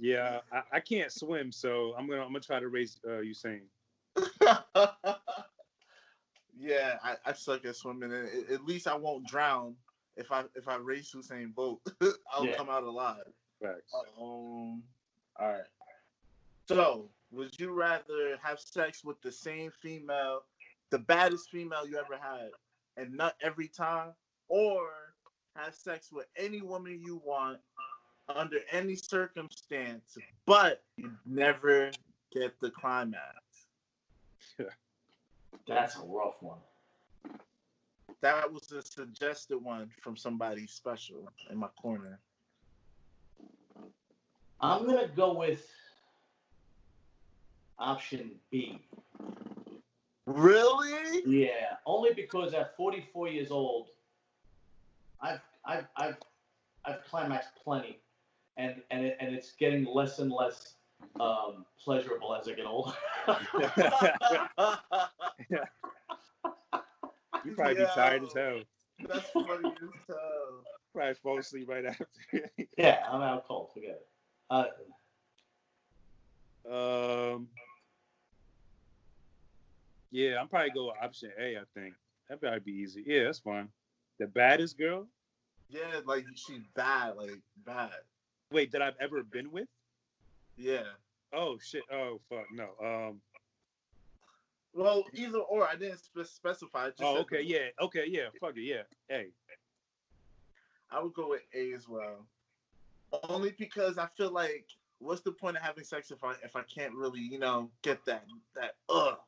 yeah, 0.00 0.40
I, 0.52 0.62
I 0.72 0.80
can't 0.80 1.12
swim, 1.12 1.52
so 1.52 1.94
I'm 1.98 2.08
gonna 2.08 2.22
I'm 2.22 2.28
gonna 2.28 2.40
try 2.40 2.58
to 2.60 2.68
race 2.68 2.98
uh, 3.06 3.20
Usain. 3.22 3.60
yeah, 6.58 6.98
I, 7.02 7.16
I 7.24 7.32
suck 7.32 7.64
at 7.64 7.76
swimming. 7.76 8.12
At, 8.12 8.50
at 8.50 8.64
least 8.64 8.86
I 8.86 8.94
won't 8.96 9.26
drown 9.26 9.74
if 10.16 10.30
I 10.32 10.44
if 10.54 10.68
I 10.68 10.76
race 10.76 11.14
Usain 11.14 11.54
Bolt. 11.54 11.80
I'll 12.32 12.46
Yeah. 12.46 12.56
come 12.56 12.68
out 12.70 12.82
alive. 12.82 13.24
Facts. 13.62 13.92
Um. 14.18 14.82
All 15.38 15.48
right. 15.48 15.60
So, 16.68 17.08
would 17.32 17.58
you 17.58 17.72
rather 17.72 18.38
have 18.42 18.60
sex 18.60 19.02
with 19.04 19.20
the 19.22 19.32
same 19.32 19.72
female, 19.82 20.44
the 20.90 20.98
baddest 20.98 21.50
female 21.50 21.86
you 21.86 21.98
ever 21.98 22.16
had, 22.20 22.50
and 22.96 23.12
not 23.14 23.34
every 23.42 23.66
time, 23.68 24.12
or 24.48 24.90
have 25.56 25.74
sex 25.74 26.12
with 26.12 26.26
any 26.36 26.60
woman 26.60 27.00
you 27.04 27.20
want 27.24 27.58
under 28.36 28.58
any 28.72 28.96
circumstance, 28.96 30.16
but 30.46 30.82
you 30.96 31.10
never 31.26 31.90
get 32.32 32.58
the 32.60 32.70
climax? 32.70 33.24
That's 35.68 35.96
a 35.96 36.00
rough 36.00 36.36
one. 36.40 36.58
That 38.22 38.52
was 38.52 38.70
a 38.72 38.82
suggested 38.82 39.56
one 39.56 39.90
from 40.02 40.16
somebody 40.16 40.66
special 40.66 41.30
in 41.50 41.58
my 41.58 41.68
corner. 41.80 42.18
I'm 44.60 44.84
gonna 44.84 45.08
go 45.08 45.32
with 45.32 45.66
option 47.78 48.32
B. 48.50 48.78
Really? 50.26 51.22
Yeah, 51.26 51.76
only 51.86 52.12
because 52.12 52.52
at 52.52 52.76
44 52.76 53.28
years 53.28 53.50
old, 53.50 53.88
I've 55.20 55.40
I've 55.64 55.86
I've 55.96 56.16
I've 56.84 57.04
climaxed 57.08 57.50
plenty, 57.62 57.98
and 58.60 58.82
and 58.90 59.04
it, 59.06 59.16
and 59.20 59.34
it's 59.34 59.52
getting 59.52 59.84
less 59.84 60.18
and 60.18 60.30
less 60.30 60.74
um, 61.18 61.64
pleasurable 61.82 62.34
as 62.34 62.48
I 62.48 62.52
get 62.52 62.66
older. 62.66 62.92
You 67.44 67.52
probably 67.52 67.74
be 67.74 67.86
tired 67.94 68.22
as 68.24 68.32
hell. 68.34 68.60
That's 69.08 69.30
funny 69.30 69.48
as 69.48 69.88
hell. 70.06 70.64
Probably 70.92 71.14
fall 71.14 71.38
asleep 71.38 71.68
right 71.68 71.86
after. 71.86 72.06
yeah, 72.76 72.98
I'm 73.10 73.22
out 73.22 73.46
cold. 73.46 73.70
Forget 73.72 74.00
it. 74.00 74.06
Uh, 74.50 74.66
um. 77.34 77.48
Yeah, 80.10 80.40
I'm 80.40 80.48
probably 80.48 80.70
go 80.70 80.86
with 80.88 80.96
option 81.02 81.30
A. 81.38 81.56
I 81.56 81.62
think 81.74 81.94
that 82.28 82.40
probably 82.40 82.60
be 82.60 82.72
easy. 82.72 83.04
Yeah, 83.06 83.24
that's 83.24 83.38
fine. 83.38 83.68
The 84.18 84.26
baddest 84.26 84.76
girl. 84.76 85.06
Yeah, 85.70 86.00
like 86.04 86.26
she's 86.34 86.66
bad, 86.74 87.16
like 87.16 87.38
bad. 87.64 87.90
Wait, 88.52 88.72
that 88.72 88.82
I've 88.82 88.96
ever 89.00 89.22
been 89.22 89.50
with? 89.52 89.68
Yeah. 90.56 90.82
Oh 91.32 91.58
shit. 91.62 91.82
Oh 91.92 92.20
fuck 92.28 92.46
no. 92.52 92.70
Um. 92.84 93.20
Well, 94.72 95.04
either 95.14 95.38
or. 95.38 95.68
I 95.68 95.76
didn't 95.76 95.98
spe- 95.98 96.24
specify. 96.26 96.90
Oh 97.00 97.18
okay. 97.18 97.42
Yeah. 97.42 97.68
Okay. 97.80 98.04
Yeah. 98.08 98.28
Fuck 98.40 98.56
it. 98.56 98.62
Yeah. 98.62 98.82
Hey. 99.08 99.28
I 100.90 101.00
would 101.02 101.14
go 101.14 101.30
with 101.30 101.42
A 101.54 101.72
as 101.72 101.88
well. 101.88 102.26
Only 103.28 103.54
because 103.58 103.98
I 103.98 104.06
feel 104.16 104.32
like, 104.32 104.66
what's 104.98 105.20
the 105.20 105.32
point 105.32 105.56
of 105.56 105.62
having 105.62 105.84
sex 105.84 106.10
if 106.10 106.22
I 106.24 106.34
if 106.44 106.56
I 106.56 106.62
can't 106.62 106.94
really, 106.94 107.20
you 107.20 107.38
know, 107.38 107.70
get 107.82 108.04
that 108.06 108.24
that 108.56 108.74
ugh. 108.88 109.18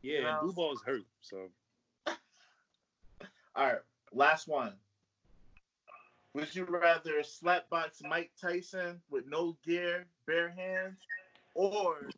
Yeah. 0.00 0.20
Yeah. 0.20 0.38
Blue 0.40 0.52
balls 0.52 0.82
hurt. 0.84 1.04
So. 1.20 1.48
All 3.54 3.66
right, 3.66 3.76
last 4.12 4.48
one. 4.48 4.72
Would 6.34 6.54
you 6.54 6.64
rather 6.64 7.22
slapbox 7.22 8.02
Mike 8.08 8.30
Tyson 8.40 9.00
with 9.10 9.26
no 9.26 9.56
gear, 9.64 10.06
bare 10.26 10.50
hands, 10.50 10.96
or 11.54 12.08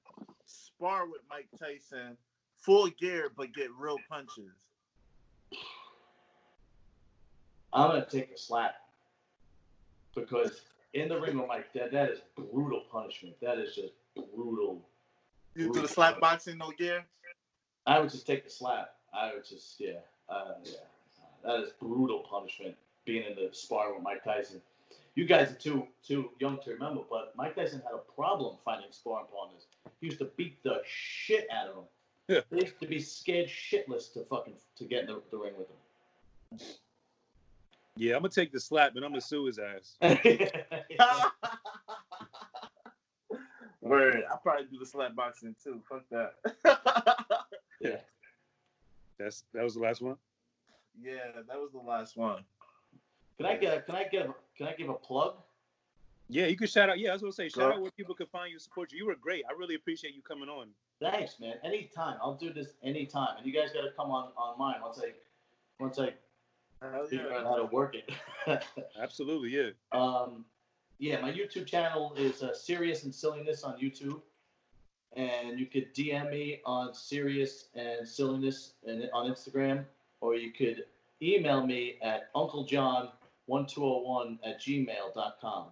spar 0.47 1.07
with 1.07 1.21
Mike 1.29 1.49
Tyson 1.59 2.17
full 2.57 2.89
gear 2.91 3.33
but 3.37 3.53
get 3.53 3.71
real 3.77 3.99
punches? 4.09 4.55
I'm 7.73 7.91
gonna 7.91 8.07
take 8.09 8.31
a 8.31 8.39
slap 8.39 8.77
because 10.15 10.61
in 10.93 11.09
the 11.09 11.21
ring 11.21 11.37
with 11.37 11.49
Mike, 11.49 11.73
that 11.73 11.91
that 11.91 12.11
is 12.11 12.21
brutal 12.37 12.85
punishment. 12.93 13.35
That 13.41 13.59
is 13.59 13.75
just 13.75 13.95
brutal. 14.15 14.81
You 15.57 15.73
do 15.73 15.83
the 15.83 15.89
slap 15.89 16.21
boxing 16.21 16.59
no 16.59 16.71
gear? 16.79 17.05
I 17.87 17.99
would 17.99 18.11
just 18.11 18.29
take 18.29 18.45
the 18.45 18.51
slap. 18.51 18.95
I 19.13 19.35
would 19.35 19.45
just 19.45 19.81
yeah, 19.81 19.99
uh, 20.29 20.53
yeah. 20.63 20.73
That 21.45 21.65
is 21.65 21.71
brutal 21.81 22.21
punishment. 22.31 22.77
Being 23.05 23.25
in 23.25 23.35
the 23.35 23.51
spar 23.53 23.93
with 23.95 24.03
Mike 24.03 24.25
Tyson. 24.25 24.61
You 25.15 25.27
guys 25.27 25.53
are 25.53 25.55
too 25.55 25.87
too 26.07 26.31
young 26.41 26.59
to 26.65 26.71
remember, 26.73 27.03
but 27.09 27.35
Mike 27.37 27.55
Tyson 27.55 27.81
had 27.85 27.95
a 27.95 28.13
problem 28.15 28.57
finding 28.65 28.91
sparring 28.91 29.27
partners. 29.33 29.67
He 30.01 30.07
used 30.07 30.19
to 30.19 30.31
beat 30.37 30.63
the 30.65 30.83
shit 30.85 31.47
out 31.53 31.69
of 31.69 31.75
them. 31.77 31.85
Yeah. 32.29 32.41
They 32.51 32.63
used 32.63 32.81
to 32.81 32.87
be 32.87 32.99
scared 33.01 33.49
shitless 33.49 34.13
to 34.15 34.25
fucking 34.25 34.55
to 34.79 34.85
get 34.85 35.03
in 35.03 35.07
the, 35.07 35.23
the 35.31 35.37
ring 35.37 35.53
with 35.59 35.69
him. 35.69 35.77
Yeah, 37.97 38.17
I'm 38.17 38.23
gonna 38.23 38.31
take 38.31 38.51
the 38.51 38.59
slap, 38.59 38.97
and 38.97 39.05
I'm 39.05 39.13
gonna 39.13 39.21
sue 39.21 39.45
his 39.45 39.61
ass. 39.61 39.97
Word. 43.81 44.25
I 44.33 44.37
probably 44.43 44.65
do 44.71 44.79
the 44.79 44.87
slap 44.87 45.15
boxing 45.15 45.55
too. 45.63 45.81
Fuck 45.89 46.03
that. 46.11 46.35
yeah. 47.81 47.99
That's 49.19 49.45
that 49.53 49.63
was 49.63 49.75
the 49.75 49.81
last 49.81 50.03
one. 50.03 50.17
yeah, 51.01 51.31
that 51.47 51.57
was 51.57 51.71
the 51.73 51.79
last 51.79 52.17
one. 52.17 52.43
Can 53.37 53.47
I 53.47 53.57
get 53.57 53.77
a, 53.77 53.81
can 53.83 53.97
I 53.97 54.05
get 54.05 54.27
a, 54.27 54.35
can 54.57 54.69
I 54.69 54.75
give 54.75 54.89
a 54.89 54.95
plug? 54.95 55.37
Yeah, 56.29 56.47
you 56.47 56.57
can 56.57 56.67
shout 56.67 56.89
out. 56.89 56.99
Yeah, 56.99 57.11
I 57.11 57.13
was 57.15 57.23
gonna 57.23 57.33
say 57.33 57.49
shout 57.49 57.71
Go. 57.71 57.73
out 57.73 57.83
where 57.83 57.91
people 57.91 58.15
can 58.15 58.27
find 58.27 58.51
you, 58.51 58.59
support 58.59 58.93
you. 58.93 58.99
You 58.99 59.07
were 59.07 59.17
great. 59.17 59.45
I 59.49 59.53
really 59.59 59.75
appreciate 59.75 60.15
you 60.15 60.23
coming 60.23 60.49
on. 60.49 60.69
Thanks, 61.01 61.39
man. 61.39 61.55
Anytime. 61.65 62.17
I'll 62.23 62.37
do 62.37 62.53
this 62.53 62.75
anytime. 62.83 63.37
And 63.37 63.47
you 63.47 63.53
guys 63.53 63.71
gotta 63.75 63.91
come 63.97 64.11
on 64.11 64.31
on 64.37 64.59
mine 64.59 64.77
once 64.83 65.01
I 65.03 65.13
once 65.79 65.99
I 65.99 66.15
Hell 66.81 67.07
figure 67.07 67.29
yeah. 67.31 67.39
out 67.39 67.45
how 67.45 67.57
to 67.57 67.65
work 67.65 67.95
it. 67.95 68.11
Absolutely, 69.01 69.51
yeah. 69.51 69.71
um, 69.93 70.45
yeah, 70.99 71.21
my 71.21 71.33
YouTube 71.33 71.67
channel 71.67 72.15
is 72.17 72.43
uh, 72.43 72.55
Serious 72.55 73.05
and 73.05 73.15
Silliness 73.15 73.65
on 73.65 73.79
YouTube, 73.79 74.21
and 75.17 75.59
you 75.59 75.67
could 75.67 75.95
DM 75.95 76.31
me 76.31 76.61
on 76.65 76.95
Serious 76.95 77.67
and 77.75 78.07
Silliness 78.07 78.75
and 78.87 79.09
on 79.13 79.31
Instagram, 79.31 79.85
or 80.21 80.37
you 80.37 80.53
could 80.53 80.85
email 81.21 81.67
me 81.67 81.99
at 82.03 82.31
UncleJohn1201 83.49 84.39
at 84.45 84.61
gmail.com. 84.61 85.67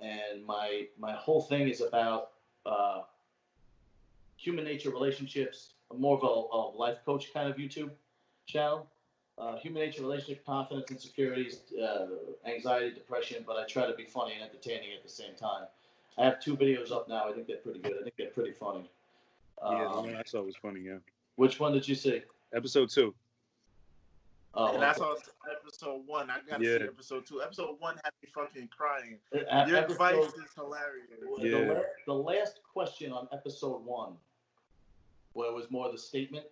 And 0.00 0.44
my 0.46 0.86
my 0.98 1.12
whole 1.12 1.42
thing 1.42 1.68
is 1.68 1.80
about 1.80 2.30
uh, 2.66 3.02
human 4.36 4.64
nature, 4.64 4.90
relationships, 4.90 5.72
more 5.96 6.16
of 6.16 6.22
a, 6.22 6.26
a 6.26 6.60
life 6.78 6.98
coach 7.04 7.32
kind 7.32 7.48
of 7.50 7.56
YouTube 7.56 7.90
channel 8.46 8.86
uh, 9.38 9.56
human 9.58 9.82
nature, 9.82 10.02
relationship, 10.02 10.44
confidence, 10.44 10.90
insecurities, 10.90 11.60
uh, 11.80 12.06
anxiety, 12.46 12.90
depression, 12.92 13.44
but 13.46 13.56
I 13.56 13.64
try 13.66 13.86
to 13.86 13.94
be 13.94 14.04
funny 14.04 14.34
and 14.34 14.42
entertaining 14.42 14.88
at 14.96 15.02
the 15.02 15.08
same 15.08 15.34
time. 15.36 15.66
I 16.18 16.24
have 16.24 16.40
two 16.40 16.56
videos 16.56 16.90
up 16.90 17.08
now. 17.08 17.28
I 17.28 17.32
think 17.32 17.46
they're 17.46 17.58
pretty 17.58 17.78
good. 17.78 17.94
I 18.00 18.02
think 18.02 18.14
they're 18.18 18.30
pretty 18.30 18.52
funny. 18.52 18.90
Yeah, 19.62 19.84
the 19.84 19.90
Um, 19.90 20.06
one 20.06 20.16
I 20.16 20.22
saw 20.26 20.42
was 20.42 20.56
funny. 20.56 20.80
Yeah, 20.80 20.98
which 21.36 21.60
one 21.60 21.72
did 21.72 21.86
you 21.86 21.94
see? 21.94 22.22
episode 22.52 22.90
two. 22.90 23.14
Oh, 24.60 24.74
and 24.74 24.82
that's 24.82 25.00
okay. 25.00 25.08
on 25.08 25.16
episode 25.62 26.04
one. 26.06 26.30
I 26.30 26.40
gotta 26.48 26.64
Yeah. 26.64 26.78
see 26.78 26.84
episode 26.84 27.26
two. 27.26 27.40
Episode 27.42 27.78
one 27.78 27.94
had 28.02 28.12
me 28.22 28.28
fucking 28.34 28.68
crying. 28.76 29.20
Uh, 29.32 29.38
Your 29.68 29.76
episode- 29.78 29.92
advice 29.92 30.34
is 30.34 30.52
hilarious. 30.54 31.06
the, 31.38 31.48
Yeah. 31.48 31.72
la- 31.72 31.80
the 32.06 32.14
last 32.14 32.60
question 32.64 33.12
on 33.12 33.28
episode 33.32 33.84
one, 33.84 34.18
where 35.34 35.48
it 35.48 35.54
was 35.54 35.70
more 35.70 35.86
of 35.86 35.92
the 35.92 35.98
statement, 35.98 36.46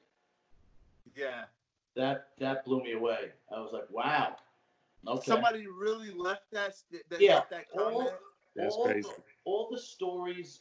Yeah. 1.16 1.46
that 1.94 2.30
that 2.38 2.64
blew 2.64 2.80
me 2.82 2.92
away. 2.92 3.32
I 3.50 3.58
was 3.60 3.72
like, 3.72 3.88
wow. 3.90 4.36
Okay. 5.06 5.24
Somebody 5.24 5.66
really 5.66 6.10
left 6.12 6.50
that 6.52 6.74
st- 6.76 7.08
that, 7.08 7.20
Yeah. 7.20 7.36
left 7.36 7.50
that 7.50 7.70
comment. 7.70 8.10
That's 8.54 8.74
all 8.74 8.84
crazy. 8.86 9.08
The, 9.08 9.22
all 9.44 9.68
the 9.70 9.78
stories 9.78 10.60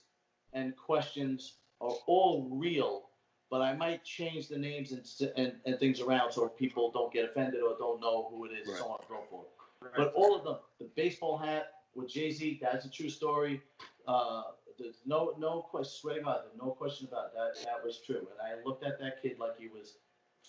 and 0.53 0.75
questions 0.75 1.59
are 1.81 1.93
all 2.07 2.49
real, 2.49 3.09
but 3.49 3.61
I 3.61 3.73
might 3.75 4.03
change 4.03 4.47
the 4.47 4.57
names 4.57 4.91
and, 4.91 5.01
s- 5.01 5.21
and, 5.37 5.53
and 5.65 5.79
things 5.79 6.01
around 6.01 6.31
so 6.31 6.47
people 6.49 6.91
don't 6.91 7.11
get 7.13 7.25
offended 7.25 7.61
or 7.61 7.75
don't 7.77 8.01
know 8.01 8.27
who 8.31 8.45
it 8.45 8.51
is, 8.53 8.67
so 8.77 8.85
on 8.85 8.97
and 8.99 9.07
so 9.09 9.23
forth. 9.29 9.47
But 9.95 10.13
all 10.15 10.35
of 10.35 10.43
them, 10.43 10.57
the 10.79 10.89
baseball 10.95 11.37
hat 11.37 11.67
with 11.95 12.09
Jay 12.09 12.31
Z, 12.31 12.59
that's 12.61 12.85
a 12.85 12.89
true 12.89 13.09
story. 13.09 13.61
Uh, 14.07 14.43
there's 14.77 15.01
no 15.05 15.33
no 15.37 15.61
question. 15.61 15.93
Swear 16.01 16.15
to 16.15 16.21
God, 16.21 16.39
there's 16.43 16.57
no 16.61 16.71
question 16.71 17.07
about 17.09 17.33
that. 17.33 17.53
That 17.63 17.83
was 17.85 17.99
true. 18.05 18.17
And 18.17 18.39
I 18.41 18.61
looked 18.65 18.83
at 18.83 18.99
that 18.99 19.21
kid 19.21 19.37
like 19.39 19.57
he 19.57 19.67
was 19.67 19.97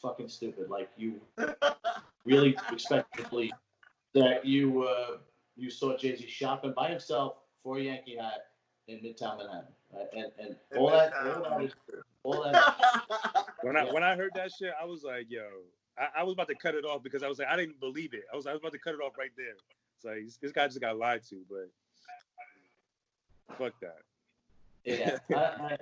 fucking 0.02 0.28
stupid. 0.28 0.68
Like 0.68 0.90
you, 0.96 1.20
really 2.24 2.56
expect 2.72 3.16
to 3.18 3.28
believe 3.28 3.52
that 4.14 4.44
you 4.44 4.82
uh, 4.84 5.18
you 5.56 5.70
saw 5.70 5.96
Jay 5.96 6.16
Z 6.16 6.26
shopping 6.28 6.72
by 6.76 6.88
himself 6.88 7.34
for 7.62 7.78
a 7.78 7.82
Yankee 7.82 8.16
hat 8.16 8.46
in 8.88 8.96
Midtown 8.98 9.38
Manhattan, 9.38 9.72
right? 9.94 10.06
and 10.16 10.26
and 10.38 10.56
In 10.72 10.78
all 10.78 10.90
that, 10.90 11.12
all 11.14 11.42
that, 11.42 11.62
is 11.64 11.72
true. 11.88 12.02
All 12.26 12.42
that. 12.42 13.46
When 13.62 13.76
I 13.76 13.84
when 13.92 14.04
I 14.04 14.14
heard 14.14 14.30
that 14.34 14.52
shit, 14.52 14.72
I 14.80 14.84
was 14.84 15.02
like, 15.02 15.26
yo, 15.28 15.42
I, 15.98 16.20
I 16.20 16.22
was 16.22 16.34
about 16.34 16.46
to 16.48 16.54
cut 16.54 16.74
it 16.74 16.84
off 16.84 17.02
because 17.02 17.22
I 17.22 17.28
was 17.28 17.38
like, 17.38 17.48
I 17.48 17.56
didn't 17.56 17.80
believe 17.80 18.14
it. 18.14 18.24
I 18.32 18.36
was 18.36 18.46
I 18.46 18.52
was 18.52 18.60
about 18.60 18.72
to 18.72 18.78
cut 18.78 18.94
it 18.94 19.00
off 19.00 19.18
right 19.18 19.32
there. 19.36 19.54
It's 19.96 20.04
like 20.04 20.24
this, 20.24 20.36
this 20.36 20.52
guy 20.52 20.66
just 20.66 20.80
got 20.80 20.98
lied 20.98 21.22
to, 21.30 21.42
but 21.48 21.68
fuck 23.56 23.72
that. 23.80 24.02
Yeah, 24.84 25.18
I, 25.36 25.40
I, 25.40 25.76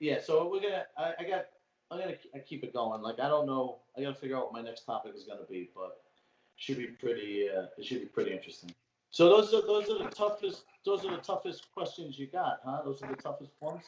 yeah. 0.00 0.20
So 0.22 0.48
we're 0.50 0.60
gonna. 0.60 0.84
I, 0.96 1.14
I 1.18 1.24
got. 1.24 1.46
I'm 1.90 1.98
gonna 1.98 2.14
I 2.34 2.38
keep 2.38 2.64
it 2.64 2.72
going. 2.72 3.02
Like 3.02 3.20
I 3.20 3.28
don't 3.28 3.46
know. 3.46 3.78
I 3.96 4.02
gotta 4.02 4.14
figure 4.14 4.36
out 4.36 4.44
what 4.44 4.52
my 4.54 4.62
next 4.62 4.84
topic 4.84 5.12
is 5.14 5.24
gonna 5.24 5.46
be, 5.48 5.70
but 5.74 6.00
should 6.56 6.78
be 6.78 6.86
pretty. 6.86 7.48
Uh, 7.50 7.66
it 7.76 7.84
should 7.84 8.00
be 8.00 8.06
pretty 8.06 8.32
interesting. 8.32 8.70
So 9.10 9.28
those 9.28 9.52
are 9.54 9.66
those 9.66 9.90
are 9.90 9.98
the 9.98 10.10
toughest. 10.10 10.64
Those 10.84 11.04
are 11.04 11.10
the 11.10 11.22
toughest 11.22 11.72
questions 11.72 12.18
you 12.18 12.26
got, 12.26 12.60
huh? 12.64 12.82
Those 12.84 13.02
are 13.02 13.08
the 13.08 13.16
toughest 13.16 13.52
ones. 13.60 13.82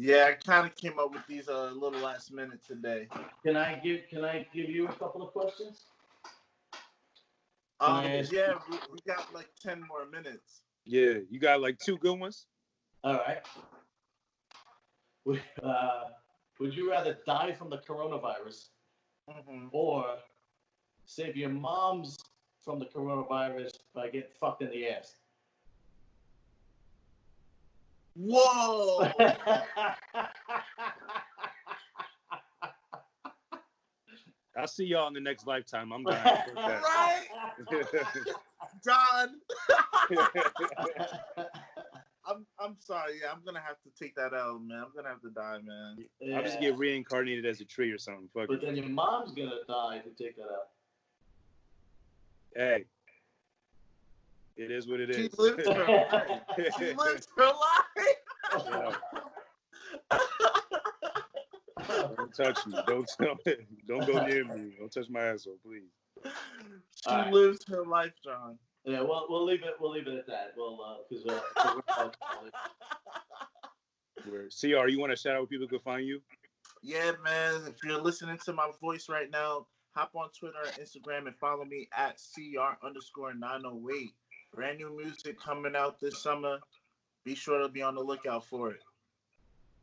Yeah, 0.00 0.28
I 0.28 0.32
kind 0.34 0.64
of 0.64 0.76
came 0.76 0.96
up 0.98 1.12
with 1.12 1.26
these 1.26 1.48
uh, 1.48 1.70
a 1.72 1.74
little 1.74 2.00
last 2.00 2.32
minute 2.32 2.60
today. 2.64 3.08
Can 3.44 3.56
I 3.56 3.80
give 3.82 4.02
Can 4.08 4.24
I 4.24 4.46
give 4.54 4.70
you 4.70 4.86
a 4.86 4.92
couple 4.92 5.22
of 5.26 5.32
questions? 5.32 5.86
Um, 7.80 8.04
yeah, 8.30 8.54
we, 8.70 8.78
we 8.92 8.98
got 9.06 9.32
like 9.34 9.48
ten 9.60 9.84
more 9.88 10.06
minutes. 10.06 10.62
Yeah, 10.84 11.14
you 11.28 11.40
got 11.40 11.60
like 11.60 11.78
two 11.78 11.98
good 11.98 12.18
ones. 12.18 12.46
All 13.02 13.14
right. 13.14 13.44
Would, 15.24 15.42
uh, 15.62 16.04
would 16.58 16.74
you 16.74 16.90
rather 16.90 17.18
die 17.26 17.52
from 17.52 17.68
the 17.68 17.78
coronavirus 17.78 18.68
hmm 19.28 19.66
or 19.72 20.16
save 21.04 21.36
your 21.36 21.50
mom's 21.50 22.16
from 22.62 22.78
the 22.78 22.86
coronavirus 22.86 23.72
by 23.94 24.06
getting 24.06 24.30
fucked 24.40 24.62
in 24.62 24.70
the 24.70 24.88
ass? 24.88 25.16
Whoa! 28.20 29.08
I'll 34.56 34.66
see 34.66 34.84
y'all 34.86 35.06
in 35.06 35.14
the 35.14 35.20
next 35.20 35.46
lifetime. 35.46 35.92
I'm 35.92 36.02
dying. 36.02 36.24
Fuck 36.54 36.82
right, 36.82 37.26
Don. 38.84 39.36
I'm 42.26 42.44
I'm 42.58 42.76
sorry. 42.80 43.20
Yeah, 43.22 43.30
I'm 43.32 43.40
gonna 43.44 43.60
have 43.64 43.76
to 43.84 43.90
take 43.98 44.16
that 44.16 44.34
out, 44.34 44.60
man. 44.62 44.78
I'm 44.84 44.90
gonna 44.96 45.08
have 45.10 45.22
to 45.22 45.30
die, 45.30 45.58
man. 45.64 46.04
I'll 46.34 46.42
just 46.42 46.60
get 46.60 46.76
reincarnated 46.76 47.46
as 47.46 47.60
a 47.60 47.64
tree 47.64 47.90
or 47.92 47.98
something. 47.98 48.28
Fuck 48.34 48.48
But 48.48 48.54
it. 48.54 48.62
then 48.62 48.74
your 48.76 48.88
mom's 48.88 49.32
gonna 49.32 49.60
die 49.68 50.00
if 50.04 50.06
you 50.06 50.26
take 50.26 50.36
that 50.36 50.42
out. 50.42 50.68
Hey, 52.56 52.84
it 54.56 54.72
is 54.72 54.88
what 54.88 54.98
it 55.00 55.14
She 55.14 55.22
is. 55.26 55.38
lived 55.38 55.66
her 55.68 55.84
life. 56.12 56.40
She 56.78 56.92
lived 56.94 57.28
her 57.36 57.44
life. 57.46 57.84
Don't 58.52 58.96
touch 62.36 62.66
me. 62.66 62.78
Don't 62.86 63.08
don't 63.86 64.06
go 64.06 64.26
near 64.26 64.44
me. 64.44 64.74
Don't 64.78 64.92
touch 64.92 65.08
my 65.08 65.24
asshole, 65.26 65.58
please. 65.64 65.90
she 66.24 66.30
All 67.10 67.16
right. 67.22 67.32
lived 67.32 67.64
her 67.68 67.84
life, 67.84 68.12
John. 68.24 68.58
Yeah, 68.84 69.00
well, 69.02 69.26
we'll 69.28 69.44
leave 69.44 69.62
it. 69.62 69.74
We'll 69.80 69.90
leave 69.92 70.06
it 70.06 70.14
at 70.18 70.26
that. 70.26 70.52
We'll, 70.56 70.80
uh, 70.82 70.96
because 71.08 71.26
uh, 71.26 71.40
'cause 71.56 71.74
we're 71.74 71.82
about 72.04 72.12
to- 72.12 72.18
CR, 74.50 74.88
you 74.88 74.98
want 74.98 75.12
to 75.12 75.16
shout 75.16 75.34
out 75.34 75.40
where 75.40 75.46
people 75.46 75.68
can 75.68 75.78
find 75.80 76.06
you? 76.06 76.20
Yeah, 76.82 77.12
man. 77.24 77.62
If 77.66 77.76
you're 77.84 78.00
listening 78.00 78.38
to 78.44 78.52
my 78.52 78.70
voice 78.80 79.08
right 79.08 79.30
now, 79.30 79.66
hop 79.94 80.10
on 80.14 80.28
Twitter 80.38 80.58
and 80.64 80.74
Instagram 80.86 81.26
and 81.26 81.36
follow 81.36 81.64
me 81.64 81.88
at 81.96 82.18
CR 82.34 82.76
underscore 82.86 83.34
908. 83.34 84.10
Brand 84.54 84.78
new 84.78 84.96
music 84.96 85.38
coming 85.40 85.74
out 85.76 85.98
this 86.00 86.22
summer. 86.22 86.58
Be 87.28 87.34
sure 87.34 87.60
to 87.60 87.68
be 87.68 87.82
on 87.82 87.94
the 87.94 88.00
lookout 88.00 88.42
for 88.46 88.70
it. 88.70 88.80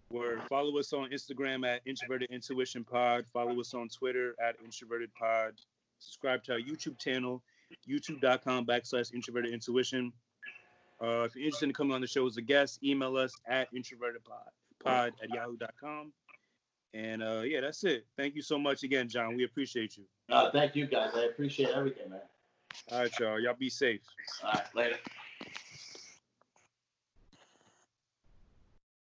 Where 0.10 0.40
follow 0.50 0.80
us 0.80 0.94
on 0.94 1.12
Instagram 1.12 1.64
at 1.64 1.82
Introverted 1.86 2.32
Intuition 2.32 2.84
Pod. 2.84 3.28
Follow 3.32 3.60
us 3.60 3.76
on 3.76 3.88
Twitter 3.88 4.34
at 4.44 4.56
Introverted 4.64 5.14
Pod. 5.14 5.54
Subscribe 6.00 6.44
to 6.46 6.54
our 6.54 6.60
YouTube 6.60 6.98
channel, 6.98 7.44
youtube.com 7.88 8.66
backslash 8.66 9.14
introverted 9.14 9.54
intuition. 9.54 10.12
Uh, 11.00 11.26
if 11.26 11.36
you're 11.36 11.46
interested 11.46 11.68
in 11.68 11.74
coming 11.74 11.94
on 11.94 12.02
the 12.02 12.08
show 12.08 12.26
as 12.26 12.38
a 12.38 12.42
guest, 12.42 12.84
email 12.84 13.16
us 13.16 13.32
at 13.48 13.72
introvertedpod 13.76 14.50
pod 14.84 15.14
at 15.22 15.30
yahoo.com. 15.30 16.12
And 16.96 17.22
uh, 17.22 17.44
yeah, 17.46 17.62
that's 17.62 17.84
it. 17.84 18.08
Thank 18.18 18.34
you 18.34 18.42
so 18.42 18.58
much 18.58 18.82
again, 18.82 19.08
John. 19.08 19.36
We 19.36 19.44
appreciate 19.44 19.98
you. 19.98 20.06
Uh, 20.32 20.50
thank 20.50 20.76
you 20.76 20.88
guys. 20.88 21.12
I 21.16 21.26
appreciate 21.26 21.70
everything, 21.76 22.10
man. 22.10 22.22
All 22.92 23.02
right, 23.02 23.20
y'all. 23.20 23.40
Y'all 23.40 23.54
be 23.54 23.70
safe. 23.70 24.02
All 24.44 24.52
right, 24.52 24.66
later. 24.74 24.98